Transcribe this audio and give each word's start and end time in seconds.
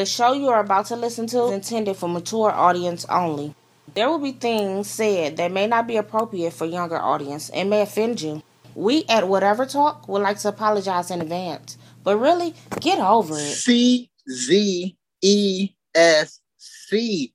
The 0.00 0.06
show 0.06 0.32
you 0.32 0.48
are 0.48 0.60
about 0.60 0.86
to 0.86 0.96
listen 0.96 1.26
to 1.26 1.44
is 1.48 1.50
intended 1.50 1.94
for 1.94 2.08
mature 2.08 2.50
audience 2.50 3.04
only. 3.10 3.54
There 3.92 4.08
will 4.08 4.18
be 4.18 4.32
things 4.32 4.88
said 4.88 5.36
that 5.36 5.52
may 5.52 5.66
not 5.66 5.86
be 5.86 5.98
appropriate 5.98 6.54
for 6.54 6.64
younger 6.64 6.96
audience 6.96 7.50
and 7.50 7.68
may 7.68 7.82
offend 7.82 8.22
you. 8.22 8.42
We 8.74 9.04
at 9.10 9.28
Whatever 9.28 9.66
Talk 9.66 10.08
would 10.08 10.22
like 10.22 10.38
to 10.38 10.48
apologize 10.48 11.10
in 11.10 11.20
advance, 11.20 11.76
but 12.02 12.16
really 12.16 12.54
get 12.80 12.98
over 12.98 13.34
it. 13.34 13.40
C 13.42 14.10
Z 14.26 14.96
E 15.20 15.68
S 15.94 16.40
C. 16.56 17.34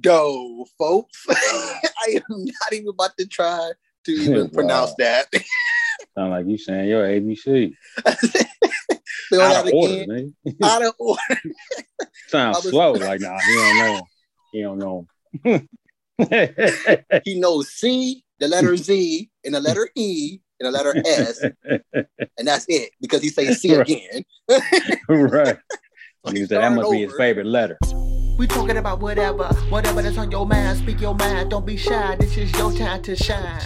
Do, 0.00 0.64
folks. 0.78 1.26
I 1.30 2.06
am 2.14 2.22
not 2.30 2.72
even 2.72 2.88
about 2.88 3.18
to 3.18 3.26
try 3.26 3.72
to 4.06 4.12
even 4.12 4.44
Wow. 4.44 4.48
pronounce 4.54 4.94
that. 4.94 5.26
Sound 6.16 6.30
like 6.30 6.46
you 6.46 6.56
saying 6.56 6.88
your 6.88 7.04
ABC. 7.06 7.74
Spell 9.32 9.56
Out 9.56 9.66
of 9.68 9.72
order, 9.74 9.94
again. 10.02 10.34
nigga. 10.46 10.54
Out 10.62 10.84
of 10.86 10.94
order. 10.98 11.20
Sounds 12.28 12.56
was- 12.64 12.70
slow. 12.70 12.92
Like, 12.92 13.20
nah, 13.20 13.38
he 13.40 13.54
don't 13.54 13.78
know. 13.78 14.06
He 14.52 14.62
don't 14.62 14.78
know. 14.78 15.06
He 17.24 17.40
knows 17.40 17.70
C, 17.70 18.22
the 18.38 18.46
letter 18.48 18.76
Z, 18.76 19.28
and 19.44 19.54
the 19.54 19.60
letter 19.60 19.88
E, 19.96 20.38
and 20.60 20.66
the 20.66 20.70
letter 20.70 20.94
S, 21.04 21.42
and 22.38 22.46
that's 22.46 22.66
it 22.68 22.90
because 23.00 23.22
he 23.22 23.28
says 23.28 23.60
C 23.60 23.74
Right. 23.76 23.88
again. 23.88 24.24
right. 25.08 25.58
So 26.24 26.32
He 26.32 26.46
said 26.46 26.60
that 26.60 26.72
must 26.72 26.82
starting 26.86 26.92
be 26.92 27.02
his 27.06 27.16
favorite 27.16 27.46
letter. 27.46 27.78
We 28.42 28.48
talking 28.48 28.76
about 28.76 28.98
whatever, 28.98 29.44
whatever 29.68 30.02
that's 30.02 30.18
on 30.18 30.32
your 30.32 30.44
mind. 30.44 30.76
Speak 30.78 31.00
your 31.00 31.14
mind. 31.14 31.50
Don't 31.50 31.64
be 31.64 31.76
shy. 31.76 32.16
This 32.16 32.36
is 32.36 32.50
your 32.58 32.72
time 32.72 33.00
to 33.02 33.14
shine. 33.14 33.60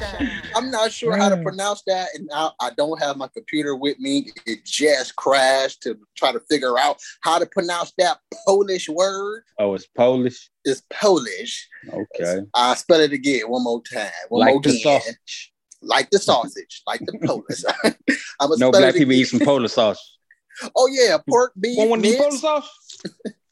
I'm 0.54 0.70
not 0.70 0.92
sure 0.92 1.16
how 1.16 1.30
to 1.30 1.36
Mm. 1.36 1.44
pronounce 1.44 1.82
that, 1.86 2.08
and 2.14 2.28
I, 2.30 2.50
I 2.60 2.70
don't 2.76 3.02
have 3.02 3.16
my 3.16 3.26
computer 3.28 3.74
with 3.74 3.98
me. 3.98 4.30
It 4.44 4.66
just 4.66 5.16
crashed 5.16 5.82
to 5.84 5.96
try 6.14 6.30
to 6.30 6.40
figure 6.50 6.78
out 6.78 6.98
how 7.22 7.38
to 7.38 7.46
pronounce 7.46 7.94
that 7.96 8.18
Polish 8.46 8.86
word. 8.90 9.44
Oh, 9.58 9.72
it's 9.72 9.86
Polish. 9.96 10.50
It's 10.66 10.82
Polish. 10.90 11.66
Okay. 11.90 12.40
I 12.52 12.74
spell 12.74 13.00
it 13.00 13.14
again 13.14 13.44
one 13.48 13.64
more 13.64 13.80
time. 13.90 14.10
One 14.28 14.40
like 14.40 14.52
more 14.56 14.60
the 14.60 14.68
again. 14.68 15.00
sausage. 15.00 15.54
Like 15.80 16.10
the 16.10 16.18
sausage, 16.18 16.82
like 16.86 17.00
the 17.00 17.18
Polish. 17.24 17.64
I'm 18.40 18.50
No 18.58 18.70
black 18.72 18.92
people 18.94 19.14
eat 19.14 19.24
some 19.24 19.40
Polish 19.40 19.72
sausage. 19.72 20.02
Oh 20.74 20.88
yeah, 20.90 21.18
pork 21.28 21.52
beef. 21.60 21.76
Want 21.76 21.90
one 21.90 22.02
to 22.02 22.08
eat 22.08 22.18
Polish 22.18 22.40
sausage? 22.40 22.70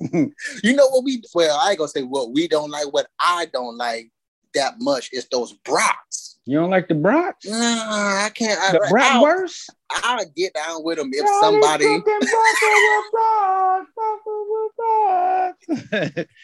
You 0.62 0.74
know 0.74 0.88
what 0.88 1.04
we? 1.04 1.22
Well, 1.34 1.58
I 1.58 1.70
ain't 1.70 1.78
gonna 1.78 1.88
say 1.88 2.02
what 2.02 2.32
we 2.32 2.46
don't 2.48 2.70
like. 2.70 2.92
What 2.92 3.06
I 3.18 3.46
don't 3.52 3.78
like 3.78 4.10
that 4.54 4.74
much 4.80 5.08
is 5.12 5.26
those 5.30 5.52
brats. 5.52 6.38
You 6.46 6.58
don't 6.58 6.70
like 6.70 6.88
the 6.88 6.94
brats? 6.94 7.46
Nah, 7.46 7.56
I 7.56 8.30
can't. 8.34 8.60
I, 8.60 8.72
The 8.72 8.82
I'll, 8.84 8.92
bratwurst? 8.92 9.70
I'll 9.90 10.26
get 10.36 10.52
down 10.52 10.84
with 10.84 10.98
them 10.98 11.08
if 11.12 11.26
somebody. 11.40 11.84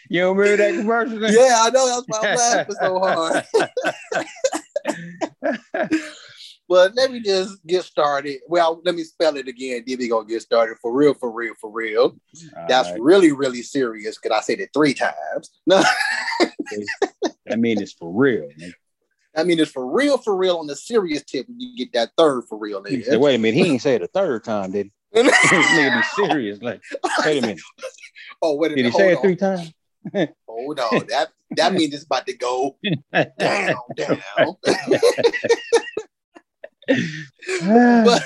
you 0.08 0.20
don't 0.20 0.36
remember 0.36 0.56
that 0.56 0.74
commercial? 0.80 1.20
Yeah, 1.30 1.58
I 1.60 1.68
know 1.70 1.86
that's 1.86 2.04
why 2.06 2.18
I'm 2.30 2.36
laughing 2.36 2.76
so 2.80 2.98
hard. 5.82 5.90
But 6.70 6.94
let 6.94 7.10
me 7.10 7.18
just 7.18 7.66
get 7.66 7.82
started. 7.82 8.38
Well, 8.46 8.80
let 8.84 8.94
me 8.94 9.02
spell 9.02 9.36
it 9.36 9.48
again. 9.48 9.82
Then 9.84 9.98
we 9.98 10.08
gonna 10.08 10.24
get 10.24 10.40
started 10.40 10.76
for 10.80 10.94
real, 10.94 11.14
for 11.14 11.28
real, 11.28 11.52
for 11.60 11.68
real. 11.68 12.16
That's 12.68 12.86
All 12.86 12.94
right. 12.94 13.02
really, 13.02 13.32
really 13.32 13.62
serious. 13.62 14.16
Cause 14.18 14.30
I 14.30 14.40
said 14.40 14.60
it 14.60 14.70
three 14.72 14.94
times. 14.94 15.50
No, 15.66 15.82
I 17.50 17.56
mean, 17.56 17.80
it's 17.80 17.92
for 17.92 18.12
real. 18.12 18.48
nigga. 18.56 18.72
I 19.36 19.42
mean 19.42 19.58
it's 19.58 19.72
for 19.72 19.84
real, 19.84 20.16
for 20.16 20.36
real 20.36 20.58
on 20.58 20.68
the 20.68 20.76
serious 20.76 21.24
tip. 21.24 21.48
When 21.48 21.58
you 21.58 21.76
get 21.76 21.92
that 21.94 22.12
third 22.16 22.44
for 22.48 22.56
real, 22.56 22.80
nigga. 22.84 23.04
said, 23.04 23.20
wait 23.20 23.34
a 23.34 23.38
minute, 23.38 23.56
he 23.58 23.72
ain't 23.72 23.82
say 23.82 23.96
it 23.96 24.02
a 24.02 24.06
third 24.06 24.44
time, 24.44 24.70
did 24.70 24.92
he? 25.12 25.22
Nigga 25.22 26.16
be 26.16 26.24
serious. 26.28 26.62
Like, 26.62 26.80
wait 27.24 27.38
a 27.38 27.40
minute. 27.40 27.60
oh, 28.42 28.54
wait 28.54 28.70
a 28.70 28.76
Did 28.76 28.84
he 28.84 28.92
minute. 28.92 28.96
say 28.96 29.12
it 29.12 29.20
three 29.20 29.34
times? 29.34 29.72
Hold 30.46 30.78
on. 30.78 31.06
That 31.08 31.30
that 31.56 31.72
means 31.74 31.94
it's 31.94 32.04
about 32.04 32.26
to 32.28 32.36
go 32.36 32.76
down, 33.12 33.76
down. 33.96 34.56
but 37.64 38.22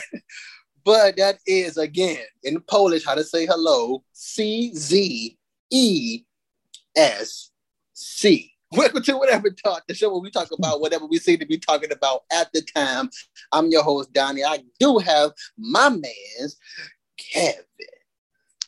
but 0.84 1.16
that 1.16 1.38
is 1.46 1.76
again 1.76 2.24
in 2.42 2.60
Polish 2.62 3.04
how 3.04 3.14
to 3.14 3.24
say 3.24 3.46
hello. 3.46 4.02
C 4.12 4.72
Z 4.74 5.36
E 5.70 6.22
S 6.96 7.50
C. 7.92 8.52
Welcome 8.72 9.02
to 9.02 9.16
whatever 9.16 9.50
talk 9.50 9.84
the 9.86 9.94
show 9.94 10.10
where 10.10 10.20
we 10.20 10.30
talk 10.30 10.48
about 10.50 10.80
whatever 10.80 11.06
we 11.06 11.18
seem 11.18 11.38
to 11.38 11.46
be 11.46 11.58
talking 11.58 11.92
about 11.92 12.22
at 12.32 12.52
the 12.52 12.62
time. 12.62 13.08
I'm 13.52 13.68
your 13.68 13.82
host 13.82 14.12
Donnie. 14.12 14.44
I 14.44 14.60
do 14.80 14.98
have 14.98 15.32
my 15.58 15.90
man's 15.90 16.56
Kevin. 17.18 17.64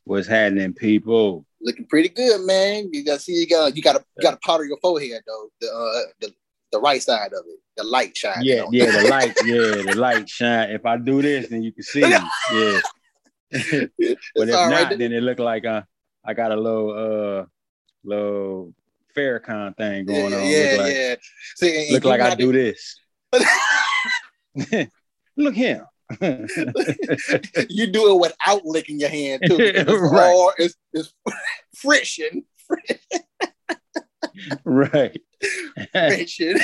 What's 0.05 0.29
happening, 0.29 0.75
people? 0.75 1.45
Looking 1.61 1.87
pretty 1.87 2.11
good, 2.11 2.47
man. 2.47 2.91
You 2.93 3.05
got 3.05 3.21
see 3.21 3.33
you 3.33 3.49
got 3.49 3.75
you 3.75 3.83
got 3.83 3.95
to 3.95 4.05
got 4.23 4.33
to 4.33 4.39
powder 4.47 4.65
your 4.65 4.79
forehead 4.79 5.23
though. 5.27 5.49
The 5.61 5.67
uh, 5.67 6.11
the 6.21 6.35
the 6.77 6.81
right 6.83 7.03
side 7.03 7.33
of 7.33 7.45
it, 7.49 7.61
the 7.77 7.85
light 7.85 8.17
shine. 8.17 8.43
Yeah, 8.43 8.65
yeah, 8.71 8.91
the 8.91 9.09
light, 9.09 9.35
yeah, 9.45 9.83
the 9.93 9.95
light 10.07 10.29
shine. 10.29 10.71
If 10.71 10.85
I 10.85 10.97
do 10.99 11.23
this, 11.23 11.49
then 11.49 11.63
you 11.63 11.73
can 11.73 11.83
see. 11.83 12.01
Yeah. 12.01 12.25
but 13.51 13.61
It's 13.99 14.21
if 14.37 14.49
not, 14.49 14.71
right. 14.71 14.99
then 14.99 15.13
it 15.13 15.23
look 15.23 15.39
like 15.39 15.65
uh, 15.65 15.83
I 16.25 16.35
got 16.35 16.53
a 16.53 16.57
little 16.57 16.91
uh 16.91 17.45
little 18.05 18.75
Farrakhan 19.17 19.77
thing 19.77 20.05
going 20.05 20.33
yeah, 20.33 20.39
on. 20.39 20.45
yeah, 20.47 20.71
look 20.73 20.79
like, 20.81 20.95
yeah. 20.95 21.15
See, 21.57 21.93
look 21.93 22.05
like 22.05 22.21
I 22.21 22.35
do 22.35 22.53
this. 22.53 23.01
look 25.37 25.55
here. 25.55 25.87
you 27.69 27.87
do 27.89 28.13
it 28.15 28.21
without 28.21 28.65
licking 28.65 29.01
your 29.01 29.09
hand 29.09 29.43
too. 29.47 29.57
It's 29.59 29.91
Right. 29.91 30.53
it's, 30.59 30.75
it's 30.93 31.13
friction, 31.75 32.45
right. 34.65 35.21
friction. 35.93 36.59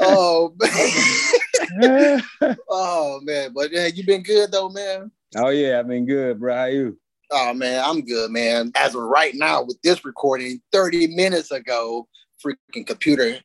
oh 0.00 0.54
man. 0.58 2.22
oh 2.68 3.20
man, 3.22 3.52
but 3.54 3.70
yeah, 3.72 3.86
you 3.86 4.04
been 4.04 4.22
good 4.22 4.52
though, 4.52 4.68
man. 4.68 5.10
oh 5.36 5.48
yeah, 5.48 5.78
I've 5.78 5.88
been 5.88 6.06
good, 6.06 6.40
bro. 6.40 6.54
How 6.54 6.64
you? 6.64 6.98
Oh 7.30 7.52
man, 7.54 7.82
I'm 7.84 8.02
good, 8.02 8.30
man. 8.30 8.72
As 8.76 8.94
of 8.94 9.02
right 9.02 9.34
now, 9.34 9.62
with 9.62 9.80
this 9.82 10.04
recording, 10.04 10.60
30 10.72 11.08
minutes 11.08 11.50
ago, 11.50 12.08
freaking 12.44 12.86
computer 12.86 13.38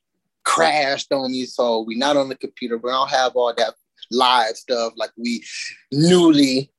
crashed 0.43 1.11
on 1.11 1.31
me. 1.31 1.45
So 1.45 1.81
we 1.81 1.95
not 1.95 2.17
on 2.17 2.29
the 2.29 2.35
computer. 2.35 2.77
We 2.77 2.89
don't 2.89 3.09
have 3.09 3.35
all 3.35 3.53
that 3.55 3.73
live 4.11 4.55
stuff 4.55 4.93
like 4.95 5.11
we 5.17 5.43
newly 5.91 6.71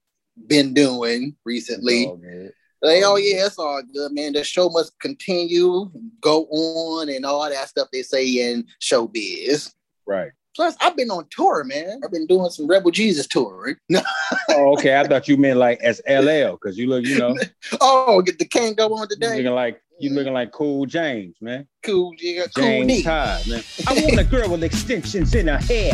been 0.46 0.74
doing 0.74 1.36
recently. 1.44 2.06
Good. 2.06 2.52
Like, 2.82 3.04
um, 3.04 3.12
oh 3.12 3.16
yeah, 3.16 3.46
it's 3.46 3.58
all 3.58 3.80
good, 3.94 4.12
man. 4.12 4.32
The 4.32 4.42
show 4.42 4.68
must 4.68 4.98
continue, 4.98 5.90
go 6.20 6.46
on, 6.46 7.08
and 7.08 7.24
all 7.24 7.48
that 7.48 7.68
stuff 7.68 7.88
they 7.92 8.02
say 8.02 8.26
in 8.26 8.66
showbiz. 8.80 9.72
Right. 10.04 10.32
Plus, 10.54 10.76
I've 10.80 10.96
been 10.96 11.10
on 11.10 11.26
tour, 11.30 11.64
man. 11.64 12.00
I've 12.04 12.10
been 12.10 12.26
doing 12.26 12.50
some 12.50 12.66
Rebel 12.66 12.90
Jesus 12.90 13.26
touring. 13.26 13.76
Oh, 14.50 14.74
okay. 14.74 14.98
I 14.98 15.04
thought 15.04 15.28
you 15.28 15.38
meant 15.38 15.58
like 15.58 15.80
as 15.80 16.02
LL, 16.06 16.52
because 16.52 16.76
you 16.76 16.86
look, 16.86 17.06
you 17.06 17.18
know, 17.18 17.34
oh, 17.80 18.20
get 18.20 18.38
the 18.38 18.44
can 18.44 18.74
go 18.74 18.94
on 18.94 19.08
today. 19.08 19.36
looking 19.36 19.54
like 19.54 19.80
you 19.98 20.10
mm. 20.10 20.14
looking 20.14 20.34
like 20.34 20.52
cool 20.52 20.84
James, 20.84 21.36
man. 21.40 21.66
Cool, 21.82 22.12
yeah, 22.18 22.44
cool 22.54 22.64
James 22.64 22.86
knee. 22.86 23.02
Todd, 23.02 23.46
man. 23.48 23.62
I 23.86 23.94
want 23.94 24.18
a 24.18 24.24
girl 24.24 24.50
with 24.50 24.62
extensions 24.62 25.34
in 25.34 25.46
her 25.48 25.58
hair. 25.58 25.92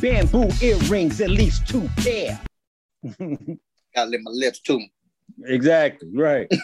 Bamboo 0.00 0.50
earrings, 0.60 1.20
at 1.20 1.30
least 1.30 1.68
two 1.68 1.88
pair. 1.98 2.40
Gotta 3.94 4.10
lick 4.10 4.20
my 4.22 4.32
lips 4.32 4.58
too. 4.60 4.80
Exactly, 5.44 6.08
right. 6.14 6.48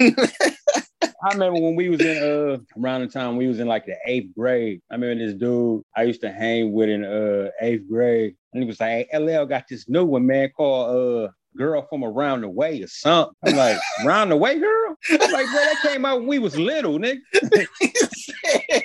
I 1.25 1.33
remember 1.33 1.61
when 1.61 1.77
we 1.77 1.89
was 1.89 2.01
in 2.01 2.19
uh 2.19 2.59
around 2.81 3.03
the 3.03 3.07
time 3.07 3.37
we 3.37 3.47
was 3.47 3.61
in 3.61 3.69
like 3.69 3.87
the 3.87 3.97
eighth 4.07 4.35
grade. 4.35 4.83
I 4.91 4.95
remember 4.95 5.25
this 5.25 5.35
dude 5.35 5.85
I 5.97 6.03
used 6.03 6.21
to 6.23 6.33
hang 6.33 6.73
with 6.73 6.89
in 6.89 7.05
uh 7.05 7.51
eighth 7.61 7.89
grade, 7.89 8.35
and 8.53 8.63
he 8.63 8.67
was 8.67 8.81
like, 8.81 9.09
"Hey, 9.11 9.19
LL 9.19 9.45
got 9.47 9.69
this 9.69 9.89
new 9.89 10.05
one, 10.05 10.27
man, 10.27 10.51
called 10.51 11.29
uh 11.29 11.31
Girl 11.57 11.87
from 11.89 12.03
Around 12.03 12.41
the 12.41 12.49
Way 12.49 12.83
or 12.83 12.89
something." 12.89 13.35
I'm 13.45 13.57
like, 13.57 13.79
"Around 14.05 14.31
the 14.31 14.37
Way, 14.37 14.59
girl?" 14.59 14.97
I'm 15.11 15.33
like, 15.33 15.47
"Bro, 15.47 15.61
that 15.61 15.79
came 15.83 16.05
out 16.05 16.19
when 16.19 16.27
we 16.27 16.41
was 16.41 16.59
little, 16.59 16.99
nigga." 16.99 17.21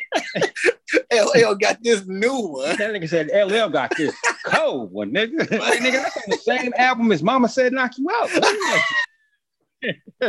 LL 1.11 1.55
got 1.55 1.81
this 1.81 2.05
new 2.05 2.37
one. 2.37 2.77
That 2.77 2.93
nigga 2.93 3.09
said 3.09 3.29
LL 3.33 3.69
got 3.69 3.91
this 3.97 4.15
cold 4.45 4.91
one, 4.91 5.11
nigga. 5.11 5.39
like, 5.59 5.79
nigga, 5.79 6.03
that's 6.03 6.17
on 6.17 6.23
the 6.27 6.37
same 6.37 6.73
album 6.77 7.11
as 7.11 7.23
Mama 7.23 7.49
Said 7.49 7.73
Knock 7.73 7.97
You 7.97 8.07
Out. 8.11 8.29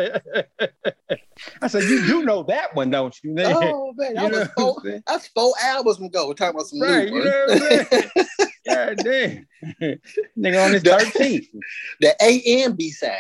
I 1.63 1.67
said, 1.69 1.85
you 1.85 2.03
do 2.07 2.23
know 2.23 2.43
that 2.45 2.75
one, 2.75 2.91
don't 2.91 3.17
you? 3.23 3.35
Oh 3.39 3.93
man, 3.97 4.15
that 4.15 4.31
was 4.31 4.49
four, 4.57 5.01
that's 5.07 5.29
four 5.29 5.53
albums 5.63 6.01
ago. 6.01 6.29
We're 6.29 6.35
talking 6.35 6.57
about 6.57 6.67
some 6.69 6.81
Right, 6.81 7.09
new 7.09 7.17
you 7.17 7.25
know 7.25 7.47
ones. 7.47 7.61
what 7.61 7.83
I'm 7.83 7.87
saying? 8.03 8.29
God 8.69 8.99
damn. 9.05 9.47
nigga 10.39 10.65
on 10.65 10.73
his 10.73 10.83
13th. 10.83 11.47
the 12.01 12.15
A 12.23 12.63
and 12.65 12.77
B 12.77 12.91
side 12.91 13.17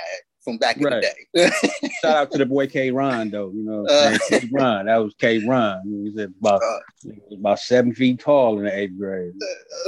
from 0.48 0.58
back 0.58 0.76
Right. 0.80 0.94
in 0.94 1.00
the 1.34 1.50
day. 1.50 1.88
Shout 2.02 2.16
out 2.16 2.30
to 2.32 2.38
the 2.38 2.46
boy 2.46 2.66
K 2.66 2.90
Ron 2.90 3.30
though. 3.30 3.50
You 3.54 3.62
know, 3.64 3.86
Uh. 3.86 4.16
K 4.28 4.48
Ron. 4.52 4.86
That 4.86 4.96
was 4.96 5.14
K 5.18 5.44
Ron. 5.44 5.82
He 5.84 6.10
was 6.10 6.24
about 6.40 6.62
Uh. 6.62 6.78
he 7.02 7.08
was 7.30 7.38
about 7.38 7.58
seven 7.58 7.94
feet 7.94 8.20
tall 8.20 8.58
in 8.58 8.64
the 8.64 8.76
eighth 8.76 8.96
grade. 8.98 9.32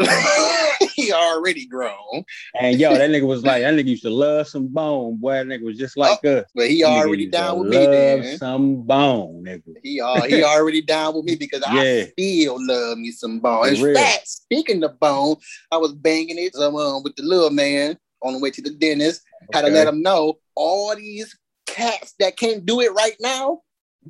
he 0.94 1.12
already 1.12 1.66
grown, 1.66 2.24
And 2.60 2.78
yo, 2.78 2.90
that 2.96 3.10
nigga 3.10 3.26
was 3.26 3.42
like 3.50 3.62
that 3.62 3.74
nigga 3.74 3.86
used 3.86 4.02
to 4.02 4.10
love 4.10 4.48
some 4.48 4.66
bone. 4.68 5.16
Boy, 5.16 5.32
that 5.32 5.46
nigga 5.46 5.62
was 5.64 5.78
just 5.78 5.96
like 5.96 6.24
us. 6.24 6.44
but 6.54 6.68
he 6.68 6.84
already 6.84 7.26
down 7.26 7.60
with 7.60 7.68
me 7.70 7.86
then. 7.86 8.38
Some 8.38 8.82
bone, 8.82 9.44
nigga. 9.46 9.74
He 9.82 10.00
uh, 10.00 10.22
he 10.22 10.42
already 10.44 10.82
down 10.82 11.14
with 11.14 11.24
me 11.24 11.36
because 11.36 11.62
Yeah. 11.72 11.80
I 11.80 12.12
still 12.18 12.56
love 12.66 12.98
me 12.98 13.10
some 13.12 13.40
bone. 13.40 13.68
In 13.74 13.94
fact, 13.94 14.28
speaking 14.28 14.82
of 14.84 14.98
bone, 15.00 15.36
I 15.72 15.76
was 15.78 15.92
banging 15.94 16.38
it 16.38 16.54
um, 16.56 16.76
um, 16.76 17.02
with 17.02 17.16
the 17.16 17.22
little 17.22 17.50
man 17.50 17.98
on 18.22 18.34
the 18.34 18.38
way 18.38 18.50
to 18.50 18.62
the 18.62 18.70
dentist. 18.70 19.22
Had 19.52 19.62
to 19.62 19.68
let 19.70 19.84
them 19.86 20.02
know 20.02 20.38
all 20.54 20.94
these 20.94 21.36
cats 21.66 22.14
that 22.18 22.36
can't 22.36 22.64
do 22.66 22.80
it 22.80 22.92
right 22.92 23.16
now. 23.20 23.60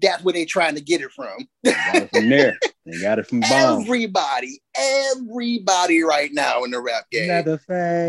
That's 0.01 0.23
where 0.23 0.33
they're 0.33 0.47
trying 0.47 0.77
to 0.77 0.81
get 0.81 1.01
it 1.01 1.11
from. 1.11 1.49
Got 1.65 1.97
it 1.97 2.11
from 2.11 2.29
there. 2.29 2.57
They 2.87 3.01
got 3.01 3.19
it 3.19 3.27
from 3.27 3.41
bone. 3.49 3.83
Everybody, 3.83 4.61
everybody 4.77 6.03
right 6.03 6.31
now 6.33 6.63
in 6.65 6.71
the 6.71 6.81
rap 6.81 7.05
game 7.11 7.29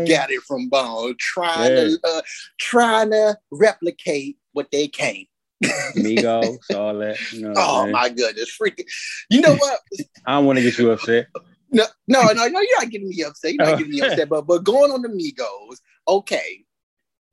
got 0.06 0.30
it 0.30 0.42
from 0.42 0.68
Bone, 0.68 1.14
trying 1.18 1.74
to 1.74 1.98
uh, 2.04 2.22
trying 2.60 3.10
to 3.10 3.36
replicate 3.50 4.38
what 4.52 4.68
they 4.70 4.88
can't. 4.88 5.26
Migos, 5.96 6.58
all 6.74 6.98
that. 6.98 7.18
You 7.32 7.42
know 7.42 7.54
Oh 7.56 7.82
saying? 7.82 7.92
my 7.92 8.08
goodness, 8.08 8.56
freaking! 8.60 8.86
You 9.30 9.40
know 9.40 9.54
what? 9.54 9.80
I 10.26 10.32
don't 10.34 10.46
want 10.46 10.58
to 10.58 10.62
get 10.62 10.78
you 10.78 10.90
upset. 10.92 11.26
No, 11.72 11.84
no, 12.06 12.22
no, 12.32 12.46
no. 12.48 12.60
You're 12.60 12.80
not 12.80 12.90
getting 12.90 13.08
me 13.08 13.22
upset. 13.22 13.54
You're 13.54 13.64
not 13.64 13.74
Oh. 13.74 13.76
getting 13.78 13.92
me 13.92 14.02
oh. 14.02 14.06
upset. 14.06 14.28
But 14.28 14.42
but 14.46 14.64
going 14.64 14.92
on 14.92 15.02
the 15.02 15.08
Migos, 15.08 15.78
okay. 16.06 16.64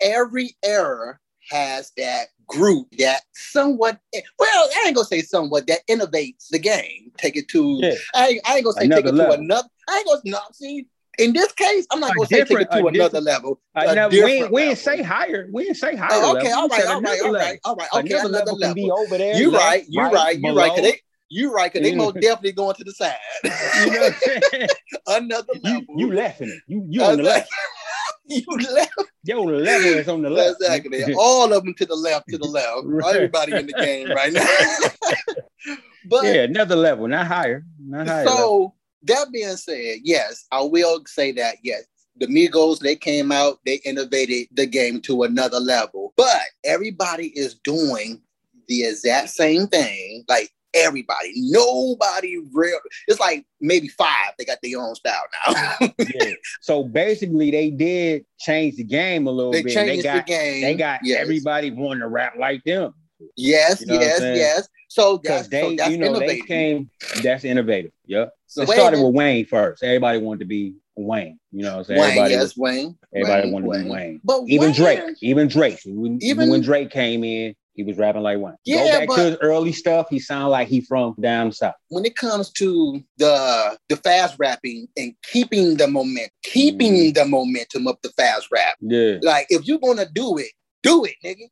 Every 0.01 0.55
era 0.63 1.19
has 1.51 1.91
that 1.97 2.27
group 2.47 2.87
that 2.97 3.21
somewhat 3.33 3.99
well, 4.39 4.69
I 4.77 4.83
ain't 4.87 4.95
gonna 4.95 5.05
say 5.05 5.21
somewhat 5.21 5.67
that 5.67 5.85
innovates 5.87 6.47
the 6.49 6.59
game. 6.59 7.11
Take 7.17 7.35
it 7.35 7.47
to 7.49 7.79
Yeah. 7.81 7.93
I, 8.15 8.27
ain't- 8.29 8.41
I 8.49 8.55
ain't 8.55 8.63
gonna 8.65 8.73
say 8.79 8.85
Another 8.85 9.01
take 9.03 9.11
it 9.11 9.15
level. 9.15 9.35
to 9.35 9.41
another. 9.41 9.67
I 9.89 9.97
ain't 9.97 10.07
gonna 10.07 10.21
no, 10.25 10.39
see. 10.53 10.87
In 11.17 11.33
this 11.33 11.51
case, 11.51 11.85
I'm 11.91 11.99
not 11.99 12.11
A 12.11 12.15
gonna 12.15 12.27
say 12.27 12.43
take 12.45 12.61
it 12.61 12.71
to 12.71 12.87
another 12.87 13.19
level. 13.19 13.59
I 13.75 13.85
a 13.87 13.95
never, 13.95 14.13
we 14.13 14.23
ain't, 14.23 14.51
we 14.53 14.61
ain't 14.61 14.69
level. 14.69 14.75
say 14.77 15.01
higher. 15.03 15.49
We 15.51 15.67
ain't 15.67 15.75
say 15.75 15.93
oh, 15.95 15.97
higher. 15.97 16.09
Oh, 16.13 16.37
okay, 16.37 16.47
level. 16.47 16.61
all 16.61 16.67
right, 16.69 16.85
all 16.85 17.01
right, 17.01 17.19
another 17.19 17.25
all 17.25 17.33
right, 17.33 17.41
level. 17.41 17.57
all 17.65 17.75
right. 17.75 17.89
Okay, 17.93 18.13
another, 18.13 18.29
another 18.29 18.51
level, 18.53 18.59
can 18.59 18.73
be 18.73 18.81
level. 18.83 18.99
over 18.99 19.17
there. 19.17 19.35
You 19.35 19.51
right, 19.51 19.83
you 19.89 20.01
right, 20.01 20.39
you 20.39 20.55
right. 20.55 20.69
Cause 20.69 20.77
below. 20.77 20.91
they, 20.91 21.01
you 21.29 21.53
right, 21.53 21.71
cause 21.71 21.81
they 21.81 21.91
You 21.91 21.97
most 21.97 22.15
definitely 22.15 22.53
going 22.53 22.75
to 22.75 22.83
the 22.83 22.91
side. 22.91 23.15
you 23.43 23.91
know 23.91 23.99
what 23.99 24.13
I'm 24.13 24.41
saying? 24.51 24.67
another 25.07 25.53
you, 25.63 25.73
level. 25.73 25.95
you 25.97 26.13
left 26.13 26.41
in 26.41 26.49
it. 26.49 26.61
You 26.67 26.85
you 26.89 27.03
on 27.03 27.17
the 27.17 27.23
left. 27.23 27.49
you 28.25 28.45
left. 28.73 28.93
Your 29.23 29.45
level 29.45 29.87
is 29.87 30.07
on 30.07 30.21
the 30.23 30.29
left. 30.29 30.61
Exactly. 30.61 31.13
All 31.17 31.53
of 31.53 31.63
them 31.63 31.73
to 31.75 31.85
the 31.85 31.95
left, 31.95 32.29
to 32.29 32.37
the 32.37 32.47
left. 32.47 32.81
Right. 32.85 33.15
Everybody 33.15 33.53
in 33.53 33.67
the 33.67 33.73
game 33.73 34.09
right 34.09 34.33
now. 34.33 35.75
but 36.05 36.23
yeah, 36.23 36.43
another 36.43 36.75
level, 36.75 37.07
not 37.07 37.27
higher. 37.27 37.63
Not 37.79 38.07
higher. 38.07 38.25
level. 38.25 38.37
so 38.37 38.73
that 39.03 39.27
being 39.31 39.55
said, 39.55 39.97
yes, 40.03 40.45
I 40.51 40.61
will 40.61 41.03
say 41.05 41.31
that 41.33 41.57
yes. 41.63 41.83
The 42.17 42.27
Migos, 42.27 42.79
they 42.79 42.95
came 42.97 43.31
out, 43.31 43.59
they 43.65 43.79
innovated 43.85 44.47
the 44.51 44.65
game 44.65 44.99
to 45.01 45.23
another 45.23 45.59
level. 45.59 46.13
But 46.17 46.41
everybody 46.65 47.27
is 47.27 47.55
doing 47.63 48.21
the 48.67 48.83
exact 48.83 49.29
same 49.29 49.67
thing. 49.67 50.25
Like 50.27 50.51
everybody, 50.73 51.33
nobody 51.35 52.37
real. 52.53 52.77
It's 53.07 53.19
like 53.19 53.45
maybe 53.61 53.87
five. 53.87 54.33
They 54.37 54.45
got 54.45 54.57
their 54.63 54.79
own 54.79 54.95
style 54.95 55.21
now. 55.47 55.89
yeah. 55.99 56.31
So 56.61 56.83
basically, 56.83 57.51
they 57.51 57.69
did 57.69 58.25
change 58.39 58.75
the 58.75 58.83
game 58.83 59.27
a 59.27 59.31
little 59.31 59.51
they 59.51 59.63
bit. 59.63 59.73
changed 59.73 59.99
They 59.99 60.03
got 60.03 60.25
the 60.25 60.31
game. 60.31 60.61
they 60.61 60.75
got 60.75 60.99
yes. 61.03 61.19
everybody 61.21 61.71
wanting 61.71 62.01
to 62.01 62.07
rap 62.07 62.33
like 62.37 62.63
them 62.63 62.93
Yes, 63.35 63.81
You 63.81 63.87
know 63.87 63.93
yes, 63.95 64.21
yes. 64.21 64.69
So 64.87 65.17
because 65.17 65.47
that's, 65.47 65.49
they, 65.49 65.61
so 65.61 65.75
that's 65.75 65.91
you 65.91 65.97
know, 65.97 66.13
they 66.19 66.37
innovative. 66.37 66.45
came. 66.47 66.89
That's 67.21 67.43
innovative. 67.43 67.91
Yep. 68.05 68.31
So 68.47 68.61
it 68.63 68.69
Wayne 68.69 68.77
started 68.77 69.03
with 69.03 69.13
Wayne 69.13 69.45
first. 69.45 69.83
Everybody 69.83 70.19
wanted 70.19 70.39
to 70.39 70.45
be 70.45 70.75
Wayne. 70.95 71.39
You 71.51 71.63
know 71.63 71.71
what 71.73 71.77
I'm 71.79 71.83
saying? 71.85 71.99
Wayne, 71.99 72.09
everybody 72.11 72.33
yes, 72.33 72.41
was- 72.43 72.57
Wayne. 72.57 72.97
everybody 73.13 73.43
Wayne, 73.43 73.53
wanted 73.53 73.65
to 73.65 73.83
be 73.83 73.89
Wayne. 73.89 73.99
Wayne. 74.01 74.21
But 74.23 74.41
Even 74.47 74.67
Wayne- 74.67 74.75
Drake, 74.75 75.15
even 75.21 75.47
Drake, 75.47 75.85
even 75.85 76.49
when 76.49 76.61
Drake 76.61 76.89
came 76.91 77.23
in, 77.23 77.55
he 77.79 77.83
was 77.85 77.97
rapping 77.97 78.21
like 78.23 78.37
one. 78.39 78.55
Yeah, 78.65 78.77
Go 78.77 78.99
back 78.99 79.07
but- 79.07 79.15
to 79.15 79.23
his 79.23 79.37
early 79.41 79.71
stuff. 79.71 80.07
He 80.09 80.19
sounded 80.19 80.49
like 80.49 80.67
he 80.67 80.81
from 80.81 81.15
down 81.19 81.51
south. 81.51 81.75
when 81.89 82.05
it 82.05 82.15
comes 82.15 82.51
to 82.53 83.01
the 83.17 83.77
the 83.89 83.95
fast 83.97 84.35
rapping 84.37 84.87
and 84.97 85.13
keeping 85.31 85.77
the 85.77 85.87
moment, 85.87 86.29
keeping 86.43 86.93
Mhm. 86.93 87.13
the 87.15 87.25
momentum 87.25 87.87
of 87.87 87.97
the 88.03 88.09
fast 88.09 88.47
rap. 88.51 88.75
Yeah, 88.81 89.17
Like 89.21 89.47
if 89.49 89.65
you're 89.65 89.79
gonna 89.79 90.07
do 90.13 90.37
it, 90.37 90.51
do 90.83 91.05
it, 91.05 91.15
nigga. 91.23 91.49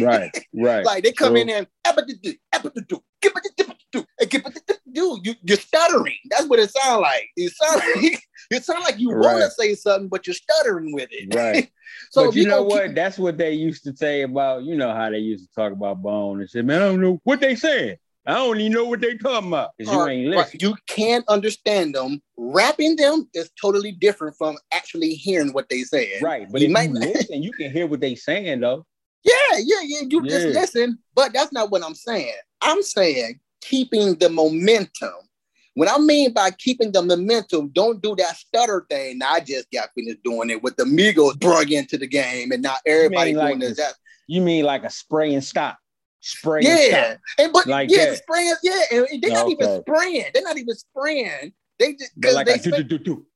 right, 0.00 0.30
right. 0.54 0.84
Like 0.90 1.04
they 1.04 1.12
come 1.12 1.34
So- 1.34 1.40
in 1.40 1.48
and 1.50 1.66
"Eppa-do-do, 3.94 4.06
eppa-do-do, 4.20 4.38
gippa-do-dippa-do, 4.38 4.74
and 4.94 4.94
gippa-do-dippa-do." 4.96 5.20
you 5.24 5.34
you're 5.42 5.58
stuttering. 5.58 6.16
That's 6.30 6.46
what 6.46 6.58
it 6.58 6.70
sounds 6.70 7.00
like. 7.02 7.28
It 7.36 7.52
sounds 7.52 7.82
like 8.02 8.20
you 8.50 8.60
sound 8.60 8.84
like 8.84 8.98
you 8.98 9.10
want 9.10 9.42
to 9.42 9.50
say 9.50 9.74
something, 9.74 10.08
but 10.08 10.26
you're 10.26 10.34
stuttering 10.34 10.92
with 10.92 11.08
it. 11.10 11.34
Right. 11.34 11.70
so 12.10 12.26
but 12.26 12.36
you 12.36 12.46
know 12.46 12.62
what? 12.62 12.86
keep- 12.86 12.94
That's 12.94 13.18
what 13.18 13.38
they 13.38 13.52
used 13.52 13.84
to 13.84 13.96
say 13.96 14.22
about, 14.22 14.64
you 14.64 14.76
know, 14.76 14.92
how 14.94 15.10
they 15.10 15.18
used 15.18 15.48
to 15.48 15.54
talk 15.54 15.72
about 15.72 16.02
Bone 16.02 16.40
and 16.40 16.48
shit. 16.50 16.64
Man, 16.64 16.82
I 16.82 16.86
don't 16.86 17.00
know 17.00 17.20
what 17.24 17.40
they 17.40 17.54
saying. 17.54 17.96
I 18.26 18.34
don't 18.34 18.58
even 18.58 18.72
know 18.72 18.84
what 18.86 19.00
they 19.02 19.16
talking 19.18 19.48
about. 19.48 19.72
Because 19.76 19.92
you 19.92 20.00
Right, 20.00 20.12
ain't 20.12 20.34
right. 20.34 20.62
You 20.62 20.74
can't 20.86 21.26
understand 21.28 21.94
them. 21.94 22.22
Rapping 22.38 22.96
them 22.96 23.28
is 23.34 23.50
totally 23.60 23.92
different 23.92 24.34
from 24.36 24.56
actually 24.72 25.10
hearing 25.10 25.52
what 25.52 25.68
they 25.68 25.82
saying. 25.82 26.22
Right. 26.22 26.50
But 26.50 26.62
You 26.62 26.68
if 26.68 26.72
might 26.72 26.88
you 26.88 26.94
listen, 27.12 27.42
you 27.42 27.52
can 27.52 27.70
hear 27.70 27.86
what 27.86 28.00
they 28.00 28.14
saying 28.14 28.60
though. 28.60 28.86
Yeah, 29.24 29.58
yeah, 29.58 29.80
yeah. 29.82 30.00
You 30.08 30.26
just 30.26 30.48
listen, 30.48 30.98
but 31.14 31.32
that's 31.32 31.52
not 31.52 31.70
what 31.70 31.82
I'm 31.82 31.94
saying. 31.94 32.34
I'm 32.60 32.82
saying 32.82 33.40
keeping 33.68 34.14
the 34.16 34.28
momentum. 34.28 35.12
What 35.74 35.90
I 35.90 35.98
mean 35.98 36.32
by 36.32 36.50
keeping 36.52 36.92
the 36.92 37.02
momentum, 37.02 37.70
don't 37.74 38.00
do 38.00 38.14
that 38.16 38.36
stutter 38.36 38.86
thing. 38.88 39.18
Now, 39.18 39.32
I 39.32 39.40
just 39.40 39.70
got 39.72 39.88
finished 39.96 40.22
doing 40.22 40.50
it 40.50 40.62
with 40.62 40.76
the 40.76 40.84
Migos 40.84 41.38
brung 41.38 41.68
into 41.70 41.98
the 41.98 42.06
game, 42.06 42.52
and 42.52 42.62
now 42.62 42.76
everybody 42.86 43.32
doing 43.32 43.44
like 43.44 43.58
this. 43.60 43.78
That, 43.78 43.94
You 44.28 44.40
mean 44.40 44.64
like 44.64 44.84
a 44.84 44.90
spray 44.90 45.34
and 45.34 45.42
stop. 45.42 45.78
Spray 46.20 46.60
and 46.60 46.68
yeah, 46.68 47.06
stop. 47.08 47.18
and 47.38 47.52
but 47.52 47.66
Like 47.66 47.90
yeah, 47.90 48.06
that. 48.06 48.18
spraying, 48.18 48.54
yeah, 48.62 48.82
and 48.92 49.06
they're 49.20 49.32
not 49.32 49.48
even 49.50 49.80
spraying. 49.80 50.24
They're 50.32 50.42
not 50.44 50.58
even 50.58 50.74
spraying. 50.76 51.52
They 51.78 51.94
just 51.94 52.12
like 52.22 52.46
they 52.46 52.54
a 52.54 52.58
do 52.58 52.70
do 52.70 52.82
do 52.84 52.98
do. 52.98 53.26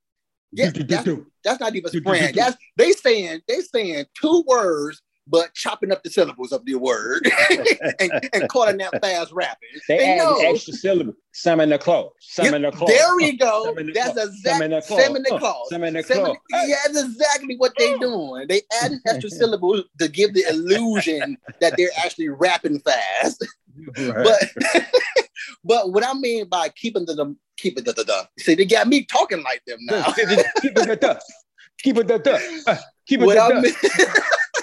Yeah, 0.52 0.70
that's- 0.70 1.16
that's 1.44 1.60
not 1.60 1.74
even 1.74 1.90
spraying. 1.90 2.34
That's 2.34 2.56
they 2.76 2.92
saying 2.92 3.40
they 3.48 3.60
saying 3.60 4.06
two 4.18 4.44
words, 4.46 5.02
but 5.30 5.52
chopping 5.54 5.92
up 5.92 6.02
the 6.02 6.10
syllables 6.10 6.52
of 6.52 6.64
the 6.64 6.74
word 6.74 7.28
and, 8.00 8.28
and 8.32 8.48
calling 8.48 8.78
that 8.78 8.98
fast 9.02 9.30
rapping. 9.32 9.68
They 9.88 9.98
And 9.98 10.20
add 10.20 10.24
no. 10.24 10.38
extra 10.40 10.72
syllable. 10.72 11.12
Some 11.32 11.60
in 11.60 11.68
the 11.68 11.78
clothes. 11.78 12.12
Some 12.20 12.54
in 12.54 12.62
the 12.62 12.72
clothes. 12.72 12.90
There 12.90 13.14
we 13.16 13.36
go. 13.36 13.66
Some 13.66 13.78
in 13.78 13.86
the 13.88 13.92
That's 13.92 14.16
exactly 14.16 14.50
Some 14.50 14.62
in 14.62 14.70
the 14.72 14.80
claw. 14.80 14.98
seven 14.98 15.22
the 15.22 15.38
claws. 15.38 15.68
some 15.70 15.84
in 15.84 15.94
the 15.94 16.02
Seven- 16.02 16.34
Yeah, 16.50 16.76
that's 16.86 17.04
exactly 17.04 17.56
what 17.56 17.72
they're 17.78 17.98
doing. 17.98 18.46
They 18.48 18.62
add 18.82 18.92
an 18.92 19.00
extra 19.06 19.30
syllable 19.30 19.82
to 20.00 20.08
give 20.08 20.34
the 20.34 20.44
illusion 20.48 21.36
that 21.60 21.74
they're 21.76 21.90
actually 22.04 22.28
rapping 22.30 22.80
fast. 22.80 23.44
Right. 23.98 24.24
But 24.24 24.84
but 25.64 25.92
what 25.92 26.04
I 26.04 26.14
mean 26.14 26.48
by 26.48 26.70
keeping 26.70 27.06
the, 27.06 27.14
the 27.14 27.36
keeping 27.56 27.84
the, 27.84 27.92
the, 27.92 28.04
the 28.04 28.28
see 28.42 28.54
they 28.54 28.64
got 28.64 28.88
me 28.88 29.04
talking 29.04 29.42
like 29.44 29.62
them 29.66 29.78
now. 29.82 30.04
Keep 30.12 30.28
it 30.30 30.74
the 30.88 30.96
duck. 31.00 31.20
Keep 31.80 31.98
it 31.98 32.08
the 32.08 32.18
duck. 32.18 32.40
Uh, 32.66 32.76
Keep 33.06 33.20
it 33.20 33.26
what 33.26 33.38
I 33.38 33.48
the 33.54 33.60
mean, 33.62 33.74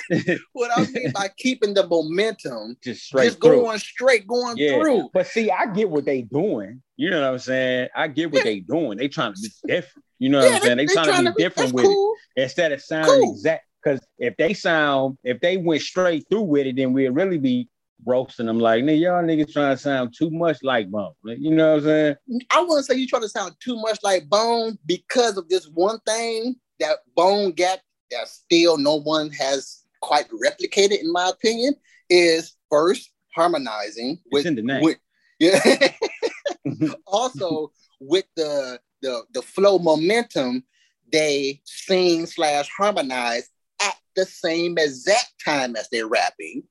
what 0.54 0.72
I 0.76 0.86
mean 0.88 1.12
by 1.14 1.30
keeping 1.38 1.74
the 1.74 1.88
momentum, 1.88 2.78
Just 2.84 3.06
straight 3.06 3.26
just 3.26 3.42
through. 3.42 3.62
going 3.62 3.80
straight, 3.80 4.28
going 4.28 4.58
Yeah. 4.58 4.80
through. 4.80 5.10
But 5.14 5.28
see, 5.28 5.50
I 5.52 5.68
get 5.74 5.90
what 5.90 6.06
they 6.06 6.22
doing. 6.24 6.82
You 6.98 7.10
know 7.10 7.22
what 7.22 7.32
I'm 7.34 7.40
saying? 7.40 7.90
I 7.96 8.08
get 8.08 8.32
what 8.32 8.44
they 8.44 8.60
doing. 8.60 8.98
They 8.98 9.08
trying 9.08 9.34
to 9.34 9.42
be 9.42 9.50
different. 9.68 10.06
You 10.20 10.30
know 10.30 10.40
what 10.40 10.54
I'm 10.54 10.62
saying? 10.62 10.78
They, 10.78 10.86
trying, 10.86 11.26
to 11.26 11.34
be 11.34 11.44
different 11.44 11.74
with 11.74 11.86
cool. 11.86 12.16
it 12.36 12.44
instead 12.44 12.72
of 12.72 12.82
sounding 12.82 13.22
Cool. 13.22 13.34
exact. 13.34 13.66
Because 13.84 14.00
if 14.18 14.36
they 14.38 14.54
sound, 14.54 15.18
if 15.24 15.40
they 15.42 15.58
went 15.58 15.82
straight 15.82 16.26
through 16.30 16.42
with 16.44 16.66
it, 16.66 16.76
then 16.76 16.92
we'd 16.94 17.10
really 17.10 17.38
be 17.38 17.70
roasting 18.06 18.48
them 18.48 18.60
like, 18.60 18.84
nigga, 18.84 19.00
y'all 19.00 19.24
niggas 19.24 19.52
trying 19.54 19.76
to 19.76 19.82
sound 19.82 20.14
too 20.18 20.32
much 20.32 20.58
like 20.64 20.90
Bone. 20.90 21.14
You 21.24 21.52
know 21.52 21.74
what 21.74 21.78
I'm 21.80 21.84
saying? 21.84 22.16
I 22.50 22.62
wouldn't 22.62 22.86
say 22.86 22.96
you 22.96 23.08
trying 23.08 23.22
to 23.24 23.30
sound 23.30 23.54
too 23.60 23.76
much 23.82 24.00
like 24.04 24.28
Bone 24.28 24.78
because 24.86 25.38
of 25.38 25.48
this 25.50 25.66
one 25.68 26.00
thing 26.08 26.56
that 26.80 26.98
Bone 27.16 27.52
got 27.52 27.80
that 28.12 28.28
still 28.28 28.78
no 28.78 28.96
one 28.96 29.30
has 29.32 29.85
quite 30.06 30.28
replicated, 30.30 31.00
in 31.02 31.12
my 31.12 31.30
opinion, 31.30 31.74
is 32.10 32.54
first 32.70 33.10
harmonizing 33.36 34.20
with, 34.32 34.46
in 34.46 34.56
the 34.56 34.62
name. 34.62 34.82
with 34.84 34.98
yeah. 35.40 35.60
also 37.08 37.72
with 38.00 38.26
the 38.36 38.80
the 39.02 39.24
the 39.34 39.42
flow 39.42 39.78
momentum, 39.80 40.64
they 41.12 41.62
sing 41.66 42.26
slash 42.26 42.70
harmonize 42.78 43.50
at 43.82 43.96
the 44.16 44.26
same 44.26 44.78
exact 44.78 45.34
time 45.44 45.76
as 45.76 45.90
they're 45.90 46.08
rapping. 46.08 46.64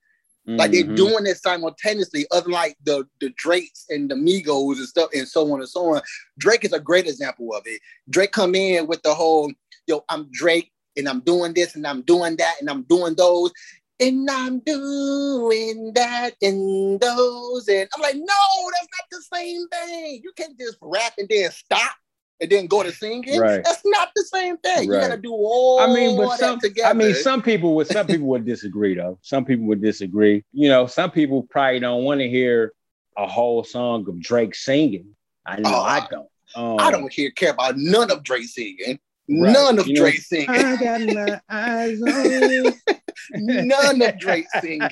Like 0.47 0.73
they're 0.73 0.85
Mhm. 0.85 0.97
doing 0.97 1.27
it 1.27 1.39
simultaneously, 1.39 2.27
unlike 2.31 2.77
the 2.85 3.07
the 3.21 3.31
Drakes 3.31 3.87
and 3.89 4.11
the 4.11 4.15
Migos 4.15 4.77
and 4.77 4.87
stuff, 4.89 5.11
and 5.15 5.27
so 5.27 5.51
on 5.53 5.61
and 5.61 5.69
so 5.69 5.95
on. 5.95 6.03
Drake 6.39 6.65
is 6.65 6.73
a 6.73 6.81
great 6.81 7.07
example 7.07 7.55
of 7.55 7.63
it. 7.67 7.81
Drake 8.11 8.33
come 8.33 8.55
in 8.55 8.87
with 8.87 9.03
the 9.03 9.15
whole, 9.15 9.51
yo, 9.87 10.05
I'm 10.09 10.29
Drake 10.31 10.71
and 10.97 11.09
I'm 11.09 11.21
doing 11.21 11.55
this 11.55 11.75
and 11.75 11.87
I'm 11.87 12.03
doing 12.03 12.37
that 12.37 12.55
and 12.61 12.71
I'm 12.71 12.83
doing 12.83 13.15
those. 13.15 13.53
and 14.01 14.29
I'm 14.29 14.59
doing 14.61 15.93
that 15.95 16.33
and 16.43 17.01
those. 17.01 17.69
And 17.69 17.89
I'm 17.95 18.03
like, 18.03 18.17
no, 18.17 18.71
that's 18.73 18.89
not 18.91 19.09
the 19.11 19.23
same 19.37 19.69
thing. 19.69 20.21
You 20.23 20.33
can't 20.37 20.59
just 20.59 20.79
rap 20.81 21.13
and 21.19 21.29
then 21.29 21.51
stop 21.53 21.93
and 22.41 22.51
then 22.51 22.67
go 22.67 22.83
to 22.83 22.91
singing. 22.91 23.39
Right. 23.41 23.63
That's 23.65 23.83
not 23.85 24.11
the 24.17 24.25
same 24.25 24.57
thing. 24.59 24.85
You 24.85 24.99
gotta 24.99 25.17
do 25.17 25.33
all 25.33 25.79
I 25.81 25.87
mean, 25.95 26.17
but 26.17 26.39
some, 26.39 26.59
together. 26.59 26.91
I 26.91 26.93
mean, 26.93 27.15
some 27.15 27.41
people 27.41 27.77
would, 27.77 27.87
some 27.87 28.07
people 28.07 28.27
would 28.29 28.45
disagree 28.45 28.95
though. 28.95 29.19
Some 29.23 29.45
people 29.45 29.67
would 29.67 29.81
disagree. 29.81 30.45
You 30.53 30.69
know, 30.69 30.87
some 30.87 31.11
people 31.11 31.45
probably 31.45 31.79
don't 31.81 32.05
want 32.05 32.21
to 32.21 32.29
hear 32.29 32.73
a 33.17 33.29
whole 33.29 33.63
song 33.63 34.09
of 34.09 34.21
Drake 34.21 34.55
singing. 34.57 35.15
I 35.47 35.61
know 35.61 35.71
Oh, 35.73 35.83
I 35.83 36.07
don't. 36.11 36.29
Um, 36.57 36.77
I 36.79 36.91
don't 36.91 37.13
hear 37.13 37.31
care 37.31 37.53
about 37.53 37.77
none 37.77 38.11
of 38.11 38.23
Drake 38.23 38.45
singing. 38.45 38.99
Right. 39.29 39.53
None 39.53 39.79
of 39.79 39.87
You 39.87 39.95
know, 39.95 40.01
Drake 40.03 40.21
singing. 40.21 40.51
I 40.51 40.77
got 40.77 41.01
my 41.01 41.41
eyes 41.49 42.03
on 42.03 42.51
you. 42.51 42.75
None 43.33 44.03
of 44.03 44.19
Drake 44.19 44.47
singing. 44.61 44.89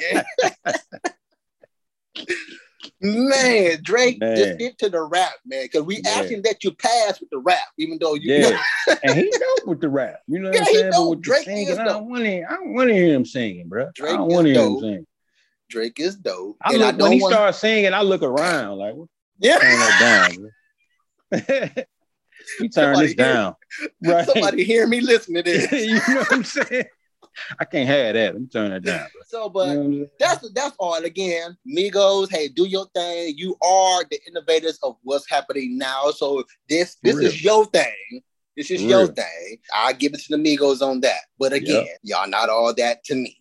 Man, 3.00 3.78
Drake, 3.82 4.20
Man. 4.20 4.36
just 4.36 4.58
get 4.58 4.78
to 4.78 4.88
the 4.88 5.02
rap, 5.02 5.34
man. 5.44 5.64
Because 5.64 5.82
we 5.82 6.00
Yeah. 6.02 6.10
asking 6.20 6.42
that 6.42 6.64
you 6.64 6.72
pass 6.72 7.20
with 7.20 7.30
the 7.30 7.38
rap, 7.38 7.58
even 7.78 7.98
though 8.00 8.14
you 8.14 8.32
Yeah, 8.32 8.62
and 9.02 9.14
he 9.14 9.30
dope 9.30 9.66
with 9.66 9.80
the 9.80 9.88
rap. 9.88 10.20
You 10.26 10.38
know 10.38 10.50
what 10.50 10.54
Yeah, 10.54 10.60
I'm 10.60 10.66
saying? 10.66 10.92
But 10.92 11.08
with 11.10 11.20
Drake 11.20 11.44
singing, 11.44 11.68
is 11.68 11.78
I 11.78 11.84
don't 11.84 12.08
want 12.08 12.24
to. 12.24 12.42
I 12.44 12.50
don't 12.52 12.74
want 12.74 12.88
to 12.88 12.94
hear 12.94 13.14
him 13.14 13.26
singing, 13.26 13.68
bro. 13.68 13.90
Drake 13.94 14.12
I 14.12 14.16
don't 14.16 14.28
is 14.28 14.34
want 14.34 14.46
to 14.46 14.52
hear 14.52 14.62
him 14.62 14.80
dope. 14.80 15.04
Drake 15.68 16.00
is 16.00 16.16
dope. 16.16 16.56
I 16.62 16.70
and 16.70 16.78
look 16.78 16.86
I 16.88 16.90
when 16.90 16.98
don't 16.98 17.12
he 17.12 17.20
want 17.20 17.32
starts 17.32 17.58
singing. 17.58 17.92
I 17.92 18.02
look 18.02 18.22
around 18.22 18.78
like, 18.78 18.94
what 18.94 19.08
yeah. 19.40 19.58
you 22.60 22.68
turn 22.68 22.94
Somebody 22.94 23.06
this 23.08 23.16
down, 23.16 23.54
right? 24.02 24.26
Somebody 24.26 24.64
hear 24.64 24.86
me 24.86 25.00
listen 25.02 25.34
to 25.34 25.42
this. 25.44 25.70
you 25.72 25.94
know 26.14 26.20
what 26.20 26.32
I'm 26.32 26.44
saying? 26.44 26.84
I 27.58 27.64
can't 27.64 27.88
have 27.88 28.14
that. 28.14 28.34
I'm 28.34 28.48
turning 28.48 28.72
that 28.72 28.82
down. 28.84 29.06
So, 29.26 29.44
You 29.44 29.50
but 29.50 29.66
know 29.74 29.80
I'm 29.80 29.92
saying? 29.92 30.08
that's 30.18 30.50
that's 30.52 30.76
all. 30.78 31.02
Again, 31.02 31.56
Migos, 31.66 32.30
hey, 32.30 32.48
do 32.48 32.66
your 32.66 32.86
thing. 32.94 33.34
You 33.36 33.56
are 33.62 34.04
the 34.10 34.20
innovators 34.28 34.78
of 34.82 34.96
what's 35.02 35.28
happening 35.28 35.78
now. 35.78 36.10
So 36.10 36.44
this 36.68 36.96
this 37.02 37.16
is 37.18 37.42
your 37.42 37.64
thing. 37.66 38.22
This 38.56 38.70
is 38.70 38.82
your 38.82 39.06
thing. 39.06 39.56
I 39.74 39.94
give 39.94 40.12
it 40.12 40.20
to 40.20 40.36
the 40.36 40.42
Migos 40.42 40.82
on 40.82 41.00
that. 41.00 41.20
But 41.38 41.54
again, 41.54 41.86
y'all 42.02 42.28
not 42.28 42.50
all 42.50 42.74
that 42.74 43.02
to 43.04 43.14
me. 43.14 43.38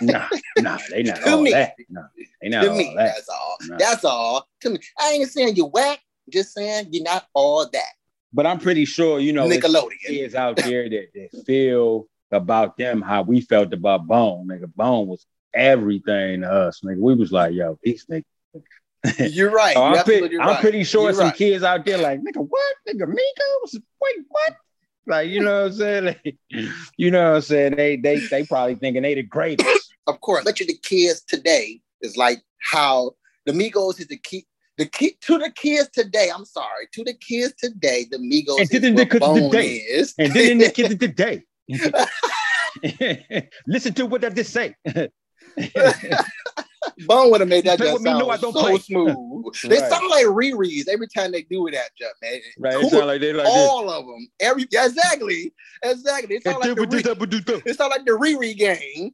Nah, 0.00 0.26
nah, 0.58 0.78
they 0.90 1.02
not 1.04 1.22
To 1.22 1.30
all 1.34 1.42
me. 1.42 1.52
that. 1.52 1.76
Nah, 1.88 2.02
they 2.40 2.48
not 2.48 2.62
to 2.62 2.70
all 2.70 2.76
me, 2.76 2.94
that. 2.96 3.14
that's 3.14 3.28
all. 3.28 3.56
Nah. 3.68 3.76
That's 3.78 4.04
all. 4.04 4.48
To 4.62 4.70
me, 4.70 4.78
I 4.98 5.10
ain't 5.12 5.30
saying 5.30 5.54
you 5.54 5.66
whack. 5.66 6.00
Just 6.28 6.54
saying 6.54 6.88
you're 6.90 7.04
not 7.04 7.26
all 7.34 7.68
that. 7.70 7.92
But 8.32 8.46
I'm 8.46 8.58
pretty 8.58 8.84
sure, 8.84 9.20
you 9.20 9.32
know, 9.32 9.46
Nickelodeon. 9.48 10.00
kids 10.06 10.34
out 10.34 10.56
there 10.56 10.88
that, 10.88 11.08
that 11.14 11.44
feel 11.44 12.06
about 12.30 12.76
them 12.78 13.02
how 13.02 13.22
we 13.22 13.42
felt 13.42 13.72
about 13.72 14.06
Bone. 14.06 14.48
Nigga, 14.48 14.74
Bone 14.74 15.06
was 15.06 15.26
everything 15.54 16.40
to 16.40 16.50
us. 16.50 16.80
Nigga, 16.80 16.98
we 16.98 17.14
was 17.14 17.30
like, 17.32 17.52
yo, 17.54 17.78
these 17.82 18.06
niggas. 18.06 18.24
You're 19.18 19.50
right. 19.50 19.74
So 19.76 19.88
You're 19.88 19.98
I'm, 19.98 20.04
pretty, 20.04 20.38
I'm 20.38 20.60
pretty 20.60 20.84
sure 20.84 21.04
You're 21.04 21.14
some 21.14 21.26
right. 21.26 21.36
kids 21.36 21.64
out 21.64 21.84
there 21.84 21.98
like, 21.98 22.20
nigga, 22.20 22.46
what? 22.48 22.74
Nigga, 22.88 23.04
Migos? 23.04 23.74
Wait, 24.00 24.16
what? 24.28 24.56
Like, 25.06 25.28
you 25.28 25.42
know 25.42 25.62
what 25.64 25.72
I'm 25.72 25.72
saying? 25.72 26.04
Like, 26.04 26.36
you 26.96 27.10
know 27.10 27.30
what 27.30 27.36
I'm 27.36 27.42
saying? 27.42 27.76
They 27.76 27.96
they 27.96 28.20
they 28.20 28.44
probably 28.44 28.76
thinking 28.76 29.02
they 29.02 29.14
the 29.14 29.22
greatest. 29.24 29.92
of 30.06 30.20
course, 30.20 30.44
bet 30.44 30.60
you 30.60 30.66
the 30.66 30.78
kids 30.78 31.22
today 31.22 31.80
is 32.00 32.16
like 32.16 32.38
how 32.70 33.12
the 33.44 33.52
Migos 33.52 33.98
is 34.00 34.06
the 34.06 34.18
key. 34.18 34.46
The 34.78 34.86
key 34.86 35.16
to 35.22 35.38
the 35.38 35.50
kids 35.50 35.90
today. 35.92 36.30
I'm 36.34 36.44
sorry, 36.44 36.88
to 36.92 37.04
the 37.04 37.14
kids 37.14 37.54
today, 37.58 38.06
the 38.10 38.16
Migos 38.18 38.58
And 38.60 38.70
to 38.70 38.80
the 38.80 38.90
niggas 38.92 39.50
today. 39.50 39.74
is. 39.76 40.14
And 40.18 40.32
then 40.32 40.58
the 40.58 40.70
kids 40.70 40.96
today. 40.98 41.42
Listen 43.66 43.92
to 43.94 44.06
what 44.06 44.24
I 44.24 44.30
just 44.30 44.52
say. 44.52 44.74
Bone 47.06 47.30
would 47.30 47.40
have 47.40 47.48
made 47.48 47.64
that 47.64 47.78
just 47.78 48.02
sound 48.02 48.18
no, 48.18 48.28
I 48.30 48.36
don't 48.38 48.52
so 48.52 48.60
play. 48.60 48.76
smooth. 48.78 49.14
They 49.64 49.78
Right. 49.78 49.88
sound 49.90 50.08
like 50.10 50.24
rereads 50.26 50.88
every 50.88 51.06
time 51.06 51.30
they 51.32 51.42
do 51.42 51.68
that, 51.70 51.90
Jeff, 51.96 52.10
man. 52.20 52.40
right? 52.58 52.74
Cool. 52.80 52.90
sound 52.90 53.06
like 53.06 53.20
they 53.20 53.32
like 53.32 53.46
All 53.46 53.88
of 53.88 54.04
them. 54.06 54.26
Every 54.40 54.66
yeah, 54.70 54.86
exactly, 54.86 55.52
exactly. 55.84 56.36
It 56.36 56.42
this. 56.44 56.52
sound 56.52 56.64
like 56.64 56.74
the 56.74 56.82
re- 57.52 57.62
it 57.66 57.76
sound 57.76 57.90
like 57.90 58.04
the 58.04 58.12
Riri 58.12 58.56
gang. 58.56 59.12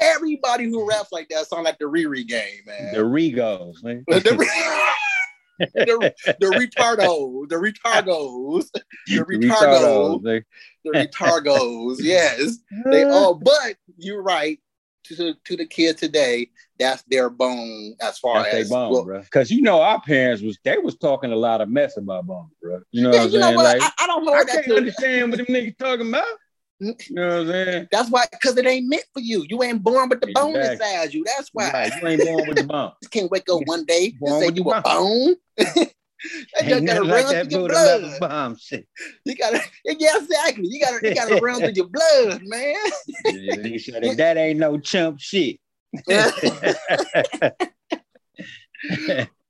Everybody 0.00 0.64
who 0.64 0.88
raps 0.88 1.12
like 1.12 1.28
that 1.30 1.46
sound 1.46 1.64
like 1.64 1.78
the 1.78 1.86
Riri 1.86 2.26
gang, 2.26 2.60
man. 2.66 2.92
the 2.92 3.00
Regos, 3.00 3.82
man. 3.82 4.04
the, 4.08 4.20
the, 4.20 4.92
the 5.58 6.46
retardos, 6.46 7.48
the 7.48 7.56
retardos, 7.56 8.68
the 9.08 9.16
retardo, 9.16 10.20
Retardos, 10.22 10.44
the 10.84 10.90
retargos. 10.90 11.96
Yes, 12.00 12.58
they 12.90 13.04
uh. 13.04 13.08
all. 13.10 13.34
But 13.34 13.76
you're 13.96 14.22
right. 14.22 14.58
To, 15.04 15.34
to 15.44 15.56
the 15.56 15.64
kids 15.66 16.00
today, 16.00 16.50
that's 16.80 17.04
their 17.04 17.30
bone 17.30 17.94
as 18.00 18.18
far 18.18 18.42
That's 18.42 18.52
they 18.54 18.60
as 18.62 18.70
bone, 18.70 18.90
well, 18.90 19.04
bro. 19.04 19.20
Because 19.20 19.52
you 19.52 19.62
know 19.62 19.80
our 19.80 20.00
parents 20.00 20.42
was 20.42 20.58
they 20.64 20.78
was 20.78 20.96
talking 20.96 21.30
a 21.30 21.36
lot 21.36 21.60
of 21.60 21.68
mess 21.68 21.96
about 21.96 22.26
bone, 22.26 22.48
bro. 22.60 22.80
You 22.90 23.02
know 23.04 23.12
Yeah, 23.12 23.18
what 23.20 23.26
I'm 23.28 23.30
you 23.32 23.38
know 23.38 23.44
saying? 23.46 23.56
what? 23.56 23.78
Like 23.78 23.82
I, 23.82 23.90
I 24.02 24.06
don't 24.08 24.24
know 24.24 24.34
I 24.34 24.42
can't 24.44 24.68
understand 24.72 25.30
what 25.30 25.36
them 25.36 25.46
niggas 25.46 25.78
talking 25.78 26.08
about. 26.08 26.26
You 26.78 26.94
know 27.10 27.26
what 27.28 27.34
I'm 27.36 27.46
saying? 27.48 27.88
That's 27.90 28.10
why, 28.10 28.24
because 28.30 28.56
it 28.58 28.66
ain't 28.66 28.88
meant 28.88 29.04
for 29.14 29.20
you. 29.20 29.46
You 29.48 29.62
ain't 29.62 29.82
born 29.82 30.08
with 30.08 30.20
the 30.20 30.32
bone 30.32 30.56
Exactly. 30.56 30.86
inside 30.86 31.14
you. 31.14 31.24
That's 31.24 31.50
why. 31.52 31.70
Right, 31.72 31.92
you 32.00 32.06
ain't 32.08 32.22
born 32.24 32.46
with 32.48 32.58
the 32.58 32.64
bone. 32.64 32.92
You 33.02 33.08
can't 33.10 33.30
wake 33.30 33.48
up 33.50 33.62
one 33.66 33.84
day 33.84 34.14
and 34.20 34.42
say 34.42 34.50
you 34.54 34.62
a 34.70 34.82
bone. 34.82 35.36
that 35.56 35.88
just 36.64 36.86
gotta 36.86 37.04
like 37.04 37.24
run 37.24 37.46
through 37.46 37.60
your 37.60 37.68
blood. 37.68 38.20
bomb 38.20 38.56
shit. 38.58 38.86
You 39.24 39.36
gotta, 39.36 39.62
yeah, 39.84 40.16
exactly. 40.18 40.66
You 40.68 40.80
gotta, 40.80 41.08
you 41.08 41.14
gotta 41.14 41.36
run 41.42 41.60
through 41.60 41.72
your 41.74 41.88
blood, 41.88 42.42
man. 42.44 42.74
That, 44.16 44.36
ain't 44.36 44.58
no 44.58 44.78
chump 44.78 45.18
shit. 45.20 45.58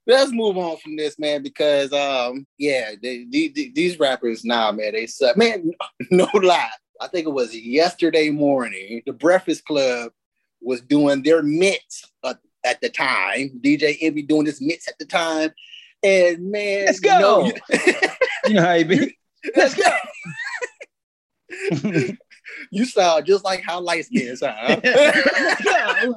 Let's 0.08 0.30
move 0.30 0.56
on 0.56 0.76
from 0.76 0.96
this, 0.96 1.18
man, 1.18 1.42
because 1.42 1.92
um, 1.92 2.46
yeah, 2.58 2.92
they, 3.02 3.24
they, 3.28 3.48
they- 3.48 3.72
these 3.74 3.98
rappers 3.98 4.44
now, 4.44 4.70
man, 4.70 4.92
they 4.92 5.06
suck. 5.08 5.36
Man, 5.36 5.72
no 6.12 6.28
lie. 6.34 6.70
I 7.00 7.08
think 7.08 7.26
it 7.26 7.30
was 7.32 7.54
yesterday 7.54 8.30
morning. 8.30 9.02
The 9.06 9.12
Breakfast 9.12 9.64
Club 9.64 10.12
was 10.60 10.80
doing 10.80 11.22
their 11.22 11.42
mix 11.42 12.04
uh, 12.24 12.34
at 12.64 12.80
the 12.80 12.88
time. 12.88 13.60
DJ 13.62 13.96
Envy 14.00 14.22
doing 14.22 14.46
his 14.46 14.60
mix 14.60 14.88
at 14.88 14.98
the 14.98 15.04
time, 15.04 15.50
and 16.02 16.50
man, 16.50 16.86
Let's 16.86 17.02
you 17.02 17.10
know- 17.10 17.50
go. 17.50 17.52
you 18.46 18.54
know 18.54 18.62
how 18.62 18.72
you 18.74 18.84
be. 18.84 19.16
let's 19.54 19.74
go. 19.74 19.90
you 22.70 22.84
sound 22.84 23.26
just 23.26 23.44
like 23.44 23.62
how 23.62 23.80
light 23.80 24.06
skin 24.06 24.36
sound. 24.36 24.82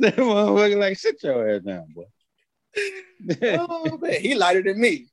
That 0.00 0.16
motherfucker 0.16 0.78
like 0.78 0.96
sit 0.98 1.22
your 1.22 1.48
ass 1.56 1.60
down, 1.62 1.86
boy. 1.94 2.04
oh 3.58 3.98
man, 3.98 4.20
he 4.22 4.34
lighter 4.34 4.62
than 4.62 4.80
me, 4.80 5.06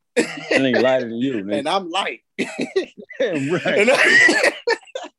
nigga 0.51 0.81
lighter 0.81 1.09
than 1.09 1.17
you, 1.17 1.37
and 1.39 1.47
man. 1.47 1.67
I'm 1.67 1.89
light. 1.89 2.21
right. 2.39 3.89
And 3.89 3.89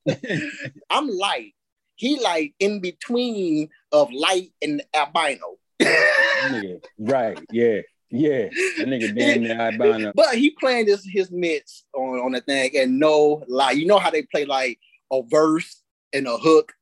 I'm 0.91 1.09
light. 1.09 1.55
He 1.97 2.19
light 2.19 2.55
in 2.59 2.81
between 2.81 3.69
of 3.93 4.11
light 4.13 4.53
and 4.63 4.83
albino. 4.95 5.59
nigga, 5.81 6.81
right, 6.99 7.39
yeah, 7.51 7.81
yeah. 8.11 8.49
That 8.79 8.87
nigga 8.89 9.15
damn 9.19 9.43
near 9.43 9.61
albino. 9.61 10.13
But 10.15 10.35
he 10.37 10.51
playing 10.51 10.87
this 10.87 11.05
his 11.07 11.31
mitts 11.31 11.85
on, 11.95 12.19
on 12.21 12.33
the 12.33 12.41
thing 12.41 12.71
and 12.77 12.99
no 12.99 13.45
lie. 13.49 13.73
You 13.73 13.87
know 13.87 13.99
how 13.99 14.11
they 14.11 14.23
play 14.23 14.45
like 14.47 14.79
a 15.13 15.21
verse 15.29 15.83
and 16.13 16.27
a 16.27 16.37
hook 16.39 16.73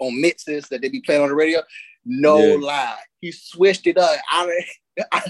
on 0.00 0.20
mixes 0.20 0.68
that 0.68 0.82
they 0.82 0.88
be 0.88 1.00
playing 1.00 1.22
on 1.22 1.28
the 1.28 1.34
radio? 1.34 1.62
No 2.04 2.38
Yeah. 2.38 2.56
lie. 2.56 2.98
He 3.20 3.30
switched 3.30 3.86
it 3.86 3.96
up. 3.96 4.18
I, 4.30 4.60
I, 5.12 5.22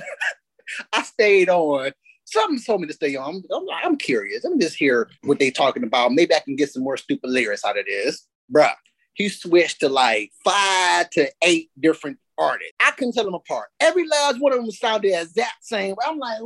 I 0.94 1.02
stayed 1.02 1.50
on. 1.50 1.92
Something 2.32 2.58
told 2.64 2.80
me 2.80 2.86
to 2.86 2.92
stay 2.94 3.14
on. 3.14 3.42
I'm, 3.52 3.68
I'm, 3.68 3.68
I'm 3.84 3.96
curious. 3.96 4.42
Let 4.42 4.54
me 4.54 4.58
just 4.58 4.76
hear 4.76 5.10
what 5.24 5.38
they 5.38 5.50
talking 5.50 5.84
about. 5.84 6.12
Maybe 6.12 6.34
I 6.34 6.40
can 6.40 6.56
get 6.56 6.70
some 6.72 6.82
more 6.82 6.96
stupid 6.96 7.28
lyrics 7.28 7.64
out 7.64 7.78
of 7.78 7.84
this. 7.84 8.26
Bruh, 8.50 8.72
he 9.14 9.28
switched 9.28 9.80
to 9.80 9.88
like 9.90 10.32
five 10.42 11.10
to 11.10 11.30
eight 11.42 11.70
different 11.78 12.18
artists. 12.38 12.72
I 12.80 12.92
couldn't 12.92 13.12
tell 13.12 13.24
them 13.24 13.34
apart. 13.34 13.68
Every 13.80 14.06
last 14.08 14.40
one 14.40 14.52
of 14.52 14.60
them 14.60 14.70
sounded 14.70 15.12
the 15.12 15.20
exact 15.20 15.62
same. 15.64 15.94
I'm 16.04 16.18
like, 16.18 16.38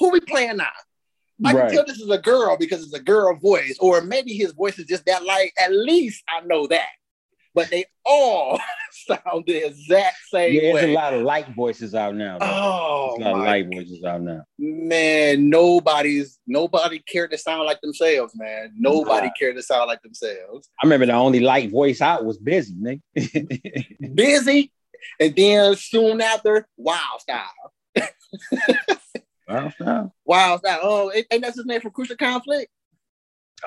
who 0.00 0.10
we 0.10 0.20
playing 0.20 0.56
now? 0.56 0.66
I 1.44 1.52
Right. 1.52 1.68
can 1.68 1.76
tell 1.76 1.86
this 1.86 2.00
is 2.00 2.10
a 2.10 2.18
girl 2.18 2.56
because 2.58 2.82
it's 2.82 2.94
a 2.94 3.00
girl 3.00 3.36
voice, 3.36 3.76
or 3.78 4.00
maybe 4.00 4.34
his 4.34 4.50
voice 4.52 4.76
is 4.80 4.86
just 4.86 5.06
that 5.06 5.24
light. 5.24 5.52
At 5.56 5.72
least 5.72 6.24
I 6.28 6.44
know 6.44 6.66
that. 6.66 6.88
But 7.58 7.70
they 7.70 7.84
all 8.04 8.58
sound 8.92 9.44
the 9.46 9.66
exact 9.66 10.16
same 10.32 10.54
Yeah, 10.54 10.60
there's 10.72 10.74
way. 10.86 10.90
a 10.92 10.94
lot 10.94 11.12
of 11.14 11.22
light 11.22 11.48
voices 11.56 11.94
out 11.94 12.14
now. 12.14 12.38
Bro. 12.38 12.48
Oh 12.50 13.14
There's 13.18 13.26
a 13.26 13.30
lot 13.30 13.34
of 13.34 13.36
oh 13.36 13.38
my 13.40 13.46
light 13.50 13.66
voices 13.72 14.04
out 14.04 14.22
now. 14.22 14.42
man, 14.58 15.50
nobody's 15.50 16.38
nobody 16.46 17.00
cared 17.00 17.30
to 17.32 17.38
sound 17.38 17.64
like 17.66 17.80
themselves, 17.80 18.32
man. 18.36 18.72
Nobody 18.76 19.26
Nah. 19.26 19.32
cared 19.38 19.56
to 19.56 19.62
sound 19.62 19.88
like 19.88 20.02
themselves. 20.02 20.68
I 20.82 20.86
remember 20.86 21.06
the 21.06 21.12
only 21.14 21.40
light 21.40 21.70
voice 21.70 22.00
out 22.00 22.24
was 22.24 22.38
Bizzy, 22.38 22.76
nigga. 22.80 23.00
Bizzy, 24.14 24.70
and 25.20 25.34
then 25.34 25.74
soon 25.76 26.20
after, 26.20 26.66
wild 26.76 27.20
style. 27.20 27.72
Well, 29.48 29.72
no. 29.80 30.12
Wild 30.26 30.60
style. 30.60 30.78
Oh, 30.82 31.10
ain't 31.14 31.26
ain't 31.30 31.42
that 31.42 31.54
his 31.54 31.64
name 31.64 31.80
from 31.80 31.90
Crucial 31.92 32.16
Conflict? 32.16 32.70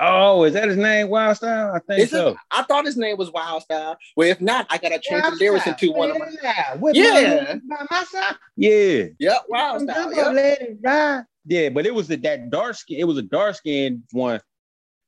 Oh, 0.00 0.44
is 0.44 0.54
that 0.54 0.68
his 0.68 0.76
name? 0.78 1.08
Wild 1.08 1.36
Style? 1.36 1.72
I 1.74 1.78
think 1.80 2.00
Is 2.00 2.06
it- 2.06 2.10
so. 2.16 2.36
I 2.50 2.62
thought 2.62 2.86
his 2.86 2.96
name 2.96 3.16
was 3.18 3.30
Wild 3.30 3.62
Style. 3.62 3.96
Well, 4.16 4.28
if 4.28 4.40
not, 4.40 4.66
I 4.70 4.78
gotta 4.78 4.98
change 4.98 5.22
the 5.24 5.36
lyrics 5.38 5.66
into 5.66 5.92
one 5.92 6.10
of 6.10 6.18
my. 6.18 6.28
Yeah, 6.42 6.74
with 6.76 6.96
Yeah. 6.96 7.58
my, 7.66 7.76
by 7.76 7.86
my 7.90 8.04
side. 8.04 8.34
Yeah. 8.56 9.04
Yep, 9.18 9.42
Wild 9.48 9.82
I'm 9.82 9.88
Style. 9.88 10.04
gonna 10.10 10.16
Yep. 10.16 10.34
let 10.34 10.62
it 10.62 10.78
ride. 10.82 11.24
Yeah, 11.46 11.68
but 11.70 11.86
it 11.86 11.94
was 11.94 12.08
the, 12.08 12.16
that 12.16 12.50
dark 12.50 12.74
skin. 12.76 13.00
It 13.00 13.04
was 13.04 13.18
a 13.18 13.22
dark 13.22 13.56
skinned 13.56 14.04
one. 14.12 14.40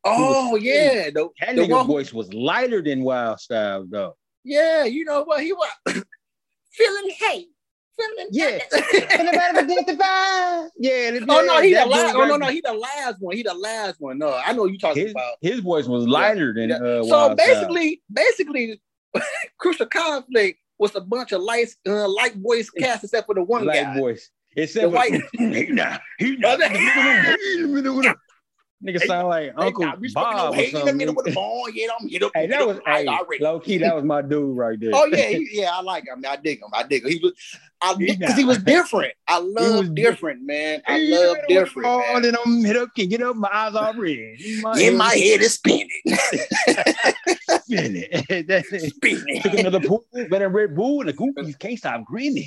Oh 0.05 0.57
yeah, 0.57 1.09
the, 1.11 1.31
That 1.41 1.57
the 1.57 1.63
nigga's 1.63 1.71
one- 1.71 1.87
voice 1.87 2.13
was 2.13 2.33
lighter 2.35 2.83
than 2.83 3.03
Wild 3.05 3.41
Style 3.41 3.87
though. 3.89 4.17
Yeah, 4.45 4.85
you 4.85 5.05
know 5.07 5.23
what? 5.25 5.43
He 5.43 5.55
was 5.55 5.71
feeling 6.73 7.11
hate. 7.19 7.49
Feeling 7.97 8.29
Yeah. 8.33 8.51
hate. 8.51 8.63
yeah. 10.79 11.19
oh 11.29 11.45
no, 11.47 11.61
he 11.61 11.75
the 11.75 11.87
last. 11.87 12.15
Oh 12.15 12.25
no, 12.25 12.31
right- 12.31 12.41
no, 12.41 12.47
he 12.49 12.61
the 12.61 12.73
last 12.73 13.17
one. 13.21 13.37
He 13.37 13.43
the 13.43 13.55
last 13.55 14.01
one. 14.01 14.19
No, 14.19 14.35
I 14.45 14.53
know 14.53 14.67
you 14.67 14.79
talking 14.79 15.03
His, 15.05 15.13
about. 15.13 15.35
his 15.41 15.61
voice 15.61 15.87
was 15.87 16.07
lighter 16.09 16.53
than 16.53 16.71
Yeah. 16.71 16.77
uh, 16.77 17.03
so 17.03 17.07
Wild 17.07 17.09
Style. 17.09 17.35
basically, 17.37 18.03
basically, 18.13 18.81
Crucial 19.59 19.87
Conflict 19.87 20.59
was 20.79 20.95
a 20.97 21.01
bunch 21.01 21.33
of 21.33 21.43
light, 21.43 21.69
uh, 21.87 22.09
light 22.09 22.35
voice 22.37 22.69
cast 22.79 23.05
except 23.05 23.27
for 23.27 23.35
the 23.35 23.43
one 23.43 23.65
light 23.65 23.83
guy. 23.83 23.99
voice. 23.99 24.31
Except 24.57 24.85
The 24.85 24.91
for 24.91 24.97
white- 24.97 25.23
he 25.39 25.67
not, 25.73 26.01
he 26.19 26.37
not. 26.37 26.61
Nigga 28.85 29.01
sound 29.07 29.29
like 29.29 29.45
Hey, 29.45 29.53
Uncle 29.57 29.87
nah, 29.87 29.97
Bob 30.13 30.37
no 30.37 30.49
or 30.51 30.55
hate 30.55 30.75
in 30.75 30.87
something. 30.87 31.15
with 31.15 31.25
the 31.25 31.33
ball. 31.33 31.67
Yeah, 31.73 31.89
I'm 31.99 32.07
hit 32.07 32.23
up. 32.23 32.33
Hey, 32.35 32.47
that 32.49 32.67
was 32.67 32.79
I 32.87 33.05
hey, 33.05 33.39
low 33.41 33.59
key. 33.59 33.79
That 33.79 33.95
was 33.95 34.05
my 34.05 34.21
dude 34.21 34.55
right 34.57 34.79
there. 34.79 34.91
Oh 34.93 35.07
yeah, 35.07 35.29
he, 35.29 35.49
yeah, 35.53 35.71
I 35.73 35.81
like 35.81 36.05
him. 36.07 36.23
I 36.29 36.37
dig 36.37 36.61
him. 36.61 36.69
I 36.73 36.83
dig 36.83 37.03
him. 37.03 37.11
He 37.11 37.19
was, 37.23 37.33
I 37.81 37.95
He 37.95 38.15
because 38.15 38.37
he 38.37 38.45
was 38.45 38.59
different. 38.63 39.15
I 39.27 39.39
love 39.39 39.79
was 39.79 39.89
different, 39.91 40.43
man. 40.43 40.83
I 40.87 40.99
He 40.99 41.09
love 41.09 41.21
hit 41.21 41.29
it 41.29 41.31
with 41.31 41.41
the 41.49 41.55
different. 41.55 41.89
Man. 42.07 42.25
And 42.27 42.37
I'm 42.45 42.65
hit 42.65 42.77
up, 42.77 42.95
can 42.95 43.09
get 43.09 43.23
up, 43.23 43.37
my 43.37 43.49
eyes 43.51 43.75
all 43.75 43.95
red. 43.95 44.37
My 44.61 44.79
In 44.79 44.99
my 44.99 45.15
head 45.15 45.41
is 45.41 45.55
spinning, 45.55 45.89
spinning. 47.65 48.05
That- 48.47 48.93
spinning. 48.95 49.41
Took 49.43 49.55
another 49.55 49.81
pool, 49.81 50.05
better 50.29 50.49
Red 50.51 50.77
Bull, 50.77 51.01
and 51.01 51.09
the 51.09 51.15
goofies 51.15 51.59
can't 51.59 51.79
stop 51.79 52.05
grinning. 52.05 52.45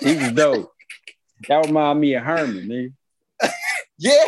He 0.00 0.16
was 0.16 0.32
dope. 0.32 0.72
That 1.48 1.64
remind 1.66 2.00
me 2.00 2.14
of 2.14 2.24
Herman, 2.24 2.68
nigga. 2.68 2.92
Yeah. 3.98 4.24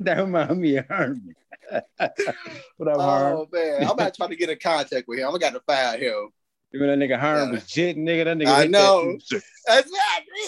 That 0.00 0.18
remind 0.18 0.60
me 0.60 0.76
of 0.76 0.86
Herman. 0.86 1.34
what 1.70 2.88
up, 2.88 3.00
Herm? 3.00 3.36
Oh 3.36 3.48
man, 3.52 3.82
I'm 3.88 3.96
not 3.96 4.14
trying 4.14 4.30
to 4.30 4.36
get 4.36 4.48
in 4.48 4.58
contact 4.58 5.08
with 5.08 5.18
him. 5.18 5.34
I 5.34 5.38
got 5.38 5.54
to 5.54 5.60
find 5.60 6.00
him. 6.00 6.28
You 6.70 6.80
know 6.80 6.86
that 6.86 6.98
nigga 6.98 7.18
Herm 7.18 7.48
Yeah. 7.48 7.52
was 7.54 7.66
jitting, 7.66 8.06
nigga. 8.06 8.24
That 8.24 8.36
nigga. 8.38 8.46
I 8.54 8.66
know. 8.66 9.18
That 9.30 9.42
That's 9.66 9.90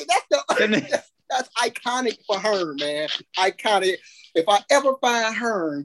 that's 0.07 0.26
the 0.30 1.02
that's 1.30 1.49
iconic 1.57 2.19
for 2.26 2.38
her, 2.38 2.75
man. 2.75 3.09
Iconic. 3.38 3.97
If 4.35 4.45
I 4.49 4.61
ever 4.71 4.95
find 5.00 5.35
her, 5.35 5.85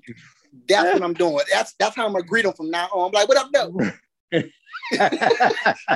that's 0.68 0.94
what 0.94 1.04
I'm 1.04 1.14
doing. 1.14 1.40
That's 1.52 1.74
that's 1.80 1.96
how 1.96 2.06
I'm 2.06 2.12
gonna 2.14 2.24
greet 2.24 2.46
him 2.46 2.54
from 2.54 2.70
now 2.70 2.88
on. 2.94 3.08
I'm 3.08 3.12
like, 3.14 3.28
what 3.28 3.38
up, 3.38 3.52
though? 3.52 3.82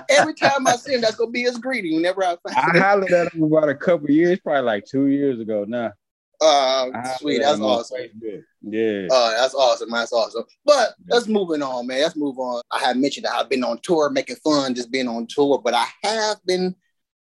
Every 0.10 0.34
time 0.34 0.66
I 0.66 0.76
see 0.78 0.94
him, 0.96 1.02
that's 1.02 1.16
gonna 1.16 1.30
be 1.32 1.44
his 1.44 1.58
greeting. 1.58 1.96
Whenever 1.96 2.24
I 2.24 2.36
I 2.48 2.52
find 2.54 2.76
him. 2.76 2.82
hollered 2.82 3.12
at 3.14 3.34
him 3.34 3.44
about 3.44 3.70
a 3.70 3.76
couple 3.76 4.10
years, 4.10 4.40
probably 4.40 4.62
like 4.64 4.86
two 4.86 5.08
years 5.08 5.40
ago 5.40 5.66
now. 5.68 5.92
Uh, 6.42 6.92
I 6.94 7.16
sweet, 7.20 7.40
that's 7.40 7.60
awesome. 7.60 7.98
Yeah. 8.62 9.08
Oh, 9.12 9.36
that's 9.38 9.54
awesome. 9.54 9.90
That's 9.90 10.14
awesome. 10.14 10.46
But 10.66 10.96
let's 11.10 11.28
moving 11.28 11.62
on, 11.62 11.88
man. 11.88 12.02
Let's 12.02 12.16
move 12.16 12.38
on. 12.40 12.62
I 12.72 12.80
had 12.80 12.98
mentioned 12.98 13.26
that 13.26 13.34
I've 13.34 13.50
been 13.50 13.64
on 13.64 13.80
tour, 13.82 14.10
making 14.10 14.38
fun, 14.38 14.76
just 14.76 14.92
being 14.92 15.08
on 15.08 15.28
tour, 15.28 15.62
but 15.64 15.74
I 15.74 15.86
have 16.04 16.38
been 16.46 16.76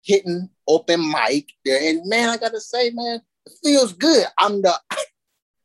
hitting 0.03 0.49
open 0.67 1.11
mic 1.11 1.51
there. 1.65 1.81
And 1.81 2.07
man, 2.09 2.29
I 2.29 2.37
gotta 2.37 2.61
say, 2.61 2.91
man, 2.91 3.21
it 3.47 3.53
feels 3.63 3.93
good. 3.93 4.27
I'm 4.39 4.63
the 4.63 4.75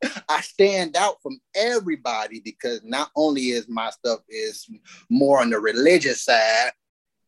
I 0.28 0.40
stand 0.40 0.96
out 0.96 1.16
from 1.22 1.40
everybody 1.54 2.40
because 2.40 2.80
not 2.84 3.10
only 3.16 3.50
is 3.50 3.68
my 3.68 3.90
stuff 3.90 4.20
is 4.28 4.68
more 5.10 5.40
on 5.40 5.50
the 5.50 5.58
religious 5.58 6.22
side, 6.22 6.70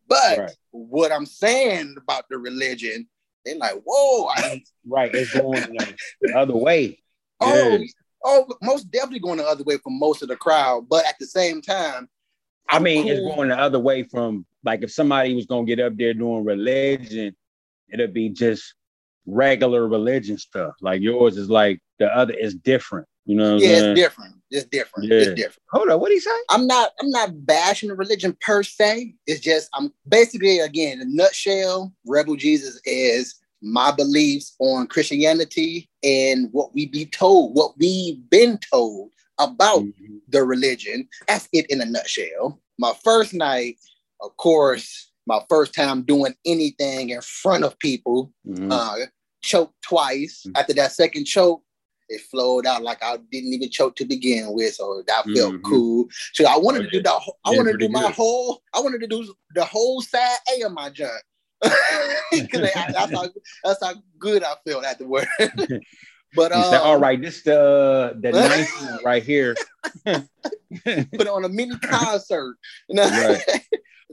but 0.08 0.38
Right. 0.38 0.56
what 0.70 1.12
I'm 1.12 1.26
saying 1.26 1.96
about 2.02 2.24
the 2.30 2.38
religion, 2.38 3.08
they're 3.44 3.56
like, 3.56 3.82
whoa, 3.84 4.30
Right. 4.86 5.14
It's 5.14 5.32
going 5.32 5.60
the, 5.60 5.94
the 6.20 6.36
other 6.36 6.56
way. 6.56 6.98
Oh, 7.40 7.68
Yeah. 7.70 7.86
oh, 8.24 8.46
most 8.62 8.90
definitely 8.90 9.20
going 9.20 9.38
the 9.38 9.44
other 9.46 9.64
way 9.64 9.78
for 9.78 9.90
most 9.90 10.22
of 10.22 10.28
the 10.28 10.36
crowd. 10.36 10.88
But 10.88 11.04
at 11.06 11.16
the 11.18 11.26
same 11.26 11.60
time, 11.62 12.08
I 12.68 12.78
mean, 12.78 13.06
it's 13.08 13.20
going 13.20 13.48
the 13.48 13.58
other 13.58 13.78
way 13.78 14.04
from 14.04 14.46
like 14.64 14.82
if 14.82 14.92
somebody 14.92 15.34
was 15.34 15.46
gonna 15.46 15.66
get 15.66 15.80
up 15.80 15.96
there 15.96 16.14
doing 16.14 16.44
religion, 16.44 17.34
it'd 17.92 18.14
be 18.14 18.30
just 18.30 18.74
regular 19.26 19.86
religion 19.86 20.38
stuff. 20.38 20.74
Like 20.80 21.02
yours 21.02 21.36
is 21.36 21.50
like 21.50 21.80
the 21.98 22.06
other 22.06 22.32
is 22.32 22.54
different. 22.54 23.06
You 23.24 23.36
know 23.36 23.54
what 23.54 23.62
Yeah, 23.62 23.68
I'm 23.68 23.84
it's 23.84 24.00
different. 24.00 24.34
It's 24.50 24.66
different. 24.66 25.08
Yeah. 25.08 25.18
It's 25.18 25.34
different. 25.34 25.62
Hold 25.70 25.88
on, 25.90 26.00
what 26.00 26.08
did 26.08 26.14
he 26.14 26.20
say? 26.20 26.30
I'm 26.50 26.66
not. 26.66 26.90
I'm 27.00 27.10
not 27.10 27.46
bashing 27.46 27.88
the 27.88 27.94
religion 27.94 28.36
per 28.40 28.62
se. 28.62 29.14
It's 29.26 29.40
just 29.40 29.68
I'm 29.74 29.92
basically 30.08 30.58
again 30.58 31.00
in 31.00 31.08
a 31.08 31.10
nutshell. 31.10 31.92
Rebel 32.06 32.36
Jesus 32.36 32.80
is 32.84 33.36
my 33.62 33.92
beliefs 33.92 34.54
on 34.58 34.88
Christianity 34.88 35.88
and 36.02 36.48
what 36.52 36.74
we 36.74 36.86
be 36.86 37.06
told, 37.06 37.54
what 37.54 37.78
we've 37.78 38.18
been 38.28 38.58
told 38.72 39.10
about 39.38 39.82
Mhm. 39.82 40.20
the 40.28 40.42
religion. 40.42 41.08
That's 41.28 41.48
it 41.52 41.66
in 41.70 41.80
a 41.80 41.84
nutshell. 41.84 42.60
My 42.78 42.92
first 43.04 43.32
night, 43.32 43.78
of 44.20 44.36
course, 44.36 45.10
my 45.26 45.40
first 45.48 45.72
time 45.74 46.02
doing 46.02 46.34
anything 46.44 47.10
in 47.10 47.20
front 47.20 47.62
of 47.62 47.78
people, 47.78 48.32
Mhm. 48.46 48.72
uh, 48.72 49.06
choked 49.42 49.80
twice. 49.82 50.42
Mhm. 50.46 50.52
After 50.56 50.72
that 50.74 50.92
second 50.92 51.24
choke, 51.26 51.62
it 52.08 52.20
flowed 52.30 52.66
out 52.66 52.82
like 52.82 53.02
I 53.02 53.16
didn't 53.30 53.52
even 53.52 53.70
choke 53.70 53.96
to 53.96 54.04
begin 54.04 54.52
with, 54.52 54.74
so 54.74 55.02
that 55.06 55.24
felt 55.36 55.54
Mhm. 55.54 55.62
cool. 55.64 56.08
So 56.34 56.44
I 56.46 56.56
wanted 56.58 56.82
Oh, 56.82 56.84
to 56.84 56.90
do 56.90 57.02
the, 57.02 57.10
whole- 57.10 57.38
I 57.44 57.50
wanted 57.50 57.72
to 57.72 57.78
do 57.78 57.88
my 57.88 58.02
good. 58.02 58.12
whole, 58.14 58.62
I 58.74 58.80
wanted 58.80 59.00
to 59.00 59.06
do 59.06 59.34
the 59.54 59.64
whole 59.64 60.02
side 60.02 60.36
A 60.56 60.62
of 60.62 60.72
my 60.72 60.90
jump. 60.90 61.12
Because 61.60 62.70
that's 62.74 63.12
how 63.12 63.28
that's 63.64 63.84
how 63.84 63.94
good 64.18 64.42
I 64.42 64.54
felt 64.66 64.84
afterward. 64.84 65.26
but 66.34 66.52
He 66.52 66.62
said, 66.62 66.80
um, 66.80 66.86
all 66.86 66.98
right, 66.98 67.20
this 67.20 67.42
the 67.42 68.16
the 68.20 68.32
ninth 68.32 68.68
right 69.04 69.22
here. 69.22 69.56
put 70.04 71.28
on 71.28 71.44
a 71.44 71.48
mini 71.48 71.78
concert. 71.78 72.56
Right. 72.90 73.42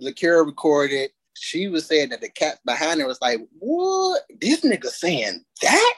Lakira 0.02 0.46
recorded. 0.46 1.10
She 1.36 1.68
was 1.70 1.86
saying 1.86 2.10
that 2.10 2.22
the 2.22 2.30
cat 2.30 2.60
behind 2.66 3.00
her 3.00 3.08
was 3.08 3.22
like, 3.22 3.40
"What? 3.60 4.24
This 4.42 4.62
nigga 4.62 4.88
saying 4.88 5.44
that? 5.62 5.94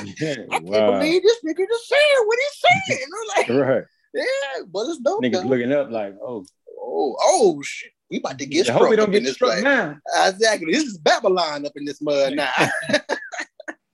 I 0.00 0.14
can't 0.18 0.62
wow. 0.64 0.92
believe 0.92 1.22
this 1.22 1.38
nigga 1.44 1.66
just 1.66 1.88
saying 1.88 2.24
what 2.26 2.38
he's 2.38 2.96
saying." 2.96 3.08
Like, 3.36 3.48
Right. 3.66 3.84
"Yeah, 4.14 4.64
but 4.72 4.86
it's 4.86 4.98
dope." 4.98 5.22
Niggas 5.22 5.42
though. 5.42 5.48
looking 5.48 5.72
up 5.72 5.90
like, 5.90 6.14
oh, 6.22 6.44
Oh, 6.82 7.16
oh 7.20 7.62
shit! 7.62 7.92
We 8.10 8.18
about 8.18 8.38
to 8.38 8.46
get 8.46 8.62
I 8.62 8.64
struck 8.64 8.80
hope 8.80 8.90
we 8.90 8.96
don't 8.96 9.10
get 9.10 9.22
this 9.22 9.34
struck 9.34 9.62
now. 9.62 9.96
Exactly. 10.24 10.72
This 10.72 10.84
is 10.84 10.98
Babylon 10.98 11.66
up 11.66 11.72
in 11.76 11.84
this 11.84 12.02
mud 12.02 12.34
now. 12.34 12.52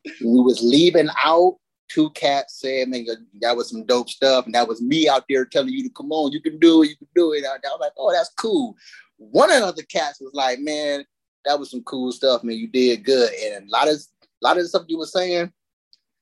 we 0.05 0.41
was 0.41 0.63
leaving 0.63 1.09
out. 1.25 1.57
Two 1.89 2.11
cats 2.11 2.61
said, 2.61 2.89
"Man, 2.89 3.07
that 3.41 3.57
was 3.57 3.71
some 3.71 3.87
dope 3.87 4.09
stuff," 4.09 4.47
and 4.47 4.55
that 4.55 4.67
was 4.67 4.83
me 4.83 5.09
out 5.09 5.25
there 5.29 5.45
telling 5.45 5.73
you 5.73 5.85
to 5.85 5.91
come 5.91 6.11
on, 6.11 6.33
you 6.33 6.41
can 6.41 6.59
do 6.59 6.83
it, 6.83 6.89
you 6.89 6.97
can 6.97 7.07
do 7.15 7.33
it. 7.33 7.45
I 7.45 7.53
was 7.53 7.79
like, 7.81 7.93
"Oh, 7.97 8.13
that's 8.13 8.33
cool." 8.37 8.75
One 9.19 9.53
of 9.53 9.61
the 9.61 9.67
other 9.67 9.83
cats 9.83 10.21
was 10.21 10.35
like, 10.35 10.59
"Man, 10.59 11.05
that 11.45 11.59
was 11.59 11.71
some 11.71 11.85
cool 11.85 12.11
stuff, 12.11 12.43
man. 12.43 12.57
You 12.57 12.67
did 12.67 13.05
good." 13.05 13.33
And 13.33 13.69
a 13.69 13.71
lot 13.71 13.89
of 13.89 13.95
a 13.95 14.27
lot 14.43 14.57
of 14.57 14.65
the 14.65 14.69
stuff 14.69 14.83
you 14.89 14.99
were 14.99 15.07
saying, 15.07 15.53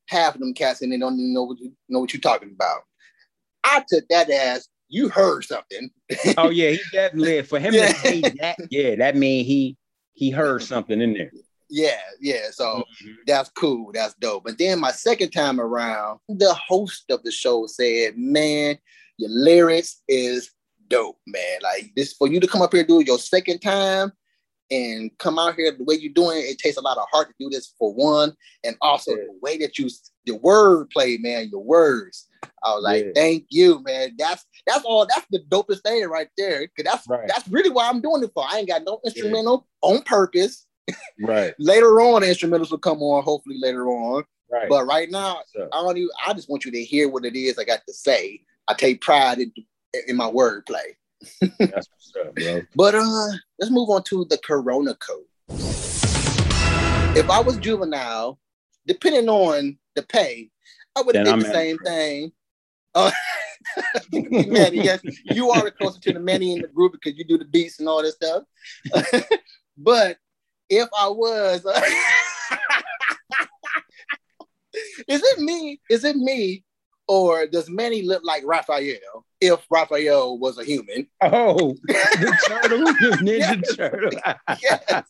half 0.07 0.35
of 0.35 0.41
them 0.41 0.55
cats 0.55 0.83
and 0.83 0.93
they 0.93 0.99
don't 0.99 1.15
even 1.19 1.33
know 1.35 1.45
what 1.45 1.59
you 1.59 1.73
know 1.89 2.01
what 2.01 2.13
you're 2.13 2.21
talking 2.21 2.51
about. 2.55 2.81
I 3.65 3.85
took 3.89 4.07
that 4.09 4.29
as 4.31 4.69
you 4.89 5.09
heard 5.09 5.45
something. 5.45 5.91
Oh 6.39 6.51
yeah, 6.51 6.71
he 6.71 6.81
definitely 6.93 7.43
for 7.43 7.59
him 7.59 7.75
Yeah. 7.75 7.93
to 7.93 7.99
say 7.99 8.23
that, 8.41 8.57
yeah, 8.71 8.95
that 8.97 9.17
mean 9.17 9.45
he 9.45 9.77
he 10.13 10.31
heard 10.31 10.63
something 10.63 11.01
in 11.01 11.15
there. 11.15 11.33
Yeah, 11.71 11.99
yeah. 12.21 12.51
So 12.53 12.85
Mhm. 13.03 13.15
that's 13.27 13.51
cool. 13.51 13.91
That's 13.93 14.15
dope. 14.15 14.45
But 14.45 14.59
then 14.59 14.79
my 14.81 14.93
second 14.93 15.31
time 15.31 15.59
around, 15.61 16.21
the 16.29 16.55
host 16.55 17.05
of 17.11 17.23
the 17.25 17.33
show 17.33 17.67
said, 17.67 18.17
Man, 18.17 18.79
your 19.17 19.31
lyrics 19.31 20.03
is 20.07 20.51
dope, 20.89 21.19
man. 21.27 21.61
Like 21.63 21.93
this 21.97 22.13
for 22.13 22.29
you 22.29 22.39
to 22.41 22.47
come 22.47 22.63
up 22.63 22.73
here 22.73 22.81
and 22.81 22.89
do 22.89 23.01
it 23.01 23.07
your 23.07 23.19
second 23.19 23.61
time 23.61 24.13
and 24.75 25.11
come 25.19 25.39
out 25.39 25.55
here 25.55 25.71
the 25.73 25.85
way 25.85 25.95
you're 25.95 26.13
doing 26.13 26.39
it, 26.39 26.43
it 26.51 26.59
takes 26.59 26.77
a 26.77 26.81
lot 26.81 26.99
of 26.99 27.07
heart 27.13 27.29
to 27.29 27.35
do 27.39 27.49
this 27.51 27.75
for 27.79 27.93
one. 27.95 28.35
And 28.65 28.77
also 28.81 29.13
Yeah. 29.13 29.25
the 29.27 29.39
way 29.41 29.59
that 29.59 29.79
you 29.79 29.89
your 30.25 30.39
word 30.39 30.91
play, 30.91 31.19
man, 31.19 31.49
your 31.51 31.63
words. 31.63 32.27
I 32.63 32.75
was 32.75 32.83
like, 32.83 33.05
Yeah. 33.05 33.11
thank 33.15 33.47
you, 33.51 33.83
man. 33.83 34.15
That's 34.19 34.45
that's 34.67 34.85
all 34.85 35.07
that's 35.07 35.27
the 35.31 35.41
dopest 35.49 35.83
thing 35.83 36.05
right 36.09 36.29
there. 36.37 36.67
Cause 36.69 36.85
that's 36.85 37.07
Right. 37.09 37.29
that's 37.29 37.47
really 37.49 37.71
what 37.71 37.87
I'm 37.93 38.01
doing 38.01 38.23
it 38.25 38.31
for. 38.35 38.45
I 38.49 38.59
ain't 38.59 38.69
got 38.69 38.85
no 38.85 39.01
instrumental 39.05 39.67
on 39.83 40.03
purpose. 40.03 40.67
Right, 41.19 41.55
Later 41.59 42.01
on, 42.01 42.21
the 42.23 42.29
instrumentals 42.29 42.71
will 42.71 42.79
come 42.79 43.01
on, 43.01 43.23
hopefully 43.23 43.57
later 43.59 43.89
on. 43.89 44.25
right. 44.51 44.69
But 44.69 44.85
right 44.87 45.11
now, 45.11 45.41
So, 45.55 45.69
I 45.73 45.81
don't 45.81 45.97
even, 45.97 46.11
I 46.27 46.35
just 46.35 46.51
want 46.51 46.65
you 46.67 46.73
to 46.73 46.83
hear 46.85 47.09
what 47.09 47.25
it 47.25 47.35
is 47.37 47.59
I 47.59 47.65
got 47.65 47.81
to 47.87 47.95
say. 47.95 48.41
I 48.69 48.75
take 48.75 49.01
pride 49.01 49.39
in, 49.39 49.53
in 50.09 50.17
my 50.17 50.31
wordplay. 50.31 50.95
That's 51.41 51.89
what's 51.91 52.13
up, 52.21 52.35
bro. 52.35 52.63
But 52.75 52.95
uh, 52.95 53.29
let's 53.59 53.71
move 53.71 53.91
on 53.91 54.03
to 54.05 54.25
the 54.27 54.39
Corona 54.39 54.95
Code. 54.95 55.25
If 57.17 57.31
I 57.31 57.41
was 57.41 57.59
juvenile, 57.59 58.39
depending 58.87 59.29
on 59.29 59.79
the 59.95 60.03
pay, 60.03 60.51
I 60.97 61.03
would 61.03 61.15
have 61.15 61.27
did 61.27 61.41
the 61.41 61.53
same 61.53 61.79
thing. 61.79 62.33
Uh, 62.95 63.11
Mannie, 64.13 64.83
yes, 64.83 65.01
you 65.25 65.51
are 65.51 65.65
the 65.65 65.71
closer 65.71 66.01
to 66.01 66.13
the 66.13 66.21
Mannie 66.21 66.53
in 66.55 66.63
the 66.63 66.69
group 66.69 66.93
because 66.93 67.19
you 67.19 67.25
do 67.25 67.39
the 67.39 67.45
beats 67.45 67.81
and 67.81 67.89
all 67.89 68.03
this 68.03 68.15
stuff. 68.15 68.45
but 69.79 70.19
if 70.69 70.89
I 70.99 71.09
was, 71.09 71.65
is 75.09 75.23
it 75.23 75.39
me? 75.41 75.81
Is 75.91 76.05
it 76.05 76.17
me? 76.17 76.65
Or 77.07 77.47
does 77.47 77.69
Mannie 77.69 78.03
look 78.03 78.25
like 78.25 78.43
Raphael 78.47 79.24
if 79.47 79.65
Raphael 79.71 80.39
was 80.39 80.59
a 80.59 80.65
human? 80.65 81.07
Oh, 81.21 81.75
the 81.87 82.39
turtle, 82.47 82.79
the 82.85 83.19
ninja 83.23 83.77
turtle. 83.77 84.11
Yes. 84.63 85.05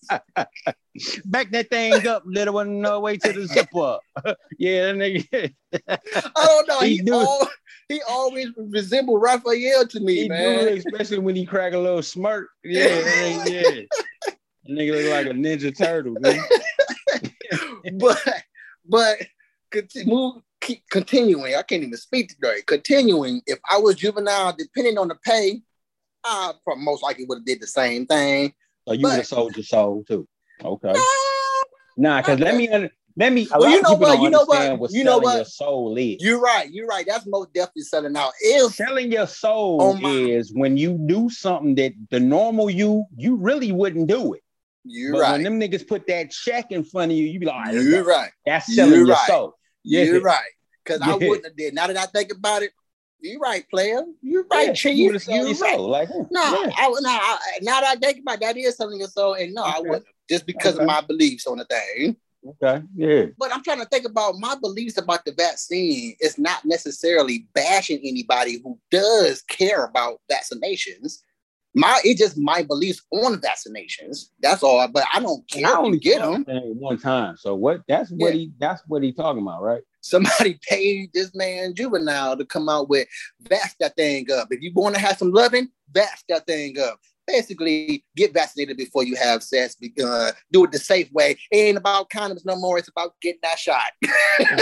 Back 1.25 1.51
that 1.51 1.70
thing 1.70 2.07
up, 2.07 2.23
little 2.25 2.55
one, 2.55 2.81
no 2.81 3.01
way 3.01 3.16
to 3.16 3.33
the 3.33 3.47
zipper. 3.47 3.99
yeah, 4.59 4.92
that 4.92 4.94
nigga. 4.97 5.53
I 5.88 5.99
don't 6.47 6.68
know. 6.68 6.81
He 6.81 6.99
He, 6.99 7.03
it. 7.07 7.49
he 7.88 8.01
always 8.09 8.49
resembled 8.57 9.20
Raphael 9.20 9.87
to 9.88 10.01
me, 10.01 10.14
He 10.23 10.29
man. 10.29 10.68
it, 10.68 10.79
especially 10.79 11.18
when 11.18 11.35
he 11.37 11.44
crack 11.44 11.73
a 11.73 11.79
little 11.79 12.03
smirk. 12.03 12.49
Yeah, 12.62 12.87
that 12.88 13.51
yeah. 13.51 14.33
Nigga 14.70 15.03
look 15.03 15.11
like 15.12 15.27
a 15.27 15.31
ninja 15.31 15.77
turtle, 15.77 16.14
man. 16.20 16.40
but 17.99 18.42
but 18.88 19.16
conti- 19.70 20.05
move 20.05 20.42
keep 20.64 20.83
continuing. 20.90 21.55
I 21.55 21.62
can't 21.62 21.83
even 21.83 21.96
speak 21.96 22.29
today. 22.31 22.62
Continuing, 22.66 23.42
if 23.46 23.59
I 23.70 23.79
was 23.79 23.96
juvenile, 23.96 24.55
depending 24.57 24.98
on 24.98 25.09
the 25.09 25.16
pay, 25.24 25.61
I 26.24 26.53
prob- 26.64 26.79
most 26.79 27.03
likely 27.03 27.27
would 27.27 27.38
have 27.38 27.44
did 27.44 27.61
the 27.61 27.66
same 27.66 28.07
thing. 28.07 28.53
So 28.88 28.94
you 28.94 29.03
would 29.07 29.12
have 29.16 29.27
sold 29.27 29.57
your 29.57 29.64
soul 29.64 30.05
too. 30.07 30.27
Okay. 30.64 30.94
Nah, 31.96 32.20
because 32.20 32.40
let 32.40 32.57
me 32.57 32.68
under- 32.68 32.90
let 33.16 33.33
me. 33.33 33.46
Well, 33.55 33.70
you 33.70 33.81
know 33.83 33.94
what? 33.94 34.20
You 34.20 34.31
know 34.31 34.44
what? 34.44 34.79
what 34.79 34.90
You 34.90 35.05
know 35.05 35.18
what? 35.18 35.37
your 35.37 35.44
soul 35.44 35.96
is. 35.96 36.16
You're 36.18 36.40
right. 36.40 36.68
You're 36.70 36.87
right. 36.88 37.07
That's 37.07 37.27
most 37.27 37.53
definitely 37.55 37.83
selling 37.83 38.16
out. 38.16 38.33
Selling 38.70 39.12
your 39.12 39.27
soul 39.29 39.79
Oh, 39.81 39.98
is 40.03 40.53
when 40.53 40.77
you 40.77 40.98
do 41.07 41.31
something 41.31 41.77
that 41.77 41.92
the 42.11 42.18
normal 42.18 42.68
you 42.70 43.05
you 43.16 43.37
really 43.37 43.70
wouldn't 43.70 44.09
do 44.09 44.33
it. 44.35 44.42
you're 44.85 45.12
but 45.12 45.20
right. 45.20 45.33
when 45.33 45.42
them 45.44 45.61
niggas 45.61 45.87
put 45.87 46.07
that 46.09 46.31
check 46.33 46.72
in 46.72 46.83
front 46.85 47.12
of 47.12 47.16
you, 47.18 47.27
you 47.27 47.38
be 47.38 47.46
like, 47.46 47.55
"All 47.55 47.62
right, 47.62 47.74
You're 47.74 48.03
go." 48.03 48.09
right. 48.11 48.31
that's 48.44 48.68
You're 48.68 48.87
selling 48.87 49.07
your 49.07 49.07
right. 49.16 49.27
soul. 49.29 49.55
Yeah. 49.85 50.05
You're 50.05 50.20
right. 50.20 50.40
Because 50.85 51.01
I 51.01 51.14
wouldn't 51.14 51.44
have 51.44 51.57
did. 51.57 51.75
Now 51.75 51.87
that 51.87 51.97
I 51.97 52.07
think 52.07 52.33
about 52.33 52.62
it, 52.62 52.73
you're 53.20 53.40
right, 53.40 53.68
player. 53.70 54.03
You're 54.20 54.44
right, 54.51 54.68
Yeah, 54.68 54.73
Chief. 54.75 54.97
you 54.97 55.05
would 55.07 55.14
have 55.14 55.23
sold 55.23 55.37
You're 55.49 55.57
right. 55.57 55.77
soul. 55.77 55.88
Like, 55.88 56.09
No, 56.11 56.42
yeah. 56.42 56.70
I, 56.77 56.88
no 56.88 57.09
I, 57.11 57.38
now 57.62 57.81
that 57.81 57.97
I 57.97 57.99
think 57.99 58.18
about 58.20 58.35
it, 58.35 58.40
that 58.40 58.57
is 58.59 58.77
selling 58.77 58.99
your 58.99 59.09
soul, 59.09 59.35
and 59.35 59.55
no, 59.55 59.62
I 59.62 59.79
wouldn't 59.81 60.05
just 60.29 60.44
because 60.47 60.75
Okay. 60.75 60.83
of 60.83 60.87
my 60.87 61.01
beliefs 61.01 61.47
on 61.47 61.57
the 61.59 61.64
thing. 61.64 62.16
Okay, 62.47 62.83
yeah. 62.94 63.25
But 63.38 63.55
I'm 63.55 63.62
trying 63.62 63.79
to 63.81 63.87
think 63.87 64.05
about 64.05 64.35
my 64.38 64.55
beliefs 64.61 64.99
about 64.99 65.25
the 65.25 65.33
vaccine. 65.33 66.14
It's 66.20 66.38
not 66.38 66.62
necessarily 66.66 67.47
bashing 67.55 68.01
anybody 68.05 68.61
who 68.62 68.79
does 68.90 69.40
care 69.42 69.85
about 69.87 70.20
vaccinations. 70.31 71.20
My 71.74 72.00
it's 72.04 72.20
just 72.20 72.38
my 72.38 72.62
beliefs 72.62 73.02
on 73.10 73.40
vaccinations. 73.40 74.26
That's 74.40 74.62
all. 74.62 74.87
But 74.88 75.04
I 75.12 75.20
don't 75.20 75.46
care 75.50 75.66
I 75.66 75.72
only 75.78 75.98
get 75.98 76.20
them. 76.20 76.44
one 76.78 76.98
time. 76.98 77.37
So 77.37 77.54
what? 77.54 77.82
That's 77.88 78.10
what 78.10 78.32
Yeah. 78.32 78.40
he. 78.40 78.52
That's 78.58 78.82
what 78.87 79.02
he 79.02 79.12
talking 79.12 79.42
about, 79.42 79.62
right? 79.62 79.82
Somebody 80.00 80.58
paid 80.68 81.10
this 81.14 81.34
man 81.34 81.74
juvenile 81.74 82.37
to 82.37 82.44
come 82.44 82.68
out 82.68 82.88
with 82.88 83.08
vax 83.44 83.74
that 83.80 83.96
thing 83.96 84.30
up. 84.30 84.48
If 84.50 84.60
you 84.62 84.72
want 84.74 84.94
to 84.94 85.00
have 85.00 85.18
some 85.18 85.32
loving, 85.32 85.68
vax 85.92 86.22
that 86.28 86.46
thing 86.46 86.78
up. 86.78 87.00
Basically, 87.26 88.04
get 88.16 88.34
vaccinated 88.34 88.76
before 88.76 89.04
you 89.04 89.16
have 89.16 89.42
sex. 89.42 89.76
Uh, 90.02 90.32
do 90.52 90.64
it 90.64 90.72
the 90.72 90.78
safe 90.78 91.10
way. 91.12 91.37
It 91.50 91.56
ain't 91.56 91.78
about 91.78 92.10
condoms 92.10 92.44
no 92.44 92.56
more. 92.56 92.78
It's 92.78 92.88
about 92.88 93.14
getting 93.22 93.40
that 93.42 93.58
shot. 93.58 93.92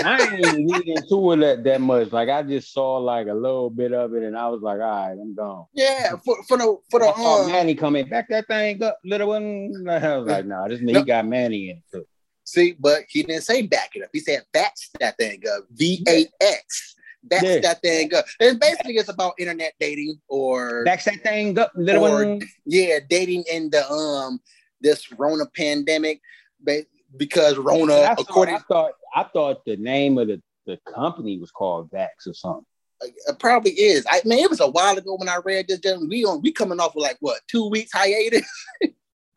I 0.05 0.29
ain't 0.33 0.70
even 0.70 0.83
into 0.96 1.33
it 1.33 1.37
that, 1.38 1.64
that 1.64 1.81
much. 1.81 2.12
Like 2.12 2.29
I 2.29 2.42
just 2.42 2.72
saw 2.72 2.98
like 2.98 3.27
a 3.27 3.35
little 3.35 3.70
bit 3.70 3.92
of 3.92 4.14
it, 4.14 4.22
and 4.22 4.37
I 4.37 4.48
was 4.48 4.62
like, 4.62 4.81
all 4.81 5.09
right, 5.09 5.12
I'm 5.12 5.35
gone. 5.35 5.66
yeah, 5.75 6.16
for, 6.25 6.42
for 6.44 6.57
the 6.57 6.77
for 6.90 7.01
the 7.01 7.07
I 7.07 7.14
saw 7.14 7.44
um, 7.44 7.53
Mannie 7.53 7.75
come 7.75 7.96
in, 7.96 8.09
back 8.09 8.29
that 8.29 8.46
thing 8.46 8.83
up, 8.83 8.98
little 9.05 9.29
one. 9.29 9.72
I 9.88 10.16
was 10.16 10.29
like, 10.29 10.46
nah, 10.46 10.68
this 10.68 10.81
nigga 10.81 10.98
he 10.98 11.05
got 11.05 11.27
Mannie 11.27 11.70
in 11.70 11.77
it. 11.79 11.83
too. 11.92 12.07
See, 12.44 12.75
but 12.79 13.03
he 13.09 13.22
didn't 13.22 13.44
say 13.44 13.62
back 13.62 13.90
it 13.94 14.03
up. 14.03 14.11
He 14.12 14.20
said 14.20 14.42
vax 14.55 14.90
that 15.01 15.16
thing 15.16 15.42
up. 15.55 15.64
V 15.70 16.05
A 16.09 16.27
X. 16.40 16.91
Vax 17.29 17.43
Yeah. 17.43 17.59
that 17.61 17.83
thing 17.83 18.13
up. 18.15 18.25
And 18.41 18.59
basically, 18.59 18.95
it's 18.97 19.09
about 19.09 19.35
internet 19.39 19.75
dating 19.79 20.21
or 20.29 20.85
Back 20.85 21.05
that 21.05 21.23
thing 21.23 21.59
up, 21.59 21.73
little 21.75 22.05
Or- 22.07 22.25
one. 22.27 22.43
yeah, 22.67 22.99
dating 23.09 23.45
in 23.51 23.71
the 23.71 23.89
um 23.91 24.41
this 24.81 25.13
Rona 25.13 25.47
pandemic, 25.55 26.21
ba- 26.61 26.85
because 27.17 27.57
Rona, 27.57 27.95
I, 27.95 28.13
according 28.19 28.57
I 28.57 28.59
thought 28.59 28.93
I 29.15 29.23
thought 29.25 29.65
the 29.65 29.77
name 29.77 30.19
of 30.19 30.27
the, 30.29 30.43
the 30.67 30.79
company 30.93 31.39
was 31.39 31.51
called 31.53 31.91
Vax 31.91 32.27
or 32.27 32.35
something. 32.35 32.65
it 33.03 33.39
probably 33.39 33.73
is. 33.73 34.05
I 34.09 34.21
mean, 34.25 34.39
it 34.41 34.51
was 34.51 34.61
a 34.61 34.71
while 34.71 34.97
ago 34.97 35.15
when 35.17 35.29
I 35.29 35.37
read 35.45 35.67
this. 35.69 35.81
We 36.09 36.25
on 36.25 36.41
we 36.43 36.51
coming 36.53 36.81
off 36.81 36.97
of 36.97 37.03
like 37.03 37.19
what 37.21 37.41
two 37.49 37.69
weeks 37.69 37.93
hiatus. 37.93 38.49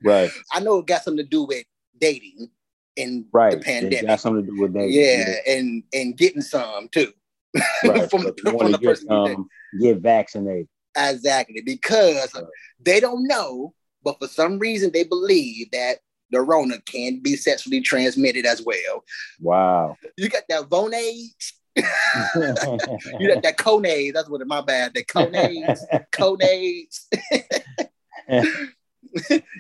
Right, 0.04 0.30
I 0.52 0.60
know 0.60 0.80
it 0.80 0.86
got 0.88 1.04
something 1.04 1.24
to 1.24 1.30
do 1.30 1.44
with 1.46 1.66
dating 2.00 2.50
and 2.98 3.26
right. 3.32 3.54
the 3.54 3.58
It 3.60 3.64
pandemic. 3.64 4.06
got 4.08 4.20
something 4.20 4.46
to 4.46 4.52
do 4.52 4.62
with 4.62 4.74
that. 4.74 4.90
Yeah, 4.90 5.36
and 5.48 5.84
and 5.94 6.16
getting 6.18 6.42
some 6.42 6.90
too. 6.90 7.12
right. 7.86 8.10
from 8.10 8.22
So 8.22 8.32
the, 8.44 8.52
from 8.58 8.72
the 8.72 8.78
get, 8.78 8.88
person. 8.88 9.12
um, 9.12 9.48
get 9.80 9.98
vaccinated. 10.00 10.68
Exactly, 10.98 11.62
because 11.62 12.34
Right. 12.34 12.44
they 12.80 13.00
don't 13.00 13.28
know, 13.28 13.74
but 14.04 14.18
for 14.20 14.28
some 14.28 14.60
reason 14.60 14.92
they 14.94 15.04
believe 15.04 15.72
that 15.72 16.00
the 16.32 16.42
Rona 16.42 16.80
can 16.82 17.20
be 17.22 17.36
sexually 17.36 17.82
transmitted 17.82 18.46
as 18.46 18.62
well. 18.66 19.04
Wow. 19.40 19.96
You 20.18 20.30
got 20.30 20.44
that 20.50 20.70
Vonage, 20.70 21.54
you 21.76 23.28
got 23.34 23.44
that 23.44 23.56
Conade. 23.58 24.14
That's 24.14 24.30
what 24.30 24.46
my 24.48 24.62
bad. 24.62 24.94
The 24.94 25.04
Conades, 25.04 25.80
Conades. 26.12 27.08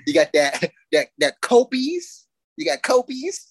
you 0.07 0.13
got 0.13 0.31
that 0.33 0.71
that 0.91 1.07
that 1.19 1.41
Copies. 1.41 2.23
You 2.57 2.65
got 2.65 2.81
Copies, 2.81 3.47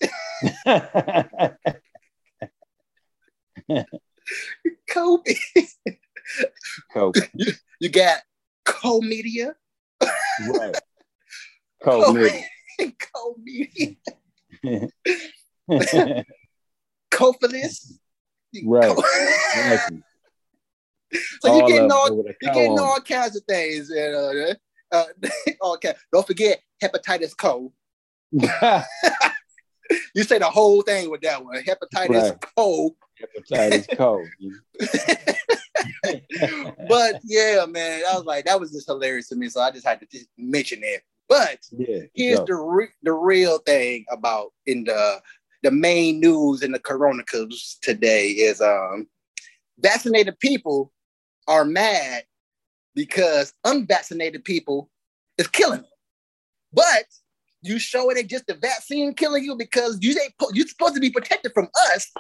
Copies. 4.89 5.79
Coke. 6.93 7.17
You 7.81 7.89
got 7.91 8.21
Co-Media, 8.65 9.55
Right. 10.49 10.75
Coke. 11.83 12.17
nigga. 12.17 12.93
Co-Media, 13.13 13.97
Cofilis. 17.11 17.93
Right. 18.65 18.97
Co- 18.97 19.03
so 21.41 21.49
All 21.49 21.59
you're 21.59 21.69
getting 21.69 21.91
all 21.93 22.07
it 22.07 22.17
with 22.17 22.27
a 22.27 22.35
you're 22.43 22.55
getting 22.55 22.79
all 22.79 23.01
kinds 23.01 23.37
of 23.37 23.45
things. 23.45 23.91
And, 23.91 24.15
uh, 24.17 24.55
uh, 24.93 25.05
okay, 25.75 25.95
don't 26.13 26.27
forget 26.27 26.61
hepatitis 26.83 27.37
co. 27.37 27.73
You 30.15 30.23
say 30.25 30.39
the 30.39 30.47
whole 30.51 30.83
thing 30.83 31.11
with 31.11 31.21
that 31.23 31.45
one. 31.45 31.63
Hepatitis 31.63 32.09
Right. 32.31 32.45
co. 32.57 32.97
Hepatitis 33.27 33.97
cold. 33.97 34.29
But 36.89 37.21
yeah, 37.25 37.65
man, 37.69 38.03
I 38.09 38.17
was 38.17 38.25
like, 38.25 38.45
that 38.47 38.61
was 38.61 38.73
just 38.73 38.87
hilarious 38.87 39.29
to 39.29 39.37
me. 39.37 39.49
So 39.49 39.61
I 39.61 39.71
just 39.71 39.87
had 39.87 40.01
to 40.01 40.07
just 40.07 40.29
mention 40.39 40.81
it. 40.83 41.03
But 41.29 41.67
yeah. 41.73 42.03
here's 42.15 42.39
so, 42.39 42.45
the 42.47 42.55
re- 42.55 42.89
the 43.03 43.13
real 43.13 43.59
thing 43.59 44.05
about 44.11 44.53
in 44.67 44.85
the 44.85 45.21
the 45.63 45.71
main 45.71 46.21
news 46.21 46.63
in 46.63 46.73
the 46.73 46.79
coronicals 46.79 47.79
today 47.81 48.29
is 48.29 48.61
um 48.61 49.09
vaccinated 49.79 50.39
people 50.39 50.93
are 51.49 51.65
mad 51.65 52.25
because 52.95 53.53
unvaccinated 53.65 54.45
people 54.45 54.91
is 55.39 55.49
killing 55.49 55.81
them. 55.81 55.91
But 56.73 57.05
you 57.63 57.79
show 57.79 58.11
it 58.11 58.19
ain't 58.19 58.31
just 58.31 58.47
the 58.47 58.55
vaccine 58.55 59.15
killing 59.15 59.43
you 59.43 59.57
because 59.57 59.99
you 60.03 60.11
ain't 60.21 60.37
po- 60.39 60.51
you're 60.53 60.67
supposed 60.67 60.95
to 60.95 61.01
be 61.01 61.11
protected 61.11 61.53
from 61.55 61.69
us. 61.93 62.13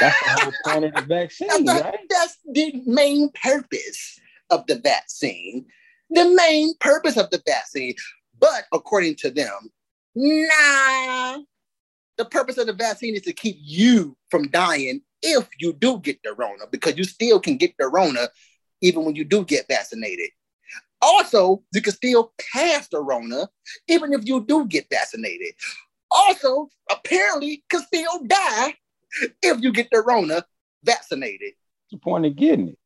That's 0.00 0.20
the 0.20 0.30
whole 0.30 0.52
point 0.66 0.84
of 0.84 0.94
the 0.94 1.02
vaccine, 1.02 1.48
right? 1.66 1.98
that's 2.08 2.38
the 2.52 2.82
main 2.86 3.30
purpose 3.42 4.20
of 4.50 4.66
the 4.66 4.76
vaccine. 4.76 5.66
The 6.10 6.28
main 6.34 6.74
purpose 6.80 7.16
of 7.16 7.30
the 7.30 7.42
vaccine. 7.46 7.94
But 8.38 8.64
according 8.72 9.16
to 9.16 9.30
them, 9.30 9.70
nah. 10.14 11.38
The 12.16 12.24
purpose 12.24 12.58
of 12.58 12.66
the 12.66 12.72
vaccine 12.72 13.14
is 13.14 13.22
to 13.22 13.32
keep 13.32 13.56
you 13.60 14.16
from 14.30 14.48
dying 14.48 15.02
if 15.22 15.48
you 15.58 15.72
do 15.72 16.00
get 16.00 16.18
the 16.22 16.32
Rona, 16.32 16.64
because 16.70 16.96
you 16.96 17.04
still 17.04 17.40
can 17.40 17.56
get 17.56 17.74
the 17.78 17.88
Rona 17.88 18.28
even 18.82 19.04
when 19.04 19.14
you 19.14 19.24
do 19.24 19.44
get 19.44 19.66
vaccinated. 19.68 20.30
Also, 21.02 21.62
you 21.72 21.80
can 21.80 21.92
still 21.92 22.32
pass 22.52 22.88
the 22.88 23.00
Rona 23.00 23.48
even 23.88 24.12
if 24.12 24.26
you 24.26 24.44
do 24.44 24.66
get 24.66 24.86
vaccinated. 24.90 25.54
Also, 26.10 26.68
apparently, 26.90 27.62
can 27.70 27.82
still 27.82 28.22
die 28.26 28.74
if 29.42 29.60
you 29.60 29.72
get 29.72 29.88
the 29.90 30.00
Rona 30.02 30.44
vaccinated. 30.84 31.52
What's 31.90 31.92
the 31.92 31.98
point 31.98 32.26
of 32.26 32.36
getting 32.36 32.68
it? 32.68 32.78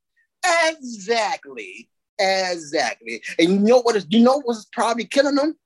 Exactly. 0.77 1.89
Exactly. 2.19 3.23
And 3.39 3.51
you 3.51 3.59
know 3.59 3.81
what 3.83 3.97
is 3.97 4.07
you 4.09 4.21
know 4.23 4.41
what's 4.45 4.67
probably 4.73 5.05
killing 5.05 5.35
them? 5.35 5.57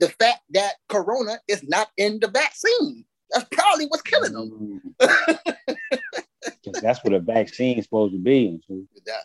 The 0.00 0.08
fact 0.08 0.40
that 0.50 0.72
corona 0.88 1.38
is 1.46 1.62
not 1.68 1.88
in 1.96 2.18
the 2.20 2.28
vaccine. 2.28 3.04
That's 3.30 3.46
probably 3.52 3.86
what's 3.86 4.02
killing 4.02 4.32
them. 4.32 4.80
That's 6.82 7.02
what 7.04 7.12
a 7.12 7.20
vaccine 7.20 7.78
is 7.78 7.84
supposed 7.84 8.12
to 8.14 8.18
be. 8.18 8.60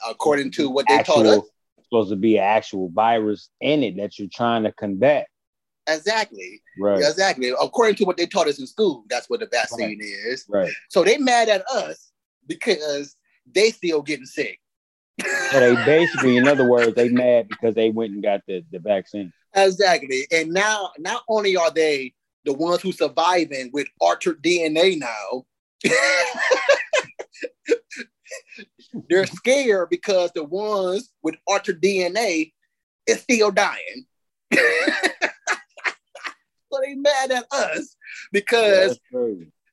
According 0.08 0.52
to 0.52 0.70
what 0.70 0.86
they 0.88 0.96
Actual, 0.96 1.16
taught 1.16 1.26
us. 1.26 1.44
supposed 1.84 2.10
to 2.12 2.16
be 2.16 2.38
an 2.38 2.44
actual 2.44 2.90
virus 2.90 3.50
in 3.60 3.84
it 3.84 3.98
that 3.98 4.20
you're 4.20 4.30
trying 4.32 4.64
to 4.64 4.72
combat. 4.72 5.28
Exactly. 5.88 6.62
Right. 6.80 6.98
Exactly. 7.00 7.52
According 7.62 7.96
to 7.96 8.06
what 8.06 8.18
they 8.18 8.26
taught 8.26 8.48
us 8.48 8.60
in 8.60 8.68
school, 8.68 9.06
that's 9.10 9.30
what 9.30 9.40
the 9.40 9.48
vaccine 9.48 10.00
is. 10.02 10.46
Right. 10.50 10.72
So 10.90 11.04
they 11.04 11.18
mad 11.18 11.50
at 11.50 11.66
us 11.70 12.12
because 12.46 13.16
they 13.50 13.72
still 13.72 14.02
getting 14.02 14.26
sick. 14.26 14.60
So 15.52 15.60
they 15.60 15.76
basically, 15.86 16.38
in 16.38 16.48
other 16.48 16.68
words, 16.68 16.96
they 16.96 17.10
mad 17.10 17.48
because 17.48 17.76
they 17.76 17.90
went 17.90 18.14
and 18.14 18.24
got 18.24 18.42
the, 18.48 18.64
the 18.72 18.80
vaccine. 18.80 19.32
Exactly. 19.56 20.28
And 20.32 20.52
now, 20.52 20.92
not 21.00 21.24
only 21.30 21.56
are 21.56 21.72
they 21.72 22.14
the 22.46 22.54
ones 22.54 22.82
who 22.82 22.92
surviving 22.92 23.70
with 23.74 23.88
altered 24.00 24.44
DNA 24.44 25.00
now, 25.00 25.46
they're 29.10 29.26
scared 29.26 29.90
because 29.90 30.32
the 30.34 30.44
ones 30.44 31.10
with 31.24 31.36
altered 31.48 31.82
DNA 31.82 32.54
is 33.08 33.22
still 33.22 33.52
dying. 33.52 34.06
so 36.72 36.80
they 36.86 36.96
mad 36.96 37.32
at 37.32 37.46
us 37.52 37.96
because 38.32 39.00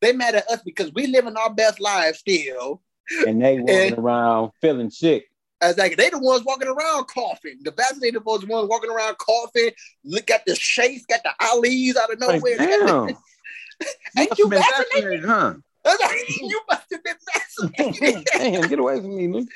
they 0.01 0.13
mad 0.13 0.35
at 0.35 0.49
us 0.49 0.61
because 0.65 0.93
we 0.95 1.07
living 1.07 1.37
our 1.37 1.53
best 1.53 1.81
lives 1.81 2.19
still. 2.19 2.83
And 3.27 3.43
they 3.43 3.59
walking 3.61 3.77
And- 3.93 3.99
around 3.99 4.51
feeling 4.61 4.91
sick. 4.91 5.27
As 5.61 5.79
like 5.79 5.97
they 5.97 6.11
the 6.11 6.19
ones 6.19 6.45
walking 6.45 6.69
around 6.69 7.05
coughing. 7.07 7.59
The 7.63 7.71
vaccinated 7.71 8.23
ones 8.25 8.43
the 8.43 8.49
ones 8.49 8.69
walking 8.69 8.91
around 8.91 9.17
coughing. 9.17 9.71
Look 10.05 10.31
at 10.31 10.45
the 10.47 10.55
shakes, 10.55 11.07
got 11.07 11.21
the 11.23 11.31
alleys 11.41 11.97
out 11.97 12.13
of 12.13 12.21
Like, 12.21 12.43
nowhere. 12.43 12.59
damn. 12.59 13.09
Ain't 14.19 14.39
you 14.39 14.49
vaccinated? 14.49 15.23
vaccinated, 15.23 15.25
huh? 15.25 15.55
Like, 15.87 16.41
you 16.41 16.61
must 16.71 16.85
have 16.93 17.05
been 17.05 17.17
vaccinated. 17.35 18.27
Damn, 18.35 18.69
get 18.69 18.79
away 18.79 18.97
from 19.01 19.17
me, 19.17 19.27
man. 19.27 19.47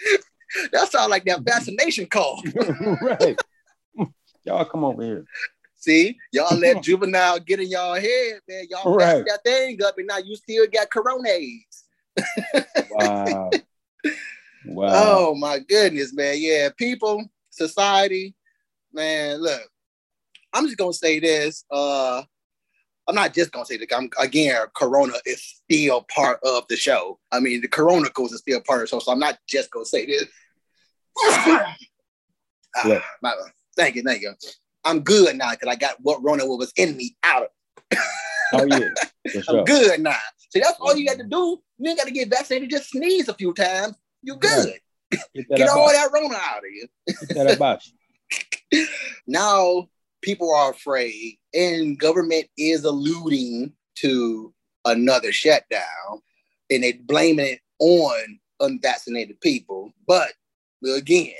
that 0.73 0.91
sounds 0.91 1.11
like 1.11 1.25
that 1.25 1.41
vaccination 1.41 2.07
call. 2.07 2.43
right. 3.03 3.39
Y'all 4.45 4.65
come 4.67 4.85
over 4.85 5.03
here. 5.03 5.25
See, 5.79 6.19
y'all 6.33 6.57
let 6.59 6.83
juvenile 6.83 7.39
get 7.41 7.61
in 7.61 7.69
y'all 7.71 7.95
head, 7.95 8.41
man. 8.49 8.65
Y'all 8.69 8.93
Right. 8.95 9.25
that 9.27 9.45
thing 9.45 9.81
up, 9.83 9.97
and 9.97 10.07
now 10.09 10.19
you 10.19 10.35
still 10.37 10.67
got 10.67 10.91
corona 10.91 11.29
AIDS. 11.31 11.85
Wow. 12.91 13.51
Wow. 14.65 14.89
Oh 14.93 15.35
my 15.35 15.61
goodness, 15.61 16.13
man. 16.13 16.35
Yeah, 16.39 16.69
people, 16.77 17.25
society, 17.49 18.35
man. 18.93 19.41
Look, 19.41 19.63
I'm 20.53 20.67
just 20.67 20.77
gonna 20.77 20.93
say 20.93 21.21
this. 21.21 21.65
Uh, 21.71 22.23
I'm 23.07 23.15
not 23.15 23.33
just 23.33 23.53
gonna 23.53 23.65
say 23.65 23.79
this. 23.79 23.87
I'm 23.97 24.11
again, 24.19 24.57
Corona 24.75 25.15
is 25.25 25.43
still 25.43 26.03
part 26.15 26.41
of 26.43 26.65
the 26.69 26.77
show. 26.77 27.19
I 27.33 27.41
mean, 27.41 27.61
the 27.63 27.69
Corona 27.69 28.11
goes 28.13 28.33
is 28.33 28.41
still 28.41 28.61
part 28.61 28.81
of 28.83 28.91
the 28.91 28.97
show, 28.97 28.99
so 28.99 29.13
I'm 29.13 29.19
not 29.21 29.39
just 29.47 29.71
gonna 29.71 29.87
say 29.87 30.05
this. 30.05 30.27
Ah, 32.77 33.03
my- 33.23 33.35
thank 33.77 33.95
you, 33.97 34.03
thank 34.03 34.21
you. 34.23 34.35
I'm 34.89 35.01
good 35.01 35.37
now 35.37 35.51
because 35.51 35.69
I 35.69 35.77
got 35.77 35.97
what 36.01 36.23
Rona 36.23 36.47
was 36.47 36.73
in 36.77 36.97
me 36.97 37.17
out 37.23 37.45
of. 37.45 37.99
Oh 38.55 38.65
yeah. 38.65 38.89
For 39.45 39.59
I'm 39.59 39.65
good 39.67 40.01
now. 40.01 40.17
See, 40.49 40.61
that's 40.61 40.79
all 40.81 40.97
you 40.97 41.05
got 41.05 41.19
to 41.19 41.25
do. 41.25 41.59
You 41.77 41.91
ain't 41.91 41.99
got 41.99 42.07
to 42.07 42.11
get 42.11 42.31
vaccinated. 42.31 42.71
Just 42.71 42.89
sneeze 42.89 43.29
a 43.29 43.35
few 43.35 43.53
times. 43.53 43.95
You 44.23 44.37
good. 44.37 44.79
Get 45.11 45.25
Get 45.55 45.69
all 45.69 45.87
that 45.89 46.09
Rona 46.15 46.35
out 46.35 46.61
of 46.61 46.71
you. 46.73 46.89
get 47.07 47.35
that 47.35 47.51
about 47.55 47.83
you. 48.73 48.87
now 49.27 49.91
people 50.23 50.51
are 50.55 50.71
afraid, 50.71 51.37
and 51.53 51.99
government 51.99 52.47
is 52.57 52.85
alluding 52.85 53.75
to 53.97 54.55
another 54.87 55.31
shutdown, 55.31 56.23
and 56.71 56.83
they 56.83 56.93
blaming 56.93 57.47
it 57.47 57.61
on 57.81 58.39
unvaccinated 58.61 59.39
people. 59.43 59.93
But 60.07 60.33
again, 60.87 61.35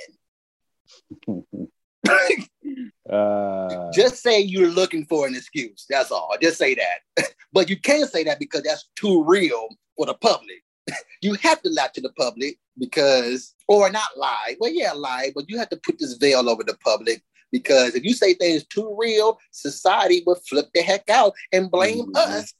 uh, 3.09 3.91
just 3.91 4.21
say 4.21 4.39
you're 4.39 4.69
looking 4.69 5.05
for 5.05 5.27
an 5.27 5.35
excuse. 5.35 5.85
That's 5.89 6.11
all. 6.11 6.35
Just 6.41 6.57
say 6.57 6.75
that. 6.75 7.27
but 7.53 7.69
you 7.69 7.79
can't 7.79 8.09
say 8.09 8.23
that 8.23 8.39
because 8.39 8.63
that's 8.63 8.89
too 8.95 9.23
real 9.23 9.67
for 9.97 10.05
the 10.05 10.13
public. 10.15 10.63
you 11.21 11.33
have 11.35 11.61
to 11.63 11.69
lie 11.69 11.89
to 11.93 12.01
the 12.01 12.11
public 12.13 12.57
because, 12.77 13.53
or 13.67 13.89
not 13.89 14.09
lie. 14.17 14.55
Well, 14.59 14.71
yeah, 14.71 14.93
lie, 14.93 15.31
but 15.35 15.49
you 15.49 15.57
have 15.57 15.69
to 15.69 15.77
put 15.77 15.99
this 15.99 16.13
veil 16.13 16.49
over 16.49 16.63
the 16.63 16.77
public 16.83 17.21
because 17.51 17.95
if 17.95 18.03
you 18.03 18.13
say 18.13 18.33
things 18.33 18.65
too 18.65 18.95
real, 18.97 19.39
society 19.51 20.23
will 20.25 20.39
flip 20.47 20.69
the 20.73 20.81
heck 20.81 21.09
out 21.09 21.33
and 21.51 21.71
blame 21.71 22.05
Mhm. 22.13 22.15
us 22.17 22.53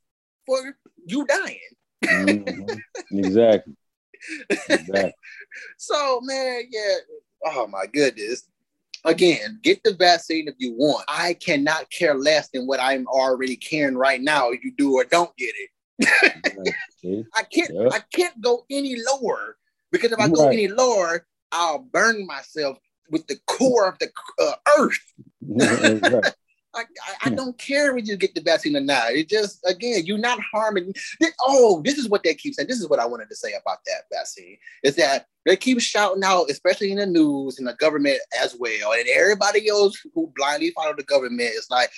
for 0.45 0.75
you 1.05 1.25
dying. 1.25 1.59
mhm. 2.05 2.79
Exactly. 3.11 3.75
Exactly. 4.69 5.13
So, 5.77 6.19
man, 6.21 6.63
yeah. 6.69 6.95
Oh 7.45 7.67
my 7.67 7.85
goodness. 7.85 8.43
Again, 9.05 9.59
get 9.63 9.81
the 9.83 9.93
vaccine 9.93 10.47
if 10.47 10.55
you 10.57 10.73
want. 10.73 11.05
I 11.07 11.33
cannot 11.33 11.89
care 11.89 12.15
less 12.15 12.49
than 12.49 12.67
what 12.67 12.79
I'm 12.81 13.07
already 13.07 13.55
caring 13.55 13.95
right 13.95 14.21
now. 14.21 14.51
You 14.51 14.71
do 14.77 14.95
or 14.95 15.05
don't 15.05 15.35
get 15.38 15.53
it, 15.55 15.69
I 17.35 17.43
can't. 17.43 17.71
Yeah. 17.73 17.89
I 17.91 18.01
can't 18.13 18.39
go 18.41 18.65
any 18.69 18.97
lower 18.97 19.57
because 19.91 20.12
if 20.12 20.19
I 20.19 20.27
go 20.27 20.45
Right. 20.45 20.53
any 20.53 20.67
lower, 20.67 21.25
I'll 21.51 21.79
burn 21.79 22.25
myself 22.27 22.77
with 23.09 23.25
the 23.27 23.38
core 23.47 23.88
of 23.88 23.97
the 23.99 24.09
uh, 24.39 24.53
earth. 24.77 24.99
Right. 26.12 26.33
I, 26.75 26.82
I, 26.82 27.13
I 27.25 27.29
hmm. 27.29 27.36
don't 27.36 27.58
care 27.58 27.93
when 27.93 28.05
you 28.05 28.15
get 28.15 28.36
the 28.36 28.41
vaccine 28.41 28.75
or 28.75 28.82
not. 28.82 29.12
It 29.12 29.29
just 29.29 29.60
again, 29.65 30.05
you're 30.05 30.17
not 30.17 30.39
harming. 30.51 30.93
This, 31.19 31.34
oh, 31.45 31.82
this 31.84 31.97
is 31.97 32.10
what 32.10 32.23
they 32.23 32.34
keep 32.36 32.53
saying. 32.53 32.67
This 32.67 32.79
is 32.79 32.89
what 32.89 32.99
I 32.99 33.05
wanted 33.05 33.29
to 33.29 33.36
say 33.36 33.53
about 33.60 33.79
that 33.86 34.03
vaccine 34.13 34.58
is 34.84 34.95
that 34.97 35.25
they 35.45 35.55
keep 35.55 35.82
shouting 35.82 36.23
out, 36.23 36.49
especially 36.49 36.91
in 36.91 36.97
the 36.97 37.05
news 37.05 37.58
and 37.58 37.67
the 37.67 37.73
government 37.73 38.19
as 38.41 38.55
well, 38.60 38.93
and 38.93 39.08
everybody 39.08 39.67
else 39.67 39.99
who 40.13 40.32
blindly 40.36 40.71
follow 40.71 40.93
the 40.95 41.03
government 41.03 41.49
is 41.55 41.67
like, 41.71 41.89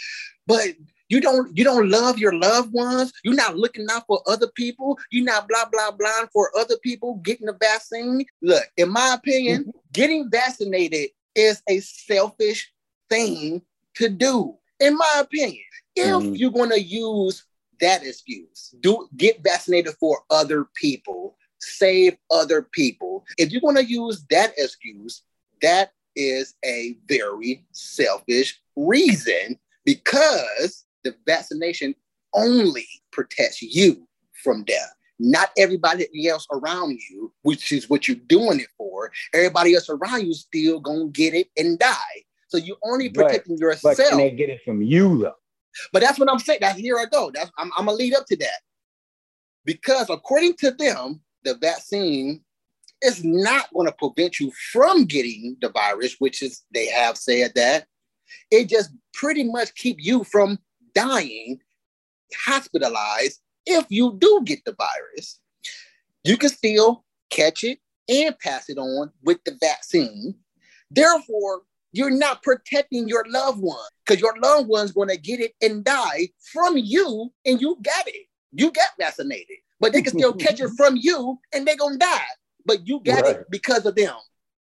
but 0.48 0.68
you 1.10 1.20
don't 1.20 1.56
you 1.58 1.66
don't 1.66 1.90
love 1.90 2.18
your 2.18 2.34
loved 2.34 2.72
ones. 2.72 3.12
You're 3.26 3.36
not 3.36 3.58
looking 3.58 3.86
out 3.92 4.04
for 4.08 4.22
other 4.28 4.48
people. 4.56 4.98
You're 5.12 5.26
not 5.26 5.50
blah 5.50 5.66
blah 5.70 5.92
blah 5.92 6.28
for 6.32 6.50
other 6.58 6.78
people 6.82 7.16
getting 7.16 7.48
the 7.48 7.58
vaccine. 7.60 8.26
Look, 8.42 8.64
in 8.78 8.90
my 8.90 9.16
opinion, 9.16 9.64
mm-hmm. 9.64 9.80
getting 9.92 10.32
vaccinated 10.32 11.10
is 11.36 11.62
a 11.68 11.82
selfish 11.82 12.72
thing 13.10 13.62
to 13.96 14.10
do, 14.10 14.58
in 14.82 14.98
my 14.98 15.16
opinion. 15.20 15.64
If 15.96 16.24
Mhm. 16.24 16.38
you're 16.38 16.52
going 16.52 16.72
to 16.72 16.82
use 16.82 17.44
that 17.80 18.06
excuse, 18.06 18.74
do 18.80 19.08
get 19.16 19.42
vaccinated 19.44 19.96
for 20.00 20.24
other 20.30 20.66
people, 20.76 21.38
save 21.60 22.18
other 22.30 22.62
people. 22.64 23.26
If 23.38 23.52
you're 23.52 23.62
going 23.62 23.76
to 23.76 23.86
use 23.86 24.26
that 24.30 24.54
excuse, 24.58 25.24
that 25.62 25.94
is 26.16 26.56
a 26.66 26.98
very 27.08 27.66
selfish 27.72 28.60
reason 28.76 29.60
because 29.86 30.86
the 31.04 31.16
vaccination 31.26 31.96
only 32.34 32.88
protects 33.12 33.62
you 33.62 34.08
from 34.44 34.64
death. 34.64 34.94
Not 35.20 35.52
everybody 35.58 36.08
else 36.28 36.48
around 36.52 37.00
you, 37.10 37.34
which 37.44 37.72
is 37.72 37.90
what 37.90 38.08
you're 38.08 38.18
doing 38.18 38.60
it 38.60 38.70
for. 38.78 39.12
Everybody 39.34 39.76
else 39.76 39.90
around 39.90 40.26
you 40.26 40.34
still 40.34 40.80
gonna 40.80 41.10
get 41.10 41.34
it 41.34 41.50
and 41.58 41.78
die. 41.78 42.24
So 42.52 42.58
you're 42.58 42.78
only 42.84 43.08
protecting 43.10 43.56
But 43.56 43.62
yourself. 43.62 43.98
can 43.98 44.18
they 44.18 44.32
get 44.32 44.50
it 44.50 44.60
from 44.66 44.82
you 44.82 45.20
though? 45.20 45.36
But 45.94 46.02
that's 46.02 46.20
what 46.20 46.30
I'm 46.30 46.40
saying. 46.40 46.60
That's 46.62 46.78
here 46.78 47.00
I 47.00 47.06
go. 47.06 47.32
That's 47.34 47.50
I'm, 47.58 47.72
I'm 47.78 47.86
gonna 47.86 47.98
lead 47.98 48.14
up 48.14 48.26
to 48.26 48.36
that. 48.38 48.60
Because 49.64 50.10
according 50.10 50.56
to 50.58 50.72
them, 50.72 51.22
the 51.46 51.56
vaccine 51.56 52.44
is 53.02 53.24
not 53.24 53.74
going 53.74 53.88
to 53.88 53.94
prevent 53.94 54.40
you 54.40 54.52
from 54.72 55.06
getting 55.06 55.56
the 55.62 55.70
virus, 55.70 56.16
which 56.20 56.42
is 56.44 56.64
they 56.74 56.88
have 56.88 57.18
said 57.18 57.54
that. 57.56 57.86
It 58.52 58.70
just 58.70 58.92
pretty 59.14 59.44
much 59.46 59.74
keep 59.76 59.98
you 60.00 60.24
from 60.26 60.60
dying, 60.94 61.60
hospitalized 62.46 63.40
if 63.66 63.86
you 63.90 64.18
do 64.20 64.42
get 64.44 64.60
the 64.66 64.76
virus. 64.76 65.40
You 66.24 66.38
can 66.38 66.50
still 66.50 67.06
catch 67.30 67.64
it 67.64 67.80
and 68.10 68.38
pass 68.40 68.70
it 68.70 68.78
on 68.78 69.12
with 69.24 69.44
the 69.46 69.58
vaccine. 69.60 70.36
Therefore, 70.92 71.62
you're 71.92 72.10
not 72.10 72.42
protecting 72.44 73.08
your 73.08 73.26
loved 73.28 73.60
one 73.60 73.78
because 74.06 74.22
your 74.22 74.36
loved 74.40 74.68
one's 74.68 74.92
going 74.92 75.10
to 75.10 75.18
get 75.18 75.40
it 75.40 75.54
and 75.62 75.84
die 75.84 76.30
from 76.54 76.78
you, 76.78 77.32
and 77.46 77.60
you 77.62 77.78
got 77.82 78.08
it. 78.08 78.28
You 78.54 78.72
got 78.72 78.90
vaccinated, 79.00 79.58
but 79.80 79.94
they 79.94 80.02
can 80.02 80.14
still 80.14 80.34
catch 80.46 80.60
it 80.60 80.70
from 80.78 80.98
you, 80.98 81.40
and 81.54 81.68
they're 81.68 81.78
going 81.78 81.94
to 81.94 82.00
die. 82.00 82.26
But 82.66 82.88
you 82.88 83.02
got 83.04 83.24
Right. 83.24 83.38
it 83.38 83.46
because 83.50 83.86
of 83.86 83.96
them. 83.96 84.16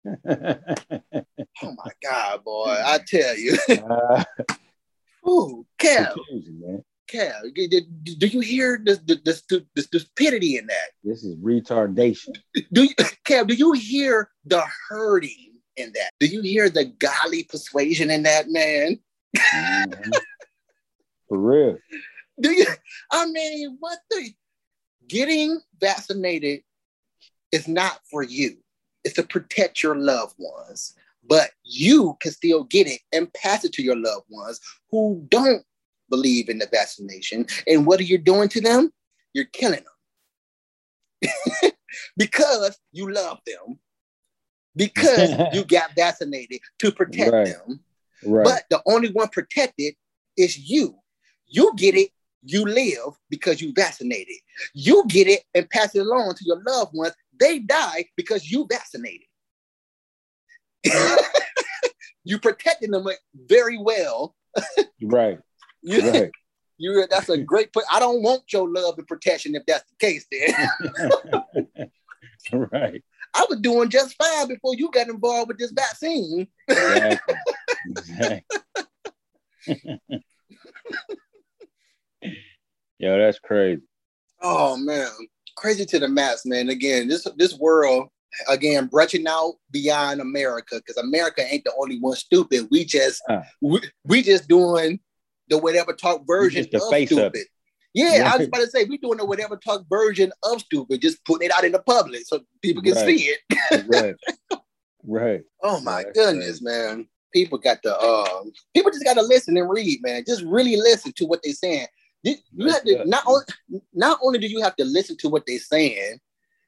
Oh 1.62 1.73
my 1.73 1.91
God, 2.03 2.45
boy! 2.45 2.77
I 2.85 2.99
tell 3.07 3.37
you, 3.37 3.57
uh, 3.91 4.25
ooh, 5.27 5.67
Cal. 5.79 6.15
Cal, 7.09 7.33
do, 7.55 8.27
you 8.27 8.41
hear 8.41 8.81
the 8.85 8.97
the, 9.07 9.43
the, 9.49 9.67
the 9.75 9.83
stupidity 9.83 10.59
in 10.59 10.67
that? 10.67 10.91
This 11.03 11.25
is 11.25 11.35
retardation. 11.37 12.37
Do 12.73 12.85
you, 12.85 12.95
Cal? 13.25 13.47
Do 13.47 13.55
you 13.55 13.73
hear 13.73 14.31
the 14.45 14.62
hurting 14.89 15.53
in 15.77 15.93
that? 15.95 16.11
Do 16.21 16.27
you 16.27 16.43
hear 16.43 16.69
the 16.69 16.85
golly 16.85 17.45
persuasion 17.45 18.11
in 18.11 18.23
that, 18.25 18.49
man? 18.49 18.99
Mhm. 19.37 20.12
For 21.29 21.39
real. 21.39 21.79
Do 22.41 22.53
you? 22.53 22.67
I 23.11 23.27
mean, 23.27 23.77
what 23.81 23.99
the? 24.11 24.33
Getting 25.09 25.61
vaccinated 25.81 26.62
is 27.53 27.69
not 27.69 28.01
for 28.11 28.23
you. 28.23 28.57
It's 29.05 29.15
to 29.15 29.23
protect 29.23 29.83
your 29.83 29.95
loved 29.95 30.35
ones. 30.39 30.95
But 31.29 31.51
you 31.65 32.17
can 32.21 32.33
still 32.33 32.65
get 32.65 32.87
it 32.87 33.01
and 33.12 33.33
pass 33.35 33.65
it 33.65 33.73
to 33.75 33.83
your 33.83 33.97
loved 33.97 34.27
ones 34.29 34.61
who 34.91 35.25
don't 35.29 35.65
believe 36.09 36.49
in 36.49 36.59
the 36.59 36.69
vaccination. 36.71 37.47
And 37.67 37.87
what 37.87 37.99
are 38.01 38.05
you 38.05 38.19
doing 38.19 38.49
to 38.51 38.61
them? 38.61 38.93
You're 39.33 39.47
killing 39.47 39.85
them 41.23 41.73
because 42.17 42.79
you 42.93 43.11
love 43.12 43.39
them, 43.47 43.79
because 44.77 45.31
you 45.53 45.65
got 45.65 45.91
vaccinated 45.97 46.61
to 46.79 46.93
protect 46.93 47.33
Right. 47.33 47.47
them. 47.47 47.81
Right. 48.25 48.45
But 48.45 48.65
the 48.71 48.83
only 48.87 49.11
one 49.12 49.29
protected 49.29 49.95
is 50.37 50.59
you. 50.59 50.99
You 51.49 51.73
get 51.77 51.95
it, 51.95 52.11
you 52.43 52.65
live 52.65 53.15
because 53.31 53.61
you 53.61 53.73
vaccinated. 53.75 54.37
You 54.75 55.05
get 55.09 55.27
it 55.29 55.43
and 55.55 55.69
pass 55.71 55.95
it 55.95 56.01
along 56.01 56.35
to 56.37 56.45
your 56.45 56.62
loved 56.67 56.93
ones. 56.95 57.15
They 57.39 57.59
die 57.61 58.07
because 58.17 58.51
you 58.51 58.67
vaccinated. 58.71 59.27
you 62.25 62.39
protecting 62.39 62.91
them 62.93 63.07
very 63.35 63.79
well. 63.79 64.35
right. 65.03 65.39
You, 65.83 66.11
Right. 66.11 66.31
you 66.79 67.07
that's 67.09 67.29
a 67.29 67.39
great 67.39 67.73
point. 67.73 67.87
I 67.93 68.01
don't 68.01 68.21
want 68.21 68.53
your 68.53 68.69
love 68.69 68.99
and 68.99 69.07
protection 69.07 69.55
if 69.55 69.65
that's 69.67 69.85
the 69.89 69.97
case. 70.05 70.27
Then 70.33 71.89
right. 72.73 73.05
I 73.37 73.44
was 73.51 73.61
doing 73.61 73.90
just 73.90 74.16
fine 74.16 74.49
before 74.49 74.75
you 74.75 74.90
got 74.90 75.09
involved 75.09 75.49
with 75.49 75.59
this 75.59 75.72
vaccine. 75.72 76.46
Exactly. 76.68 77.35
exactly. 77.87 78.62
Yo, 82.99 83.18
that's 83.18 83.38
crazy. 83.38 83.83
Oh 84.40 84.77
man, 84.79 85.09
crazy 85.57 85.85
to 85.85 85.99
the 85.99 86.09
max, 86.09 86.46
man. 86.46 86.70
Again, 86.70 87.09
this 87.09 87.27
this 87.37 87.59
world 87.59 88.09
again 88.49 88.87
branching 88.87 89.27
out 89.27 89.55
beyond 89.70 90.20
America 90.20 90.77
because 90.77 90.96
America 90.96 91.44
ain't 91.46 91.64
the 91.64 91.72
only 91.79 91.99
one 91.99 92.16
stupid. 92.16 92.68
We 92.70 92.85
just 92.85 93.22
we, 93.61 93.81
we 94.05 94.22
just 94.22 94.49
doing 94.49 95.01
the 95.49 95.59
whatever 95.59 95.92
talk 95.92 96.27
version 96.27 96.62
just 96.62 96.70
the 96.70 96.83
of 96.83 96.90
face 96.90 97.11
stupid. 97.11 97.46
Yeah, 97.96 98.30
I 98.32 98.37
was 98.37 98.46
about 98.46 98.59
to 98.59 98.66
say 98.68 98.85
we 98.85 98.98
doing 98.98 99.16
the 99.16 99.24
whatever 99.24 99.56
talk 99.56 99.87
version 99.88 100.30
of 100.42 100.61
stupid, 100.61 101.00
just 101.00 101.24
putting 101.24 101.46
it 101.48 101.54
out 101.56 101.64
in 101.64 101.72
the 101.72 101.78
public 101.80 102.26
so 102.26 102.40
people 102.61 102.82
can 102.82 102.92
Right. 102.94 103.06
see 103.18 103.30
it. 103.32 103.87
Right. 103.88 104.14
Right. 105.02 105.42
Oh 105.62 105.80
my 105.80 106.02
That's 106.02 106.12
goodness, 106.18 106.61
man. 106.62 107.09
People 107.32 107.59
got 107.59 107.82
to 107.85 107.98
um 108.00 108.52
people 108.74 108.90
just 108.90 109.04
gotta 109.04 109.22
listen 109.22 109.56
and 109.56 109.68
read, 109.70 110.00
man. 110.02 110.24
Just 110.26 110.42
really 110.42 110.76
listen 110.76 111.12
to 111.16 111.24
what 111.26 111.40
they're 111.42 111.52
saying. 111.54 111.87
You, 112.22 112.35
you 112.54 112.68
have 112.68 112.82
to 112.85 113.04
not 113.06 113.24
only 113.26 113.44
not 113.94 114.18
only 114.22 114.38
do 114.38 114.46
you 114.46 114.61
have 114.62 114.76
to 114.76 114.85
listen 114.85 115.16
to 115.18 115.28
what 115.30 115.44
they're 115.46 115.59
saying, 115.59 116.18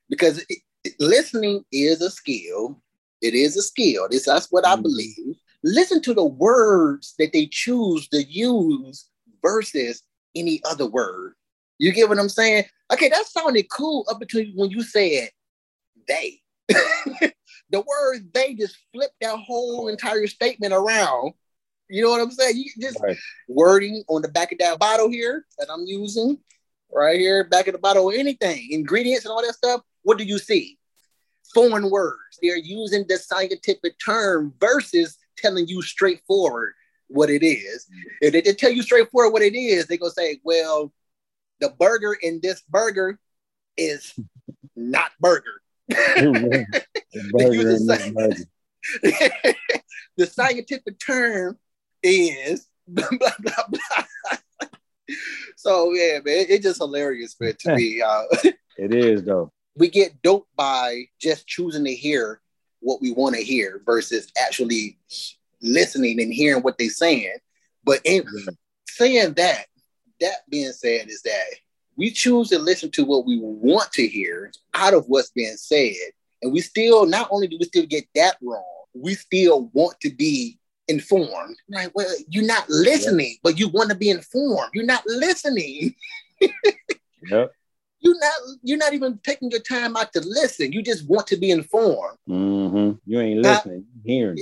because 0.09 0.39
it, 0.49 0.59
it- 0.85 0.95
listening 1.01 1.65
is 1.73 2.01
a 2.01 2.11
skill. 2.11 2.81
It 3.21 3.35
is 3.35 3.57
a 3.57 3.63
skill. 3.63 4.09
This 4.11 4.25
that's 4.27 4.51
what 4.51 4.67
I 4.67 4.77
Mhm. 4.77 4.83
believe. 4.83 5.37
Listen 5.65 6.01
to 6.03 6.15
the 6.15 6.25
words 6.25 7.15
that 7.19 7.33
they 7.33 7.47
choose 7.51 8.09
to 8.09 8.23
use 8.23 9.07
versus 9.43 10.03
any 10.39 10.61
other 10.65 10.87
word. 10.87 11.35
You 11.79 11.93
get 11.93 12.09
what 12.09 12.19
I'm 12.19 12.29
saying? 12.29 12.65
Okay, 12.93 13.09
that 13.09 13.27
sounded 13.27 13.69
cool 13.71 14.05
up 14.11 14.21
until 14.21 14.45
when 14.55 14.71
you 14.71 14.83
said 14.83 15.31
they. 16.07 16.41
the 16.69 17.33
word 17.81 18.29
they 18.33 18.55
just 18.55 18.77
flipped 18.93 19.15
that 19.21 19.37
whole 19.39 19.89
entire 19.89 20.27
statement 20.27 20.73
around. 20.73 21.33
You 21.89 22.03
know 22.03 22.11
what 22.11 22.21
I'm 22.21 22.31
saying? 22.31 22.57
You 22.57 22.71
just 22.81 23.01
Right. 23.01 23.17
wording 23.49 24.05
on 24.09 24.23
the 24.23 24.29
back 24.29 24.53
of 24.53 24.59
that 24.59 24.79
bottle 24.79 25.09
here 25.09 25.47
that 25.59 25.71
I'm 25.71 25.87
using, 25.87 26.39
right 26.93 27.19
here, 27.19 27.45
back 27.45 27.67
of 27.67 27.73
the 27.73 27.79
bottle, 27.79 28.11
anything, 28.11 28.69
ingredients 28.71 29.25
and 29.25 29.33
all 29.33 29.43
that 29.43 29.55
stuff. 29.55 29.81
What 30.03 30.19
do 30.19 30.25
you 30.25 30.39
see? 30.39 30.79
Foreign 31.55 31.91
words. 31.91 32.39
They're 32.43 32.57
using 32.57 33.07
the 33.09 33.17
scientific 33.17 33.95
term 34.05 34.53
versus 34.61 35.17
telling 35.39 35.67
you 35.67 35.81
straightforward 35.81 36.75
what 37.09 37.31
it 37.31 37.45
is. 37.45 37.87
If 38.21 38.33
they 38.33 38.43
just 38.43 38.59
tell 38.59 38.71
you 38.71 38.83
straightforward 38.83 39.33
what 39.33 39.43
it 39.43 39.57
is, 39.57 39.87
they're 39.87 39.99
gonna 39.99 40.11
say, 40.13 40.41
well, 40.45 40.93
the 41.61 41.71
burger 41.79 42.17
in 42.23 42.41
this 42.43 42.63
burger 42.69 43.19
is 43.77 44.15
not 44.77 45.11
burger. 45.21 45.61
The 47.11 47.31
burger 47.33 47.65
the 47.65 48.13
burger. 48.15 49.55
the 50.19 50.27
scientific 50.27 50.99
term 50.99 51.59
is 52.03 52.67
blah 52.89 53.09
blah 53.11 53.31
blah. 53.41 53.65
blah. 53.69 54.39
so 55.57 55.93
yeah, 55.95 56.19
man, 56.25 56.47
it's 56.49 56.63
just 56.65 56.79
hilarious, 56.79 57.35
man. 57.41 57.55
To 57.61 57.75
me, 57.75 58.03
uh, 58.03 58.25
It 58.77 58.95
is 58.95 59.23
though. 59.25 59.51
we 59.75 59.89
get 59.89 60.21
doped 60.23 60.55
by 60.55 61.05
just 61.19 61.47
choosing 61.47 61.85
to 61.85 61.95
hear 61.95 62.41
what 62.81 63.01
we 63.01 63.11
want 63.13 63.35
to 63.35 63.43
hear 63.43 63.81
versus 63.87 64.31
actually 64.39 64.99
listening 65.63 66.21
and 66.21 66.33
hearing 66.33 66.63
what 66.63 66.79
they're 66.79 66.91
saying. 66.91 67.37
But 67.85 68.01
in 68.05 68.25
saying 68.89 69.35
that, 69.35 69.67
that 70.21 70.49
being 70.49 70.73
said, 70.73 71.09
is 71.09 71.23
that 71.23 71.45
we 71.97 72.11
choose 72.11 72.49
to 72.49 72.59
listen 72.59 72.91
to 72.93 73.05
what 73.05 73.27
we 73.27 73.39
want 73.41 73.93
to 73.93 74.07
hear 74.07 74.53
out 74.75 74.95
of 74.95 75.07
what's 75.07 75.31
being 75.31 75.57
said. 75.57 75.95
And 76.43 76.53
we 76.53 76.61
still, 76.61 77.07
not 77.07 77.29
only 77.31 77.49
do 77.49 77.57
we 77.59 77.67
still 77.67 77.87
get 77.87 78.05
that 78.15 78.37
wrong, 78.43 78.63
we 78.95 79.15
still 79.15 79.71
want 79.73 79.99
to 80.01 80.11
be 80.11 80.59
informed. 80.87 81.57
Like, 81.69 81.91
well, 81.95 82.13
you're 82.29 82.47
not 82.47 82.69
listening, 82.69 83.37
but 83.43 83.59
you 83.59 83.69
want 83.69 83.91
to 83.91 83.97
be 83.97 84.11
informed. 84.11 84.71
You're 84.75 84.85
not 84.85 85.07
listening. 85.07 85.95
Yep. 87.31 87.53
You're 88.01 88.19
not, 88.21 88.33
you're 88.63 88.79
not 88.79 88.95
even 88.95 89.19
taking 89.25 89.51
your 89.51 89.61
time 89.61 89.97
out 89.97 90.13
to 90.13 90.21
listen. 90.21 90.73
You 90.73 90.83
just 90.83 91.09
want 91.09 91.27
to 91.27 91.37
be 91.37 91.51
informed. 91.51 92.17
hmm 92.27 92.93
You 93.05 93.21
ain't 93.21 93.41
listening, 93.41 93.87
you 94.05 94.13
hearing. 94.13 94.39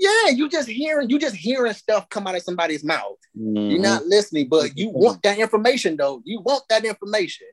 Yeah, 0.00 0.30
you 0.30 0.48
just 0.48 0.66
hearing, 0.66 1.10
you 1.10 1.18
just 1.18 1.36
hearing 1.36 1.74
stuff 1.74 2.08
come 2.08 2.26
out 2.26 2.34
of 2.34 2.42
somebody's 2.42 2.82
mouth. 2.82 3.18
Mhm. 3.38 3.70
You're 3.70 3.82
not 3.82 4.06
listening, 4.06 4.48
but 4.48 4.74
you 4.76 4.88
want 4.88 5.22
that 5.24 5.38
information 5.38 5.98
though. 5.98 6.22
You 6.24 6.40
want 6.40 6.62
that 6.70 6.86
information. 6.86 7.48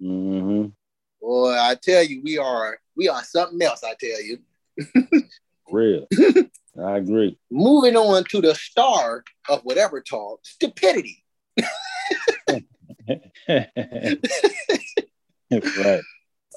Mhm. 0.00 0.72
Boy, 1.20 1.50
I 1.50 1.74
tell 1.74 2.04
you, 2.04 2.22
we 2.22 2.38
are 2.38 2.78
we 2.96 3.08
are 3.08 3.24
something 3.24 3.60
else. 3.60 3.82
I 3.82 3.94
tell 3.98 4.22
you. 4.22 4.38
Real. 5.68 6.06
I 6.80 6.98
agree. 6.98 7.36
Moving 7.50 7.96
on 7.96 8.22
to 8.26 8.40
the 8.40 8.54
star 8.54 9.24
of 9.48 9.64
whatever 9.64 10.00
talk, 10.00 10.38
stupidity. 10.44 11.24
right. 11.58 12.64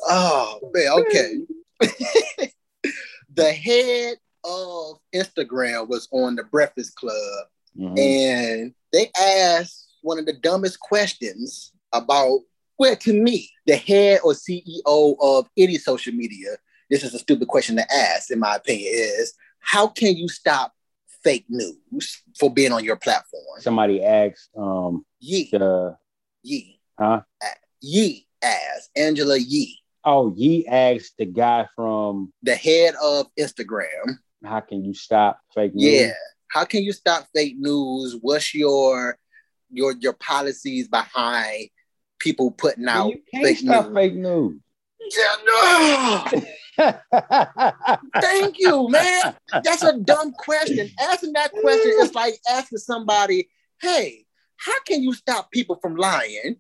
Oh 0.07 0.59
man, 0.73 0.91
okay. 0.99 1.39
the 3.33 3.51
head 3.51 4.17
of 4.43 4.97
Instagram 5.15 5.87
was 5.87 6.07
on 6.11 6.35
the 6.35 6.43
Breakfast 6.43 6.95
Club, 6.95 7.47
Mhm. 7.77 7.97
and 7.99 8.73
they 8.91 9.09
asked 9.19 9.87
one 10.01 10.19
of 10.19 10.25
the 10.25 10.33
dumbest 10.33 10.79
questions 10.79 11.71
about. 11.91 12.39
Well, 12.79 12.95
to 12.97 13.13
me, 13.13 13.49
the 13.67 13.75
head 13.75 14.21
or 14.23 14.33
CEO 14.33 15.15
of 15.21 15.47
any 15.57 15.77
social 15.77 16.13
media, 16.13 16.57
this 16.89 17.03
is 17.03 17.13
a 17.13 17.19
stupid 17.19 17.47
question 17.47 17.75
to 17.77 17.93
ask, 17.93 18.31
in 18.31 18.39
my 18.39 18.55
opinion, 18.55 18.91
is 18.93 19.33
how 19.59 19.87
can 19.87 20.17
you 20.17 20.27
stop 20.27 20.73
fake 21.23 21.45
news 21.47 22.21
for 22.37 22.51
being 22.51 22.71
on 22.73 22.83
your 22.83 22.97
platform? 22.97 23.43
Somebody 23.61 24.03
asked 24.03 24.49
um 24.57 25.05
Yee, 25.19 25.49
the 25.51 25.97
Yee, 26.41 26.79
huh? 26.99 27.21
Yee 27.79 28.27
asked 28.41 28.89
Angela 28.95 29.37
Yee, 29.37 29.79
Oh, 30.05 30.33
Yee 30.35 30.67
asked 30.67 31.13
the 31.17 31.25
guy 31.25 31.65
from 31.77 32.33
the 32.41 32.55
head 32.55 32.93
of 33.01 33.27
Instagram. 33.39 34.17
How 34.43 34.59
Can 34.59 34.83
You 34.83 34.93
Stop 34.93 35.39
Fake 35.53 35.73
News? 35.75 36.01
Yeah. 36.01 36.13
How 36.53 36.65
can 36.65 36.83
you 36.83 36.93
stop 36.93 37.27
fake 37.33 37.55
news? 37.57 38.15
What's 38.21 38.53
your 38.53 39.17
your 39.71 39.95
your 39.99 40.13
policies 40.13 40.87
behind 40.87 41.69
people 42.19 42.51
putting 42.51 42.87
out 42.87 43.09
you 43.09 43.21
can't 43.33 43.43
fake 43.43 43.57
stop 43.57 43.87
news? 43.87 43.95
fake 43.95 44.13
news. 44.13 44.59
Yeah, 45.17 45.35
no. 45.45 46.25
Thank 48.21 48.59
you, 48.59 48.87
man. 48.87 49.35
That's 49.63 49.83
a 49.83 49.97
dumb 49.97 50.31
question. 50.33 50.91
Asking 51.01 51.33
that 51.33 51.51
question 51.51 51.91
is 52.01 52.13
like 52.13 52.35
asking 52.47 52.77
somebody, 52.77 53.49
"Hey, 53.81 54.25
how 54.57 54.79
can 54.85 55.01
you 55.01 55.13
stop 55.13 55.51
people 55.51 55.79
from 55.81 55.95
lying?" 55.95 56.57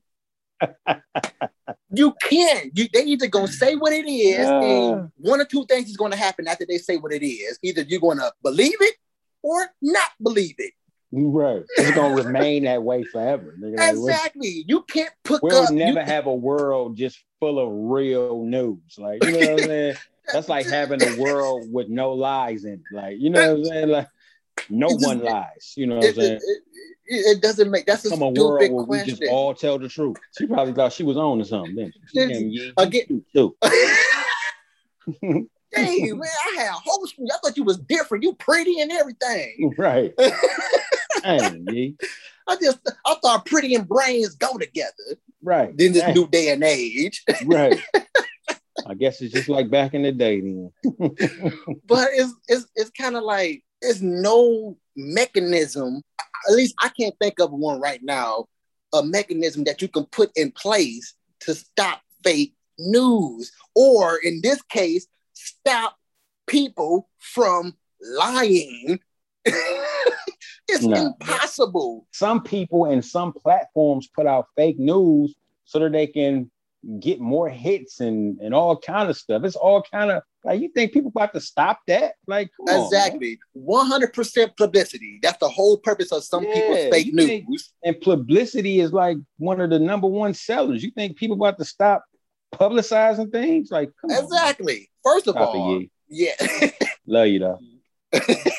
You 1.93 2.13
can. 2.21 2.71
You, 2.73 2.87
they 2.93 3.03
either 3.03 3.27
gonna 3.27 3.47
say 3.47 3.75
what 3.75 3.93
it 3.93 4.07
is, 4.07 4.37
Yeah. 4.39 4.61
and 4.61 5.11
one 5.17 5.41
or 5.41 5.45
two 5.45 5.65
things 5.65 5.89
is 5.89 5.97
gonna 5.97 6.15
happen 6.15 6.47
after 6.47 6.65
they 6.67 6.77
say 6.77 6.97
what 6.97 7.13
it 7.13 7.25
is. 7.25 7.59
Either 7.61 7.81
you're 7.83 7.99
gonna 7.99 8.31
believe 8.41 8.77
it 8.79 8.95
or 9.41 9.67
not 9.81 10.09
believe 10.21 10.55
it. 10.57 10.73
right. 11.11 11.63
It's 11.77 11.91
gonna 11.95 12.15
remain 12.23 12.63
that 12.63 12.81
way 12.83 13.03
forever. 13.03 13.55
Exactly. 13.77 14.65
You 14.67 14.83
can't 14.83 15.13
put 15.23 15.43
We'll 15.43 15.63
up. 15.63 15.71
never 15.71 15.99
you, 15.99 16.05
have 16.05 16.25
a 16.25 16.33
world 16.35 16.97
just 16.97 17.19
full 17.39 17.59
of 17.59 17.69
real 17.91 18.43
news. 18.43 18.79
Like, 18.97 19.23
you 19.23 19.31
know 19.31 19.39
what 19.39 19.49
I'm 19.49 19.67
saying? 19.67 19.95
That's 20.33 20.47
like 20.49 20.65
having 20.65 21.03
a 21.03 21.17
world 21.19 21.67
with 21.71 21.89
no 21.89 22.13
lies 22.13 22.63
in 22.63 22.73
it. 22.75 22.79
Like, 22.93 23.17
you 23.19 23.29
know 23.29 23.41
what 23.49 23.57
I'm 23.59 23.65
saying? 23.65 23.89
Like, 23.89 24.07
no 24.69 24.89
just- 24.89 25.05
one 25.05 25.19
lies. 25.23 25.73
You 25.75 25.87
know 25.87 25.95
what 25.97 26.05
I'm 26.05 26.09
it, 26.11 26.15
saying? 26.15 26.33
it, 26.33 26.39
it- 26.41 26.61
it 27.05 27.41
doesn't 27.41 27.69
make. 27.69 27.85
That's 27.85 28.05
a 28.05 28.09
Come 28.11 28.21
a 28.21 28.29
world 28.29 28.61
stupid 28.61 28.73
where 28.73 28.85
we 28.85 29.03
just 29.03 29.21
all 29.29 29.53
tell 29.53 29.77
the 29.77 29.89
truth. 29.89 30.15
She 30.37 30.47
probably 30.47 30.73
thought 30.73 30.93
she 30.93 31.03
was 31.03 31.17
on 31.17 31.37
to 31.39 31.45
something. 31.45 31.91
Didn't 32.13 32.53
she? 32.53 32.71
Again- 32.77 33.05
you 33.09 33.25
too. 33.35 33.57
Hey 35.75 36.11
man, 36.11 36.21
I 36.21 36.61
had 36.61 36.69
whole 36.71 37.05
school. 37.07 37.27
I 37.33 37.37
thought 37.43 37.57
you 37.57 37.63
was 37.63 37.79
different. 37.79 38.23
You 38.23 38.33
pretty 38.35 38.79
and 38.79 38.91
everything. 38.91 39.73
right. 39.77 40.13
Dang, 41.23 41.97
I 42.47 42.55
just 42.61 42.77
I 43.05 43.15
thought 43.15 43.45
pretty 43.47 43.73
and 43.73 43.87
brains 43.87 44.35
go 44.35 44.55
together. 44.57 44.91
Right. 45.41 45.69
In 45.79 45.93
this 45.93 46.03
Dang. 46.03 46.13
new 46.13 46.27
day 46.27 46.49
and 46.51 46.63
age. 46.63 47.23
Right. 47.45 47.81
I 48.85 48.93
guess 48.93 49.19
it's 49.21 49.33
just 49.33 49.49
like 49.49 49.71
back 49.71 49.95
in 49.95 50.03
the 50.03 50.11
day 50.11 50.41
then. 50.41 50.71
but 51.87 52.09
it's 52.13 52.33
it's 52.47 52.67
it's 52.75 52.89
kind 52.91 53.15
of 53.15 53.23
like 53.23 53.63
there's 53.83 54.01
no 54.01 54.75
mechanism. 54.95 56.01
At 56.49 56.55
least 56.55 56.73
I 56.81 56.89
can't 56.89 57.13
think 57.21 57.39
of 57.39 57.51
one 57.51 57.79
right 57.79 58.01
now. 58.01 58.45
A 58.93 59.03
mechanism 59.03 59.63
that 59.65 59.81
you 59.81 59.87
can 59.87 60.05
put 60.05 60.31
in 60.35 60.51
place 60.51 61.13
to 61.41 61.53
stop 61.53 62.01
fake 62.23 62.55
news, 62.79 63.51
or 63.75 64.17
in 64.17 64.39
this 64.41 64.61
case, 64.63 65.05
stop 65.33 65.95
people 66.47 67.09
from 67.19 67.75
lying. 68.01 68.99
it's 69.45 70.83
No. 70.83 71.07
impossible. 71.07 72.07
some 72.11 72.41
people 72.41 72.85
and 72.85 73.03
some 73.03 73.33
platforms 73.33 74.07
put 74.07 74.25
out 74.25 74.47
fake 74.55 74.79
news 74.79 75.35
so 75.65 75.79
that 75.79 75.91
they 75.91 76.07
can 76.07 76.49
get 76.99 77.19
more 77.19 77.49
hits 77.49 77.99
and 78.01 78.39
and 78.41 78.53
all 78.53 78.77
kind 78.77 79.09
of 79.09 79.17
stuff. 79.17 79.43
It's 79.43 79.55
all 79.55 79.81
kind 79.91 80.11
of 80.11 80.21
like 80.43 80.59
you 80.61 80.69
think 80.69 80.91
people 80.91 81.11
about 81.15 81.33
to 81.33 81.39
stop 81.39 81.79
that? 81.87 82.13
Like 82.27 82.49
exactly. 82.67 83.39
100% 83.57 84.57
publicity. 84.57 85.19
That's 85.21 85.37
the 85.37 85.47
whole 85.49 85.77
purpose 85.77 86.11
of 86.11 86.23
some 86.23 86.43
Yeah, 86.43 86.53
people's 86.53 86.89
fake 86.91 87.05
you 87.07 87.15
think- 87.15 87.49
news. 87.49 87.71
And 87.83 87.99
publicity 88.01 88.79
is 88.81 88.91
like 88.91 89.17
one 89.37 89.61
of 89.61 89.69
the 89.69 89.79
number 89.79 90.07
one 90.07 90.33
sellers. 90.33 90.83
You 90.83 90.91
think 90.91 91.17
people 91.17 91.35
about 91.37 91.57
to 91.59 91.65
stop 91.65 92.03
publicizing 92.53 93.31
things? 93.31 93.71
Like 93.71 93.91
come 94.01 94.11
on. 94.11 94.23
Exactly. 94.23 94.89
First 95.03 95.27
of 95.27 95.35
Stop 95.35 95.55
all, 95.55 95.79
Yee. 95.79 95.91
yeah. 96.09 96.69
Love 97.07 97.27
you 97.27 97.39
though. 97.39 97.59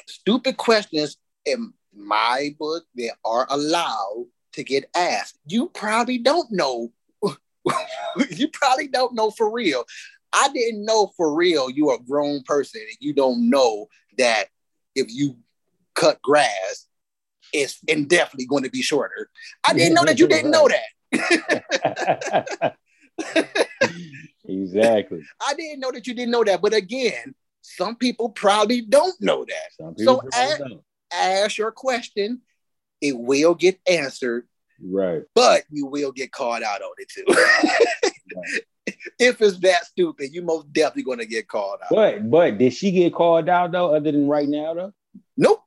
stupid 0.06 0.56
questions 0.56 1.16
in 1.46 1.72
my 1.96 2.54
book 2.58 2.84
they 2.96 3.10
are 3.24 3.46
allowed 3.50 4.26
to 4.52 4.64
get 4.64 4.84
asked 4.96 5.38
you 5.46 5.68
probably 5.68 6.18
don't 6.18 6.50
know 6.50 6.90
you 8.30 8.48
probably 8.48 8.88
don't 8.88 9.14
know 9.14 9.30
for 9.30 9.50
real 9.50 9.84
i 10.32 10.48
didn't 10.52 10.84
know 10.84 11.12
for 11.16 11.34
real 11.34 11.70
you're 11.70 11.94
a 11.94 11.98
grown 11.98 12.42
person 12.44 12.80
and 12.80 12.96
you 13.00 13.12
don't 13.12 13.48
know 13.48 13.86
that 14.18 14.44
if 14.94 15.06
you 15.10 15.36
cut 15.94 16.20
grass 16.22 16.86
it's 17.52 17.78
indefinitely 17.88 18.46
going 18.46 18.64
to 18.64 18.70
be 18.70 18.82
shorter 18.82 19.30
i 19.66 19.72
didn't 19.72 19.94
know 19.94 20.04
that 20.04 20.18
you 20.18 20.26
didn't 20.28 20.50
know 20.50 20.68
that 20.68 20.82
exactly. 24.44 25.22
i 25.46 25.54
didn't 25.54 25.80
know 25.80 25.90
that 25.92 26.06
you 26.06 26.14
didn't 26.14 26.30
know 26.32 26.44
that 26.44 26.60
but 26.60 26.74
again 26.74 27.34
some 27.64 27.96
people 27.96 28.28
probably 28.28 28.82
don't 28.82 29.18
know 29.20 29.44
that 29.44 29.72
So, 30.04 30.20
don't. 30.58 30.82
ask 31.12 31.56
your 31.56 31.72
question, 31.72 32.42
it 33.00 33.16
will 33.18 33.54
get 33.54 33.80
answered, 33.88 34.46
right. 34.82 35.22
but 35.34 35.64
you 35.70 35.86
will 35.86 36.12
get 36.12 36.32
called 36.32 36.62
out 36.62 36.80
on 36.82 36.92
it 36.98 37.08
too. 37.08 37.24
if 39.18 39.40
it's 39.40 39.58
that 39.60 39.84
stupid, 39.86 40.32
you 40.32 40.42
most 40.42 40.72
definitely 40.72 41.04
going 41.04 41.18
to 41.18 41.26
get 41.26 41.48
called 41.48 41.78
out. 41.82 41.90
But 41.90 42.30
but 42.30 42.58
did 42.58 42.72
she 42.72 42.90
get 42.90 43.14
called 43.14 43.48
out 43.48 43.72
though? 43.72 43.94
Other 43.94 44.12
than 44.12 44.28
right 44.28 44.48
now 44.48 44.74
though. 44.74 44.92
nope. 45.36 45.60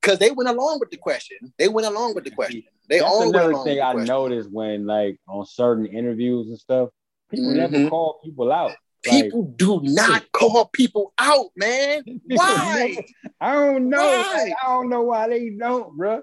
Because 0.00 0.18
they 0.20 0.30
went 0.30 0.48
along 0.48 0.78
with 0.80 0.90
the 0.90 0.96
question. 0.96 1.36
They 1.58 1.68
went 1.68 1.86
along 1.86 2.14
with 2.14 2.24
the 2.24 2.30
question. 2.30 2.62
They 2.88 3.00
That's 3.00 3.10
all 3.10 3.18
went 3.20 3.34
another 3.34 3.50
along 3.52 3.64
thing 3.64 3.80
I 3.80 3.92
question. 3.92 4.06
noticed 4.06 4.50
when 4.50 4.86
like 4.86 5.18
on 5.28 5.44
certain 5.44 5.86
interviews 5.86 6.46
and 6.48 6.58
stuff, 6.58 6.90
people 7.30 7.50
Mhm. 7.50 7.56
never 7.56 7.88
call 7.90 8.20
people 8.24 8.50
out. 8.52 8.72
Like, 9.06 9.24
People 9.24 9.42
do 9.56 9.80
not 9.82 10.30
call 10.32 10.66
people 10.66 11.12
out, 11.18 11.46
man. 11.56 12.04
Why? 12.26 12.96
I 13.40 13.52
don't 13.54 13.88
know. 13.88 13.98
Why? 13.98 14.52
I 14.62 14.68
don't 14.68 14.88
know 14.88 15.02
why 15.02 15.28
they 15.28 15.50
don't, 15.50 15.96
bro. 15.96 16.22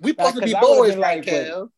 We 0.00 0.10
supposed 0.10 0.34
to 0.36 0.40
be 0.42 0.46
Because 0.46 0.54
I 0.54 0.60
would've 0.70 0.94
boys, 0.94 0.96
right, 0.96 1.16
like, 1.18 1.26
Cal? 1.26 1.70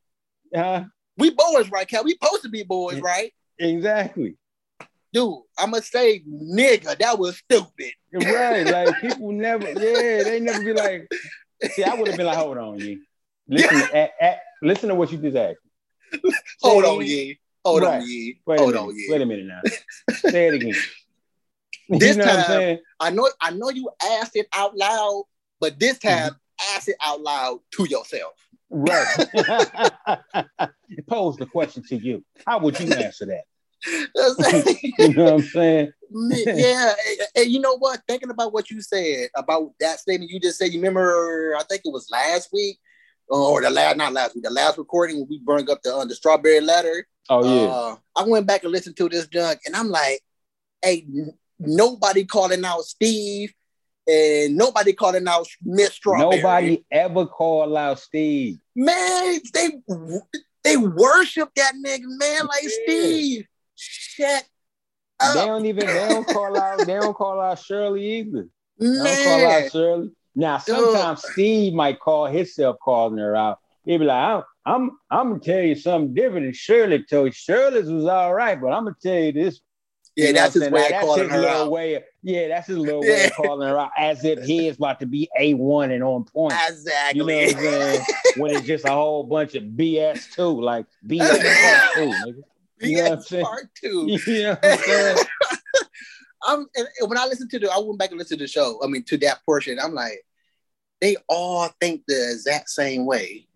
Uh, 0.55 0.85
We 1.17 1.31
boys, 1.31 1.71
right, 1.71 1.87
Cal? 1.89 2.05
We 2.05 2.13
supposed 2.13 2.43
to 2.43 2.49
be 2.49 2.63
boys, 2.63 3.01
right? 3.01 3.33
exactly. 3.59 4.37
Dude, 5.13 5.39
I'm 5.59 5.71
going 5.71 5.83
to 5.83 5.89
say, 5.89 6.23
nigga, 6.29 6.99
that 6.99 7.19
was 7.19 7.39
stupid. 7.39 7.93
Right. 8.13 8.67
Like 8.71 9.01
people 9.01 9.33
never, 9.33 9.69
yeah, 9.71 10.23
they 10.25 10.39
never 10.41 10.63
be 10.63 10.73
like, 10.75 11.09
see, 11.73 11.85
I 11.85 11.95
would 11.95 12.09
have 12.09 12.17
been 12.17 12.27
like, 12.27 12.37
hold 12.37 12.59
on, 12.59 12.79
you. 12.79 13.01
Listen, 13.49 13.83
at, 13.95 14.13
at, 14.21 14.41
listen 14.63 14.91
to 14.91 14.95
what 14.95 15.11
you 15.11 15.19
just 15.19 15.37
asked. 15.37 15.59
Hold 16.63 16.85
Say 16.85 16.91
on, 16.91 17.03
it 17.03 17.07
ye. 17.09 17.39
Hold 17.65 17.83
Right. 17.83 18.01
on, 18.03 18.07
ye. 18.09 18.41
Wait 18.47 18.59
Hold 18.59 18.75
a 18.75 18.81
on, 18.81 18.87
minute. 18.89 18.99
ye. 19.01 19.07
Wait 19.11 19.23
a 19.23 19.27
minute 19.27 19.47
now. 19.47 19.63
Say 20.31 20.49
it 20.49 20.55
again. 20.55 20.77
This 21.91 22.17
you 22.17 22.23
know 22.23 22.27
time- 22.45 22.79
I 23.01 23.09
know, 23.11 23.31
I 23.41 23.51
know 23.51 23.71
you 23.71 23.89
asked 24.03 24.37
it 24.37 24.47
out 24.53 24.77
loud, 24.77 25.25
but 25.59 25.79
this 25.79 25.99
time 25.99 26.33
Mm-hmm. 26.33 26.35
Ask 26.75 26.89
it 26.89 26.97
out 27.01 27.21
loud 27.21 27.61
to 27.73 27.85
yourself. 27.85 28.35
Right. 28.71 29.07
Pose 31.09 31.37
the 31.37 31.47
question 31.47 31.83
to 31.89 31.97
you. 31.97 32.25
How 32.47 32.59
would 32.59 32.79
you 32.79 32.93
answer 32.93 33.27
that? 33.27 33.45
You 34.99 35.15
know 35.15 35.25
what 35.25 35.33
I'm 35.35 35.43
saying? 35.43 35.93
yeah, 36.11 36.95
and, 37.07 37.19
and 37.37 37.51
you 37.51 37.61
know 37.61 37.77
what? 37.79 38.01
Thinking 38.09 38.31
about 38.31 38.53
what 38.53 38.71
you 38.71 38.81
said 38.81 39.29
about 39.37 39.73
that 39.79 40.01
statement 40.01 40.31
you 40.31 40.41
just 40.41 40.59
said, 40.59 40.73
you 40.73 40.81
remember? 40.81 41.55
I 41.57 41.63
think 41.65 41.83
it 41.85 41.93
was 41.93 42.09
last 42.11 42.49
week, 42.53 42.79
or 43.29 43.63
the 43.63 43.71
last, 43.71 43.97
not 43.97 44.13
last 44.13 44.35
week, 44.35 44.45
the 44.45 44.51
last 44.51 44.79
recording 44.79 45.19
when 45.19 45.29
we 45.29 45.39
burned 45.39 45.71
up 45.71 45.83
the 45.83 45.95
uh, 45.95 46.05
the 46.05 46.15
strawberry 46.15 46.61
letter. 46.61 47.07
Oh 47.29 47.45
yeah. 47.45 47.71
Uh, 47.71 47.97
I 48.17 48.25
went 48.25 48.47
back 48.47 48.65
and 48.65 48.73
listened 48.73 48.97
to 48.97 49.09
this 49.09 49.29
junk, 49.29 49.61
and 49.67 49.77
I'm 49.77 49.91
like, 49.91 50.21
hey, 50.83 51.07
nobody 51.59 52.25
calling 52.25 52.65
out 52.65 52.83
Steve, 52.83 53.53
and 54.09 54.57
nobody 54.57 54.93
calling 54.93 55.29
out 55.29 55.47
Miss 55.63 55.93
Strawberry. 55.95 56.41
Nobody 56.41 56.85
ever 56.91 57.27
called 57.27 57.77
out 57.77 57.99
Steve. 57.99 58.59
man, 58.75 59.39
they 59.53 59.71
they 60.65 60.77
worship 60.77 61.51
that 61.57 61.75
nigga, 61.75 62.03
man, 62.05 62.47
like 62.47 62.63
Yeah. 62.63 62.71
Steve. 62.85 63.47
Shut 63.77 64.45
They 65.21 65.35
don't 65.47 65.67
even 65.67 65.87
they 65.87 65.95
don't 66.09 66.27
call 66.27 66.57
out 66.57 66.87
they 66.87 66.95
don't 66.95 67.15
call 67.15 67.41
out 67.41 67.59
Shirley 67.61 68.05
either. 68.19 68.49
They 68.79 68.87
don't 68.97 69.23
call 69.25 69.47
out 69.47 69.71
Shirley. 69.71 70.11
Now 70.35 70.59
sometimes 70.59 71.23
Steve 71.25 71.75
might 71.75 72.01
call 72.01 72.27
himself 72.27 72.77
calling 72.83 73.19
her 73.19 73.37
out. 73.37 73.59
He'd 73.85 73.99
be 73.99 74.05
like, 74.05 74.17
I'm 74.17 74.43
I'm 74.67 74.91
I'm 75.11 75.29
gonna 75.31 75.41
tell 75.41 75.63
you 75.63 75.75
something 75.75 76.15
different 76.15 76.47
than 76.47 76.53
Shirley 76.55 77.05
told 77.05 77.27
you. 77.27 77.33
Shirley's 77.33 77.91
was 77.91 78.05
all 78.07 78.35
right, 78.35 78.61
but 78.61 78.69
I'm 78.69 78.85
gonna 78.85 78.97
tell 79.01 79.19
you 79.19 79.33
this. 79.33 79.61
Yeah, 80.19 80.27
You 80.27 80.33
know 80.33 80.41
that's 80.41 80.55
his 80.55 80.71
way 80.71 80.85
of 80.93 81.01
calling 81.01 81.29
her 81.29 81.39
little 81.39 81.57
out. 81.63 81.71
way 81.71 81.95
of- 81.95 82.03
yeah, 82.25 82.49
that's 82.49 82.67
his 82.67 82.77
little 82.77 83.01
way 83.03 83.27
of 83.27 83.33
calling 83.35 83.69
her 83.69 83.79
out, 83.79 83.91
as 83.97 84.25
if 84.25 84.43
he 84.43 84.67
is 84.67 84.77
about 84.77 84.99
to 84.99 85.07
be 85.07 85.29
A1 85.41 85.93
and 85.95 86.03
on 86.03 86.25
point. 86.25 86.53
Exactly. 86.69 87.21
You 87.21 87.27
know 87.27 87.37
what 87.37 87.55
I'm 87.57 87.63
saying? 87.63 88.05
when 88.37 88.51
it's 88.57 88.67
just 88.67 88.85
a 88.85 88.91
whole 88.91 89.23
bunch 89.23 89.55
of 89.55 89.63
BS 89.63 90.33
too, 90.35 90.61
like 90.61 90.87
BS 91.07 91.29
part 91.31 91.95
two, 91.95 92.11
nigga. 92.11 92.43
You 92.81 92.97
know 92.97 93.03
what 93.03 93.13
I'm 93.13 93.19
BS 93.19 93.23
saying? 93.27 93.45
part 93.45 93.69
two. 93.81 94.07
You 94.27 94.43
know 94.43 94.51
what 94.51 94.65
I'm 94.65 94.79
saying? 94.81 95.17
I'm 96.45 96.67
and, 96.77 96.89
and 97.01 97.09
when 97.11 97.19
I 97.19 97.27
listened 97.27 97.51
to 97.51 97.59
the, 97.61 97.71
I 97.71 97.79
went 97.79 97.99
back 97.99 98.11
and 98.11 98.19
listened 98.19 98.39
to 98.41 98.45
the 98.45 98.49
show. 98.49 98.81
I 98.83 98.87
mean, 98.89 99.05
to 99.05 99.19
that 99.19 99.45
portion, 99.45 99.79
I'm 99.83 99.95
like, 99.95 100.25
they 101.01 101.17
all 101.29 101.69
think 101.81 102.03
the 102.09 102.31
exact 102.33 102.71
same 102.71 103.07
way. 103.07 103.47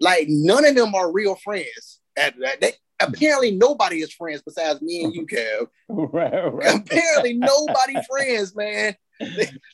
Like 0.00 0.26
none 0.28 0.64
of 0.64 0.74
them 0.74 0.94
are 0.96 1.12
real 1.12 1.36
friends. 1.36 2.00
And 2.16 2.34
they, 2.60 2.72
apparently, 3.00 3.52
nobody 3.52 4.00
is 4.02 4.12
friends 4.12 4.42
besides 4.42 4.80
me 4.82 5.04
and 5.04 5.14
you, 5.14 5.26
Kev. 5.32 5.66
right, 5.88 6.52
right. 6.52 6.74
apparently, 6.86 7.34
nobody 7.34 7.96
friends, 8.08 8.54
man. 8.56 8.94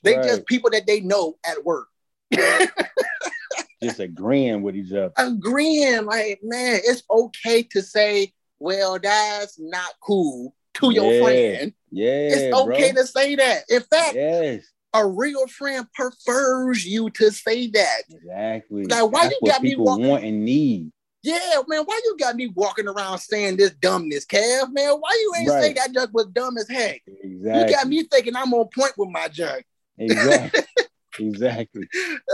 They 0.02 0.16
Right. 0.16 0.24
just 0.24 0.46
people 0.46 0.70
that 0.70 0.86
they 0.86 1.00
know 1.00 1.36
at 1.46 1.64
work. 1.64 1.88
just 3.82 4.00
agreeing 4.00 4.62
with 4.62 4.76
each 4.76 4.92
other. 4.92 5.12
Agreeing, 5.16 6.06
like, 6.06 6.40
man, 6.42 6.80
it's 6.84 7.02
okay 7.10 7.62
to 7.64 7.82
say, 7.82 8.32
well, 8.58 8.98
that's 8.98 9.58
not 9.58 9.90
cool 10.02 10.54
to 10.74 10.90
your 10.90 11.12
Yeah, 11.12 11.22
friend. 11.22 11.72
Yeah, 11.90 12.08
It's 12.32 12.54
okay 12.56 12.92
bro. 12.92 13.02
to 13.02 13.06
say 13.06 13.34
that. 13.36 13.64
In 13.68 13.80
fact, 13.82 14.14
Yes, 14.14 14.64
a 14.94 15.06
real 15.06 15.46
friend 15.48 15.86
prefers 15.94 16.84
you 16.86 17.10
to 17.10 17.30
say 17.30 17.66
that. 17.68 18.02
exactly. 18.10 18.84
Like, 18.84 19.10
why 19.12 19.24
That's 19.28 19.34
you 19.42 19.48
got 19.50 19.62
me 19.62 19.76
walking- 19.76 20.06
want 20.08 20.24
and 20.24 20.44
need. 20.44 20.90
Yeah, 21.24 21.62
man, 21.66 21.84
why 21.84 21.98
you 22.04 22.16
got 22.20 22.36
me 22.36 22.48
walking 22.48 22.86
around 22.86 23.18
saying 23.18 23.56
this 23.56 23.70
dumbness, 23.70 24.26
Kev? 24.26 24.70
Man, 24.72 24.92
why 25.00 25.08
you 25.22 25.32
ain't 25.38 25.48
say 25.48 25.68
Right. 25.68 25.76
that 25.76 25.92
just 25.92 26.12
was 26.12 26.26
dumb 26.26 26.58
as 26.58 26.68
heck? 26.68 27.00
Exactly. 27.06 27.62
You 27.62 27.70
got 27.70 27.88
me 27.88 28.02
thinking 28.04 28.36
I'm 28.36 28.52
on 28.52 28.68
point 28.68 28.92
with 28.98 29.08
my 29.08 29.28
junk. 29.28 29.64
Exactly. 29.96 30.60
exactly. 31.18 31.88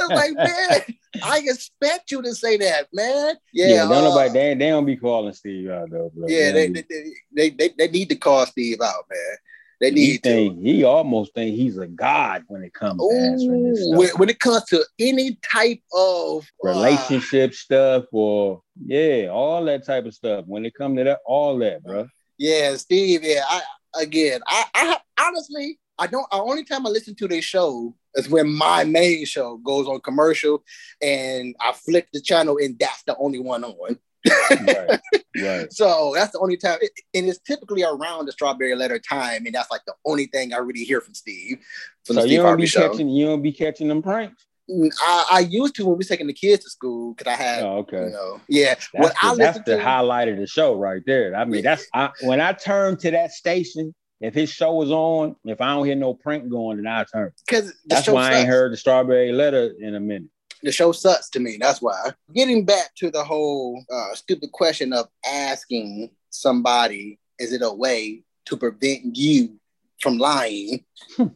Like, 0.09 0.33
man, 0.37 0.81
I 1.23 1.41
expect 1.45 2.11
you 2.11 2.21
to 2.23 2.35
say 2.35 2.57
that, 2.57 2.89
man. 2.93 3.37
Yeah, 3.53 3.67
Yeah, 3.69 3.83
don't 3.83 3.93
uh, 3.93 4.09
nobody 4.09 4.33
they, 4.33 4.55
they 4.55 4.71
don't 4.71 4.87
be 4.87 4.97
calling 4.97 5.35
Steve 5.35 5.71
out 5.71 5.91
though, 5.91 6.11
bro. 6.13 6.27
yeah, 6.29 6.51
they, 6.51 6.69
they, 6.69 6.85
they, 7.33 7.51
they, 7.51 7.69
they 7.79 7.89
need 7.89 8.09
to 8.09 8.17
call 8.17 8.45
Steve 8.47 8.81
out, 8.81 9.05
man. 9.09 9.37
They 9.81 9.89
he 9.89 9.95
need 9.95 10.23
to. 10.25 10.29
think 10.29 10.61
he 10.61 10.85
almost 10.85 11.35
think 11.35 11.57
he's 11.57 11.79
a 11.79 11.87
god 11.87 12.45
when 12.49 12.63
it 12.63 12.75
comes 12.75 13.01
to 13.01 13.17
answering 13.17 13.65
this 13.65 13.81
Ooh, 13.81 13.85
stuff. 13.85 13.99
when, 13.99 14.09
when 14.11 14.29
it 14.29 14.39
comes 14.39 14.65
to 14.67 14.85
any 14.99 15.39
type 15.51 15.81
of 15.93 16.47
uh, 16.65 16.69
relationship 16.69 17.55
stuff 17.55 18.05
or 18.13 18.63
yeah, 18.85 19.29
all 19.29 19.65
that 19.65 19.87
type 19.87 20.05
of 20.05 20.15
stuff. 20.15 20.45
When 20.47 20.67
it 20.67 20.75
comes 20.75 20.99
to 20.99 21.05
that, 21.05 21.21
all 21.25 21.59
that, 21.59 21.83
bro. 21.83 22.09
yeah, 22.37 22.77
Steve. 22.77 23.25
Yeah, 23.25 23.43
I 23.49 23.63
again, 24.01 24.43
I, 24.47 24.65
I 24.75 24.99
honestly, 25.27 25.79
I 25.99 26.07
don't. 26.07 26.31
The 26.31 26.37
only 26.39 26.65
time 26.65 26.87
I 26.87 26.91
listen 26.91 27.15
to 27.17 27.29
their 27.29 27.43
show 27.43 27.95
is 28.15 28.29
when 28.29 28.53
my 28.53 28.85
main 28.85 29.25
show 29.25 29.57
goes 29.59 29.87
on 29.87 30.01
commercial, 30.01 30.63
and 31.01 31.55
I 31.59 31.73
flip 31.73 32.09
the 32.13 32.21
channel, 32.21 32.59
and 32.59 32.79
that's 32.79 33.03
the 33.05 33.17
only 33.17 33.39
one 33.39 33.65
on. 33.65 33.99
Right, 34.29 35.01
right. 35.37 35.69
So 35.73 36.13
that's 36.15 36.33
the 36.33 36.39
only 36.41 36.57
time, 36.57 36.79
and 37.15 37.27
it's 37.29 37.39
typically 37.41 37.83
around 37.83 38.27
the 38.27 38.33
Strawberry 38.33 38.75
Letter 38.75 38.99
time, 38.99 39.47
and 39.47 39.55
that's 39.55 39.71
like 39.71 39.83
the 39.87 39.95
only 40.05 40.27
thing 40.27 40.53
I 40.53 40.59
really 40.59 40.85
hear 40.85 41.01
from 41.01 41.15
Steve. 41.15 41.59
From 42.05 42.17
So 42.17 42.23
the 42.23 42.29
you 42.29 42.37
don't 42.39 42.47
Harvey 42.47 42.63
be 42.63 42.67
show. 42.67 42.89
catching 42.91 43.09
you 43.09 43.27
don't 43.27 43.43
be 43.43 43.53
catching 43.53 43.89
them 43.89 44.03
pranks. 44.03 44.45
Mm, 44.71 44.93
I, 45.01 45.27
I 45.31 45.39
used 45.41 45.75
to 45.77 45.85
when 45.85 45.93
we 45.95 45.99
was 45.99 46.09
taking 46.09 46.27
the 46.27 46.33
kids 46.33 46.65
to 46.65 46.71
school 46.71 47.15
because 47.15 47.33
I 47.33 47.37
had, 47.37 47.63
Oh, 47.63 47.79
okay. 47.79 48.05
you 48.05 48.11
know, 48.11 48.41
yeah. 48.49 48.75
That's, 48.75 48.89
what 48.93 49.15
I 49.23 49.31
the, 49.31 49.37
that's 49.37 49.59
the 49.65 49.77
to, 49.77 49.83
highlight 49.83 50.29
of 50.29 50.37
the 50.37 50.47
show 50.47 50.75
right 50.77 51.03
there. 51.07 51.35
I 51.35 51.45
mean, 51.45 51.63
that's 51.63 51.87
I, 51.95 52.11
when 52.23 52.41
I 52.41 52.53
turn 52.53 52.97
to 52.99 53.11
that 53.13 53.33
station. 53.33 53.95
If 54.23 54.35
his 54.35 54.51
show 54.51 54.83
is 54.83 54.91
on, 54.91 55.35
if 55.47 55.63
I 55.63 55.69
don't 55.75 55.87
hear 55.87 55.95
no 55.95 56.13
prank 56.13 56.51
going, 56.51 56.77
then 56.77 56.87
I 56.87 57.05
turn. 57.11 57.33
because 57.47 57.73
That's 57.87 58.07
why 58.07 58.33
I 58.33 58.39
ain't 58.41 58.49
heard 58.49 58.71
the 58.71 58.77
strawberry 58.77 59.33
letter 59.33 59.73
in 59.81 59.95
a 59.95 60.01
minute. 60.01 60.29
The 60.63 60.73
show 60.73 60.93
sucks 60.93 61.31
to 61.31 61.41
me. 61.41 61.57
That's 61.61 61.81
why. 61.81 62.13
Getting 62.35 62.65
back 62.65 62.95
to 62.97 63.11
the 63.11 63.25
whole 63.25 63.83
uh, 63.93 64.15
stupid 64.15 64.53
question 64.53 64.93
of 64.93 65.09
asking 65.27 66.11
somebody, 66.31 67.19
is 67.39 67.53
it 67.53 67.63
a 67.63 67.73
way 67.73 68.23
to 68.47 68.57
prevent 68.57 69.17
you 69.17 69.59
from 70.01 70.19
lying? 70.19 70.85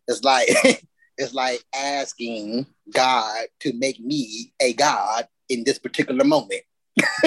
it's 0.09 0.23
like 0.25 0.49
it's 1.19 1.35
like 1.35 1.63
asking 1.75 2.67
God 2.93 3.45
to 3.61 3.73
make 3.75 4.01
me 4.01 4.53
a 4.61 4.73
God 4.73 5.27
in 5.49 5.65
this 5.65 5.79
particular 5.79 6.25
moment. 6.25 6.63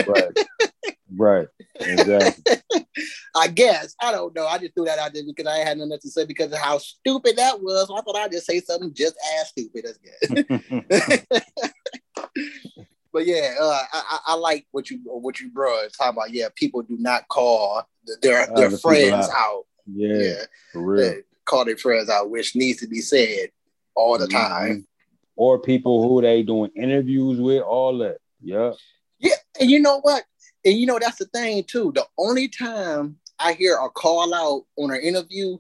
Right. 0.08 0.38
right. 1.16 1.48
Exactly. 1.80 2.56
I 3.36 3.48
guess 3.48 3.96
I 4.02 4.12
don't 4.12 4.36
know. 4.36 4.46
I 4.48 4.58
just 4.58 4.74
threw 4.74 4.86
that 4.86 5.00
out 5.00 5.14
there 5.14 5.24
because 5.26 5.46
I 5.52 5.58
had 5.60 5.78
nothing 5.78 6.00
to 6.00 6.10
say 6.10 6.26
because 6.26 6.52
of 6.52 6.58
how 6.60 6.78
stupid 6.80 7.38
that 7.38 7.62
was. 7.62 7.88
So 7.88 7.98
I 7.98 8.02
thought 8.02 8.16
I'd 8.16 8.32
just 8.32 8.48
say 8.48 8.60
something 8.62 8.94
just 8.94 9.16
as 9.40 9.50
stupid 9.50 9.86
as 9.86 9.98
good. 9.98 11.24
but 13.14 13.26
yeah, 13.26 13.56
uh, 13.60 13.84
I, 13.94 14.20
I, 14.28 14.34
like 14.36 14.66
what 14.72 14.90
you 14.90 15.00
what 15.06 15.40
you 15.40 15.50
brought 15.50 15.92
talking 15.98 16.18
about. 16.18 16.32
Yeah, 16.32 16.48
people 16.56 16.82
do 16.82 16.98
not 16.98 17.28
call 17.28 17.84
their 18.22 18.52
Other 18.52 18.70
their 18.70 18.78
friends 18.78 19.28
out. 19.30 19.36
out. 19.36 19.64
yeah, 19.88 20.18
Yeah, 20.18 20.44
for 20.74 20.82
real. 20.82 21.10
they 21.10 21.18
call 21.46 21.66
their 21.66 21.78
friends 21.78 22.10
out, 22.10 22.30
which 22.30 22.56
needs 22.56 22.80
to 22.82 22.88
be 22.88 23.02
said 23.02 23.50
all 23.96 24.18
the 24.18 24.28
time. 24.28 24.70
Mhm. 24.82 24.84
Or 25.36 25.60
people 25.60 26.08
who 26.08 26.22
they 26.22 26.42
doing 26.42 26.72
interviews 26.76 27.40
with, 27.40 27.62
all 27.62 27.98
that. 28.00 28.18
Yeah. 28.42 28.74
Yeah, 29.20 29.36
and 29.60 29.70
you 29.70 29.80
know 29.80 30.00
what? 30.02 30.24
And 30.68 30.78
you 30.78 30.86
know 30.86 31.00
that's 31.00 31.18
the 31.18 31.26
thing 31.26 31.64
too. 31.64 31.94
The 31.96 32.06
only 32.18 32.50
time 32.50 33.18
I 33.40 33.54
hear 33.54 33.78
a 33.78 33.90
call 33.90 34.34
out 34.34 34.66
on 34.76 34.92
an 34.92 35.00
interview 35.00 35.58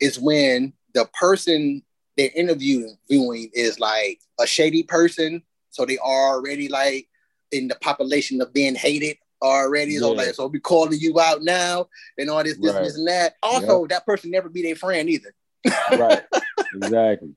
is 0.00 0.18
when 0.18 0.72
the 0.94 1.06
person 1.12 1.82
they're 2.16 2.30
interviewing 2.34 2.96
viewing 3.06 3.50
is 3.52 3.78
like 3.78 4.18
a 4.40 4.46
shady 4.46 4.82
person, 4.82 5.42
so 5.68 5.84
they 5.84 5.98
already 5.98 6.68
like 6.68 7.06
in 7.52 7.68
the 7.68 7.74
population 7.82 8.40
of 8.40 8.54
being 8.54 8.74
hated 8.74 9.18
already. 9.42 9.98
So 9.98 10.12
Yeah. 10.12 10.22
like, 10.22 10.34
so 10.34 10.46
we 10.46 10.58
calling 10.58 10.98
you 10.98 11.20
out 11.20 11.42
now 11.42 11.88
and 12.16 12.30
all 12.30 12.42
this, 12.42 12.56
this, 12.56 12.72
Right. 12.72 12.84
this, 12.84 12.96
and 12.96 13.08
that. 13.08 13.34
Also, 13.42 13.86
that 13.88 14.06
person 14.06 14.30
never 14.30 14.48
be 14.48 14.62
their 14.62 14.74
friend 14.74 15.10
either. 15.10 15.34
Right. 15.92 16.22
exactly. 16.74 17.34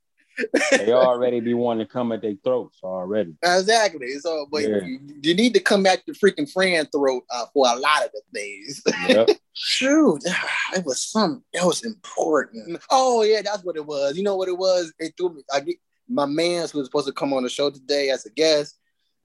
They 0.71 0.91
already 0.93 1.39
be 1.39 1.53
wanting 1.53 1.85
to 1.85 1.91
come 1.91 2.11
at 2.11 2.21
their 2.21 2.35
throats 2.43 2.79
already. 2.83 3.35
Exactly. 3.43 4.17
So, 4.19 4.47
but 4.51 4.63
Yeah. 4.63 4.83
you, 4.85 4.99
you 5.21 5.33
need 5.33 5.53
to 5.53 5.59
come 5.59 5.83
back 5.83 6.05
to 6.05 6.13
freaking 6.13 6.49
friend 6.51 6.87
throat 6.91 7.23
uh, 7.31 7.45
for 7.53 7.67
a 7.67 7.75
lot 7.75 8.05
of 8.05 8.11
the 8.11 8.21
things. 8.33 8.81
Yep. 9.07 9.29
Shoot, 9.53 10.21
it 10.75 10.85
was 10.85 11.01
something 11.03 11.43
that 11.53 11.65
was 11.65 11.83
important. 11.83 12.81
Oh 12.89 13.23
yeah, 13.23 13.41
that's 13.41 13.63
what 13.63 13.75
it 13.75 13.85
was. 13.85 14.17
You 14.17 14.23
know 14.23 14.35
what 14.37 14.47
it 14.49 14.57
was? 14.57 14.93
It 14.99 15.13
threw 15.17 15.33
me. 15.33 15.41
I 15.53 15.59
get 15.59 15.75
my 16.07 16.25
man's 16.25 16.71
who 16.71 16.79
was 16.79 16.87
supposed 16.87 17.07
to 17.07 17.13
come 17.13 17.33
on 17.33 17.43
the 17.43 17.49
show 17.49 17.69
today 17.69 18.09
as 18.09 18.25
a 18.25 18.29
guest. 18.29 18.77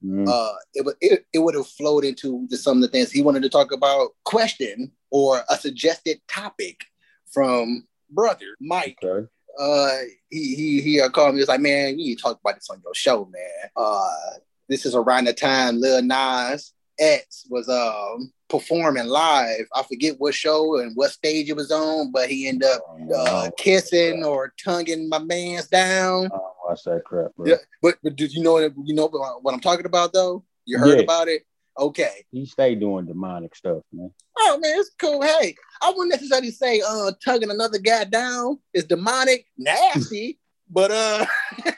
Mm. 0.03 0.27
Uh, 0.27 0.53
it 0.73 0.85
would 0.85 0.95
it, 1.01 1.25
it 1.33 1.39
would 1.39 1.55
have 1.55 1.67
flowed 1.67 2.03
into 2.03 2.45
the, 2.49 2.57
some 2.57 2.77
of 2.77 2.81
the 2.81 2.89
things 2.89 3.11
he 3.11 3.21
wanted 3.21 3.43
to 3.43 3.49
talk 3.49 3.71
about. 3.71 4.09
Question 4.25 4.91
or 5.09 5.41
a 5.49 5.55
suggested 5.55 6.19
topic 6.27 6.83
from 7.31 7.87
brother 8.09 8.45
Mike. 8.59 8.97
okay. 9.03 9.27
Uh, 9.59 9.97
he 10.29 10.55
he 10.55 10.81
he 10.81 11.01
uh, 11.01 11.09
called 11.09 11.33
me. 11.33 11.39
He 11.39 11.41
was 11.41 11.47
like, 11.49 11.61
man, 11.61 11.91
you 11.99 12.05
need 12.07 12.15
to 12.17 12.21
talk 12.21 12.39
about 12.39 12.55
this 12.55 12.69
on 12.69 12.81
your 12.83 12.93
show, 12.93 13.25
man. 13.31 13.69
Uh, 13.75 14.37
this 14.69 14.85
is 14.85 14.95
around 14.95 15.25
the 15.25 15.33
time 15.33 15.79
Lil 15.79 16.01
Nas 16.01 16.73
X 16.99 17.45
was 17.49 17.69
um 17.69 18.31
performing 18.49 19.07
live. 19.07 19.65
I 19.73 19.83
forget 19.83 20.15
what 20.19 20.33
show 20.33 20.79
and 20.79 20.95
what 20.95 21.11
stage 21.11 21.49
it 21.49 21.55
was 21.55 21.71
on, 21.71 22.11
but 22.11 22.29
he 22.29 22.47
ended 22.47 22.69
up 22.69 22.81
uh, 23.15 23.49
kissing 23.57 24.23
or 24.23 24.53
tonguing 24.63 25.09
my 25.09 25.19
man's 25.19 25.67
down. 25.67 26.29
Watch 26.67 26.83
that 26.85 27.03
crap, 27.05 27.35
bro. 27.35 27.47
Yeah, 27.47 27.55
but 27.81 27.95
but 28.03 28.15
did 28.15 28.33
you 28.33 28.41
know 28.43 28.53
what 28.53 28.73
you 28.85 28.95
know 28.95 29.07
what 29.41 29.53
I'm 29.53 29.59
talking 29.59 29.85
about 29.85 30.13
though? 30.13 30.43
You 30.65 30.79
heard 30.79 30.97
Yeah. 30.97 31.03
about 31.03 31.27
it? 31.27 31.43
Okay. 31.77 32.25
He 32.31 32.45
stay 32.45 32.75
doing 32.75 33.05
demonic 33.05 33.55
stuff, 33.55 33.83
man. 33.91 34.11
Oh 34.37 34.57
man, 34.61 34.79
it's 34.79 34.91
cool. 34.99 35.21
Hey, 35.21 35.55
I 35.81 35.89
wouldn't 35.89 36.11
necessarily 36.11 36.51
say 36.51 36.81
uh 36.87 37.11
tugging 37.23 37.51
another 37.51 37.79
guy 37.79 38.03
down 38.05 38.59
is 38.73 38.85
demonic, 38.85 39.45
nasty, 39.57 40.39
but 40.69 40.91
uh 40.91 41.25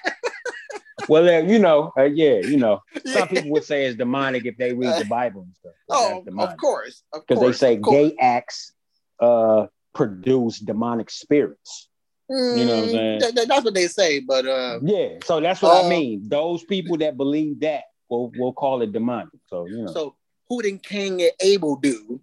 Well, 1.09 1.27
uh, 1.29 1.39
you 1.47 1.57
know, 1.57 1.93
uh, 1.97 2.03
yeah, 2.03 2.33
you 2.39 2.57
know, 2.57 2.81
some 3.05 3.29
people 3.29 3.49
would 3.51 3.63
say 3.63 3.85
it's 3.85 3.95
demonic 3.97 4.45
if 4.45 4.57
they 4.57 4.73
read 4.73 4.97
the 4.97 5.05
Bible 5.05 5.41
and 5.43 5.55
stuff. 5.55 5.71
Oh, 5.89 6.23
of 6.37 6.57
course, 6.57 7.03
because 7.13 7.39
they 7.39 7.53
say 7.53 7.77
gay 7.77 8.15
acts 8.19 8.73
uh 9.19 9.67
produce 9.93 10.59
demonic 10.59 11.09
spirits. 11.09 11.89
You 12.29 12.65
know 12.65 12.75
what 12.75 12.83
I'm 12.83 12.89
Mm, 12.89 12.91
saying? 12.91 13.19
that- 13.19 13.35
that- 13.35 13.47
that's 13.47 13.63
what 13.65 13.73
they 13.73 13.87
say, 13.87 14.19
but 14.19 14.45
uh, 14.45 14.79
Yeah, 14.83 15.19
so 15.23 15.39
that's 15.39 15.61
what 15.61 15.71
Uh, 15.71 15.85
I 15.85 15.89
mean. 15.89 16.27
Those 16.27 16.63
people 16.65 16.97
that 16.97 17.15
believe 17.15 17.61
that 17.61 17.83
will 18.09 18.31
we'll 18.37 18.53
call 18.53 18.81
it 18.81 18.91
demonic. 18.91 19.29
So 19.47 19.65
you 19.65 19.83
know, 19.83 19.93
so 19.93 20.15
who 20.49 20.61
did 20.61 20.81
Cain 20.83 21.19
and 21.19 21.31
Abel 21.41 21.75
do? 21.77 22.19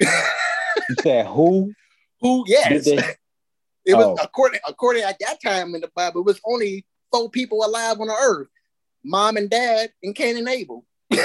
you 0.00 0.06
said 1.00 1.26
who? 1.26 1.72
Who? 2.22 2.44
Yes, 2.46 2.86
they- 2.86 2.96
it 3.84 3.94
was 3.94 4.06
Oh. 4.06 4.16
according 4.22 4.60
according 4.66 5.02
at 5.02 5.18
that 5.20 5.40
time 5.42 5.74
in 5.74 5.82
the 5.82 5.90
Bible. 5.94 6.22
It 6.22 6.26
was 6.26 6.40
only 6.46 6.86
four 7.12 7.28
people 7.30 7.62
alive 7.64 8.00
on 8.00 8.06
the 8.08 8.14
earth: 8.14 8.48
mom 9.04 9.36
and 9.36 9.50
dad, 9.50 9.92
and 10.02 10.14
Cain 10.14 10.36
and 10.38 10.48
Abel. 10.48 10.84
Who 11.10 11.18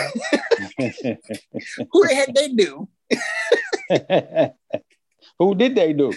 the 0.77 2.13
heck 2.13 2.33
they 2.35 2.49
do? 2.49 2.87
who 5.39 5.55
did 5.55 5.75
they 5.75 5.93
do? 5.93 6.13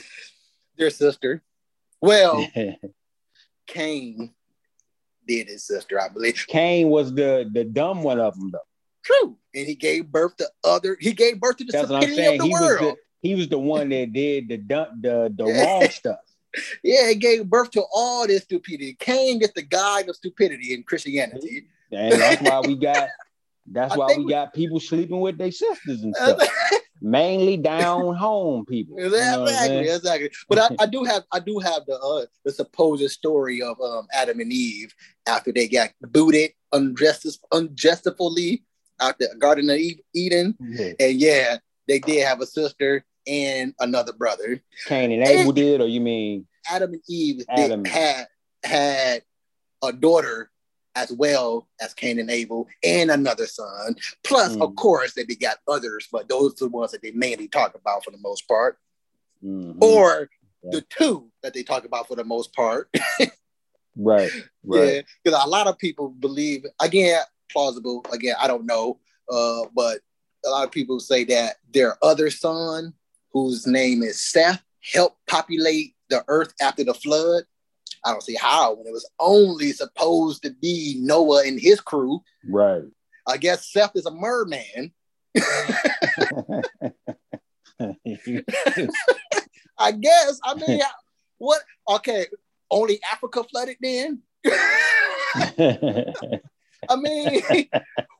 Their 0.77 0.91
sister. 0.91 1.43
Well, 2.01 2.47
Cain 3.67 4.35
did 5.27 5.49
his 5.49 5.65
sister, 5.67 6.01
I 6.01 6.09
believe. 6.09 6.45
Cain 6.49 6.89
was 6.89 7.15
the 7.15 7.49
the 7.53 7.65
dumb 7.65 8.03
one 8.03 8.21
of 8.21 8.35
them 8.39 8.51
though. 8.51 8.59
True. 9.03 9.37
And 9.55 9.67
he 9.67 9.75
gave 9.75 10.07
birth 10.11 10.37
to 10.39 10.49
other, 10.65 10.97
he 11.01 11.13
gave 11.13 11.39
birth 11.41 11.59
to 11.59 11.65
the 11.65 11.73
That's 11.73 11.91
what 11.91 11.97
I'm 11.97 12.03
stupidity 12.09 12.39
saying. 12.39 12.41
of 12.41 12.47
the 12.47 12.47
He 12.47 12.51
was 12.53 12.61
world. 12.81 12.97
the 13.23 13.29
he 13.29 13.35
was 13.35 13.49
the 13.49 13.59
one 13.59 13.89
that 13.91 14.13
did 14.13 14.49
the 14.49 14.57
dumb, 14.59 15.01
the 15.01 15.33
the 15.37 15.45
wrong 15.45 15.89
stuff. 15.89 16.19
yeah, 16.85 17.09
he 17.09 17.15
gave 17.17 17.47
birth 17.49 17.71
to 17.73 17.83
all 17.93 18.27
this 18.27 18.43
stupidity. 18.45 18.97
Cain 18.99 19.43
is 19.43 19.53
the 19.55 19.63
guide 19.63 20.09
of 20.09 20.17
stupidity 20.17 20.73
in 20.75 20.83
Christianity. 20.83 21.67
And 21.93 22.21
that's 22.21 22.41
why 22.41 22.61
we 22.61 22.77
got 22.77 23.09
that's 23.71 23.97
why 23.97 24.09
we 24.17 24.25
we- 24.25 24.31
got 24.31 24.53
people 24.55 24.81
sleeping 24.81 25.21
with 25.21 25.39
their 25.39 25.53
sisters 25.53 26.03
and 26.03 26.15
stuff. 26.15 26.39
Mainly 27.05 27.59
down 27.59 28.15
home 28.15 28.65
people. 28.65 28.99
You 28.99 29.11
know 29.11 29.45
exactly, 29.45 29.89
exactly. 29.89 30.31
But 30.49 30.59
I, 30.59 30.85
I 30.85 30.87
do 30.87 31.05
have 31.11 31.25
I 31.31 31.39
do 31.39 31.59
have 31.59 31.83
the 31.87 31.99
uh, 31.99 32.25
the 32.47 32.51
supposed 32.51 33.11
story 33.11 33.61
of 33.61 33.79
um, 33.79 34.07
Adam 34.15 34.41
and 34.41 34.51
Eve 34.51 34.95
after 35.27 35.53
they 35.53 35.69
got 35.69 35.91
booted 36.01 36.53
unjustice 36.73 37.39
unjustifiably 37.53 38.65
out 39.01 39.19
the 39.19 39.29
Garden 39.39 39.69
of 39.69 39.79
Eden. 40.15 40.57
Yeah. 40.59 40.93
And 40.99 41.21
yeah, 41.21 41.59
they 41.87 41.99
did 41.99 42.27
have 42.27 42.41
a 42.41 42.47
sister 42.47 43.05
and 43.27 43.75
another 43.81 44.15
brother. 44.15 44.63
Cain 44.87 45.13
and 45.13 45.29
Abel 45.29 45.53
did, 45.53 45.83
or 45.83 45.89
you 45.89 46.01
mean 46.01 46.47
Adam 46.71 46.95
and 46.95 47.03
Eve 47.07 47.45
Adam. 47.51 47.85
had 47.85 48.29
had 48.63 49.23
a 49.83 49.93
daughter 49.93 50.51
as 50.97 51.13
well 51.13 51.69
as 51.81 51.95
Cain 51.95 52.19
and 52.19 52.31
Abel 52.31 52.69
and 52.83 53.11
another 53.11 53.47
son. 53.47 53.97
Plus, 54.23 54.55
of 54.57 54.71
Mm. 54.71 54.77
course, 54.77 55.15
they 55.15 55.25
begot 55.25 55.59
others, 55.67 56.09
but 56.11 56.29
those 56.29 56.53
are 56.55 56.67
the 56.67 56.69
ones 56.69 56.93
that 56.93 57.03
they 57.03 57.11
mainly 57.11 57.49
talk 57.49 57.75
about 57.75 58.05
for 58.05 58.11
the 58.11 58.19
most 58.19 58.47
part. 58.47 58.79
Mhm. 59.45 59.77
Or 59.83 60.31
Yeah. 60.63 60.71
the 60.73 60.81
two 60.83 61.31
that 61.43 61.53
they 61.55 61.63
talk 61.63 61.85
about 61.85 62.09
for 62.09 62.15
the 62.17 62.25
most 62.25 62.53
part. 62.55 62.89
right, 63.97 64.33
right. 64.65 64.95
Yeah, 64.95 65.03
because 65.23 65.45
a 65.45 65.49
lot 65.49 65.67
of 65.67 65.79
people 65.79 66.09
believe 66.09 66.65
again 66.81 67.23
plausible. 67.51 68.05
Again, 68.13 68.37
I 68.41 68.47
don't 68.49 68.67
know, 68.67 68.99
uh, 69.29 69.67
but 69.75 70.01
a 70.45 70.51
lot 70.51 70.65
of 70.65 70.71
people 70.71 71.01
say 71.01 71.25
that 71.25 71.57
their 71.73 71.97
other 72.05 72.31
son, 72.31 72.95
whose 73.33 73.67
name 73.67 74.03
is 74.03 74.21
Seth, 74.21 74.63
helped 74.93 75.25
populate 75.27 75.95
the 76.09 76.25
earth 76.29 76.55
after 76.61 76.85
the 76.85 76.95
flood. 76.95 77.45
I 78.05 78.11
don't 78.11 78.23
see 78.23 78.37
how 78.37 78.75
when 78.75 78.87
it 78.87 78.93
was 78.93 79.09
only 79.19 79.73
supposed 79.73 80.43
to 80.43 80.51
be 80.51 80.99
Noah 81.01 81.45
and 81.47 81.59
his 81.61 81.81
crew. 81.81 82.23
Right. 82.47 82.83
I 83.27 83.39
guess 83.39 83.73
Seth 83.73 83.97
is 83.97 84.07
a 84.07 84.11
merman. 84.11 84.93
I 89.79 89.93
guess. 89.93 90.41
I 90.45 90.55
mean, 90.55 90.81
what? 91.39 91.63
Okay, 91.89 92.27
only 92.71 93.01
Africa 93.11 93.43
flooded 93.45 93.77
then. 93.81 94.23
I 96.89 96.97
mean, 96.97 97.43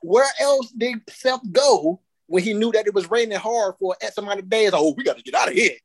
where 0.01 0.29
else 0.39 0.71
did 0.71 1.01
Seth 1.09 1.41
go 1.51 2.01
when 2.27 2.41
he 2.43 2.53
knew 2.53 2.71
that 2.71 2.87
it 2.87 2.93
was 2.93 3.09
raining 3.11 3.37
hard 3.37 3.75
for 3.79 3.95
X 4.01 4.17
amount 4.17 4.39
of 4.39 4.49
days? 4.49 4.71
Oh, 4.73 4.95
we 4.97 5.03
got 5.03 5.17
to 5.17 5.23
get 5.23 5.35
out 5.35 5.49
of 5.49 5.53
here. 5.53 5.75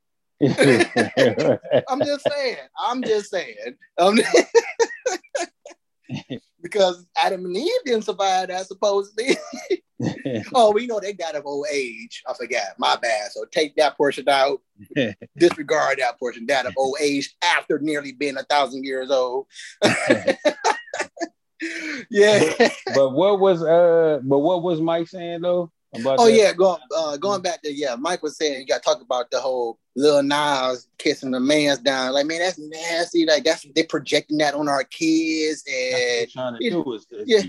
I'm 0.43 2.01
just 2.05 2.29
saying. 2.31 2.57
I'm 2.79 3.03
just 3.03 3.31
saying. 3.31 3.77
Um, 3.99 4.19
because 6.63 7.07
Adam 7.23 7.45
and 7.45 7.57
Eve 7.57 7.71
didn't 7.85 8.05
survive 8.05 8.49
that 8.49 8.67
supposedly. 8.67 9.37
oh, 10.55 10.73
we 10.73 10.87
know 10.87 10.99
they 11.01 11.13
died 11.13 11.35
of 11.35 11.45
old 11.47 11.67
age. 11.71 12.23
I 12.27 12.35
forgot. 12.35 12.79
My 12.79 12.97
bad. 12.97 13.33
So 13.33 13.45
take 13.51 13.77
that 13.77 13.97
portion 13.97 14.29
out. 14.29 14.61
Disregard 15.37 15.99
that 15.99 16.19
portion. 16.19 16.47
Died 16.47 16.67
of 16.67 16.75
old 16.77 16.97
age 17.01 17.35
after 17.45 17.79
nearly 17.79 18.13
being 18.13 18.37
a 18.39 18.45
thousand 18.45 18.85
years 18.85 19.11
old. 19.11 19.47
yeah. 22.11 22.55
But, 22.59 22.73
but, 22.95 23.11
what 23.11 23.41
was 23.41 23.63
uh 23.63 24.21
but 24.23 24.39
what 24.39 24.63
was 24.63 24.81
Mike 24.81 25.09
saying 25.09 25.43
though? 25.43 25.71
Oh 25.95 26.27
that? 26.27 26.33
yeah, 26.33 26.53
going 26.53 26.81
uh, 26.97 27.17
going 27.17 27.43
back 27.43 27.63
to 27.63 27.73
yeah, 27.73 27.97
Mike 27.97 28.23
was 28.23 28.37
saying 28.37 28.61
you 28.61 28.67
got 28.67 28.83
to 28.83 28.89
talk 28.89 29.01
about 29.01 29.31
the 29.31 29.41
whole 29.41 29.79
Lil 29.97 30.23
Nas 30.23 30.89
kissing 30.99 31.33
the 31.33 31.41
man's 31.41 31.79
down. 31.79 32.13
Like 32.13 32.27
man, 32.27 32.39
that's 32.39 32.59
nasty. 32.59 33.27
Like 33.27 33.45
that's 33.45 33.67
they 33.75 33.83
projecting 33.83 34.39
that 34.39 34.55
on 34.55 34.69
our 34.69 34.85
kids 34.85 35.65
and 35.67 36.31
trying 36.31 36.59
to 36.59 36.71
do 36.71 36.93
is, 36.93 37.07
is 37.11 37.25
yeah. 37.27 37.43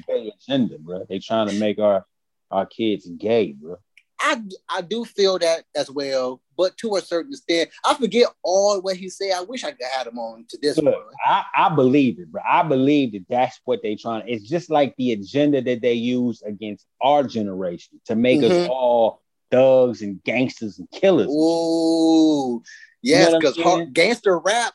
agenda, 0.47 0.79
bro. 0.79 1.05
They 1.07 1.19
trying 1.19 1.49
to 1.49 1.59
make 1.59 1.79
our 1.79 2.05
our 2.49 2.65
kids 2.65 3.07
gay, 3.17 3.53
bro. 3.53 3.77
I 4.21 4.41
I 4.69 4.81
do 4.81 5.03
feel 5.05 5.39
that 5.39 5.63
as 5.75 5.89
well, 5.89 6.41
but 6.57 6.77
to 6.77 6.95
a 6.95 7.01
certain 7.01 7.31
extent, 7.31 7.69
I 7.83 7.95
forget 7.95 8.27
all 8.43 8.79
what 8.81 8.95
he 8.95 9.09
said. 9.09 9.31
I 9.35 9.41
wish 9.41 9.63
I 9.63 9.71
could 9.71 9.85
have 9.93 10.07
him 10.07 10.19
on 10.19 10.45
to 10.49 10.57
this 10.61 10.77
Look, 10.77 10.93
one. 10.93 11.03
I, 11.25 11.43
I 11.55 11.75
believe 11.75 12.19
it, 12.19 12.31
bro. 12.31 12.41
I 12.47 12.63
believe 12.63 13.13
that 13.13 13.25
that's 13.29 13.59
what 13.65 13.79
they're 13.81 13.95
trying. 13.95 14.27
It's 14.27 14.47
just 14.47 14.69
like 14.69 14.95
the 14.97 15.13
agenda 15.13 15.61
that 15.61 15.81
they 15.81 15.93
use 15.93 16.41
against 16.43 16.85
our 17.01 17.23
generation 17.23 17.99
to 18.05 18.15
make 18.15 18.41
mm-hmm. 18.41 18.63
us 18.63 18.69
all 18.69 19.21
thugs 19.49 20.01
and 20.01 20.23
gangsters 20.23 20.79
and 20.79 20.89
killers. 20.91 21.29
Ooh, 21.29 22.61
yes, 23.01 23.33
because 23.35 23.57
you 23.57 23.65
know 23.65 23.85
gangster 23.85 24.37
rap. 24.37 24.73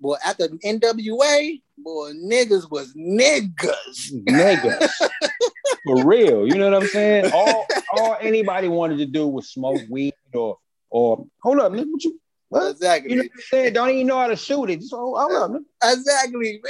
Well, 0.00 0.18
at 0.24 0.36
the 0.36 0.48
NWA, 0.48 1.62
boy, 1.78 2.12
niggas 2.12 2.70
was 2.70 2.92
niggas. 2.94 4.12
Niggas. 4.28 4.90
For 5.86 6.04
real. 6.04 6.46
You 6.46 6.54
know 6.54 6.70
what 6.70 6.82
I'm 6.82 6.88
saying? 6.88 7.32
All 7.32 7.66
all 7.92 8.16
anybody 8.20 8.68
wanted 8.68 8.98
to 8.98 9.06
do 9.06 9.26
was 9.26 9.50
smoke 9.50 9.80
weed 9.90 10.14
or 10.32 10.58
or 10.90 11.26
hold 11.42 11.60
up, 11.60 11.72
nigga, 11.72 11.90
what 11.90 12.04
you 12.04 12.20
what? 12.48 12.70
Exactly. 12.70 13.10
You 13.10 13.16
know 13.16 13.22
what 13.22 13.32
I'm 13.34 13.40
saying? 13.42 13.72
Don't 13.72 13.90
even 13.90 14.06
know 14.06 14.18
how 14.18 14.28
to 14.28 14.36
shoot 14.36 14.70
it. 14.70 14.82
So 14.82 14.96
hold 14.96 15.32
up, 15.32 15.50
nigga. 15.50 15.92
Exactly, 15.92 16.62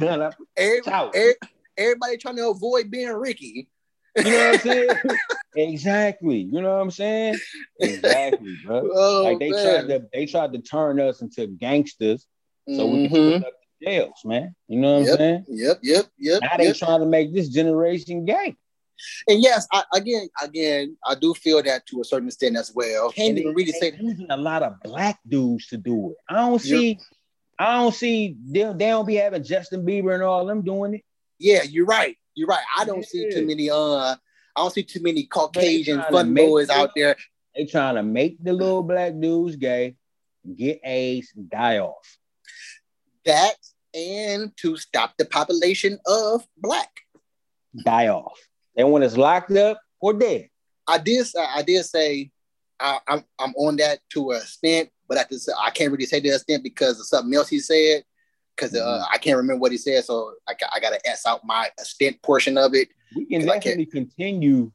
man. 0.00 0.32
everybody, 0.56 1.34
everybody 1.76 2.16
trying 2.16 2.36
to 2.36 2.48
avoid 2.48 2.90
being 2.90 3.12
Ricky. 3.12 3.68
You 4.16 4.24
know 4.24 4.30
what 4.30 4.54
I'm 4.54 4.60
saying? 4.60 4.90
exactly. 5.56 6.38
You 6.38 6.62
know 6.62 6.74
what 6.74 6.82
I'm 6.82 6.90
saying? 6.90 7.36
Exactly, 7.80 8.56
bro. 8.64 8.88
Oh, 8.94 9.22
like 9.24 9.38
they 9.38 9.50
man. 9.50 9.86
tried 9.86 9.88
to 9.88 10.06
they 10.12 10.26
tried 10.26 10.52
to 10.54 10.58
turn 10.60 10.98
us 11.00 11.20
into 11.20 11.46
gangsters 11.46 12.26
so 12.68 12.86
mm-hmm. 12.86 12.96
we 12.96 13.08
can 13.08 13.42
put 13.42 13.48
up 13.48 13.54
jails, 13.82 14.22
man. 14.24 14.54
You 14.68 14.80
know 14.80 14.98
what 14.98 15.04
yep, 15.04 15.12
I'm 15.12 15.18
saying? 15.18 15.44
Yep, 15.48 15.78
yep, 15.82 16.06
yep. 16.18 16.42
Now 16.42 16.56
they 16.56 16.66
yep. 16.66 16.76
trying 16.76 17.00
to 17.00 17.06
make 17.06 17.34
this 17.34 17.48
generation 17.48 18.24
gay. 18.24 18.56
And 19.28 19.42
yes, 19.42 19.66
I, 19.72 19.84
again, 19.94 20.28
again, 20.42 20.96
I 21.06 21.14
do 21.14 21.34
feel 21.34 21.62
that 21.62 21.86
to 21.86 22.00
a 22.00 22.04
certain 22.04 22.28
extent 22.28 22.56
as 22.56 22.72
well. 22.74 23.10
Can't 23.10 23.38
even 23.38 23.54
really 23.54 23.72
say 23.72 23.92
using 23.98 24.30
a 24.30 24.36
lot 24.36 24.62
of 24.62 24.80
black 24.82 25.18
dudes 25.28 25.66
to 25.68 25.76
do 25.76 26.12
it. 26.12 26.16
I 26.28 26.34
don't 26.36 26.58
see, 26.58 26.88
yep. 26.88 26.98
I 27.58 27.74
don't 27.74 27.94
see 27.94 28.36
they, 28.46 28.62
they 28.62 28.88
don't 28.88 29.06
be 29.06 29.16
having 29.16 29.44
Justin 29.44 29.84
Bieber 29.84 30.14
and 30.14 30.22
all 30.22 30.46
them 30.46 30.62
doing 30.62 30.94
it. 30.94 31.02
Yeah, 31.38 31.62
you're 31.62 31.86
right. 31.86 32.16
You're 32.34 32.48
right. 32.48 32.64
I 32.76 32.84
don't 32.84 32.98
yeah. 32.98 33.04
see 33.06 33.30
too 33.30 33.46
many. 33.46 33.70
Uh, 33.70 33.74
I 33.74 34.16
don't 34.56 34.72
see 34.72 34.82
too 34.82 35.02
many 35.02 35.24
Caucasian 35.24 36.02
fun 36.10 36.32
boys 36.34 36.70
out 36.70 36.92
there. 36.96 37.16
They 37.54 37.66
trying 37.66 37.96
to 37.96 38.02
make 38.02 38.42
the 38.42 38.52
little 38.52 38.82
black 38.82 39.18
dudes 39.18 39.56
gay, 39.56 39.96
get 40.54 40.80
AIDS, 40.84 41.32
die 41.32 41.78
off. 41.78 42.18
That 43.26 43.56
and 43.94 44.56
to 44.58 44.76
stop 44.76 45.14
the 45.18 45.24
population 45.24 45.98
of 46.06 46.46
black. 46.58 46.90
Die 47.84 48.08
off. 48.08 48.38
They 48.76 48.84
want 48.84 49.04
us 49.04 49.16
locked 49.16 49.52
up 49.52 49.80
or 50.00 50.12
dead. 50.12 50.48
I 50.86 50.98
did. 50.98 51.26
I 51.36 51.62
did 51.62 51.84
say 51.84 52.30
I, 52.78 52.94
am 52.94 53.00
I'm, 53.08 53.24
I'm 53.38 53.54
on 53.56 53.76
that 53.76 54.00
to 54.10 54.32
a 54.32 54.36
extent, 54.36 54.90
but 55.08 55.18
I 55.18 55.24
can 55.24 55.38
I 55.58 55.70
can't 55.70 55.92
really 55.92 56.06
say 56.06 56.20
to 56.20 56.28
an 56.28 56.34
extent 56.34 56.62
because 56.62 57.00
of 57.00 57.06
something 57.06 57.34
else 57.34 57.48
he 57.48 57.58
said. 57.58 58.04
Because 58.54 58.74
uh, 58.74 58.78
mm-hmm. 58.78 59.14
I 59.14 59.18
can't 59.18 59.36
remember 59.36 59.60
what 59.60 59.72
he 59.72 59.78
said, 59.78 60.02
so 60.04 60.32
I, 60.48 60.54
I 60.74 60.80
got 60.80 60.90
to 60.90 61.10
s 61.10 61.26
out 61.26 61.44
my 61.44 61.68
extent 61.78 62.22
portion 62.22 62.56
of 62.56 62.74
it. 62.74 62.88
We 63.14 63.26
can 63.26 63.44
definitely 63.44 63.86
continue. 63.86 64.72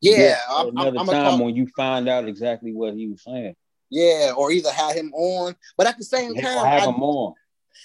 Yeah, 0.00 0.38
I'm, 0.48 0.68
another 0.68 0.98
I'm, 0.98 1.00
I'm 1.00 1.06
time 1.06 1.38
when 1.40 1.54
you 1.54 1.66
find 1.76 2.08
out 2.08 2.26
exactly 2.26 2.72
what 2.72 2.94
he 2.94 3.08
was 3.08 3.22
saying. 3.22 3.54
Yeah, 3.90 4.32
or 4.36 4.52
either 4.52 4.70
have 4.70 4.96
him 4.96 5.12
on, 5.12 5.54
but 5.76 5.86
at 5.86 5.98
the 5.98 6.04
same 6.04 6.34
time, 6.34 6.64
have 6.64 6.82
I, 6.82 6.86
him 6.86 7.02
on. 7.02 7.34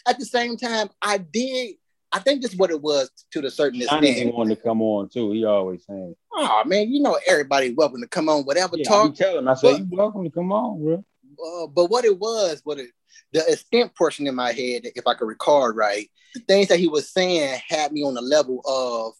At 0.07 0.19
the 0.19 0.25
same 0.25 0.57
time, 0.57 0.89
I 1.01 1.17
did. 1.17 1.75
I 2.11 2.19
think 2.19 2.41
this 2.41 2.53
is 2.53 2.57
what 2.57 2.71
it 2.71 2.81
was 2.81 3.09
to 3.31 3.41
the 3.41 3.51
certain 3.51 3.81
Johnny 3.81 4.09
extent. 4.09 4.27
Johnny 4.27 4.37
wanted 4.37 4.55
to 4.55 4.61
come 4.61 4.81
on 4.81 5.09
too. 5.09 5.31
He 5.31 5.43
always 5.43 5.85
saying, 5.85 6.15
"Oh 6.33 6.63
man, 6.65 6.91
you 6.91 7.01
know 7.01 7.19
everybody 7.27 7.73
welcome 7.73 8.01
to 8.01 8.07
come 8.07 8.29
on, 8.29 8.43
whatever 8.43 8.77
yeah, 8.77 8.87
talk." 8.87 9.15
Tell 9.15 9.37
him, 9.37 9.47
I 9.47 9.53
said, 9.55 9.79
"You 9.79 9.87
welcome 9.91 10.23
to 10.23 10.29
come 10.29 10.51
on, 10.51 10.81
bro." 10.81 11.05
Uh, 11.43 11.67
but 11.67 11.87
what 11.87 12.05
it 12.05 12.17
was, 12.17 12.61
what 12.63 12.79
it, 12.79 12.89
the 13.33 13.45
extent 13.51 13.93
portion 13.95 14.27
in 14.27 14.35
my 14.35 14.51
head, 14.51 14.83
if 14.95 15.05
I 15.07 15.13
could 15.13 15.27
recall 15.27 15.73
right, 15.73 16.09
the 16.33 16.39
things 16.41 16.67
that 16.69 16.79
he 16.79 16.87
was 16.87 17.09
saying 17.09 17.59
had 17.67 17.91
me 17.91 18.03
on 18.03 18.13
the 18.13 18.21
level 18.21 18.61
of 18.65 19.13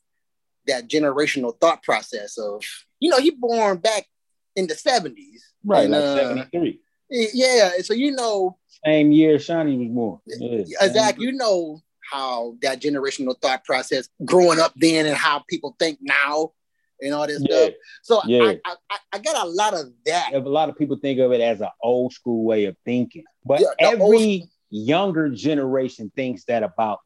that 0.68 0.88
generational 0.88 1.60
thought 1.60 1.84
process 1.84 2.38
of, 2.38 2.64
you 3.00 3.10
know, 3.10 3.20
he 3.20 3.32
born 3.32 3.78
back 3.78 4.06
in 4.56 4.68
the 4.68 4.74
70s. 4.74 5.16
Right, 5.64 5.86
and, 5.86 5.92
like 5.94 6.04
uh, 6.04 6.16
73. 6.16 6.80
Yeah, 7.10 7.72
so 7.82 7.94
you 7.94 8.12
know, 8.12 8.58
same 8.86 9.12
year 9.12 9.40
Shawnee 9.40 9.78
was 9.78 9.90
born. 9.90 10.20
Yeah, 10.26 10.78
exactly. 10.82 11.26
You 11.26 11.34
know 11.34 11.82
how 12.12 12.56
that 12.62 12.82
generational 12.82 13.40
thought 13.42 13.64
process 13.66 14.10
growing 14.24 14.60
up 14.60 14.74
then 14.76 15.06
and 15.06 15.16
how 15.16 15.44
people 15.50 15.76
think 15.80 16.00
now 16.02 16.52
and 17.02 17.14
all 17.14 17.28
this 17.28 17.42
yeah. 17.48 17.58
stuff. 17.58 17.74
So 18.04 18.22
yeah. 18.26 18.54
I, 18.64 18.76
I, 18.90 18.98
I 19.14 19.20
got 19.20 19.46
a 19.46 19.50
lot 19.50 19.74
of 19.74 19.92
that. 20.06 20.34
A 20.34 20.40
lot 20.40 20.70
of 20.70 20.78
people 20.78 20.98
think 20.98 21.20
of 21.20 21.32
it 21.32 21.42
as 21.42 21.62
an 21.62 21.70
old 21.82 22.14
school 22.14 22.46
way 22.46 22.66
of 22.66 22.76
thinking, 22.86 23.24
but 23.44 23.60
yeah, 23.60 23.68
every 23.80 24.42
old... 24.42 24.50
younger 24.70 25.30
generation 25.30 26.12
thinks 26.16 26.46
that 26.46 26.64
about 26.64 27.00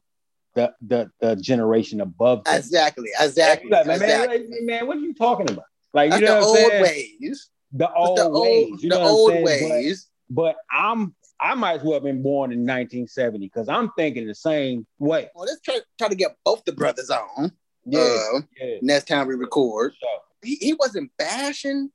the 0.54 0.72
the, 0.80 1.10
the 1.20 1.36
generation 1.36 2.00
above. 2.00 2.44
Them. 2.44 2.56
Exactly, 2.56 3.08
exactly. 3.18 3.70
Like, 3.70 3.86
man, 3.86 3.96
exactly. 3.96 4.38
Man, 4.48 4.66
man, 4.66 4.86
what 4.86 4.96
are 4.96 5.00
you 5.00 5.14
talking 5.14 5.50
about? 5.50 5.64
Like 5.92 6.10
That's 6.10 6.20
you 6.20 6.26
know 6.28 6.40
the 6.40 6.46
old 6.46 6.56
saying? 6.56 6.82
ways. 6.82 7.50
The 7.72 7.92
old 7.92 8.18
the 8.18 8.28
ways. 8.28 8.68
Old, 8.70 8.80
the 8.80 9.00
old 9.00 9.32
ways. 9.42 10.08
But, 10.28 10.42
but 10.42 10.56
I'm 10.70 11.14
I 11.40 11.54
might 11.54 11.76
as 11.76 11.82
well 11.82 11.94
have 11.94 12.02
been 12.02 12.22
born 12.22 12.52
in 12.52 12.60
1970 12.60 13.46
because 13.46 13.68
I'm 13.68 13.90
thinking 13.96 14.26
the 14.26 14.34
same 14.34 14.86
way. 14.98 15.30
Well, 15.34 15.46
let's 15.46 15.60
try, 15.62 15.78
try 15.98 16.08
to 16.08 16.14
get 16.14 16.36
both 16.44 16.64
the 16.64 16.72
brothers 16.72 17.08
on. 17.08 17.52
Yeah, 17.86 18.00
uh, 18.00 18.40
yeah. 18.60 18.76
Next 18.82 19.08
time 19.08 19.26
we 19.26 19.34
record, 19.34 19.94
he, 20.42 20.56
he 20.56 20.74
wasn't 20.74 21.10
bashing 21.16 21.90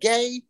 gay, 0.00 0.42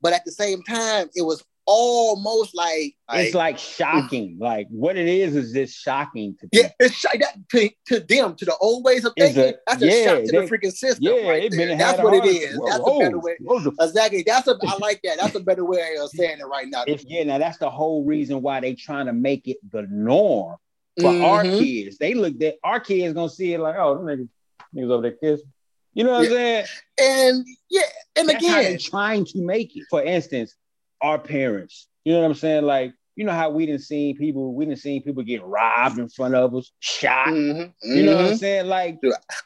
but 0.00 0.12
at 0.12 0.24
the 0.24 0.32
same 0.32 0.62
time, 0.64 1.08
it 1.14 1.22
was 1.22 1.44
almost 1.66 2.54
like, 2.54 2.94
like, 3.08 3.26
it's 3.26 3.34
like 3.34 3.58
shocking. 3.58 4.38
like 4.40 4.68
what 4.70 4.96
it 4.96 5.08
is 5.08 5.34
is 5.34 5.52
just 5.52 5.76
shocking 5.76 6.36
to 6.40 6.48
yeah, 6.52 6.70
it's 6.78 6.94
sh- 6.94 7.06
that 7.18 7.36
to, 7.50 7.70
to 7.86 8.00
them 8.00 8.34
to 8.36 8.44
the 8.44 8.56
old 8.58 8.84
ways 8.84 9.04
of 9.04 9.12
thinking. 9.18 9.42
A, 9.42 9.54
that's 9.66 9.82
a 9.82 9.86
yeah, 9.86 10.04
shock 10.04 10.24
to 10.24 10.32
they, 10.32 10.46
the 10.46 10.46
freaking 10.46 10.72
system. 10.72 11.04
Yeah, 11.04 11.28
right 11.28 11.50
there. 11.50 11.76
that's 11.76 12.02
what 12.02 12.14
it 12.14 12.24
is. 12.24 12.56
Whoa, 12.56 12.66
that's 12.66 12.80
whoa, 12.80 12.96
a 12.96 13.00
better 13.00 13.18
way. 13.18 13.36
Whoa, 13.40 13.72
exactly. 13.80 14.24
That's 14.26 14.46
a 14.48 14.56
I 14.66 14.76
like 14.80 15.00
that. 15.04 15.18
That's 15.18 15.34
a 15.34 15.40
better 15.40 15.64
way 15.64 15.96
of 16.00 16.08
saying 16.10 16.38
it 16.38 16.46
right 16.46 16.68
now. 16.68 16.84
If, 16.86 17.04
yeah, 17.04 17.24
now 17.24 17.38
that's 17.38 17.58
the 17.58 17.70
whole 17.70 18.04
reason 18.04 18.42
why 18.42 18.60
they 18.60 18.74
trying 18.74 19.06
to 19.06 19.12
make 19.12 19.48
it 19.48 19.58
the 19.70 19.86
norm 19.90 20.56
for 21.00 21.10
mm-hmm. 21.10 21.24
our 21.24 21.42
kids. 21.42 21.98
They 21.98 22.14
look 22.14 22.38
that 22.38 22.56
our 22.62 22.80
kids 22.80 23.14
gonna 23.14 23.28
see 23.28 23.54
it 23.54 23.60
like, 23.60 23.76
oh, 23.76 23.98
niggas, 23.98 24.28
niggas 24.74 24.90
over 24.90 25.02
there 25.02 25.12
kissing. 25.12 25.52
You 25.94 26.04
know 26.04 26.12
what 26.12 26.24
yeah. 26.24 26.28
I'm 26.28 26.34
saying? 26.34 26.66
And 26.98 27.46
yeah, 27.70 27.82
and 28.16 28.28
That's 28.28 28.44
again, 28.44 28.78
trying 28.78 29.24
to 29.26 29.38
make 29.38 29.76
it. 29.76 29.84
For 29.88 30.02
instance, 30.02 30.54
our 31.00 31.18
parents. 31.18 31.88
You 32.04 32.12
know 32.12 32.20
what 32.20 32.26
I'm 32.26 32.34
saying? 32.34 32.64
Like, 32.64 32.92
you 33.16 33.24
know 33.24 33.32
how 33.32 33.50
we 33.50 33.66
didn't 33.66 33.82
see 33.82 34.14
people, 34.14 34.54
we 34.54 34.66
didn't 34.66 34.80
see 34.80 35.00
people 35.00 35.22
get 35.22 35.42
robbed 35.44 35.98
in 35.98 36.08
front 36.08 36.34
of 36.34 36.54
us, 36.54 36.70
shot. 36.80 37.28
Mm-hmm, 37.28 37.96
you 37.96 38.02
know 38.04 38.16
what 38.16 38.20
I'm 38.20 38.26
mm-hmm. 38.28 38.36
saying? 38.36 38.66
Like, 38.66 38.98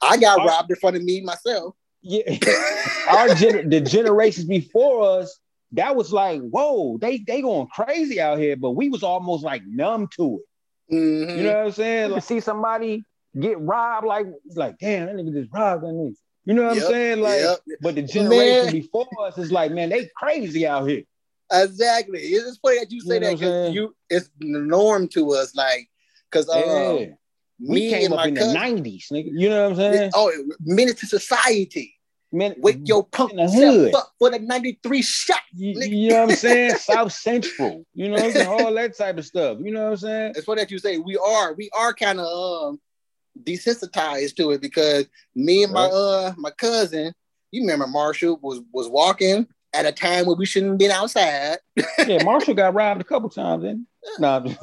I 0.02 0.16
got 0.16 0.40
our, 0.40 0.46
robbed 0.46 0.70
in 0.70 0.76
front 0.76 0.96
of 0.96 1.04
me 1.04 1.20
myself. 1.20 1.74
Yeah, 2.02 2.22
our 3.08 3.34
gen- 3.34 3.68
the 3.68 3.80
generations 3.80 4.46
before 4.46 5.20
us, 5.20 5.38
that 5.72 5.94
was 5.94 6.12
like, 6.12 6.40
whoa, 6.40 6.98
they 6.98 7.18
they 7.18 7.42
going 7.42 7.68
crazy 7.68 8.20
out 8.20 8.38
here, 8.38 8.56
but 8.56 8.72
we 8.72 8.88
was 8.88 9.02
almost 9.04 9.44
like 9.44 9.62
numb 9.66 10.08
to 10.16 10.40
it. 10.40 10.94
Mm-hmm. 10.94 11.38
You 11.38 11.44
know 11.44 11.56
what 11.58 11.66
I'm 11.66 11.72
saying? 11.72 12.10
Like, 12.10 12.22
see 12.24 12.40
somebody 12.40 13.04
get 13.38 13.60
robbed, 13.60 14.06
like, 14.06 14.26
like, 14.56 14.78
damn, 14.78 15.06
that 15.06 15.14
nigga 15.14 15.32
just 15.32 15.52
robbed 15.52 15.84
on 15.84 16.06
me. 16.06 16.14
You 16.44 16.54
know 16.54 16.64
what 16.64 16.76
yep, 16.76 16.84
I'm 16.86 16.90
saying? 16.90 17.20
Like, 17.20 17.40
yep. 17.40 17.58
but 17.80 17.94
the 17.94 18.02
generation 18.02 18.64
Man. 18.64 18.72
before 18.72 19.06
us 19.20 19.38
is 19.38 19.52
like, 19.52 19.70
man, 19.72 19.90
they 19.90 20.08
crazy 20.16 20.66
out 20.66 20.88
here. 20.88 21.04
Exactly. 21.52 22.20
It's 22.20 22.58
funny 22.58 22.78
that 22.78 22.90
you 22.90 23.00
say 23.00 23.14
You 23.14 23.20
know 23.20 23.26
that 23.28 23.38
because 23.38 23.74
you 23.74 23.94
it's 24.08 24.30
the 24.38 24.58
norm 24.58 25.08
to 25.08 25.32
us, 25.32 25.54
like 25.54 25.88
because 26.30 26.48
um, 26.48 26.98
Yeah. 26.98 27.06
We 27.62 27.90
came 27.90 28.12
up 28.12 28.26
in 28.26 28.34
the 28.34 28.52
nineties, 28.52 29.08
nigga. 29.12 29.30
You 29.32 29.50
know 29.50 29.70
what 29.70 29.80
I'm 29.80 29.92
saying? 29.92 30.10
Oh, 30.14 30.32
menace 30.60 30.94
to 31.00 31.06
society. 31.06 31.94
Man, 32.32 32.54
Wake 32.58 32.86
your 32.86 33.04
punk 33.04 33.32
in 33.32 33.36
the 33.38 33.50
hood. 33.50 33.94
up 33.94 34.12
for 34.18 34.30
the 34.30 34.38
93 34.38 35.02
shot. 35.02 35.40
You, 35.52 35.80
you 35.80 36.10
know 36.10 36.20
what 36.20 36.30
I'm 36.30 36.36
saying? 36.36 36.74
South 36.76 37.12
Central. 37.12 37.84
You 37.92 38.08
know 38.08 38.18
what 38.18 38.26
I'm 38.26 38.32
saying? 38.32 38.46
All 38.46 38.72
that 38.74 38.96
type 38.96 39.18
of 39.18 39.26
stuff. 39.26 39.58
You 39.60 39.72
know 39.72 39.84
what 39.84 39.90
I'm 39.90 39.96
saying? 39.96 40.32
It's 40.36 40.44
funny 40.44 40.62
that 40.62 40.70
you 40.70 40.78
say 40.78 40.98
we 40.98 41.16
are, 41.16 41.54
we 41.54 41.70
are 41.76 41.92
kind 41.92 42.20
of 42.20 42.26
um 42.26 42.80
desensitized 43.42 44.36
to 44.36 44.52
it 44.52 44.60
because 44.60 45.06
me 45.34 45.64
and 45.64 45.72
my 45.72 45.86
uh 45.86 46.32
my 46.36 46.50
cousin, 46.50 47.12
you 47.50 47.62
remember 47.62 47.88
Marshall 47.88 48.38
was 48.42 48.60
was 48.72 48.88
walking 48.88 49.46
at 49.72 49.86
a 49.86 49.92
time 49.92 50.26
when 50.26 50.36
we 50.38 50.46
shouldn't 50.46 50.72
have 50.72 50.78
been 50.78 50.90
outside. 50.90 51.58
Yeah, 52.06 52.22
Marshall 52.24 52.54
got 52.54 52.74
robbed 52.74 53.00
a 53.00 53.04
couple 53.04 53.28
times, 53.30 53.64
he? 53.64 53.76
No, 54.18 54.40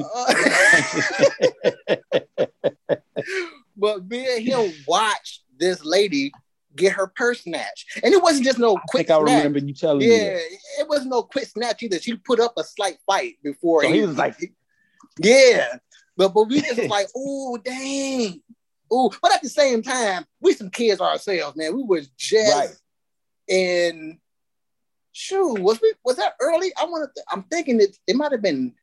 but 3.78 4.02
and 4.12 4.44
him 4.44 4.72
watched 4.88 5.44
this 5.58 5.84
lady 5.86 6.32
get 6.76 6.94
her 6.94 7.08
purse 7.08 7.42
snatched. 7.44 8.00
And 8.04 8.14
it 8.14 8.22
wasn't 8.22 8.46
just 8.46 8.60
no 8.60 8.76
I 8.78 8.82
quick 8.90 9.08
think 9.08 9.20
I 9.20 9.24
snatch. 9.24 9.38
remember 9.46 9.60
you 9.60 9.74
telling 9.74 10.00
me 10.00 10.08
Yeah, 10.16 10.38
it 10.80 10.88
wasn't 10.88 11.10
no 11.12 11.24
quick 11.24 11.46
snatch 11.48 11.82
either. 11.84 12.00
She 12.00 12.16
put 12.16 12.40
up 12.40 12.54
a 12.58 12.64
slight 12.64 12.98
fight 13.06 13.36
before 13.44 13.84
So 13.84 13.92
he 13.92 14.02
was 14.02 14.18
like- 14.18 14.36
Yeah. 15.20 15.78
But 16.16 16.34
but 16.34 16.46
we 16.50 16.62
just 16.62 16.84
like, 16.90 17.08
oh 17.16 17.58
dang. 17.64 18.42
Ooh, 18.94 19.10
but 19.22 19.34
at 19.34 19.42
the 19.42 19.50
same 19.50 19.82
time, 19.82 20.26
we 20.40 20.54
some 20.54 20.70
kids 20.70 21.02
ourselves, 21.02 21.58
man. 21.58 21.76
We 21.76 21.84
was 21.84 22.08
just 22.18 22.56
Right. 22.56 22.70
in 23.48 24.20
shoot, 25.18 25.60
was 25.60 25.82
we 25.82 25.94
was 26.06 26.18
that 26.18 26.34
early? 26.40 26.72
I 26.80 26.86
want 26.86 27.10
to 27.16 27.24
I'm 27.32 27.44
thinking 27.44 27.82
it 27.82 27.98
it 28.06 28.16
might 28.16 28.32
have 28.32 28.42
been 28.42 28.74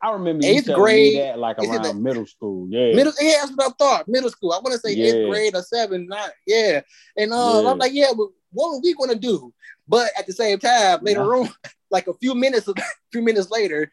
I 0.00 0.12
remember 0.12 0.46
Eighth 0.46 0.72
grade, 0.72 1.18
that 1.18 1.38
like 1.40 1.58
around 1.58 1.82
the- 1.82 1.92
middle 1.94 2.24
school. 2.24 2.68
Yeah. 2.70 2.94
Middle, 2.94 3.12
yeah, 3.20 3.38
that's 3.40 3.50
what 3.56 3.66
I 3.72 3.74
thought. 3.78 4.06
Middle 4.08 4.30
school. 4.30 4.52
I 4.52 4.60
want 4.60 4.72
to 4.74 4.78
say 4.78 4.94
Yeah. 4.94 5.06
eighth 5.12 5.28
grade 5.28 5.54
or 5.56 5.62
seven, 5.62 6.06
not 6.06 6.30
yeah. 6.46 6.82
And 7.16 7.32
uh, 7.32 7.60
Yeah. 7.64 7.70
I'm 7.70 7.78
like, 7.78 7.92
yeah, 7.92 8.12
but 8.16 8.28
what 8.52 8.70
were 8.70 8.80
we 8.80 8.94
gonna 8.94 9.16
do? 9.16 9.52
But 9.88 10.10
at 10.18 10.26
the 10.26 10.32
same 10.32 10.58
time, 10.60 11.00
later 11.02 11.34
on, 11.34 11.48
like 11.90 12.06
a 12.06 12.14
few 12.14 12.34
minutes, 12.34 12.68
a 12.68 12.74
few 13.12 13.22
minutes 13.22 13.50
later, 13.50 13.92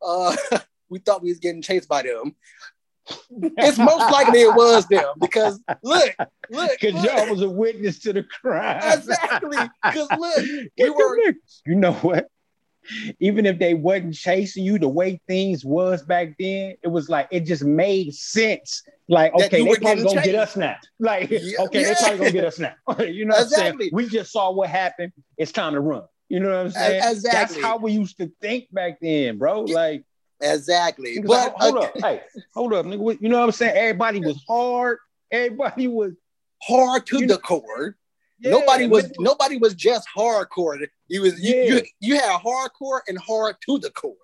uh, 0.00 0.34
we 0.88 1.00
thought 1.00 1.22
we 1.22 1.30
was 1.30 1.40
getting 1.40 1.60
chased 1.62 1.88
by 1.88 2.02
them. 2.02 2.36
It's 3.58 3.78
most 3.78 4.10
likely 4.12 4.42
it 4.42 4.54
was 4.54 4.86
them 4.86 5.04
because 5.20 5.60
look, 5.82 6.14
look, 6.50 6.70
Because 6.80 7.02
y'all 7.04 7.28
was 7.28 7.42
a 7.42 7.50
witness 7.50 7.98
to 8.00 8.12
the 8.12 8.22
crime. 8.22 8.80
exactly. 8.92 9.58
Because 9.84 10.08
look, 10.18 10.36
Get 10.76 10.94
we 10.96 11.04
were. 11.04 11.34
You 11.66 11.74
know 11.76 11.92
what? 11.94 12.28
Even 13.20 13.46
if 13.46 13.58
they 13.60 13.74
wasn't 13.74 14.14
chasing 14.14 14.64
you 14.64 14.76
the 14.78 14.88
way 14.88 15.20
things 15.28 15.64
was 15.64 16.02
back 16.02 16.34
then, 16.38 16.74
it 16.82 16.88
was 16.88 17.08
like 17.08 17.28
it 17.30 17.40
just 17.40 17.62
made 17.64 18.12
sense. 18.14 18.82
Like, 19.08 19.32
okay, 19.34 19.62
they 19.64 19.76
probably 19.76 20.02
gonna 20.04 20.14
get 20.16 20.24
chased. 20.24 20.36
us 20.38 20.56
now. 20.56 20.76
Like, 20.98 21.30
Yeah, 21.30 21.38
okay, 21.60 21.82
they 21.84 21.90
yeah. 21.90 21.94
probably 22.00 22.18
gonna 22.18 22.30
get 22.32 22.44
us 22.44 22.58
now. 22.58 22.74
you 23.00 23.24
know 23.24 23.34
what 23.34 23.40
I'm 23.40 23.44
Exactly. 23.46 23.84
saying? 23.84 23.90
We 23.92 24.08
just 24.08 24.32
saw 24.32 24.50
what 24.52 24.68
happened. 24.68 25.12
It's 25.36 25.52
time 25.52 25.74
to 25.74 25.80
run. 25.80 26.02
You 26.28 26.40
know 26.40 26.48
what 26.48 26.56
I'm 26.66 26.70
saying? 26.70 27.02
exactly. 27.04 27.30
That's 27.32 27.60
how 27.60 27.76
we 27.78 27.92
used 27.92 28.16
to 28.18 28.32
think 28.40 28.72
back 28.72 28.98
then, 29.00 29.38
bro. 29.38 29.60
Like, 29.62 30.04
exactly. 30.42 31.20
But 31.24 31.54
hold 31.56 31.76
uh, 31.76 31.80
up, 31.80 31.92
hey, 32.00 32.20
hold 32.54 32.74
up, 32.74 32.86
nigga. 32.86 33.18
You 33.20 33.28
know 33.28 33.38
what 33.38 33.44
I'm 33.46 33.52
saying? 33.52 33.76
Everybody 33.76 34.20
was 34.20 34.42
hard. 34.48 34.98
Everybody 35.30 35.88
was 35.88 36.12
hard 36.62 37.06
to 37.06 37.18
the 37.20 37.26
know- 37.26 37.38
core. 37.38 37.96
yeah, 38.40 38.50
nobody 38.50 38.86
was 38.86 39.04
nigga- 39.04 39.14
nobody 39.20 39.56
was 39.58 39.74
just 39.74 40.06
hardcore. 40.16 40.78
You 41.08 41.22
was 41.22 41.40
you, 41.42 41.54
Yeah. 41.54 41.64
you, 41.74 41.82
you 42.00 42.14
had 42.16 42.40
hardcore 42.40 43.00
and 43.08 43.18
hard 43.18 43.56
to 43.66 43.78
the 43.78 43.90
core. 43.90 44.14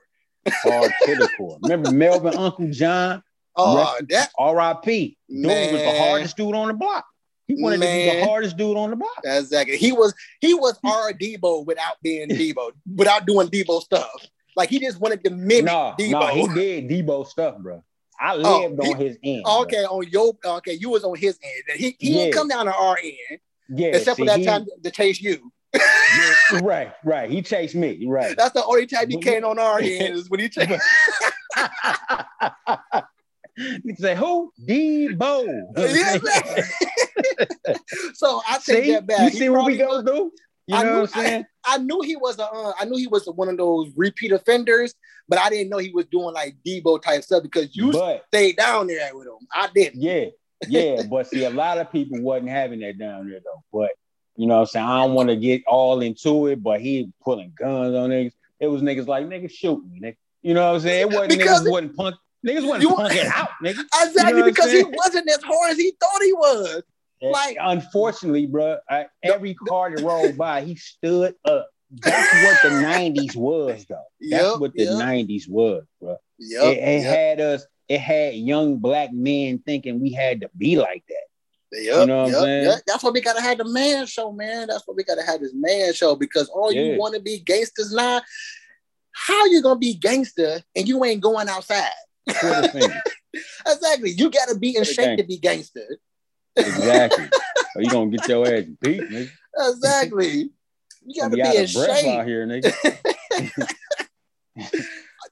hard 0.48 0.92
to 1.04 1.14
the 1.16 1.28
core. 1.36 1.58
Remember 1.62 1.90
Melvin 1.92 2.34
Uncle 2.34 2.70
John? 2.70 3.22
Oh, 3.56 3.76
Rest- 3.76 4.08
that 4.10 4.30
R.I.P. 4.38 5.18
Dude 5.28 5.46
was 5.46 5.70
the 5.72 5.98
hardest 5.98 6.36
dude 6.36 6.54
on 6.54 6.68
the 6.68 6.74
block. 6.74 7.04
He 7.48 7.60
wanted 7.60 7.76
to 7.80 7.86
be 7.86 8.04
the 8.20 8.24
hardest 8.26 8.56
dude 8.56 8.76
on 8.76 8.90
the 8.90 8.96
block. 8.96 9.18
exactly. 9.24 9.76
He 9.78 9.90
was 9.90 10.14
he 10.40 10.54
was 10.54 10.78
our 10.84 11.12
Debo 11.12 11.64
without 11.66 11.96
being 12.02 12.28
Debo, 12.28 12.72
without 12.94 13.26
doing 13.26 13.48
Debo 13.48 13.80
stuff. 13.82 14.10
Like 14.58 14.68
he 14.70 14.80
just 14.80 14.98
wanted 14.98 15.22
to 15.22 15.30
mimic 15.30 15.66
No, 15.66 15.94
Debo. 15.96 16.10
no, 16.10 16.26
he 16.26 16.48
did 16.48 16.88
Debo 16.88 17.24
stuff, 17.28 17.58
bro. 17.58 17.80
I 18.20 18.34
Oh, 18.34 18.62
lived 18.68 18.82
he- 18.82 18.92
on 18.92 18.98
his 19.00 19.16
end. 19.22 19.44
bro. 19.44 19.60
okay, 19.62 19.84
on 19.84 20.04
your 20.10 20.36
okay, 20.44 20.72
you 20.72 20.90
was 20.90 21.04
on 21.04 21.16
his 21.16 21.38
end. 21.40 21.78
He 21.78 21.94
he 22.00 22.10
Yeah. 22.10 22.24
didn't 22.24 22.34
come 22.34 22.48
down 22.48 22.66
to 22.66 22.74
our 22.74 22.98
end, 23.00 23.38
yeah, 23.68 23.86
except 23.90 24.18
for 24.18 24.26
that 24.26 24.40
he- 24.40 24.44
time 24.46 24.66
to 24.82 24.90
chase 24.90 25.20
you. 25.22 25.52
yeah, 25.74 26.34
right, 26.60 26.92
right. 27.04 27.30
He 27.30 27.40
chased 27.40 27.76
me, 27.76 28.04
right. 28.08 28.36
That's 28.36 28.52
the 28.52 28.64
only 28.64 28.88
time 28.88 29.08
he 29.10 29.18
came 29.18 29.44
on 29.44 29.60
our 29.60 29.78
end 29.78 30.16
is 30.16 30.28
when 30.28 30.40
he 30.40 30.48
chased. 30.48 30.72
you 33.84 33.94
say 33.96 34.16
who? 34.16 34.52
Debo. 34.66 35.46
So 38.14 38.40
I 38.48 38.54
take 38.54 38.64
see, 38.84 38.92
that 38.92 39.06
back. 39.06 39.20
you 39.20 39.28
He 39.30 39.38
see 39.38 39.48
what 39.50 39.66
we 39.66 39.76
go 39.76 40.02
do? 40.02 40.32
You 40.68 40.76
I 40.76 40.82
know 40.84 40.92
knew- 40.92 41.00
what 41.00 41.16
I'm 41.16 41.24
saying? 41.24 41.46
I 41.66 41.78
knew 41.78 42.00
he 42.02 42.16
was 42.16 42.38
a, 42.38 42.44
uh, 42.44 42.72
I 42.78 42.84
knew 42.84 42.96
he 42.96 43.06
was 43.08 43.26
one 43.26 43.48
of 43.48 43.56
those 43.56 43.90
repeat 43.96 44.32
offenders, 44.32 44.94
but 45.28 45.38
I 45.38 45.48
didn't 45.50 45.70
know 45.70 45.78
he 45.78 45.90
was 45.90 46.06
doing 46.06 46.32
like 46.34 46.56
Debo 46.64 47.02
type 47.02 47.22
stuff 47.24 47.42
because 47.42 47.74
you 47.76 47.90
but 47.92 48.24
stayed 48.28 48.56
down 48.56 48.86
there 48.86 49.10
with 49.16 49.26
him. 49.26 49.46
I 49.52 49.68
didn't. 49.74 50.00
yeah, 50.00 50.26
yeah. 50.68 51.02
But 51.10 51.26
see, 51.26 51.44
a 51.44 51.50
lot 51.50 51.78
of 51.78 51.90
people 51.90 52.20
wasn't 52.20 52.50
having 52.50 52.80
that 52.80 52.98
down 52.98 53.28
there 53.28 53.40
though. 53.44 53.62
But 53.72 53.90
you 54.36 54.46
know 54.46 54.54
what 54.56 54.60
I'm 54.60 54.66
saying? 54.66 54.86
I 54.86 55.04
don't 55.04 55.14
want 55.14 55.30
to 55.30 55.36
get 55.36 55.62
all 55.66 56.00
into 56.00 56.46
it, 56.46 56.62
but 56.62 56.80
he 56.80 57.10
pulling 57.22 57.52
guns 57.58 57.94
on 57.96 58.10
niggas. 58.10 58.32
It 58.60 58.66
was 58.68 58.82
niggas 58.82 59.06
like, 59.08 59.26
niggas 59.26 59.50
shoot 59.50 59.82
me, 59.90 60.00
nigga. 60.00 60.16
You 60.42 60.54
know 60.54 60.66
what 60.68 60.74
I'm 60.76 60.80
saying? 60.80 61.00
It 61.00 61.14
wasn't 61.14 61.30
Because- 61.38 61.62
niggas 61.62 61.70
wasn't 61.70 61.96
punk. 61.96 62.16
Niggas 62.46 62.66
wasn't 62.66 62.82
You- 62.82 62.90
punking 62.90 63.24
out, 63.34 63.48
nigga. 63.62 63.80
Exactly 64.02 64.32
You 64.34 64.38
know 64.40 64.44
because 64.44 64.70
he 64.70 64.84
wasn't 64.84 65.28
as 65.30 65.42
hard 65.42 65.70
as 65.72 65.76
he 65.78 65.92
thought 66.00 66.22
he 66.22 66.32
was. 66.32 66.82
Like- 67.22 67.56
unfortunately, 67.60 68.46
bro, 68.46 68.78
I, 68.88 69.06
every 69.22 69.54
car 69.54 69.94
that 69.94 70.02
rolled 70.04 70.36
by, 70.36 70.62
he 70.62 70.76
stood 70.76 71.34
up. 71.44 71.68
That's 71.90 72.32
what 72.44 72.62
the 72.62 72.68
'90s 72.86 73.34
was, 73.34 73.84
though. 73.86 74.02
That's 74.20 74.42
Yep, 74.52 74.60
what 74.60 74.72
the 74.74 74.84
yep, 74.84 74.92
'90s 74.94 75.48
was, 75.48 75.84
bro. 76.00 76.16
yep, 76.38 76.62
it 76.64 76.78
it 76.78 77.02
yep, 77.02 77.16
had 77.16 77.40
us. 77.40 77.66
It 77.88 78.00
had 78.00 78.34
young 78.34 78.76
black 78.76 79.10
men 79.12 79.60
thinking 79.64 79.98
we 80.00 80.12
had 80.12 80.42
to 80.42 80.50
be 80.56 80.76
like 80.78 81.02
that. 81.08 81.80
yep, 81.80 82.00
you 82.00 82.06
know 82.06 82.24
what 82.24 82.34
I'm 82.34 82.40
saying? 82.42 82.64
yep. 82.64 82.80
That's 82.86 83.02
why 83.02 83.10
we 83.10 83.22
gotta 83.22 83.40
have 83.40 83.56
the 83.58 83.64
man 83.64 84.04
show, 84.06 84.30
man. 84.32 84.68
That's 84.68 84.82
why 84.86 84.94
we 84.94 85.02
gotta 85.04 85.22
have 85.24 85.40
this 85.40 85.54
man 85.54 85.94
show 85.94 86.14
because 86.14 86.48
all 86.50 86.70
Yeah. 86.70 86.82
you 86.92 86.98
want 86.98 87.14
to 87.14 87.20
be 87.22 87.38
gangsters 87.38 87.92
now. 87.94 88.20
How 89.12 89.46
you 89.46 89.62
gonna 89.62 89.78
be 89.80 89.94
gangster 89.94 90.62
and 90.76 90.86
you 90.86 91.02
ain't 91.04 91.22
going 91.22 91.48
outside? 91.48 91.90
Exactly. 93.66 94.10
You 94.12 94.30
gotta 94.30 94.58
be 94.58 94.76
in 94.76 94.84
shape 94.84 95.18
to 95.18 95.24
be 95.24 95.38
gangster. 95.38 95.86
Exactly. 96.58 97.24
or 97.76 97.82
you 97.82 97.90
gonna 97.90 98.10
get 98.10 98.28
your 98.28 98.46
ass 98.46 98.64
beat, 98.80 99.00
nigga. 99.02 99.30
Exactly. 99.58 100.50
You 101.06 101.20
gotta 101.20 101.30
be 101.30 101.36
be 101.36 101.48
out 101.48 101.54
in 101.54 101.64
of 101.64 101.72
breath 101.72 102.04
out 102.04 102.26
here, 102.26 102.46
nigga. 102.46 103.68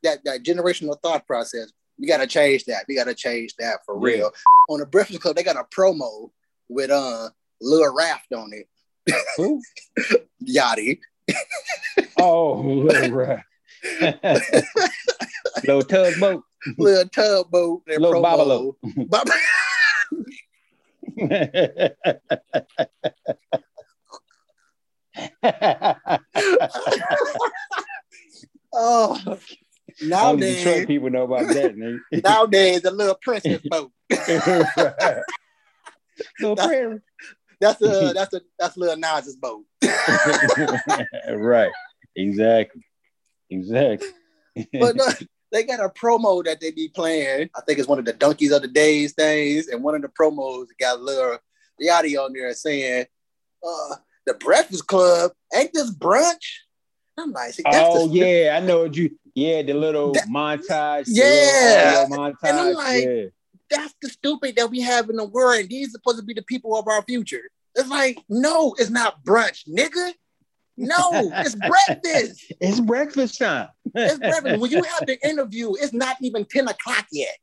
That 0.03 0.19
that 0.25 0.43
generational 0.45 1.01
thought 1.03 1.27
process. 1.27 1.73
We 1.99 2.07
gotta 2.07 2.27
change 2.27 2.65
that. 2.67 2.85
We 2.87 2.95
gotta 2.95 3.15
change 3.15 3.55
that 3.59 3.79
for 3.85 3.95
Yeah. 3.97 4.17
real. 4.17 4.31
On 4.69 4.79
the 4.79 4.87
Breakfast 4.87 5.21
Club, 5.21 5.35
they 5.37 5.43
got 5.43 5.57
a 5.57 5.65
promo 5.65 6.31
with 6.69 6.91
uh 6.91 7.31
Lil 7.61 7.95
Raft 7.95 8.33
on 8.33 8.51
it. 8.53 8.69
Who? 9.37 9.61
Yachty. 10.49 11.01
Oh, 12.21 12.61
little 12.61 13.11
Raft. 13.11 13.45
little 15.65 15.83
tugboat. 15.83 16.43
Lil 16.79 17.09
Tugboat. 17.09 17.83
Lil 17.89 18.13
promo. 18.13 18.23
Babalo. 18.23 19.09
Bob- 19.09 19.29
oh 28.73 29.19
Only 29.23 29.39
Detroit 29.95 30.09
nowadays, 30.11 30.87
people 30.87 31.11
know 31.11 31.23
about 31.25 31.49
that, 31.49 31.75
nowadays 32.25 32.83
the 32.83 32.91
little 32.91 33.19
princess 33.23 33.63
boat. 33.69 33.91
Little 36.41 36.57
prayer. 36.57 37.03
That's 37.61 37.81
a 37.83 38.13
that's 38.15 38.35
a 38.35 38.41
that's 38.59 38.77
Lil 38.77 38.97
Nas's 38.97 39.37
boat. 39.37 39.65
right. 41.31 41.71
Exactly. 42.15 42.83
Exactly. 43.51 44.09
but 44.73 44.97
no, 44.97 45.07
they 45.53 45.63
got 45.65 45.81
a 45.81 45.89
promo 45.89 46.45
that 46.45 46.61
they 46.61 46.71
be 46.71 46.89
playing. 46.89 47.51
I 47.55 47.61
think 47.63 47.79
it's 47.79 47.89
one 47.89 47.99
of 47.99 48.05
the 48.05 48.13
donkeys 48.13 48.53
of 48.53 48.63
the 48.63 48.69
days 48.69 49.13
things, 49.13 49.69
and 49.69 49.83
one 49.83 49.95
of 49.95 50.03
the 50.03 50.09
promos 50.09 50.67
got 50.79 51.01
Lil 51.01 51.39
Yachty 51.81 52.19
on 52.23 52.33
there 52.33 52.53
saying, 52.55 53.07
uh, 53.67 53.97
"The 54.27 54.35
Breakfast 54.35 54.87
Club 54.87 55.33
ain't 55.55 55.73
this 55.73 55.91
brunch?" 55.95 56.61
I'm 57.19 57.33
like, 57.33 57.55
oh 57.67 58.09
the, 58.09 58.15
yeah, 58.15 58.59
I 58.61 58.61
know 58.67 58.83
what 58.83 58.97
you. 58.97 59.17
Yeah, 59.35 59.63
the 59.63 59.75
little 59.75 60.13
That- 60.13 60.29
montage. 60.29 61.05
Yeah. 61.07 62.05
little 62.11 62.19
montage. 62.19 62.37
And 62.49 62.59
I'm 62.61 62.75
like- 62.75 63.05
yeah. 63.05 63.25
that's 63.71 63.95
the 64.03 64.09
stupid 64.09 64.57
that 64.57 64.71
we 64.71 64.81
have 64.81 65.09
in 65.11 65.17
the 65.17 65.25
world. 65.25 65.61
And 65.61 65.69
these 65.69 65.89
are 65.89 65.91
supposed 65.93 66.19
to 66.19 66.25
be 66.25 66.35
the 66.35 66.43
people 66.43 66.77
of 66.77 66.89
our 66.89 67.03
future. 67.03 67.51
It's 67.75 67.89
like, 67.89 68.19
no, 68.29 68.75
it's 68.79 68.91
not 68.91 69.23
brunch, 69.25 69.69
nigga. 69.69 70.13
No, 70.77 71.31
it's 71.35 71.55
breakfast. 71.55 72.53
It's 72.61 72.81
breakfast 72.81 73.39
time. 73.39 73.69
It's 73.97 74.19
breakfast. 74.19 74.61
When 74.61 74.71
you 74.71 74.83
have 74.83 75.07
the 75.07 75.19
interview, 75.29 75.73
it's 75.75 75.93
not 75.93 76.17
even 76.21 76.45
10 76.45 76.69
o'clock 76.69 77.07
yet. 77.13 77.37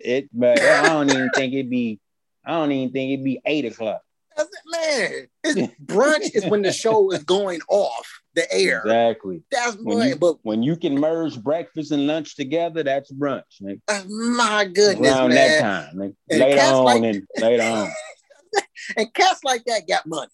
It, 0.00 0.28
but 0.32 0.60
I 0.60 0.88
don't 0.88 1.10
even 1.10 1.30
think 1.34 1.52
it'd 1.54 1.70
be. 1.70 2.00
I 2.44 2.52
don't 2.52 2.72
even 2.72 2.92
think 2.92 3.12
it'd 3.12 3.24
be 3.24 3.40
eight 3.44 3.64
o'clock. 3.66 4.00
That's 4.36 4.48
it, 4.48 4.62
man. 4.70 5.26
It's 5.44 5.74
brunch 5.84 6.34
is 6.34 6.46
when 6.46 6.62
the 6.62 6.72
show 6.72 7.10
is 7.10 7.24
going 7.24 7.60
off 7.68 8.08
the 8.34 8.50
air. 8.52 8.80
Exactly. 8.84 9.42
That's 9.50 9.76
When 9.76 10.08
you, 10.08 10.16
But 10.16 10.36
when 10.42 10.62
you 10.62 10.76
can 10.76 10.94
merge 10.98 11.40
breakfast 11.42 11.90
and 11.90 12.06
lunch 12.06 12.36
together, 12.36 12.82
that's 12.84 13.12
brunch. 13.12 13.42
nigga. 13.60 13.80
uh, 13.88 14.02
my 14.08 14.64
goodness, 14.64 15.10
Around 15.12 15.30
that 15.30 15.60
man. 15.60 15.62
time, 15.62 15.96
nigga. 15.96 16.14
And 16.30 16.40
later 16.40 16.60
on 16.62 16.84
like- 16.84 17.02
and 17.02 17.26
later 17.38 17.62
on. 17.64 17.90
And 18.96 19.12
cats 19.12 19.44
like 19.44 19.64
that 19.66 19.86
got 19.86 20.06
money. 20.06 20.30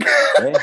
Yeah. 0.00 0.58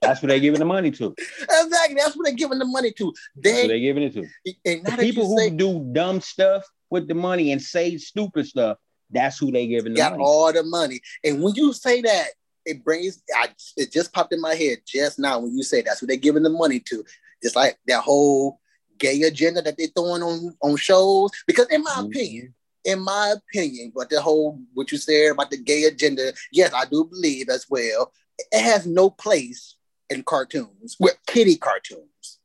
That's 0.00 0.22
what 0.22 0.28
they're 0.28 0.40
giving 0.40 0.60
the 0.60 0.64
money 0.66 0.90
to. 0.92 1.14
Exactly. 1.40 1.94
That's 1.96 2.16
what 2.16 2.24
they're 2.24 2.34
giving 2.34 2.58
the 2.58 2.64
money 2.64 2.92
to. 2.92 3.12
They 3.36 3.66
they 3.68 3.80
giving 3.80 4.02
it 4.04 4.14
to. 4.14 4.26
and 4.64 4.86
The 4.86 4.96
people 4.98 5.26
who 5.28 5.38
say 5.38 5.50
do 5.50 5.86
dumb 5.92 6.20
stuff 6.20 6.64
with 6.88 7.06
the 7.06 7.14
money 7.14 7.52
and 7.52 7.60
say 7.60 7.96
stupid 7.98 8.46
stuff, 8.46 8.78
that's 9.10 9.38
who 9.38 9.52
they 9.52 9.66
giving 9.66 9.92
the 9.92 9.98
got 9.98 10.12
money. 10.12 10.24
all 10.24 10.52
the 10.52 10.62
money. 10.62 11.00
And 11.22 11.42
when 11.42 11.54
you 11.54 11.72
say 11.72 12.00
that, 12.02 12.28
it 12.64 12.84
brings 12.84 13.22
I 13.34 13.48
it 13.76 13.92
just 13.92 14.12
popped 14.12 14.32
in 14.32 14.40
my 14.40 14.54
head 14.54 14.78
just 14.86 15.18
now 15.18 15.38
when 15.38 15.56
you 15.56 15.62
say 15.62 15.82
that's 15.82 16.00
who 16.00 16.06
they're 16.06 16.16
giving 16.16 16.42
the 16.42 16.50
money 16.50 16.80
to. 16.80 17.04
It's 17.42 17.56
like 17.56 17.78
that 17.86 18.02
whole 18.02 18.60
gay 18.98 19.22
agenda 19.22 19.62
that 19.62 19.76
they're 19.76 19.88
throwing 19.94 20.22
on 20.22 20.56
on 20.62 20.76
shows. 20.76 21.30
Because 21.46 21.66
in 21.68 21.82
my 21.82 21.90
Mhm. 21.98 22.06
opinion, 22.06 22.54
in 22.84 23.00
my 23.00 23.34
opinion, 23.36 23.92
but 23.94 24.08
the 24.08 24.20
whole 24.20 24.58
what 24.72 24.90
you 24.92 24.98
said 24.98 25.32
about 25.32 25.50
the 25.50 25.58
gay 25.58 25.84
agenda, 25.84 26.32
yes, 26.52 26.72
I 26.72 26.84
do 26.86 27.04
believe 27.04 27.48
as 27.50 27.66
well. 27.68 28.12
It 28.52 28.62
has 28.62 28.86
no 28.86 29.10
place 29.10 29.76
in 30.10 30.22
cartoons, 30.24 30.96
with 30.98 31.16
kitty 31.26 31.56
cartoons. 31.56 32.38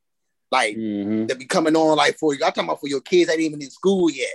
Like 0.52 0.78
Mhm. 0.78 1.28
that 1.28 1.40
be 1.40 1.46
coming 1.46 1.76
on 1.76 1.98
like 1.98 2.18
for 2.18 2.34
you. 2.34 2.40
I'm 2.46 2.52
talking 2.52 2.66
about 2.66 2.80
for 2.80 2.88
your 2.88 3.02
kids 3.02 3.28
that 3.28 3.34
ain't 3.34 3.42
even 3.42 3.62
in 3.62 3.72
school 3.72 4.10
yet. 4.10 4.30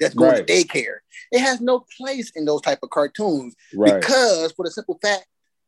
That's 0.00 0.14
going 0.14 0.30
Right. 0.30 0.46
to 0.46 0.52
daycare. 0.52 0.98
It 1.32 1.40
has 1.40 1.60
no 1.60 1.84
place 1.96 2.30
in 2.36 2.44
those 2.44 2.60
type 2.62 2.78
of 2.82 2.90
cartoons 2.90 3.54
Right, 3.74 4.00
because 4.00 4.52
for 4.52 4.64
the 4.64 4.70
simple 4.70 4.98
fact, 5.02 5.26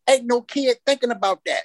ain't 0.08 0.24
no 0.24 0.40
kid 0.42 0.78
thinking 0.86 1.10
about 1.10 1.40
that. 1.46 1.64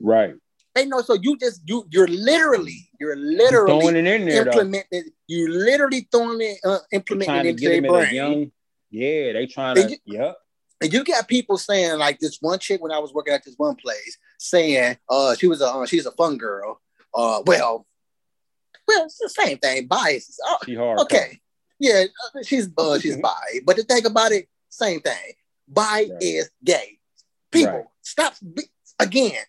right. 0.00 0.34
Ain't 0.76 0.88
no 0.90 1.02
so 1.02 1.14
you 1.14 1.36
just 1.38 1.62
you 1.66 1.86
you're 1.90 2.06
literally 2.06 2.88
you're 3.00 3.16
literally 3.16 3.48
Throwing 3.48 3.94
literally 3.96 3.98
it 3.98 4.20
in 4.20 4.26
there, 4.26 4.46
implementing 4.46 5.10
you 5.26 5.48
literally 5.48 6.08
throwing 6.12 6.40
it 6.40 6.58
uh, 6.64 6.78
implementing 6.92 7.34
it 7.36 7.46
into 7.46 7.68
their 7.68 7.82
brain. 7.82 8.14
young. 8.14 8.52
Yeah, 8.90 9.32
they 9.32 9.46
trying 9.46 9.76
And 9.78 9.88
to. 9.90 9.98
you- 10.06 10.18
Yep. 10.18 10.36
And 10.80 10.92
you 10.92 11.02
got 11.02 11.26
people 11.26 11.58
saying 11.58 11.98
like 11.98 12.20
this 12.20 12.38
one 12.40 12.60
chick 12.60 12.80
when 12.80 12.92
I 12.92 13.00
was 13.00 13.12
working 13.12 13.34
at 13.34 13.44
this 13.44 13.56
one 13.56 13.74
place 13.74 14.16
saying 14.38 14.96
uh 15.10 15.34
she 15.34 15.46
was 15.46 15.60
a 15.60 15.66
uh, 15.66 15.84
she's 15.86 16.06
a 16.06 16.12
fun 16.12 16.38
girl. 16.38 16.80
Uh 17.14 17.42
well, 17.46 17.86
well 18.86 19.04
it's 19.04 19.18
the 19.18 19.28
same 19.28 19.58
thing. 19.58 19.86
Bias. 19.86 20.38
Oh, 20.44 20.56
She 20.64 20.74
hard. 20.74 21.00
okay. 21.00 21.40
Yeah, 21.80 22.04
uh, 22.34 22.42
she's 22.42 22.68
uh, 22.76 22.98
she's 22.98 23.16
bi. 23.18 23.60
But 23.64 23.76
the 23.76 23.82
thing 23.84 24.04
about 24.06 24.32
it, 24.32 24.48
same 24.68 25.00
thing. 25.00 25.32
Bi 25.68 25.82
Right. 26.10 26.10
is 26.20 26.50
gay. 26.64 26.98
People, 27.52 27.72
Right. 27.72 27.84
stop 28.02 28.34
be- 28.54 28.70
again. 28.98 29.44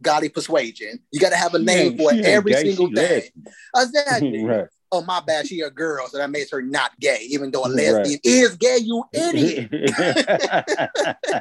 Godly 0.00 0.28
persuasion. 0.28 1.00
You 1.10 1.18
got 1.20 1.30
to 1.30 1.36
have 1.36 1.54
a 1.54 1.58
She 1.58 1.64
name 1.64 1.96
for 1.98 2.12
every 2.12 2.52
gay, 2.52 2.64
single 2.64 2.88
thing. 2.94 3.22
Exactly. 3.76 4.44
right. 4.44 4.66
Oh 4.90 5.02
my 5.02 5.20
bad, 5.20 5.46
she 5.46 5.60
a 5.60 5.70
girl, 5.70 6.06
so 6.08 6.16
that 6.18 6.30
makes 6.30 6.50
her 6.50 6.62
not 6.62 6.98
gay, 7.00 7.18
even 7.28 7.50
though 7.50 7.64
a 7.64 7.68
Right. 7.68 7.92
lesbian 7.92 8.20
is 8.24 8.56
gay. 8.56 8.78
You 8.80 9.04
idiot. 9.12 9.68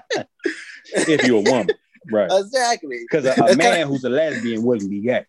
if 0.91 1.23
you're 1.23 1.37
a 1.39 1.41
woman, 1.41 1.75
right? 2.12 2.30
exactly. 2.32 2.99
Because 3.10 3.26
a, 3.26 3.34
a 3.43 3.55
man 3.55 3.88
who's 3.88 4.03
a 4.03 4.10
lesbian 4.10 4.64
wouldn't 4.64 4.89
be 4.89 5.01
gay. 5.01 5.26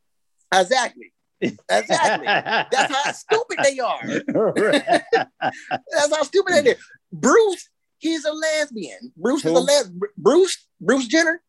Exactly. 0.53 1.13
Exactly. 1.41 2.27
That's 2.27 2.93
how 2.95 3.13
stupid 3.13 3.59
they 3.63 3.79
are. 3.79 4.01
That's 5.13 6.17
how 6.17 6.23
stupid 6.25 6.65
they 6.65 6.73
are. 6.73 6.77
Bruce, 7.13 7.69
he's 7.99 8.25
a 8.25 8.33
lesbian. 8.33 9.13
Bruce 9.17 9.45
is 9.45 9.53
a 9.53 9.55
Who? 9.55 9.61
les. 9.67 9.91
Bruce, 10.17 10.67
Bruce 10.81 11.07
Jenner, 11.07 11.41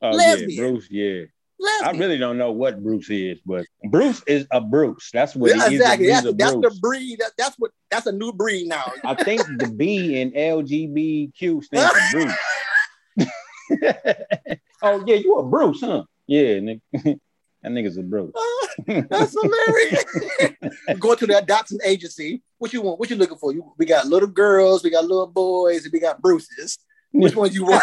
Oh 0.00 0.10
Lesbian. 0.10 0.50
yeah, 0.50 0.56
Bruce. 0.60 0.86
Yeah, 0.90 1.22
Lesbian. 1.58 1.96
I 1.96 1.98
really 1.98 2.18
don't 2.18 2.36
know 2.38 2.52
what 2.52 2.82
Bruce 2.82 3.08
is, 3.10 3.38
but 3.46 3.64
Bruce 3.90 4.22
is 4.26 4.46
a 4.52 4.60
Bruce. 4.60 5.10
That's 5.12 5.34
what 5.34 5.50
Yeah, 5.50 5.68
he 5.68 5.74
is. 5.76 5.80
exactly. 5.80 6.06
That's, 6.08 6.26
a 6.26 6.32
that's 6.32 6.52
the 6.54 6.78
breed. 6.80 7.18
That, 7.20 7.32
that's 7.38 7.56
what. 7.58 7.70
That's 7.90 8.06
a 8.06 8.12
new 8.12 8.32
breed 8.32 8.68
now. 8.68 8.84
I 9.04 9.14
think 9.14 9.42
the 9.58 9.66
B 9.66 10.20
in 10.20 10.32
LGBTQ 10.32 11.64
stands 11.64 11.92
for 11.92 12.10
Bruce. 12.12 12.34
oh 14.82 15.04
yeah, 15.06 15.16
you 15.16 15.36
a 15.36 15.42
Bruce, 15.42 15.80
huh? 15.80 16.04
Yeah, 16.26 16.58
nigga. 16.58 16.80
that 16.92 17.18
nigga's 17.64 17.96
a 17.96 18.02
Bruce. 18.02 18.32
Ah, 18.36 18.66
that's 19.08 19.36
hilarious. 19.40 20.04
Going 20.98 21.18
to 21.18 21.26
the 21.26 21.38
adoption 21.38 21.78
agency. 21.84 22.42
What 22.58 22.72
you 22.72 22.82
want? 22.82 22.98
What 22.98 23.10
you 23.10 23.16
looking 23.16 23.38
for? 23.38 23.52
You, 23.52 23.72
we 23.78 23.86
got 23.86 24.06
little 24.06 24.28
girls. 24.28 24.82
We 24.82 24.90
got 24.90 25.04
little 25.04 25.26
boys. 25.26 25.84
And 25.84 25.92
we 25.92 26.00
got 26.00 26.20
Bruces. 26.20 26.78
Which 27.12 27.36
one 27.36 27.52
you 27.52 27.64
want? 27.64 27.82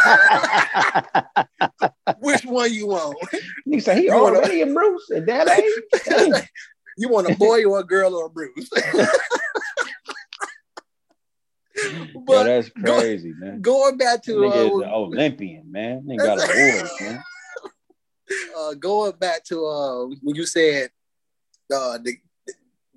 Which 2.19 2.43
one 2.43 2.73
you 2.73 2.88
want? 2.88 3.17
He 3.63 3.79
said 3.79 3.99
he 3.99 4.05
You 4.05 4.11
already 4.11 4.61
a 4.61 4.65
Bruce 4.65 5.09
at 5.15 5.25
that 5.27 5.47
age. 5.47 6.43
you 6.97 7.07
want 7.07 7.29
a 7.29 7.36
boy 7.36 7.63
or 7.63 7.79
a 7.79 7.84
girl 7.84 8.13
or 8.13 8.25
a 8.25 8.29
Bruce? 8.29 8.69
but 12.27 12.43
that's 12.43 12.69
go- 12.69 12.97
crazy, 12.99 13.34
man. 13.38 13.61
going 13.61 13.97
back 13.97 14.21
to 14.23 14.36
Nigga 14.38 14.71
uh, 14.71 14.77
an 14.79 14.89
Olympian, 14.91 15.71
man. 15.71 16.03
Nigga 16.07 16.23
got 16.23 16.38
awards, 16.55 16.91
man. 17.01 17.23
uh, 18.57 18.73
going 18.75 19.13
back 19.13 19.43
to 19.45 19.65
uh, 19.65 20.05
when 20.21 20.36
you 20.36 20.45
said 20.45 20.89
uh, 21.73 21.97
the, 21.97 22.15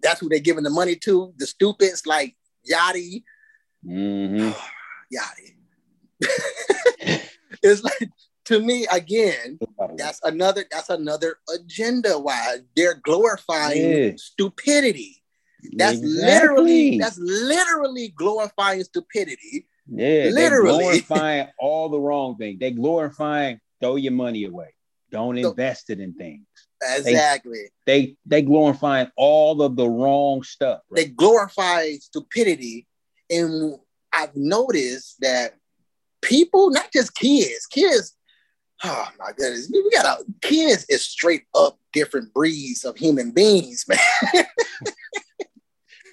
that's 0.03 0.20
who 0.20 0.28
they're 0.28 0.39
giving 0.39 0.64
the 0.64 0.70
money 0.70 0.97
to, 0.97 1.32
the 1.39 1.47
stupids 1.47 2.07
like 2.07 2.37
Yachty, 2.70 3.22
hmm 3.85 4.51
Yachty. 5.14 5.55
it's 7.62 7.82
like 7.82 8.11
to 8.47 8.61
me 8.61 8.87
again, 8.93 9.59
that's 9.97 10.20
another 10.22 10.64
that's 10.70 10.91
another 10.91 11.39
agenda. 11.55 12.18
Why 12.18 12.59
they're 12.76 12.95
glorifying 13.03 13.97
Yeah. 13.97 14.12
stupidity. 14.16 15.22
That's 15.73 15.99
literally 16.01 16.99
that's 16.99 17.19
literally 17.19 18.09
glorifying 18.09 18.83
stupidity. 18.85 19.67
yeah, 19.89 20.31
literally. 20.33 20.73
They 20.73 20.79
glorifying 21.01 21.49
all 21.59 21.89
the 21.89 21.99
wrong 22.01 22.37
things. 22.37 22.59
They 22.61 22.71
glorifying 22.71 23.61
throw 23.81 23.97
your 23.97 24.12
money 24.12 24.45
away. 24.45 24.75
Don't 25.11 25.41
So- 25.41 25.51
invest 25.51 25.91
it 25.91 26.01
in 26.01 26.15
things. 26.15 26.47
Exactly. 26.83 27.71
They 27.87 28.17
they 28.27 28.43
glorifying 28.43 29.11
all 29.17 29.62
of 29.62 29.75
the 29.77 29.89
wrong 29.89 30.43
stuff. 30.43 30.81
they 30.95 31.07
glorify 31.07 31.93
stupidity. 31.95 32.87
And 33.31 33.77
I've 34.12 34.37
noticed 34.37 35.17
that 35.21 35.55
people, 36.21 36.71
not 36.71 36.93
just 36.93 37.15
kids, 37.15 37.65
kids, 37.67 38.15
oh 38.85 39.09
my 39.19 39.33
goodness, 39.37 39.71
we 39.73 39.91
got 39.91 40.21
a 40.21 40.25
kids 40.43 40.85
is 40.91 41.07
straight 41.07 41.45
up 41.55 41.79
different 41.95 42.35
breeds 42.35 42.85
of 42.85 42.97
human 42.99 43.31
beings, 43.31 43.87
man. 43.89 43.99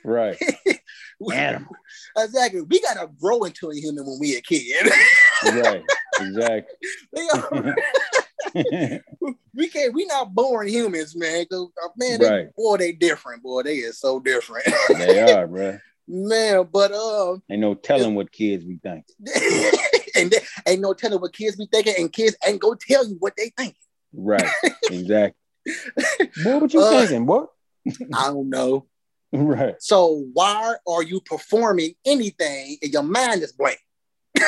Right. 0.04 0.38
Animal. 1.34 1.76
exactly. 2.18 2.62
We 2.62 2.82
gotta 2.82 3.08
grow 3.20 3.43
into 3.43 3.70
a 3.70 3.76
human 3.76 4.06
when 4.06 4.18
we 4.20 4.36
a 4.36 4.41
kid. 4.41 4.91
right. 5.56 5.84
Exactly. 6.20 6.76
We 9.54 9.68
can't. 9.70 9.93
We 9.93 10.06
not 10.06 10.34
born 10.34 10.68
humans, 10.68 11.16
man. 11.16 11.45
'Cause, 11.45 11.68
uh, 11.84 11.89
Man, 11.97 12.20
they, 12.20 12.30
Right. 12.30 12.56
boy, 12.56 12.78
they 12.78 12.91
different. 12.93 13.43
Boy, 13.43 13.64
they 13.64 13.78
is 13.78 13.99
so 13.99 14.20
different, 14.20 14.66
they 14.97 15.20
are, 15.22 15.45
bro. 15.47 15.78
man. 16.08 16.68
But 16.72 16.91
um, 16.93 17.43
Ain't 17.49 17.62
no 17.62 17.74
telling 17.76 18.16
what 18.16 18.32
kids 18.32 18.64
be 18.66 18.78
think. 18.82 19.06
and 20.16 20.32
they, 20.32 20.39
ain't 20.68 20.82
no 20.82 20.93
telling 20.93 21.20
what 21.22 21.34
kids 21.34 21.56
be 21.58 21.68
thinking, 21.72 21.93
and 21.97 22.12
kids 22.12 22.36
ain't 22.47 22.60
gonna 22.62 22.76
tell 22.80 23.08
you 23.08 23.16
what 23.20 23.34
they 23.38 23.52
think. 23.58 23.76
Right. 24.14 24.49
Exactly. 24.89 25.38
boy, 26.43 26.58
what 26.58 26.74
you 26.74 26.82
Uh, 26.82 26.89
thinking, 27.02 27.26
boy? 27.26 27.45
I 28.14 28.28
don't 28.28 28.49
know. 28.49 28.88
Right. 29.34 29.75
So 29.79 30.25
why 30.34 30.75
are 30.88 31.03
you 31.03 31.21
performing 31.21 31.93
anything 32.05 32.77
and 32.82 32.91
your 32.91 33.03
mind 33.03 33.41
is 33.43 33.53
blank? 33.53 33.79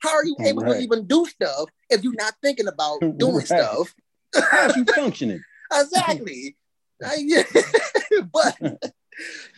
How 0.00 0.10
are 0.16 0.24
you 0.24 0.36
able 0.44 0.62
Right. 0.62 0.76
to 0.76 0.82
even 0.82 1.06
do 1.06 1.24
stuff 1.26 1.68
if 1.88 2.02
you're 2.02 2.14
not 2.14 2.34
thinking 2.42 2.66
about 2.68 3.00
doing 3.18 3.36
Right. 3.36 3.46
stuff? 3.46 3.94
How's 4.34 4.76
you 4.76 4.84
functioning? 4.84 5.40
Exactly. 5.74 6.56
But 7.00 8.58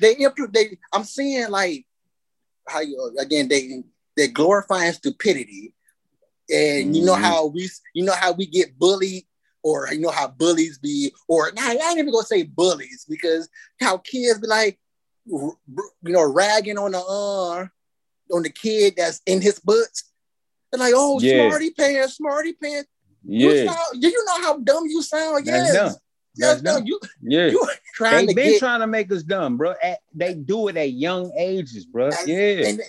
they 0.00 0.14
impl- 0.14 0.52
they 0.52 0.78
I'm 0.92 1.04
seeing 1.04 1.50
like 1.50 1.86
how 2.68 2.80
you 2.80 3.14
again 3.18 3.48
they 3.48 3.82
they 4.16 4.28
glorifying 4.28 4.92
stupidity. 4.92 5.74
And 6.48 6.94
you 6.96 7.04
know 7.04 7.14
Mhm. 7.16 7.20
how 7.22 7.46
we 7.46 7.68
you 7.94 8.04
know 8.04 8.12
how 8.14 8.32
we 8.32 8.46
get 8.46 8.78
bullied 8.78 9.24
or 9.64 9.88
you 9.92 9.98
know 10.00 10.10
how 10.10 10.28
bullies 10.28 10.78
be 10.78 11.12
or 11.26 11.50
nah, 11.56 11.62
I 11.62 11.72
ain't 11.72 11.98
even 11.98 12.12
gonna 12.12 12.24
say 12.24 12.44
bullies 12.44 13.04
because 13.08 13.48
how 13.80 13.96
kids 13.98 14.38
be 14.38 14.46
like 14.46 14.78
you 15.26 15.56
know 16.02 16.30
ragging 16.32 16.78
on 16.78 16.92
the 16.92 16.98
uh 16.98 17.66
on 18.34 18.42
the 18.42 18.50
kid 18.50 18.94
that's 18.96 19.20
in 19.26 19.40
his 19.42 19.58
butts. 19.58 20.10
They're 20.70 20.80
like, 20.80 20.94
oh, 20.96 21.20
Yeah. 21.20 21.48
smarty 21.48 21.70
pants, 21.70 22.14
smarty 22.16 22.52
pants. 22.54 22.88
You 23.24 23.50
Yeah, 23.52 23.72
sound, 23.72 24.00
do 24.02 24.08
you 24.08 24.24
know 24.24 24.42
how 24.42 24.58
dumb 24.58 24.86
you 24.86 25.02
sound? 25.02 25.46
That's 25.46 25.68
Yes. 25.68 25.72
dumb. 25.74 25.94
Yes, 26.36 26.48
That's 26.50 26.62
no, 26.62 26.74
dumb. 26.78 26.86
you 26.86 27.00
yeah. 27.22 27.46
you 27.46 27.68
trying 27.94 28.26
They 28.26 28.32
to 28.32 28.34
been 28.36 28.50
get 28.52 28.58
trying 28.58 28.80
to 28.80 28.86
make 28.86 29.12
us 29.12 29.22
dumb, 29.22 29.56
bro. 29.56 29.74
At, 29.82 30.00
they 30.14 30.34
do 30.34 30.68
it 30.68 30.76
at 30.76 30.90
young 30.92 31.32
ages, 31.38 31.86
bro. 31.86 32.06
And- 32.10 32.28
Yeah, 32.28 32.68
and 32.68 32.80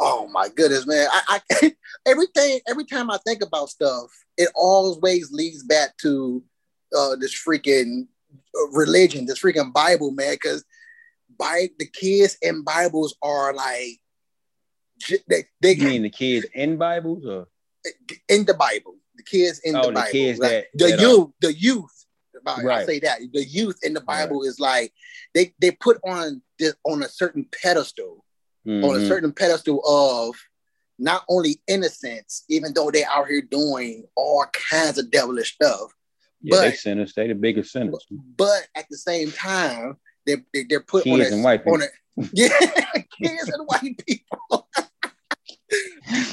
oh 0.00 0.28
my 0.28 0.48
goodness, 0.48 0.86
man. 0.86 1.08
I, 1.10 1.40
I 1.60 1.72
everything 2.06 2.60
every 2.68 2.84
time 2.84 3.10
I 3.10 3.18
think 3.26 3.42
about 3.42 3.70
stuff, 3.70 4.10
it 4.36 4.48
always 4.54 5.30
leads 5.32 5.62
back 5.64 5.96
to 5.98 6.42
uh 6.96 7.16
this 7.16 7.34
freaking 7.34 8.06
uh, 8.56 8.68
religion, 8.72 9.26
this 9.26 9.40
freaking 9.40 9.72
Bible, 9.72 10.10
man. 10.10 10.34
Because 10.34 10.64
by 11.38 11.68
the 11.78 11.86
kids 11.86 12.36
and 12.42 12.64
Bibles 12.64 13.16
are 13.22 13.52
like 13.54 14.00
they 15.28 15.44
they 15.60 15.72
you 15.74 15.86
mean 15.88 16.02
the 16.02 16.10
kids 16.10 16.46
in 16.54 16.76
Bibles 16.76 17.24
or 17.26 17.48
in 18.28 18.44
the 18.44 18.54
Bible. 18.54 18.96
The 19.16 19.22
kids 19.22 19.60
in 19.60 19.74
Oh, 19.76 19.82
the 19.82 19.86
the 19.88 19.92
Bible. 19.94 20.12
kids 20.12 20.38
Like, 20.38 20.50
that- 20.50 20.66
the 20.74 20.86
that 20.88 20.98
are- 20.98 21.02
youth, 21.02 21.30
the 21.40 21.52
youth. 21.54 21.90
I 22.46 22.62
Right. 22.62 22.86
say 22.86 23.00
that 23.00 23.18
the 23.32 23.42
youth 23.44 23.78
in 23.82 23.92
the 23.94 24.00
Bible 24.02 24.42
is 24.44 24.60
like 24.60 24.92
they 25.34 25.54
they 25.58 25.70
put 25.72 25.98
on 26.04 26.42
this 26.58 26.74
on 26.84 27.02
a 27.02 27.08
certain 27.08 27.44
pedestal 27.50 28.24
on 28.66 28.82
a 28.96 28.98
Mhm. 28.98 29.08
certain 29.08 29.32
pedestal 29.32 29.80
of 29.86 30.34
not 30.98 31.24
only 31.28 31.60
innocence, 31.66 32.44
even 32.48 32.72
though 32.74 32.90
they're 32.90 33.08
out 33.08 33.28
here 33.28 33.42
doing 33.42 34.04
all 34.16 34.44
kinds 34.52 34.98
of 34.98 35.10
devilish 35.10 35.54
stuff, 35.54 35.92
yeah, 36.42 36.60
they 36.60 36.70
but- 36.70 36.78
sinners. 36.78 37.12
They 37.14 37.28
the 37.28 37.34
biggest 37.34 37.72
sinners. 37.72 38.04
but 38.10 38.66
at 38.74 38.86
the 38.90 38.96
same 38.96 39.30
time, 39.32 39.96
they, 40.26 40.36
they 40.52 40.64
they're 40.68 40.80
put 40.80 41.06
on 41.06 41.18
Kids 41.18 41.30
a, 41.30 41.34
and 41.34 41.44
white 41.44 41.66
on 41.66 41.82
a 41.82 41.86
yeah, 42.32 42.48
kids 43.22 43.48
and 43.48 43.66
white 43.66 44.04
people. 44.06 44.68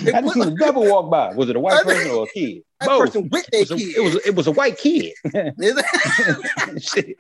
They 0.03 0.13
I 0.13 0.21
just 0.21 0.36
seen 0.36 0.43
a 0.43 0.51
devil 0.55 0.84
walk 0.88 1.09
by. 1.09 1.34
Was 1.34 1.49
it 1.49 1.55
a 1.55 1.59
white 1.59 1.73
I 1.79 1.84
person 1.84 2.11
or 2.11 2.25
a 2.25 2.27
kid? 2.27 2.61
Both. 2.86 2.99
person 3.13 3.29
with 3.31 3.49
It 3.51 3.61
was, 3.61 3.71
a, 3.71 3.75
kids. 3.77 3.97
it 3.97 4.01
was 4.03 4.15
it 4.27 4.36
was 4.36 4.47
a 4.47 4.51
white 4.51 4.77
kid. 4.77 5.13
Nigga 5.25 6.79
said, 6.79 7.15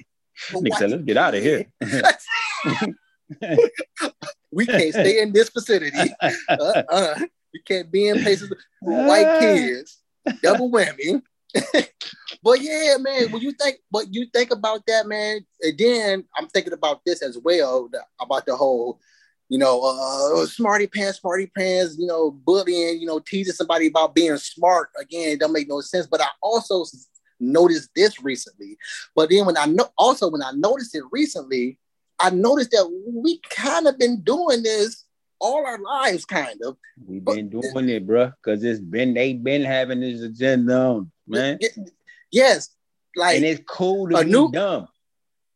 let's 0.91 1.03
get 1.03 1.17
out 1.17 1.33
of 1.33 1.41
here. 1.41 1.65
we 4.51 4.65
can't 4.65 4.93
stay 4.93 5.21
in 5.21 5.31
this 5.31 5.49
vicinity. 5.49 6.13
Uh-uh. 6.49 7.19
We 7.53 7.61
can't 7.61 7.91
be 7.91 8.07
in 8.07 8.21
places 8.21 8.49
with 8.49 8.59
white 8.81 9.27
kids. 9.39 9.99
Double 10.41 10.71
whammy. 10.71 11.21
but 12.43 12.61
yeah, 12.61 12.95
man, 12.99 13.31
when 13.31 13.41
you 13.41 13.51
think 13.51 13.77
but 13.91 14.11
you 14.11 14.25
think 14.33 14.51
about 14.51 14.85
that, 14.87 15.05
man, 15.07 15.45
and 15.61 15.77
then 15.77 16.25
I'm 16.35 16.47
thinking 16.47 16.73
about 16.73 17.01
this 17.05 17.21
as 17.21 17.37
well, 17.37 17.89
the- 17.91 18.03
about 18.19 18.45
the 18.45 18.55
whole, 18.55 18.99
you 19.49 19.59
know, 19.59 19.81
uh 19.83 20.45
smarty 20.47 20.87
pants, 20.87 21.19
smarty 21.19 21.47
pants, 21.55 21.95
you 21.99 22.07
know, 22.07 22.31
bullying, 22.31 22.99
you 22.99 23.05
know, 23.05 23.19
teasing 23.19 23.53
somebody 23.53 23.87
about 23.87 24.15
being 24.15 24.35
smart. 24.37 24.89
Again, 24.99 25.29
it 25.29 25.39
don't 25.39 25.53
make 25.53 25.69
no 25.69 25.81
sense. 25.81 26.07
But 26.07 26.21
I 26.21 26.27
also 26.41 26.85
noticed 27.39 27.89
this 27.95 28.23
recently. 28.23 28.77
But 29.15 29.29
then 29.29 29.45
when 29.45 29.57
I 29.57 29.65
know 29.65 29.89
also 29.97 30.29
when 30.31 30.41
I 30.41 30.51
noticed 30.55 30.95
it 30.95 31.03
recently, 31.11 31.77
I 32.19 32.29
noticed 32.29 32.71
that 32.71 32.87
we 33.13 33.39
kind 33.49 33.87
of 33.87 33.97
been 33.97 34.21
doing 34.21 34.63
this 34.63 35.03
all 35.39 35.65
our 35.65 35.79
lives, 35.79 36.25
kind 36.25 36.59
of. 36.63 36.77
We've 37.05 37.23
been 37.23 37.49
doing 37.49 37.89
it, 37.89 38.05
bro, 38.07 38.31
because 38.43 38.63
it's 38.63 38.79
been 38.79 39.13
they 39.13 39.33
been 39.33 39.63
having 39.63 39.99
this 39.99 40.21
agenda 40.21 40.75
on, 40.77 41.11
man. 41.27 41.59
Y- 41.61 41.85
Yes, 42.31 42.69
like 43.15 43.35
and 43.35 43.45
it's 43.45 43.61
cool 43.67 44.09
to 44.09 44.23
be 44.23 44.31
new- 44.31 44.49
dumb. 44.51 44.87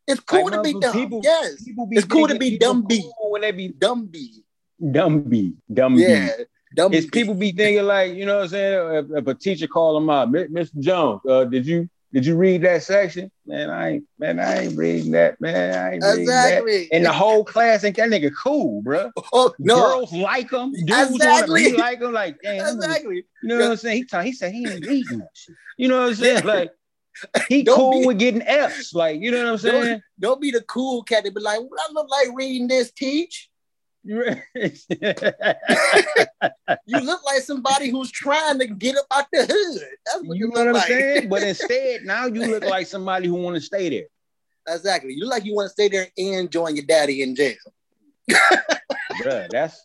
it's 0.06 0.20
cool 0.20 0.44
like, 0.44 0.52
to 0.54 0.62
be 0.62 0.72
dumb. 0.78 0.92
people- 0.92 1.20
yes, 1.24 1.64
People 1.64 1.86
be 1.86 1.96
It's 1.96 2.06
cool 2.06 2.28
to 2.28 2.38
be 2.38 2.56
dumb 2.58 2.84
B. 2.86 3.02
cool 3.18 3.30
when 3.32 3.40
they 3.42 3.50
be 3.50 3.68
dumb 3.68 4.06
be. 4.06 4.44
dumb 4.92 5.22
be 5.22 5.54
dumb 5.72 5.98
Yeah, 5.98 6.30
dumb. 6.74 6.92
It's 6.94 7.08
people 7.10 7.34
be 7.34 7.50
thinking 7.50 7.84
like, 7.84 8.14
you 8.14 8.26
know 8.26 8.36
what 8.36 8.42
I'm 8.44 8.48
saying? 8.50 8.94
If, 9.10 9.18
if 9.22 9.26
a 9.26 9.34
teacher 9.34 9.66
call 9.66 9.94
them 9.94 10.08
out, 10.08 10.30
"Mi- 10.30 10.44
Mr. 10.46 10.78
Jones, 10.78 11.20
uh, 11.28 11.44
did 11.46 11.66
you 11.66 11.88
did 12.12 12.24
you 12.24 12.36
read 12.36 12.62
that 12.62 12.82
section? 12.82 13.30
Man, 13.46 13.68
I 13.68 13.88
ain't 13.90 14.04
man, 14.18 14.40
I 14.40 14.64
ain't 14.64 14.76
reading 14.76 15.12
that, 15.12 15.40
man. 15.40 15.76
I 15.76 15.94
ain't 15.94 16.04
reading 16.04 16.26
that. 16.26 16.46
Exactly. 16.46 16.88
And 16.92 17.04
the 17.04 17.12
whole 17.12 17.44
class 17.44 17.82
think 17.82 17.96
that 17.96 18.08
nigga 18.08 18.30
cool, 18.42 18.82
bro. 18.82 19.10
oh 19.32 19.54
no, 19.58 19.76
Girls 19.76 20.12
like 20.12 20.50
him. 20.50 20.72
Dudes 20.72 21.10
want 21.10 21.46
to 21.46 21.76
like 21.76 22.00
him. 22.00 22.12
Like, 22.12 22.38
damn, 22.42 22.76
exactly. 22.76 23.24
You 23.42 23.48
know 23.48 23.58
what 23.58 23.70
I'm 23.70 23.76
saying? 23.76 23.96
He 23.98 24.04
talk, 24.04 24.24
he 24.24 24.32
said 24.32 24.52
he 24.52 24.68
ain't 24.68 24.86
reading 24.86 25.18
that 25.18 25.30
shit. 25.34 25.54
You 25.76 25.88
know 25.88 26.00
what 26.00 26.08
I'm 26.08 26.14
saying? 26.14 26.44
Like 26.44 26.70
he 27.48 27.62
Don't 27.62 27.76
cool 27.76 28.00
be- 28.00 28.06
with 28.06 28.18
getting 28.18 28.42
F's. 28.42 28.94
Like, 28.94 29.20
you 29.20 29.30
know 29.30 29.44
what 29.44 29.52
I'm 29.52 29.58
saying? 29.58 30.02
Don't 30.18 30.40
be 30.40 30.50
the 30.50 30.62
cool 30.62 31.02
cat 31.02 31.24
that 31.24 31.34
be 31.34 31.40
like, 31.40 31.60
"What 31.60 31.80
I 31.88 31.92
look 31.92 32.08
like 32.10 32.28
reading 32.34 32.68
this? 32.68 32.90
Teach." 32.90 33.50
You 34.08 34.24
look 37.00 37.24
like 37.26 37.42
somebody 37.42 37.90
who's 37.90 38.10
trying 38.10 38.58
to 38.58 38.66
get 38.66 38.96
up 38.96 39.04
out 39.10 39.26
the 39.30 39.40
hood. 39.40 39.82
That's 40.06 40.24
what 40.24 40.38
you 40.38 40.46
you, 40.46 40.48
know 40.48 40.60
what 40.60 40.68
I'm 40.68 40.74
like. 40.74 40.86
saying? 40.86 41.28
But 41.28 41.42
instead, 41.42 42.04
now 42.04 42.24
you 42.24 42.46
look 42.46 42.64
like 42.64 42.86
somebody 42.86 43.28
who 43.28 43.34
want 43.34 43.56
to 43.56 43.60
stay 43.60 43.90
there. 43.90 44.06
Exactly. 44.66 45.12
You 45.12 45.24
look 45.24 45.32
like 45.32 45.44
you 45.44 45.54
want 45.54 45.66
to 45.66 45.72
stay 45.72 45.88
there 45.88 46.06
and 46.16 46.50
join 46.50 46.74
your 46.74 46.86
daddy 46.86 47.22
in 47.22 47.36
jail. 47.36 47.56
Bruh, 48.30 49.50
that's 49.50 49.84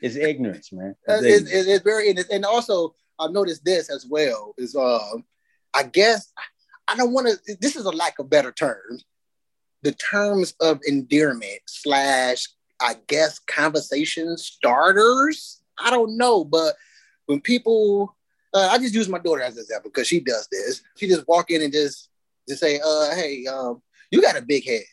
it's 0.00 0.16
ignorance, 0.16 0.72
man. 0.72 0.94
It's 1.06 1.22
ignorance. 1.22 1.50
it's, 1.52 1.68
it's 1.68 1.84
very 1.84 2.08
and, 2.08 2.24
and 2.32 2.46
also 2.46 2.94
I've 3.18 3.32
noticed 3.32 3.62
this 3.62 3.90
as 3.90 4.06
well 4.08 4.54
is 4.56 4.74
um 4.74 5.24
I 5.74 5.82
guess 5.82 6.32
I 6.86 6.96
don't 6.96 7.12
want 7.12 7.28
to 7.28 7.56
this 7.60 7.76
is 7.76 7.84
a 7.84 7.90
lack 7.90 8.18
of 8.20 8.30
better 8.30 8.52
terms 8.52 9.04
the 9.82 9.92
terms 9.92 10.54
of 10.60 10.80
endearment 10.86 11.60
slash 11.66 12.46
I 12.80 12.96
guess 13.06 13.38
conversation 13.38 14.36
starters 14.36 15.62
I 15.78 15.90
don't 15.90 16.16
know 16.16 16.44
but 16.44 16.74
when 17.26 17.40
people 17.40 18.16
uh, 18.54 18.68
I 18.70 18.78
just 18.78 18.94
use 18.94 19.08
my 19.08 19.18
daughter 19.18 19.42
as 19.42 19.56
an 19.56 19.62
example 19.62 19.90
because 19.92 20.06
she 20.06 20.20
does 20.20 20.48
this 20.50 20.82
she 20.96 21.08
just 21.08 21.26
walk 21.28 21.50
in 21.50 21.62
and 21.62 21.72
just 21.72 22.08
just 22.48 22.60
say 22.60 22.80
uh 22.84 23.14
hey 23.14 23.46
um 23.46 23.82
you 24.10 24.22
got 24.22 24.38
a 24.38 24.42
big 24.42 24.64
head 24.64 24.84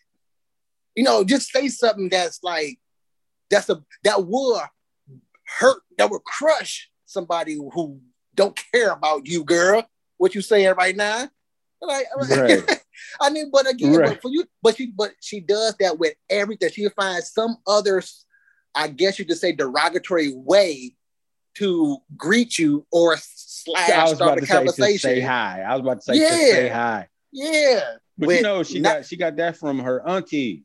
you 0.95 1.03
know 1.03 1.23
just 1.23 1.51
say 1.51 1.67
something 1.69 2.09
that's 2.09 2.43
like 2.43 2.79
that's 3.49 3.69
a 3.69 3.81
that 4.03 4.25
would 4.25 4.61
hurt 5.59 5.81
that 5.97 6.09
would 6.09 6.23
crush 6.23 6.89
somebody 7.05 7.55
who 7.55 8.01
don't 8.35 8.61
care 8.71 8.91
about 8.91 9.27
you, 9.27 9.43
girl. 9.43 9.87
What 10.17 10.35
you 10.35 10.41
saying 10.41 10.75
right 10.77 10.95
now? 10.95 11.29
Like, 11.81 12.07
Right. 12.17 12.81
I 13.21 13.29
mean, 13.29 13.49
but 13.51 13.67
again, 13.69 13.93
Right. 13.95 14.09
but 14.09 14.21
for 14.21 14.29
you, 14.31 14.45
but 14.61 14.75
she, 14.77 14.87
but 14.87 15.11
she 15.21 15.39
does 15.39 15.75
that 15.79 15.97
with 15.99 16.13
everything. 16.29 16.69
She 16.71 16.87
finds 16.89 17.31
some 17.31 17.57
other, 17.67 18.01
I 18.73 18.87
guess 18.89 19.17
you 19.19 19.25
could 19.25 19.37
say, 19.37 19.51
derogatory 19.51 20.33
way 20.35 20.95
to 21.55 21.97
greet 22.17 22.57
you 22.59 22.85
or 22.91 23.13
I 23.15 23.17
slash 23.21 24.09
was 24.09 24.15
start 24.17 24.21
about 24.21 24.37
a 24.37 24.41
to 24.41 24.45
say, 24.47 24.51
to 24.53 24.57
conversation. 24.57 25.09
say 25.09 25.19
hi. 25.21 25.61
I 25.61 25.71
was 25.73 25.81
about 25.81 26.01
to 26.01 26.01
say 26.01 26.19
Yeah. 26.21 26.29
say 26.53 26.69
hi. 26.69 27.07
Yeah, 27.31 27.79
But 28.17 28.27
With 28.27 28.37
you 28.37 28.43
know, 28.43 28.63
she 28.63 28.79
not- 28.79 28.93
got 28.97 29.05
she 29.05 29.17
got 29.17 29.35
that 29.37 29.57
from 29.57 29.79
her 29.79 30.05
aunties. 30.07 30.63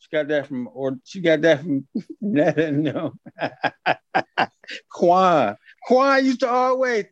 She 0.00 0.08
got 0.16 0.28
that 0.28 0.46
from 0.46 0.68
or 0.72 0.96
she 1.04 1.20
got 1.20 1.40
that 1.42 1.60
from 1.60 1.86
no. 2.20 3.12
Quan. 4.90 5.56
Quan 5.86 6.24
used 6.24 6.40
to 6.40 6.48
always 6.48 7.06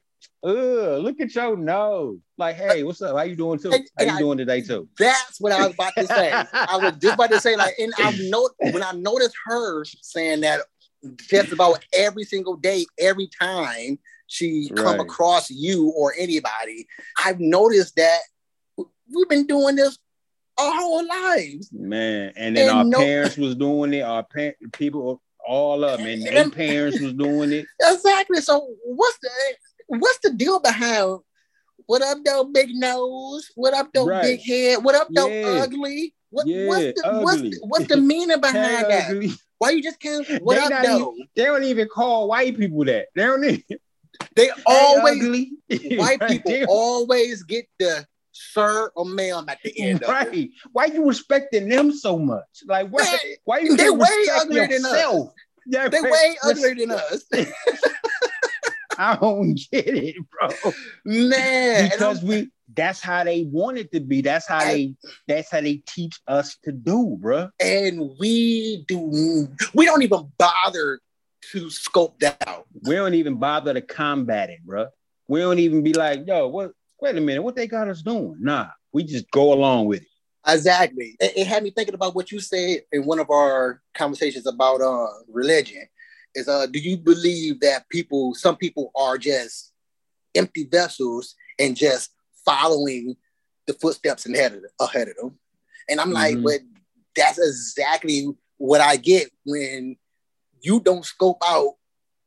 Ugh, 0.46 1.02
look 1.02 1.20
at 1.20 1.34
your 1.34 1.56
nose. 1.56 2.18
Like, 2.38 2.54
hey, 2.56 2.84
what's 2.84 3.02
up? 3.02 3.16
How 3.16 3.24
you 3.24 3.34
doing 3.34 3.58
too? 3.58 3.70
How 3.98 4.04
you 4.04 4.10
I- 4.12 4.18
doing 4.18 4.38
today 4.38 4.60
too? 4.60 4.88
That's 4.98 5.40
what 5.40 5.52
I 5.52 5.64
was 5.66 5.74
about 5.74 5.92
to 5.96 6.06
say. 6.06 6.30
I 6.30 6.76
was 6.76 6.92
just 7.00 7.14
about 7.14 7.30
to 7.30 7.40
say, 7.40 7.56
like, 7.56 7.74
and 7.78 7.92
I've 7.98 8.18
not 8.20 8.50
when 8.60 8.82
I 8.82 8.92
noticed 8.92 9.34
her 9.46 9.84
saying 9.84 10.42
that 10.42 10.60
just 11.28 11.52
about 11.52 11.84
every 11.92 12.22
single 12.24 12.56
day, 12.56 12.86
every 12.98 13.28
time 13.40 13.98
she 14.28 14.68
come 14.76 14.96
Right. 14.98 15.00
across 15.00 15.50
you 15.50 15.92
or 15.96 16.14
anybody, 16.18 16.86
I've 17.24 17.40
noticed 17.40 17.96
that 17.96 18.20
we've 18.76 19.28
been 19.28 19.46
doing 19.46 19.74
this 19.76 19.98
our 20.58 20.72
whole 20.74 21.06
lives. 21.06 21.70
Man, 21.72 22.32
and 22.36 22.56
then 22.56 22.68
And 22.68 22.78
our 22.78 22.84
no- 22.84 22.98
parents 22.98 23.36
was 23.36 23.56
doing 23.56 23.94
it. 23.94 24.00
Our 24.02 24.22
parent 24.22 24.56
people, 24.72 25.20
all 25.46 25.84
of 25.84 25.98
them, 25.98 26.06
and 26.06 26.26
And- 26.26 26.36
their 26.36 26.50
parents 26.50 27.00
was 27.00 27.14
doing 27.14 27.52
it. 27.52 27.66
Exactly. 27.82 28.40
So 28.40 28.66
what's 28.84 29.18
the 29.18 29.28
what's 29.86 30.18
the 30.18 30.30
deal 30.32 30.60
behind 30.60 31.20
what 31.86 32.02
up 32.02 32.18
though 32.24 32.42
big 32.44 32.70
nose? 32.72 33.48
What 33.54 33.72
up 33.72 33.90
though 33.94 34.06
Right. 34.06 34.22
big 34.22 34.40
head? 34.40 34.82
What 34.82 34.94
up 34.96 35.08
though 35.10 35.28
Yeah. 35.28 35.62
ugly? 35.62 36.14
What, 36.30 36.46
Yeah, 36.48 36.66
what's 36.66 37.00
the 37.00 37.20
what's 37.22 37.40
the, 37.42 37.58
what's 37.62 37.86
the 37.86 37.96
meaning 37.98 38.40
behind 38.40 38.56
that? 38.90 39.10
ugly. 39.10 39.30
Why 39.58 39.70
you 39.70 39.82
just 39.82 40.00
can't 40.00 40.26
what 40.42 40.56
They 40.56 40.74
up 40.74 40.84
though? 40.84 41.14
They 41.36 41.44
don't 41.44 41.62
even 41.64 41.86
call 41.88 42.26
white 42.28 42.58
people 42.58 42.84
that. 42.86 43.06
They 43.14 43.22
don't 43.22 43.44
even 43.44 43.62
They 44.34 44.50
always 44.66 45.22
ugly. 45.22 45.52
white 45.96 46.20
people 46.28 46.50
they- 46.50 46.64
always 46.66 47.44
get 47.44 47.66
the 47.78 48.04
sir 48.32 48.90
or 48.96 49.04
ma'am 49.06 49.46
at 49.48 49.58
the 49.62 49.78
end 49.80 50.02
of 50.02 50.08
it. 50.08 50.12
right. 50.12 50.50
Why 50.72 50.86
you 50.86 51.06
respecting 51.06 51.68
them 51.68 51.92
so 51.92 52.18
much? 52.18 52.44
Like 52.66 52.88
why? 52.88 53.02
Man, 53.04 53.18
why 53.44 53.58
you 53.60 53.76
they 53.76 53.90
way 53.90 54.08
uglier 54.40 54.66
than 54.66 54.84
us. 54.84 55.28
Yeah, 55.68 55.88
They 55.88 56.00
way 56.00 56.36
uglier 56.42 56.74
than 56.74 56.90
us. 56.90 57.24
I 58.98 59.16
don't 59.16 59.54
get 59.70 59.86
it, 59.88 60.16
bro. 60.30 60.74
Man. 61.04 61.88
because 61.90 62.22
we 62.22 62.50
that's 62.74 63.00
how 63.00 63.24
they 63.24 63.44
want 63.44 63.78
it 63.78 63.92
to 63.92 64.00
be. 64.00 64.22
That's 64.22 64.46
how 64.46 64.58
I- 64.58 64.72
they 64.72 64.94
that's 65.28 65.50
how 65.50 65.60
they 65.60 65.82
teach 65.86 66.20
us 66.26 66.56
to 66.64 66.72
do, 66.72 67.16
bro. 67.20 67.50
and 67.60 68.10
we 68.18 68.84
do 68.88 69.48
we 69.74 69.84
don't 69.84 70.02
even 70.02 70.32
bother 70.38 71.00
to 71.52 71.70
scope 71.70 72.18
that 72.20 72.42
out. 72.46 72.66
We 72.82 72.96
don't 72.96 73.14
even 73.14 73.36
bother 73.36 73.74
to 73.74 73.80
combat 73.80 74.50
it, 74.50 74.60
bro. 74.64 74.88
We 75.28 75.40
don't 75.40 75.58
even 75.58 75.82
be 75.82 75.92
like, 75.92 76.26
yo, 76.26 76.48
what? 76.48 76.72
Wait 77.00 77.16
a 77.16 77.20
minute, 77.20 77.42
what 77.42 77.54
they 77.54 77.66
got 77.66 77.88
us 77.88 78.00
doing? 78.02 78.36
Nah, 78.40 78.68
we 78.92 79.04
just 79.04 79.30
go 79.30 79.52
along 79.52 79.86
with 79.86 80.02
it. 80.02 80.08
Exactly. 80.48 81.16
It, 81.20 81.32
it 81.36 81.46
had 81.46 81.62
me 81.62 81.70
thinking 81.70 81.94
about 81.94 82.14
what 82.14 82.32
you 82.32 82.40
said 82.40 82.80
in 82.92 83.04
one 83.04 83.18
of 83.18 83.28
our 83.30 83.82
conversations 83.94 84.46
about 84.46 84.80
uh 84.80 85.06
religion. 85.28 85.86
Is 86.36 86.48
uh, 86.48 86.66
do 86.66 86.78
you 86.78 86.98
believe 86.98 87.60
that 87.60 87.88
people, 87.88 88.34
some 88.34 88.56
people 88.56 88.92
are 88.94 89.16
just 89.16 89.72
empty 90.34 90.64
vessels 90.70 91.34
and 91.58 91.74
just 91.74 92.10
following 92.44 93.16
the 93.66 93.72
footsteps 93.72 94.26
ahead 94.26 94.52
of 94.52 94.62
ahead 94.78 95.08
of 95.08 95.16
them? 95.16 95.38
And 95.88 95.98
I'm 96.00 96.12
like, 96.12 96.36
Mhm. 96.36 96.44
but 96.44 96.60
that's 97.16 97.38
exactly 97.38 98.28
what 98.58 98.80
I 98.82 98.96
get 98.96 99.30
when 99.44 99.96
you 100.60 100.80
don't 100.80 101.04
scope 101.04 101.38
out 101.42 101.74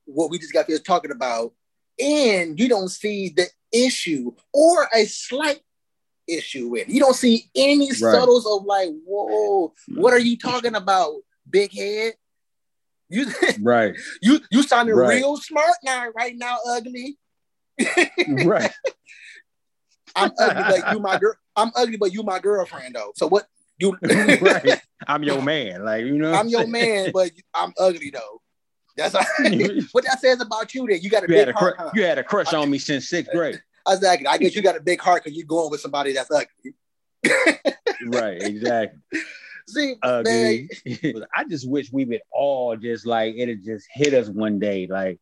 what 0.06 0.32
we 0.32 0.40
just 0.40 0.54
got 0.54 0.66
finished 0.66 0.86
talking 0.86 1.12
about, 1.12 1.54
and 2.00 2.60
you 2.60 2.68
don't 2.68 2.90
see 2.90 3.30
the 3.30 3.46
issue 3.72 4.32
or 4.52 4.90
a 4.92 5.06
slight 5.06 5.62
issue 6.28 6.68
with. 6.70 6.90
You 6.90 7.00
don't 7.00 7.16
see 7.16 7.50
any 7.54 7.92
subtles 8.12 8.48
of 8.48 8.66
like, 8.66 8.90
whoa, 9.06 9.72
what 10.02 10.14
are 10.14 10.20
you 10.20 10.36
talking 10.36 10.74
about, 10.74 11.14
big 11.48 11.72
head? 11.72 12.14
You 13.10 13.26
Right, 13.62 13.96
you 14.22 14.40
you 14.52 14.64
sounding 14.64 14.96
Right. 14.96 15.16
real 15.18 15.38
smart 15.38 15.76
now, 15.84 16.10
right 16.16 16.36
now, 16.36 16.58
ugly. 16.68 17.18
right. 18.28 18.72
I'm 20.16 20.32
ugly, 20.40 20.64
but 20.68 20.92
you 20.94 21.00
my 21.00 21.18
girl. 21.18 21.34
I'm 21.56 21.72
ugly, 21.76 21.98
but 21.98 22.12
you 22.14 22.24
my 22.24 22.40
girlfriend 22.40 22.96
though. 22.96 23.12
So 23.16 23.28
what 23.28 23.48
you? 23.78 23.98
right. 24.42 24.82
I'm 25.08 25.24
your 25.24 25.42
man. 25.42 25.86
Like, 25.86 26.06
you 26.06 26.18
know, 26.18 26.34
I'm 26.34 26.50
your 26.50 26.68
man, 26.68 27.12
but 27.14 27.32
I'm 27.54 27.74
ugly 27.80 28.12
though. 28.12 28.42
That's 28.98 29.14
what 29.94 30.04
that 30.06 30.20
says 30.20 30.42
about 30.42 30.74
you. 30.74 30.86
That 30.88 31.00
you 31.04 31.10
got 31.10 31.24
a 31.24 31.32
You 31.32 31.38
had 31.38 31.46
big 31.48 31.56
a 31.56 31.58
heart. 31.58 31.76
huh? 31.80 31.92
you 31.94 32.04
had 32.04 32.18
a 32.18 32.24
crush 32.24 32.54
on 32.54 32.70
me 32.70 32.78
since 32.80 33.08
sixth 33.08 33.32
grade. 33.32 33.62
Exactly. 33.88 34.28
I 34.28 34.38
guess 34.38 34.56
you 34.56 34.62
got 34.62 34.76
a 34.76 34.82
big 34.82 35.00
heart 35.00 35.24
because 35.24 35.38
you're 35.38 35.48
going 35.48 35.72
with 35.72 35.80
somebody 35.82 36.14
that's 36.14 36.30
ugly. 36.32 36.74
Right, 38.06 38.42
exactly. 38.42 39.00
See, 39.70 39.96
man, 40.04 40.68
I 41.36 41.44
just 41.46 41.70
wish 41.70 41.92
we 41.92 42.06
would 42.06 42.22
all 42.32 42.76
just 42.76 43.06
like 43.06 43.36
it'd 43.38 43.64
just 43.64 43.88
hit 43.94 44.14
us 44.14 44.28
one 44.30 44.60
day, 44.60 44.88
like, 44.88 45.20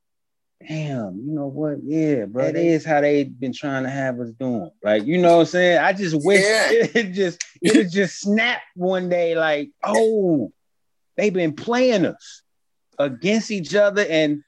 damn, 0.67 1.21
you 1.25 1.33
know 1.33 1.47
what? 1.47 1.77
Yeah, 1.83 2.25
bro, 2.25 2.45
that 2.45 2.55
is 2.55 2.85
how 2.85 3.01
they've 3.01 3.39
been 3.39 3.53
trying 3.53 3.83
to 3.83 3.89
have 3.89 4.19
us 4.19 4.31
doing. 4.39 4.71
Like, 4.83 5.05
you 5.05 5.17
know 5.17 5.35
what 5.35 5.41
I'm 5.41 5.45
saying? 5.47 5.77
I 5.79 5.93
just 5.93 6.15
wish 6.25 6.41
Yeah. 6.41 6.67
it 6.71 7.11
just 7.13 7.43
it 7.61 7.89
just 7.91 8.19
snap 8.19 8.61
one 8.75 9.09
day, 9.09 9.35
like, 9.35 9.69
oh, 9.83 10.51
they've 11.15 11.33
been 11.33 11.53
playing 11.53 12.05
us 12.05 12.41
against 12.99 13.51
each 13.51 13.75
other, 13.75 14.05
and 14.09 14.41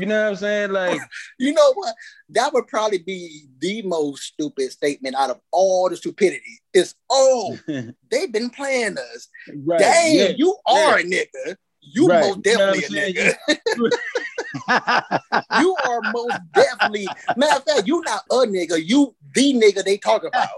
you 0.00 0.06
know 0.06 0.22
what 0.22 0.30
I'm 0.30 0.36
saying? 0.36 0.72
Like, 0.72 1.00
you 1.38 1.52
know 1.52 1.72
what? 1.74 1.94
That 2.30 2.52
would 2.52 2.66
probably 2.66 2.98
be 2.98 3.46
the 3.58 3.82
most 3.82 4.22
stupid 4.22 4.72
statement 4.72 5.14
out 5.16 5.30
of 5.30 5.40
all 5.52 5.88
the 5.88 5.96
stupidity. 5.96 6.60
It's 6.72 6.94
oh, 7.10 7.58
they've 8.10 8.32
been 8.32 8.50
playing 8.50 8.96
us. 8.98 9.28
right, 9.64 9.78
Dang, 9.78 10.14
yeah. 10.16 10.28
you 10.36 10.56
are 10.66 10.98
a 10.98 11.02
nigga. 11.02 11.56
You 11.80 12.08
Right. 12.08 12.20
most 12.20 12.46
You 12.46 12.56
know 12.56 12.72
definitely 12.72 13.10
a 13.10 13.12
nigga. 13.12 13.34
you 15.60 15.76
are 15.84 16.00
most 16.12 16.38
definitely. 16.54 17.06
Matter 17.36 17.56
of 17.56 17.64
fact, 17.64 17.86
you 17.86 18.02
not 18.04 18.22
a 18.30 18.46
nigga. 18.46 18.80
You 18.82 19.14
the 19.34 19.52
nigga 19.54 19.84
they 19.84 19.98
talk 19.98 20.24
about. 20.24 20.48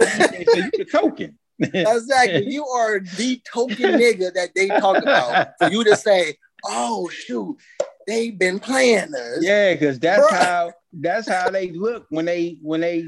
Say 0.00 0.46
you 0.54 0.70
the 0.72 0.86
token. 0.90 1.38
Exactly. 1.60 2.52
You 2.52 2.66
are 2.66 3.00
the 3.00 3.40
token 3.50 3.76
nigga 3.76 4.32
that 4.34 4.50
they 4.54 4.68
talk 4.68 5.02
about. 5.02 5.48
For 5.58 5.68
you 5.70 5.84
to 5.84 5.96
say, 5.96 6.36
oh 6.64 7.08
shoot, 7.08 7.56
they've 8.06 8.38
been 8.38 8.58
playing 8.58 9.14
us. 9.14 9.38
Yeah, 9.40 9.74
because 9.74 9.98
that's 9.98 10.26
Bruh. 10.26 10.38
how 10.38 10.72
that's 10.92 11.28
how 11.28 11.50
they 11.50 11.72
look 11.72 12.06
when 12.10 12.24
they 12.24 12.58
when 12.62 12.80
they 12.80 13.04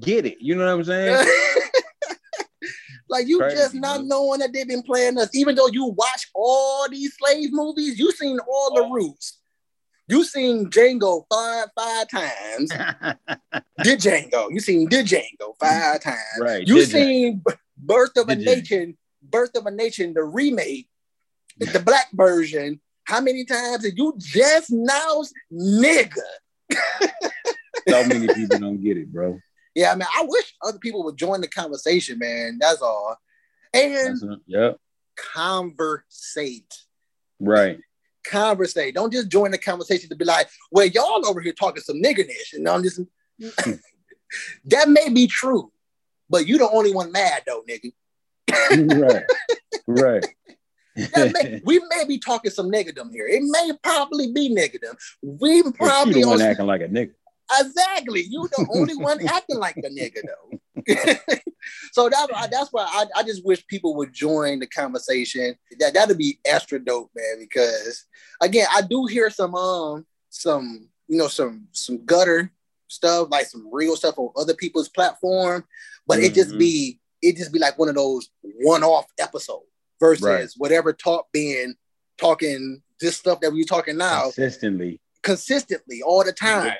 get 0.00 0.26
it. 0.26 0.38
You 0.40 0.54
know 0.54 0.64
what 0.64 0.72
I'm 0.72 0.84
saying? 0.84 1.26
like 3.08 3.26
you 3.26 3.38
Crazy, 3.38 3.56
just 3.56 3.74
not 3.74 4.04
knowing 4.04 4.40
that 4.40 4.52
they've 4.52 4.68
been 4.68 4.82
playing 4.82 5.18
us, 5.18 5.34
even 5.34 5.54
though 5.54 5.68
you 5.68 5.86
watch 5.86 6.28
all 6.34 6.88
these 6.88 7.14
slave 7.16 7.52
movies, 7.52 7.98
you 7.98 8.12
seen 8.12 8.38
all 8.38 8.74
the 8.74 8.82
oh. 8.82 8.90
roots. 8.90 9.38
You 10.08 10.24
seen 10.24 10.68
Django 10.68 11.24
five 11.30 11.68
five 11.76 12.08
times. 12.08 12.70
Did 13.82 14.00
Django? 14.00 14.48
You 14.50 14.58
seen 14.58 14.88
Did 14.88 15.06
Django 15.06 15.54
five 15.60 16.00
times? 16.00 16.18
right. 16.40 16.66
You 16.66 16.84
seen 16.84 17.42
that. 17.46 17.58
Birth 17.82 18.16
of 18.16 18.28
a 18.28 18.36
Did 18.36 18.46
Django. 18.46 18.58
Nation? 18.58 18.98
Birth 19.22 19.56
of 19.56 19.66
a 19.66 19.70
Nation, 19.70 20.14
the 20.14 20.24
remake, 20.24 20.88
the 21.58 21.80
black 21.80 22.08
version. 22.12 22.80
How 23.04 23.20
many 23.20 23.44
times 23.44 23.82
did 23.82 23.98
you 23.98 24.14
just 24.18 24.70
now, 24.70 25.22
nigga? 25.52 26.14
so 27.88 28.06
many 28.06 28.28
people 28.34 28.58
don't 28.58 28.82
get 28.82 28.96
it, 28.96 29.12
bro. 29.12 29.40
Yeah, 29.74 29.92
I 29.92 29.94
mean, 29.94 30.08
I 30.14 30.24
wish 30.26 30.54
other 30.62 30.78
people 30.78 31.04
would 31.04 31.16
join 31.16 31.40
the 31.40 31.48
conversation, 31.48 32.18
man. 32.18 32.58
That's 32.60 32.82
all. 32.82 33.16
And 33.72 33.94
That's 33.94 34.22
not- 34.22 34.38
yep. 34.46 34.76
conversate. 35.16 36.74
Right. 37.38 37.80
Conversate. 38.24 38.94
Don't 38.94 39.12
just 39.12 39.28
join 39.28 39.50
the 39.50 39.58
conversation 39.58 40.08
to 40.10 40.16
be 40.16 40.24
like, 40.24 40.48
well, 40.70 40.86
y'all 40.86 41.26
over 41.26 41.40
here 41.40 41.52
talking 41.52 41.82
some 41.82 42.00
niggerness. 42.02 42.52
And 42.52 42.68
I'm 42.68 42.82
just 42.82 43.00
hmm. 43.40 43.48
that 44.66 44.88
may 44.88 45.08
be 45.08 45.26
true, 45.26 45.72
but 46.30 46.46
you 46.46 46.56
the 46.56 46.70
only 46.70 46.94
one 46.94 47.12
mad 47.12 47.42
though, 47.46 47.62
nigga. 47.68 47.92
right. 48.98 49.24
Right. 49.86 50.26
May- 50.96 51.60
we 51.64 51.80
may 51.88 52.04
be 52.06 52.18
talking 52.18 52.50
some 52.50 52.70
niggerdom 52.70 53.10
here. 53.12 53.26
It 53.26 53.42
may 53.44 53.72
probably 53.82 54.32
be 54.32 54.54
niggerdom. 54.54 54.96
We 55.22 55.62
probably 55.72 56.22
the 56.22 56.28
one 56.28 56.40
on- 56.40 56.48
acting 56.48 56.66
like 56.66 56.82
a 56.82 56.88
nigga. 56.88 57.12
exactly. 57.60 58.24
You 58.28 58.48
the 58.48 58.66
only 58.74 58.96
one 58.96 59.26
acting 59.28 59.58
like 59.58 59.76
a 59.78 59.88
nigga 59.88 60.20
though. 60.24 60.58
so 61.92 62.08
that, 62.08 62.48
that's 62.50 62.70
why 62.70 62.86
I, 62.88 63.04
I 63.16 63.22
just 63.22 63.44
wish 63.44 63.66
people 63.66 63.94
would 63.96 64.12
join 64.12 64.60
the 64.60 64.66
conversation. 64.66 65.54
That 65.78 65.94
that'd 65.94 66.18
be 66.18 66.38
extra 66.44 66.78
dope, 66.78 67.10
man. 67.14 67.38
Because 67.38 68.06
again, 68.40 68.66
I 68.72 68.82
do 68.82 69.06
hear 69.06 69.30
some 69.30 69.54
um 69.54 70.06
some 70.28 70.88
you 71.08 71.18
know 71.18 71.28
some 71.28 71.66
some 71.72 72.04
gutter 72.04 72.52
stuff 72.88 73.28
like 73.30 73.46
some 73.46 73.68
real 73.72 73.96
stuff 73.96 74.18
on 74.18 74.30
other 74.36 74.54
people's 74.54 74.88
platform, 74.88 75.64
but 76.10 76.20
it 76.24 76.34
just 76.34 76.50
Mhm. 76.52 76.58
be 76.58 77.00
it 77.22 77.36
just 77.36 77.52
be 77.52 77.58
like 77.58 77.78
one 77.78 77.88
of 77.88 77.94
those 77.94 78.30
one 78.62 78.82
off 78.82 79.06
episodes 79.18 79.66
versus 80.00 80.22
Right. 80.24 80.48
whatever 80.56 80.92
talk 80.92 81.28
being 81.32 81.74
talking 82.18 82.82
this 83.00 83.16
stuff 83.16 83.40
that 83.40 83.52
we're 83.52 83.64
talking 83.64 83.96
now 83.96 84.22
Consistently. 84.24 85.00
consistently 85.22 86.02
all 86.02 86.24
the 86.24 86.32
time 86.32 86.72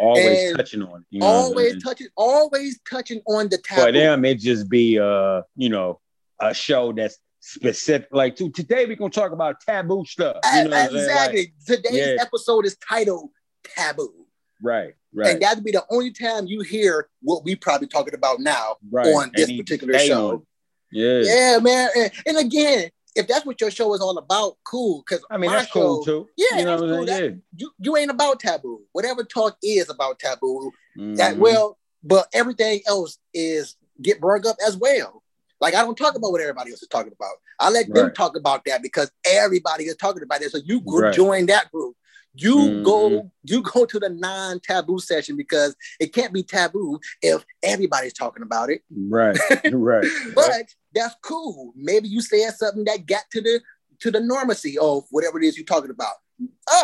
Always 0.00 0.50
And 0.50 0.56
touching 0.56 0.82
on 0.82 1.00
it. 1.00 1.06
You 1.10 1.20
know 1.20 1.26
always 1.26 1.82
touching, 1.82 2.06
always 2.16 2.78
touching 2.88 3.20
on 3.26 3.48
the 3.48 3.58
For 3.58 3.64
taboo. 3.86 3.92
them, 3.98 4.24
it 4.24 4.38
just 4.38 4.68
be 4.68 4.96
uh, 4.96 5.42
you 5.56 5.68
know, 5.70 6.00
a 6.40 6.54
show 6.54 6.92
that's 6.92 7.18
specific. 7.40 8.06
Like 8.12 8.36
to, 8.36 8.48
today 8.50 8.86
we're 8.86 8.94
gonna 8.94 9.10
talk 9.10 9.32
about 9.32 9.60
taboo 9.60 10.04
stuff. 10.06 10.36
You 10.54 10.64
know 10.64 10.70
what 10.70 10.92
Like, 10.92 11.00
exactly. 11.02 11.52
Today's 11.66 11.92
Yeah. 11.96 12.16
episode 12.22 12.64
is 12.66 12.76
titled 12.76 13.30
"Taboo," 13.64 14.27
right, 14.62 14.94
right, 15.14 15.30
and 15.32 15.42
that'd 15.42 15.64
be 15.64 15.72
the 15.72 15.84
only 15.90 16.10
time 16.10 16.46
you 16.46 16.60
hear 16.62 17.08
what 17.22 17.44
we 17.44 17.56
probably 17.56 17.88
talking 17.88 18.14
about 18.14 18.40
now 18.40 18.76
right. 18.90 19.06
on 19.06 19.30
this 19.34 19.50
particular 19.52 19.98
show. 19.98 20.30
on. 20.30 20.46
Yeah. 20.90 21.20
Yeah, 21.22 21.58
man. 21.60 21.90
And, 21.96 22.10
and 22.26 22.38
again, 22.38 22.90
if 23.14 23.26
that's 23.26 23.44
what 23.44 23.60
your 23.60 23.70
show 23.70 23.92
is 23.94 24.00
all 24.00 24.16
about, 24.18 24.56
cool. 24.64 25.02
Because 25.06 25.24
I 25.30 25.36
mean, 25.36 25.50
that's 25.50 25.70
cool 25.70 26.04
too. 26.04 26.28
Yeah, 26.36 26.58
you 26.58 26.64
know 26.64 26.70
that's 26.70 26.82
what 26.82 26.90
I'm 26.90 26.96
cool. 26.96 27.06
saying? 27.06 27.42
You 27.56 27.70
you 27.78 27.96
ain't 27.96 28.10
about 28.10 28.40
taboo. 28.40 28.82
Whatever 28.92 29.24
talk 29.24 29.56
is 29.62 29.90
about 29.90 30.18
taboo, 30.18 30.70
yeah. 30.96 31.14
that 31.16 31.32
mm-hmm. 31.32 31.42
well, 31.42 31.78
but 32.02 32.28
everything 32.32 32.80
else 32.86 33.18
is 33.34 33.76
get 34.00 34.20
brought 34.20 34.46
up 34.46 34.56
as 34.66 34.76
well. 34.76 35.22
Like 35.60 35.74
I 35.74 35.82
don't 35.82 35.98
talk 35.98 36.14
about 36.14 36.30
what 36.30 36.40
everybody 36.40 36.70
else 36.70 36.82
is 36.82 36.88
talking 36.88 37.12
about. 37.12 37.32
I 37.58 37.70
let 37.70 37.92
them 37.92 38.12
talk 38.14 38.36
about 38.36 38.64
that 38.66 38.82
because 38.82 39.10
everybody 39.26 39.84
is 39.84 39.96
talking 39.96 40.22
about 40.22 40.42
it. 40.42 40.52
So 40.52 40.58
you 40.64 40.80
group 40.80 41.02
Right. 41.02 41.14
join 41.14 41.46
that 41.46 41.70
group. 41.72 41.96
You 42.40 42.56
Mhm. 42.56 42.84
go, 42.84 43.30
you 43.44 43.62
go 43.62 43.84
to 43.84 43.98
the 43.98 44.08
non-taboo 44.08 45.00
session 45.00 45.36
because 45.36 45.74
it 45.98 46.12
can't 46.12 46.32
be 46.32 46.42
taboo 46.44 47.00
if 47.20 47.44
everybody's 47.62 48.12
talking 48.12 48.42
about 48.44 48.70
it. 48.70 48.82
right, 49.08 49.36
right. 49.72 50.06
But 50.34 50.66
that's 50.94 51.16
cool. 51.22 51.72
Maybe 51.74 52.08
you 52.08 52.20
said 52.22 52.52
something 52.54 52.84
that 52.84 53.06
got 53.06 53.24
to 53.32 53.40
the 53.40 53.60
to 54.00 54.12
the 54.12 54.20
normacy 54.20 54.76
of 54.76 55.04
whatever 55.10 55.40
it 55.40 55.44
is 55.46 55.56
you're 55.56 55.66
talking 55.66 55.90
about. 55.90 56.14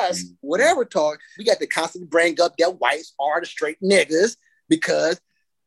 Us, 0.00 0.24
Mhm. 0.24 0.36
whatever 0.40 0.84
talk, 0.84 1.20
we 1.38 1.44
got 1.44 1.60
to 1.60 1.66
constantly 1.68 2.08
bring 2.08 2.40
up 2.40 2.56
that 2.58 2.80
whites 2.80 3.14
are 3.20 3.40
the 3.40 3.46
straight 3.46 3.80
niggas 3.80 4.36
because 4.68 5.20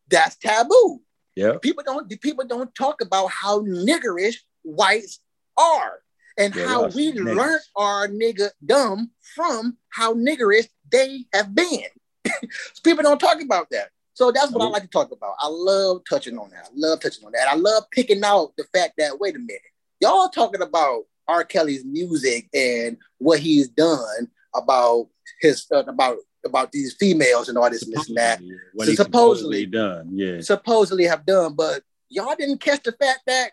that's 0.10 0.36
taboo. 0.36 1.02
Yeah. 1.36 1.54
People 1.62 1.84
don't 1.86 2.10
people 2.22 2.44
don't 2.46 2.76
talk 2.76 3.00
about 3.00 3.28
how 3.28 3.62
niggerish 3.62 4.36
whites 4.64 5.22
are 5.56 6.02
and 6.38 6.54
Yeah, 6.56 6.68
how 6.68 6.88
we 6.88 7.12
niggas. 7.14 7.36
learned 7.36 7.62
our 7.76 8.08
nigga 8.08 8.50
dumb 8.66 9.12
from 9.36 9.78
how 9.90 10.14
niggerish 10.14 10.68
they 10.92 11.26
have 11.34 11.54
been. 11.56 11.84
So 12.26 12.32
people 12.84 13.04
don't 13.04 13.20
talk 13.20 13.42
about 13.42 13.70
that. 13.72 13.90
So 14.14 14.32
that's 14.32 14.52
what 14.52 14.64
I 14.64 14.70
like 14.70 14.82
to 14.84 14.88
talk 14.88 15.12
about. 15.12 15.36
I 15.40 15.48
love 15.48 16.02
touching 16.10 16.38
on 16.40 16.50
that. 16.50 16.66
I 16.66 16.70
love 16.76 17.00
touching 17.02 17.24
on 17.26 17.32
that. 17.34 17.48
I 17.50 17.56
love 17.56 17.84
picking 17.92 18.24
out 18.24 18.54
the 18.58 18.64
fact 18.74 18.94
that 18.98 19.20
wait 19.20 19.36
a 19.36 19.40
minute, 19.40 19.62
y'all 20.00 20.28
talking 20.30 20.62
about 20.62 21.04
R. 21.28 21.44
Kelly's 21.44 21.86
music 21.86 22.50
and 22.54 22.98
what 23.20 23.40
he's 23.40 23.68
done 23.70 24.30
about 24.56 25.08
his 25.42 25.68
uh, 25.72 25.84
about 25.86 26.18
about 26.46 26.72
these 26.72 26.94
females 26.94 27.50
and 27.50 27.58
all 27.58 27.70
this 27.70 27.84
and 27.84 27.94
this 27.94 28.08
and 28.08 28.18
that. 28.18 28.42
What 28.74 28.86
So 28.86 28.92
he 28.92 28.96
supposedly- 28.96 29.64
supposedly 29.64 29.66
done, 29.68 30.10
yeah. 30.14 30.42
Supposedly 30.42 31.04
have 31.06 31.26
done, 31.26 31.54
but 31.54 31.84
y'all 32.10 32.36
didn't 32.36 32.60
catch 32.60 32.84
the 32.84 32.94
fact 32.94 33.20
that 33.28 33.52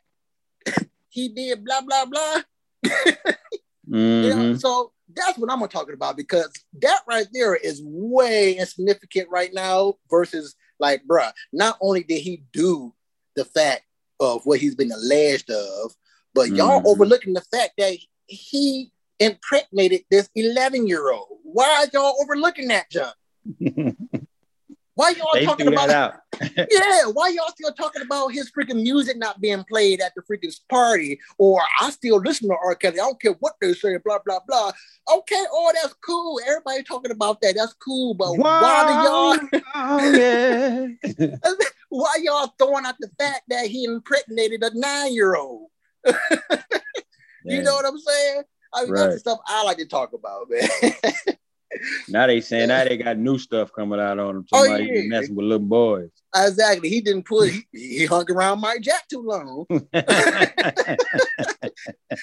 he 1.09 1.29
did 1.29 1.65
blah 1.65 1.81
blah 1.83 2.07
blah. 2.07 2.41
You 3.87 4.31
know, 4.31 4.37
Mhm. 4.37 4.61
so 4.61 4.93
that's 5.15 5.39
what 5.39 5.53
I'm 5.53 5.67
talking 5.69 5.95
about 5.95 6.17
because 6.17 6.51
that 6.81 7.03
right 7.07 7.27
there 7.33 7.55
is 7.55 7.83
way 7.85 8.57
insignificant 8.57 9.29
right 9.29 9.53
now 9.53 9.95
versus 10.11 10.55
like, 10.81 11.03
bruh, 11.07 11.33
not 11.53 11.77
only 11.83 12.03
did 12.03 12.21
he 12.23 12.43
do 12.53 12.95
the 13.37 13.45
fact 13.45 13.83
of 14.21 14.45
what 14.47 14.61
he's 14.61 14.75
been 14.75 14.91
alleged 14.91 15.51
of, 15.51 15.95
but 16.35 16.49
y'all 16.57 16.81
Mhm. 16.81 16.87
overlooking 16.87 17.35
the 17.35 17.43
fact 17.43 17.75
that 17.77 17.97
he 18.27 18.91
impregnated 19.21 20.05
this 20.11 20.29
11 20.35 20.87
year 20.87 21.13
old. 21.13 21.39
Why 21.43 21.85
are 21.85 21.89
y'all 21.93 22.17
overlooking 22.23 22.69
that, 22.69 22.91
John? 22.91 23.13
Why 24.97 25.11
y'all 25.11 25.31
they 25.35 25.45
talking 25.45 25.69
about 25.69 25.89
that 25.89 25.97
out. 25.97 26.21
yeah, 26.71 27.07
why 27.07 27.29
y'all 27.29 27.51
still 27.51 27.73
talking 27.73 28.03
about 28.03 28.29
his 28.29 28.51
freaking 28.53 28.83
music 28.83 29.17
not 29.17 29.41
being 29.41 29.65
played 29.65 30.01
at 30.01 30.13
the 30.15 30.23
freaking 30.23 30.55
party? 30.69 31.19
Or 31.39 31.61
I 31.81 31.91
still 31.91 32.19
listen 32.19 32.49
to 32.49 32.57
R. 32.65 32.75
Kelly. 32.77 33.01
I 33.01 33.05
don't 33.05 33.21
care 33.21 33.35
what 33.41 33.55
they 33.61 33.73
say, 33.75 33.97
blah, 34.05 34.19
blah, 34.25 34.39
blah. 34.47 34.73
Okay, 35.17 35.45
oh, 35.53 35.73
that's 35.75 35.95
cool. 35.95 36.41
Everybody 36.47 36.83
talking 36.85 37.11
about 37.11 37.41
that. 37.41 37.55
That's 37.57 37.75
cool. 37.75 38.15
But 38.15 38.37
why 38.37 39.39
do 39.41 39.59
y'all 39.59 39.63
Oh, 39.75 40.13
yeah. 40.13 40.89
why 41.89 42.15
y'all 42.23 42.55
throwing 42.59 42.87
out 42.87 42.97
the 43.01 43.11
fact 43.19 43.43
that 43.49 43.67
he 43.67 43.85
impregnated 43.85 44.63
a 44.63 44.71
nine-year-old? 44.79 45.71
You 47.45 47.63
know 47.63 47.75
what 47.75 47.85
I'm 47.85 47.99
saying? 47.99 48.43
I 48.73 48.85
mean, 48.85 48.95
that's 48.95 49.15
the 49.15 49.21
stuff 49.21 49.39
I 49.47 49.63
like 49.65 49.79
to 49.79 49.87
talk 49.87 50.13
about, 50.13 50.49
man. 50.51 51.37
Now 52.09 52.27
they 52.27 52.41
saying 52.41 52.69
now 52.69 52.85
they 52.85 52.97
got 52.97 53.19
new 53.19 53.39
stuff 53.39 53.73
coming 53.73 54.01
out 54.01 54.19
on 54.19 54.35
them. 54.37 54.47
Oh, 54.53 54.65
Somebody 54.65 54.85
yeah. 54.93 55.03
messing 55.09 55.35
with 55.35 55.45
little 55.47 55.67
boys. 55.67 56.11
exactly. 56.35 56.89
He 56.89 57.01
didn't 57.01 57.25
put 57.27 57.51
he, 57.51 57.65
he 57.73 58.07
hung 58.07 58.31
around 58.31 58.61
Mike 58.61 58.81
Jack 58.83 59.09
too 59.09 59.23
long. 59.23 59.67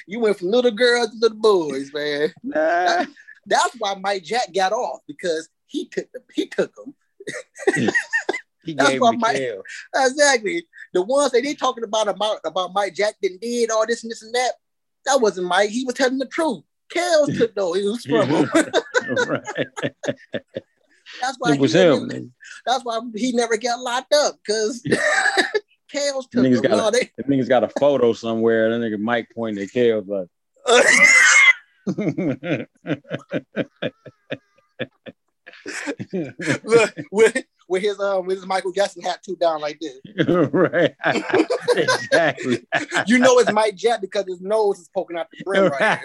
You 0.07 0.19
went 0.19 0.37
from 0.39 0.49
little 0.51 0.71
girls 0.71 1.09
to 1.11 1.17
little 1.19 1.37
boys, 1.39 1.91
man. 1.93 2.31
Nah. 2.43 3.05
That's 3.45 3.75
why 3.79 3.95
Mike 3.95 4.23
Jack 4.23 4.53
got 4.53 4.71
off 4.71 4.99
because 5.07 5.49
he 5.65 5.87
took 5.87 6.11
the 6.13 6.21
he 6.33 6.47
took 6.47 6.71
them. 6.75 6.93
He 8.63 8.75
That's 8.75 8.91
gave 8.91 9.01
why 9.01 9.13
him 9.13 9.19
my- 9.19 9.57
Exactly. 9.95 10.67
The 10.93 11.01
ones 11.01 11.31
that 11.31 11.41
they 11.41 11.55
talking 11.55 11.83
about 11.83 12.07
about 12.07 12.41
about 12.45 12.73
Mike 12.75 12.93
Jack 12.93 13.15
didn't 13.19 13.41
did 13.41 13.71
all 13.71 13.87
this 13.87 14.03
and 14.03 14.11
this 14.11 14.21
and 14.21 14.33
that. 14.35 14.51
That 15.07 15.19
wasn't 15.19 15.47
Mike. 15.47 15.71
He 15.71 15.83
was 15.83 15.95
telling 15.95 16.19
the 16.19 16.27
truth. 16.27 16.63
Kels 16.95 17.37
took 17.37 17.55
those. 17.55 17.77
He 17.77 17.83
was 17.87 18.05
from 18.05 18.27
him. 18.27 18.49
right. 19.27 19.67
That's 21.21 21.37
why 21.39 21.53
It 21.53 21.59
was 21.59 21.73
he 21.73 21.79
him. 21.79 22.33
That's 22.65 22.83
why 22.83 22.99
he 23.15 23.31
never 23.33 23.57
got 23.57 23.79
locked 23.79 24.13
up 24.13 24.35
because 24.45 24.81
Kels 25.93 26.29
took 26.29 26.43
Niggas 26.45 26.63
got 26.63 26.93
a- 26.95 27.09
The 27.17 27.23
niggas 27.23 27.49
got 27.49 27.63
a 27.63 27.69
photo 27.79 28.13
somewhere. 28.13 28.69
That 28.69 28.85
nigga 28.85 28.99
Mike 28.99 29.27
pointing 29.35 29.63
at 29.63 29.69
Kels 29.69 30.07
like. 30.07 30.27
Look, 36.63 37.35
with 37.71 37.81
his 37.81 37.97
um 38.01 38.25
with 38.25 38.35
his 38.37 38.45
Michael 38.45 38.73
Jackson 38.73 39.01
hat 39.01 39.23
too 39.23 39.37
down 39.37 39.61
like 39.61 39.79
this. 39.79 39.97
right. 40.51 40.93
exactly. 41.75 42.67
You 43.07 43.17
know 43.17 43.39
it's 43.39 43.51
Mike 43.51 43.75
Jack 43.75 44.01
because 44.01 44.25
his 44.27 44.41
nose 44.41 44.77
is 44.79 44.89
poking 44.93 45.17
out 45.17 45.27
the 45.31 45.41
brim 45.45 45.71
right 45.71 45.99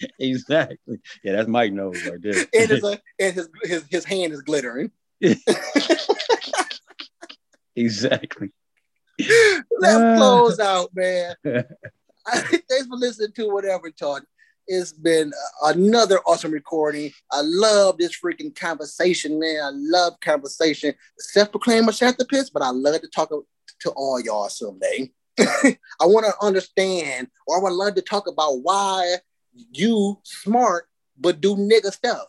here. 0.00 0.08
exactly. 0.18 0.98
Yeah, 1.22 1.32
that's 1.32 1.48
Mike 1.48 1.72
nose 1.74 2.02
right 2.06 2.20
there. 2.20 2.46
and 2.58 2.70
his, 2.70 2.82
uh, 2.82 2.96
and 3.20 3.34
his, 3.34 3.48
his 3.62 3.84
his 3.90 4.04
hand 4.06 4.32
is 4.32 4.40
glittering. 4.42 4.90
exactly. 7.76 8.50
Let's 9.18 9.94
Ah. 9.94 10.16
close 10.16 10.58
out, 10.58 10.90
man. 10.94 11.34
Thanks 11.44 12.86
for 12.86 12.96
listening 12.96 13.32
to 13.32 13.48
whatever 13.48 13.90
talk. 13.90 14.24
It's 14.68 14.92
been 14.92 15.32
another 15.62 16.18
awesome 16.26 16.50
recording. 16.50 17.12
I 17.30 17.40
love 17.42 17.98
this 17.98 18.18
freaking 18.18 18.54
conversation, 18.54 19.38
man. 19.38 19.60
I 19.62 19.70
love 19.72 20.18
conversation. 20.20 20.94
Self-proclaimed 21.18 21.86
masterpiece, 21.86 22.50
but 22.50 22.62
I 22.62 22.70
love 22.70 23.00
to 23.00 23.08
talk 23.08 23.30
to 23.30 23.90
all 23.90 24.20
y'all 24.20 24.48
someday. 24.48 25.12
I 25.38 25.76
want 26.02 26.26
to 26.26 26.32
understand, 26.44 27.28
or 27.46 27.58
I 27.58 27.62
would 27.62 27.72
love 27.72 27.94
to 27.94 28.02
talk 28.02 28.26
about 28.26 28.62
why 28.62 29.16
you 29.72 30.18
smart 30.24 30.88
but 31.18 31.40
do 31.40 31.56
nigga 31.56 31.92
stuff. 31.92 32.26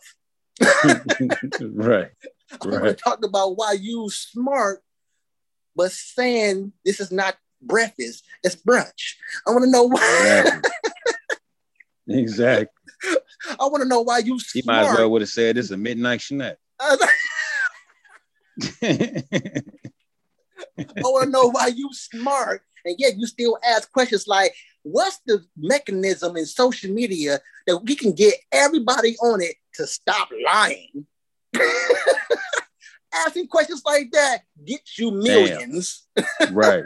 right. 1.60 2.10
I 2.62 2.66
want 2.66 2.84
to 2.84 2.94
talk 2.94 3.24
about 3.24 3.56
why 3.56 3.72
you 3.72 4.08
smart, 4.10 4.82
but 5.76 5.92
saying 5.92 6.72
this 6.84 7.00
is 7.00 7.12
not 7.12 7.36
breakfast, 7.60 8.24
it's 8.42 8.56
brunch. 8.56 9.16
I 9.46 9.50
want 9.50 9.64
to 9.64 9.70
know 9.70 9.84
why. 9.84 10.00
Exactly. 10.20 10.70
Exactly. 12.08 12.68
I 13.60 13.66
want 13.66 13.82
to 13.82 13.88
know 13.88 14.02
why 14.02 14.18
you 14.18 14.38
He 14.52 14.62
might 14.64 14.80
as 14.80 14.86
smart. 14.86 14.98
well 14.98 15.10
would 15.12 15.22
have 15.22 15.28
said 15.28 15.56
this 15.56 15.66
is 15.66 15.70
a 15.72 15.76
midnight 15.76 16.20
snack. 16.20 16.56
I 16.80 16.96
want 21.02 21.24
to 21.26 21.30
know 21.30 21.50
why 21.50 21.68
you 21.68 21.88
smart, 21.92 22.62
and 22.84 22.96
yet 22.98 23.16
you 23.16 23.26
still 23.26 23.58
ask 23.64 23.90
questions 23.92 24.26
like, 24.26 24.54
"What's 24.82 25.20
the 25.26 25.44
mechanism 25.56 26.36
in 26.36 26.46
social 26.46 26.90
media 26.90 27.40
that 27.66 27.78
we 27.78 27.94
can 27.94 28.12
get 28.12 28.34
everybody 28.52 29.16
on 29.18 29.40
it 29.40 29.54
to 29.74 29.86
stop 29.86 30.28
lying?" 30.44 31.06
Asking 33.14 33.46
questions 33.48 33.82
like 33.86 34.10
that 34.12 34.42
gets 34.64 34.98
you 34.98 35.10
millions. 35.12 36.06
right. 36.50 36.84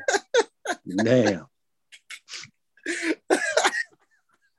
Damn. 1.05 1.47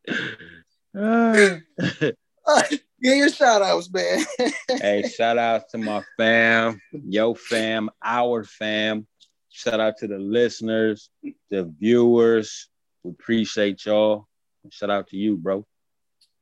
Give 3.02 3.18
your 3.18 3.30
shout 3.30 3.62
outs, 3.62 3.90
man. 3.92 4.26
hey, 4.70 5.10
shout 5.10 5.38
out 5.38 5.70
to 5.70 5.78
my 5.78 6.04
fam, 6.18 6.80
yo 6.92 7.34
fam, 7.34 7.90
our 8.02 8.44
fam. 8.44 9.08
Shout 9.50 9.80
out 9.80 9.98
to 9.98 10.08
the 10.08 10.18
listeners, 10.18 11.10
the 11.50 11.72
viewers. 11.80 12.70
We 13.04 13.12
appreciate 13.12 13.86
y'all. 13.86 14.28
Shout 14.70 14.90
out 14.90 15.08
to 15.10 15.18
you, 15.18 15.38
bro. 15.38 15.66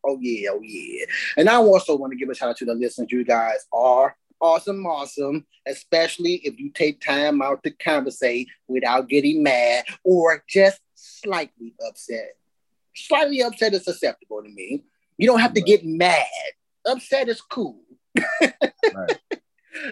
Oh 0.04 0.18
yeah, 0.22 0.50
oh 0.52 0.62
yeah. 0.64 1.06
And 1.38 1.50
I 1.50 1.56
also 1.56 1.96
want 1.96 2.12
to 2.12 2.18
give 2.18 2.30
a 2.30 2.36
shout 2.36 2.50
out 2.50 2.58
to 2.58 2.66
the 2.66 2.74
listeners. 2.74 3.12
You 3.12 3.24
guys 3.24 3.66
are 3.74 4.16
awesome, 4.40 4.86
awesome. 4.86 5.46
Especially 5.66 6.36
if 6.44 6.60
you 6.60 6.72
take 6.72 7.02
time 7.02 7.42
out 7.42 7.64
to 7.64 7.72
conversate 7.72 8.48
without 8.68 9.08
getting 9.08 9.44
mad 9.44 9.86
or 10.04 10.44
just 10.48 10.80
slightly 10.96 11.74
upset. 11.88 12.36
Slightly 12.96 13.42
upset 13.42 13.74
is 13.74 13.88
acceptable 13.88 14.42
to 14.44 14.50
me. 14.50 14.84
You 15.18 15.28
don't 15.28 15.40
have 15.40 15.54
to 15.54 15.62
Right. 15.62 15.68
get 15.68 15.86
mad. 15.86 16.26
Upset 16.86 17.30
is 17.30 17.42
cool. 17.42 17.80
Right. 18.42 19.20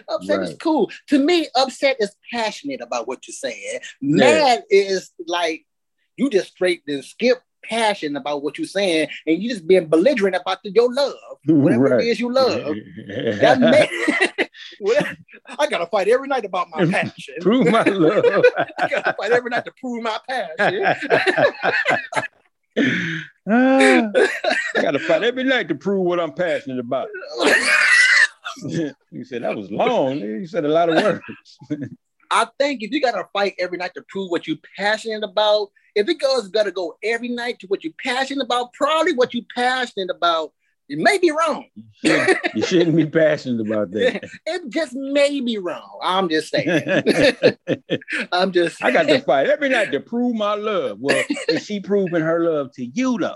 upset 0.08 0.40
is 0.42 0.56
cool. 0.60 0.90
To 1.08 1.18
me, 1.18 1.48
upset 1.56 1.96
is 2.00 2.14
passionate 2.32 2.80
about 2.82 3.08
what 3.08 3.26
you're 3.26 3.32
saying. 3.34 3.80
Mad 4.02 4.62
is 4.68 5.10
like 5.26 5.64
you 6.16 6.28
just 6.28 6.48
straight 6.48 6.82
and 6.86 7.02
skip 7.04 7.38
passion 7.64 8.16
about 8.16 8.42
what 8.42 8.58
you're 8.58 8.66
saying, 8.66 9.08
and 9.26 9.42
you 9.42 9.48
just 9.48 9.66
being 9.66 9.86
belligerent 9.86 10.36
about 10.36 10.62
the, 10.62 10.70
your 10.70 10.92
love, 10.92 11.14
whatever 11.46 11.84
Right. 11.96 12.00
it 12.04 12.08
is 12.08 12.20
you 12.20 12.30
love. 12.32 12.74
That 13.40 13.58
man, 13.60 13.88
whatever- 14.80 15.16
I 15.58 15.66
gotta 15.68 15.86
fight 15.86 16.08
every 16.08 16.28
night 16.28 16.44
about 16.44 16.68
my 16.70 16.84
passion. 16.86 17.34
Prove 17.40 17.66
my 17.70 17.82
love. 17.82 18.44
I 18.78 18.88
gotta 18.88 19.14
fight 19.18 19.32
every 19.32 19.48
night 19.50 19.64
to 19.64 19.72
prove 19.80 20.02
my 20.02 20.18
passion. 20.28 20.84
Ah, 23.48 24.10
I 24.76 24.82
gotta 24.82 24.98
fight 24.98 25.22
every 25.24 25.44
night 25.44 25.68
to 25.68 25.74
prove 25.74 26.04
what 26.04 26.20
I'm 26.20 26.32
passionate 26.32 26.78
about. 26.78 27.08
you 28.62 29.24
said 29.24 29.42
that 29.42 29.56
was 29.56 29.70
long. 29.70 30.18
You 30.18 30.46
said 30.46 30.64
a 30.64 30.68
lot 30.68 30.88
of 30.88 31.02
words. 31.02 31.24
I 32.30 32.46
think 32.58 32.82
if 32.82 32.92
you 32.92 33.00
gotta 33.00 33.24
fight 33.32 33.54
every 33.58 33.78
night 33.78 33.94
to 33.94 34.04
prove 34.08 34.30
what 34.30 34.46
you're 34.46 34.58
passionate 34.76 35.24
about, 35.24 35.70
if 35.94 36.08
it 36.08 36.20
goes 36.20 36.48
gotta 36.48 36.70
go 36.70 36.96
every 37.02 37.28
night 37.28 37.58
to 37.60 37.66
what 37.66 37.82
you're 37.82 37.94
passionate 38.04 38.44
about, 38.44 38.72
probably 38.72 39.14
what 39.14 39.34
you're 39.34 39.44
passionate 39.54 40.10
about, 40.14 40.52
it 40.90 40.98
may 40.98 41.18
be 41.18 41.30
wrong. 41.30 41.66
You 42.02 42.10
shouldn't, 42.10 42.38
you 42.56 42.62
shouldn't 42.62 42.96
be 42.96 43.06
passionate 43.06 43.64
about 43.64 43.92
that. 43.92 44.28
It 44.46 44.68
just 44.70 44.92
may 44.92 45.40
be 45.40 45.56
wrong. 45.56 46.00
I'm 46.02 46.28
just 46.28 46.50
saying. 46.50 46.68
I'm 48.32 48.50
just 48.50 48.82
I 48.82 48.90
got 48.90 49.06
to 49.06 49.20
fight 49.20 49.48
every 49.48 49.68
night 49.68 49.92
to 49.92 50.00
prove 50.00 50.34
my 50.34 50.54
love. 50.54 50.98
Well, 51.00 51.22
is 51.48 51.64
she 51.64 51.78
proving 51.78 52.22
her 52.22 52.44
love 52.44 52.72
to 52.74 52.84
you 52.84 53.18
though? 53.18 53.34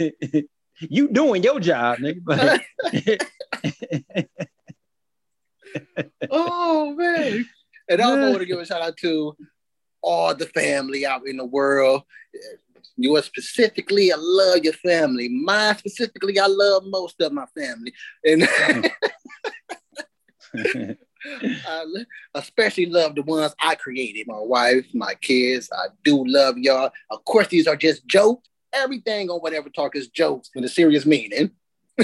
you 0.80 1.08
doing 1.08 1.44
your 1.44 1.60
job, 1.60 1.98
nigga. 1.98 2.60
oh 6.30 6.94
man. 6.94 7.48
And 7.88 8.02
I 8.02 8.04
also 8.04 8.30
want 8.30 8.40
to 8.40 8.46
give 8.46 8.58
a 8.58 8.66
shout 8.66 8.82
out 8.82 8.96
to 8.98 9.36
all 10.02 10.34
the 10.34 10.46
family 10.46 11.06
out 11.06 11.28
in 11.28 11.36
the 11.36 11.46
world. 11.46 12.02
Yours 12.96 13.24
specifically, 13.24 14.12
I 14.12 14.16
love 14.18 14.64
your 14.64 14.72
family. 14.74 15.28
Mine 15.28 15.76
specifically, 15.78 16.38
I 16.38 16.46
love 16.46 16.84
most 16.86 17.20
of 17.20 17.32
my 17.32 17.46
family. 17.46 17.92
And 18.24 18.48
I 21.66 21.84
especially 22.34 22.86
love 22.86 23.14
the 23.14 23.22
ones 23.22 23.54
I 23.60 23.74
created. 23.74 24.26
My 24.26 24.38
wife, 24.38 24.86
my 24.94 25.14
kids. 25.14 25.68
I 25.72 25.86
do 26.04 26.24
love 26.26 26.58
y'all. 26.58 26.90
Of 27.10 27.24
course, 27.24 27.48
these 27.48 27.66
are 27.66 27.76
just 27.76 28.06
jokes. 28.06 28.48
Everything 28.72 29.30
on 29.30 29.40
whatever 29.40 29.68
talk 29.68 29.96
is 29.96 30.08
jokes 30.08 30.50
with 30.54 30.64
a 30.64 30.68
serious 30.68 31.06
meaning. 31.06 31.50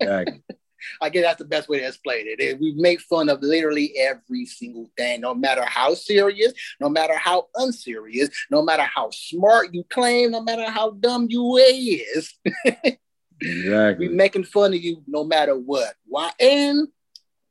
exactly. 0.00 0.42
I 1.00 1.08
guess 1.08 1.24
that's 1.24 1.38
the 1.38 1.44
best 1.44 1.68
way 1.68 1.80
to 1.80 1.86
explain 1.86 2.24
it. 2.26 2.60
We 2.60 2.72
make 2.72 3.00
fun 3.00 3.28
of 3.28 3.42
literally 3.42 3.94
every 3.98 4.46
single 4.46 4.90
thing, 4.96 5.20
no 5.20 5.34
matter 5.34 5.64
how 5.64 5.94
serious, 5.94 6.52
no 6.80 6.88
matter 6.88 7.16
how 7.16 7.48
unserious, 7.54 8.30
no 8.50 8.62
matter 8.62 8.82
how 8.82 9.10
smart 9.10 9.74
you 9.74 9.84
claim, 9.84 10.32
no 10.32 10.42
matter 10.42 10.70
how 10.70 10.90
dumb 10.90 11.26
you 11.28 11.56
is. 11.56 12.34
exactly. 13.40 14.08
We 14.08 14.14
making 14.14 14.44
fun 14.44 14.74
of 14.74 14.80
you 14.80 15.02
no 15.06 15.24
matter 15.24 15.56
what. 15.56 15.94
Why? 16.06 16.30
And 16.40 16.88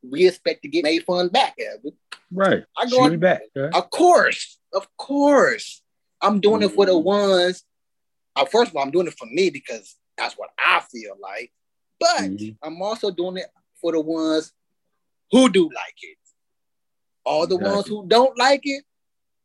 we 0.03 0.27
expect 0.27 0.63
to 0.63 0.69
get 0.69 0.83
made 0.83 1.03
fun 1.03 1.29
back, 1.29 1.55
Evan. 1.59 1.93
Right. 2.31 2.63
I 2.77 2.89
go 2.89 3.03
on, 3.03 3.19
back. 3.19 3.41
Right? 3.55 3.73
Of 3.73 3.89
course, 3.89 4.59
of 4.73 4.87
course. 4.97 5.81
I'm 6.21 6.39
doing 6.39 6.61
mm-hmm. 6.61 6.71
it 6.71 6.75
for 6.75 6.85
the 6.85 6.93
mm-hmm. 6.93 7.05
ones. 7.05 7.63
Uh, 8.35 8.45
first 8.45 8.71
of 8.71 8.77
all, 8.77 8.83
I'm 8.83 8.91
doing 8.91 9.07
it 9.07 9.17
for 9.17 9.27
me 9.27 9.49
because 9.49 9.95
that's 10.17 10.35
what 10.35 10.49
I 10.57 10.81
feel 10.91 11.15
like. 11.19 11.51
But 11.99 12.19
mm-hmm. 12.19 12.49
I'm 12.61 12.81
also 12.81 13.11
doing 13.11 13.37
it 13.37 13.47
for 13.81 13.91
the 13.91 14.01
ones 14.01 14.53
who 15.31 15.49
do 15.49 15.63
like 15.63 15.95
it. 16.01 16.17
All 17.25 17.47
the 17.47 17.55
exactly. 17.55 17.75
ones 17.75 17.87
who 17.87 18.07
don't 18.07 18.37
like 18.37 18.61
it, 18.63 18.83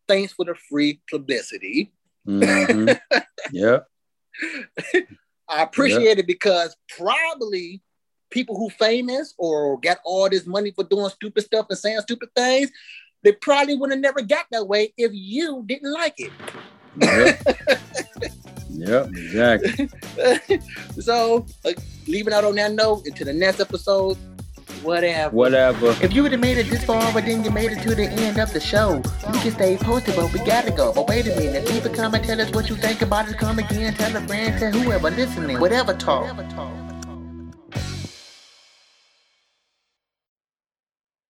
thanks 0.06 0.32
for 0.32 0.44
the 0.44 0.54
free 0.54 1.00
publicity. 1.10 1.92
Mm-hmm. 2.26 3.18
yeah. 3.52 3.80
I 5.48 5.62
appreciate 5.62 6.02
yep. 6.02 6.18
it 6.18 6.26
because 6.26 6.76
probably 6.96 7.82
people 8.30 8.56
who 8.56 8.70
famous 8.70 9.34
or 9.38 9.78
got 9.80 9.98
all 10.04 10.28
this 10.28 10.46
money 10.46 10.70
for 10.70 10.84
doing 10.84 11.10
stupid 11.10 11.44
stuff 11.44 11.66
and 11.68 11.78
saying 11.78 12.00
stupid 12.00 12.30
things, 12.34 12.70
they 13.22 13.32
probably 13.32 13.76
would 13.76 13.90
have 13.90 14.00
never 14.00 14.22
got 14.22 14.46
that 14.50 14.66
way 14.66 14.92
if 14.96 15.12
you 15.12 15.62
didn't 15.66 15.92
like 15.92 16.14
it. 16.18 16.32
Yep, 16.96 17.80
yep 18.88 19.06
exactly. 19.08 19.88
so, 21.00 21.46
uh, 21.64 21.72
leaving 22.06 22.32
out 22.32 22.44
on 22.44 22.54
that 22.56 22.72
note, 22.72 23.06
into 23.06 23.24
the 23.24 23.32
next 23.32 23.60
episode, 23.60 24.16
whatever. 24.82 25.34
Whatever. 25.34 25.96
If 26.02 26.12
you 26.12 26.22
would 26.22 26.32
have 26.32 26.40
made 26.40 26.58
it 26.58 26.68
this 26.68 26.84
far, 26.84 27.12
but 27.12 27.24
then 27.24 27.44
you 27.44 27.50
made 27.50 27.72
it 27.72 27.82
to 27.82 27.94
the 27.94 28.08
end 28.08 28.38
of 28.38 28.52
the 28.52 28.60
show, 28.60 28.96
you 29.32 29.40
can 29.40 29.52
stay 29.52 29.76
posted, 29.76 30.16
but 30.16 30.32
we 30.32 30.38
gotta 30.40 30.70
go. 30.70 30.92
But 30.92 31.08
wait 31.08 31.26
a 31.26 31.36
minute, 31.36 31.68
leave 31.68 31.86
a 31.86 31.90
comment, 31.90 32.24
tell 32.24 32.40
us 32.40 32.50
what 32.52 32.68
you 32.68 32.76
think 32.76 33.02
about 33.02 33.28
it. 33.28 33.38
Come 33.38 33.58
again, 33.58 33.94
tell 33.94 34.14
a 34.16 34.20
friend, 34.26 34.58
tell 34.58 34.72
whoever 34.72 35.10
listening, 35.10 35.60
whatever 35.60 35.94
talk. 35.94 36.22
Whatever 36.22 36.48
talk. 36.54 36.81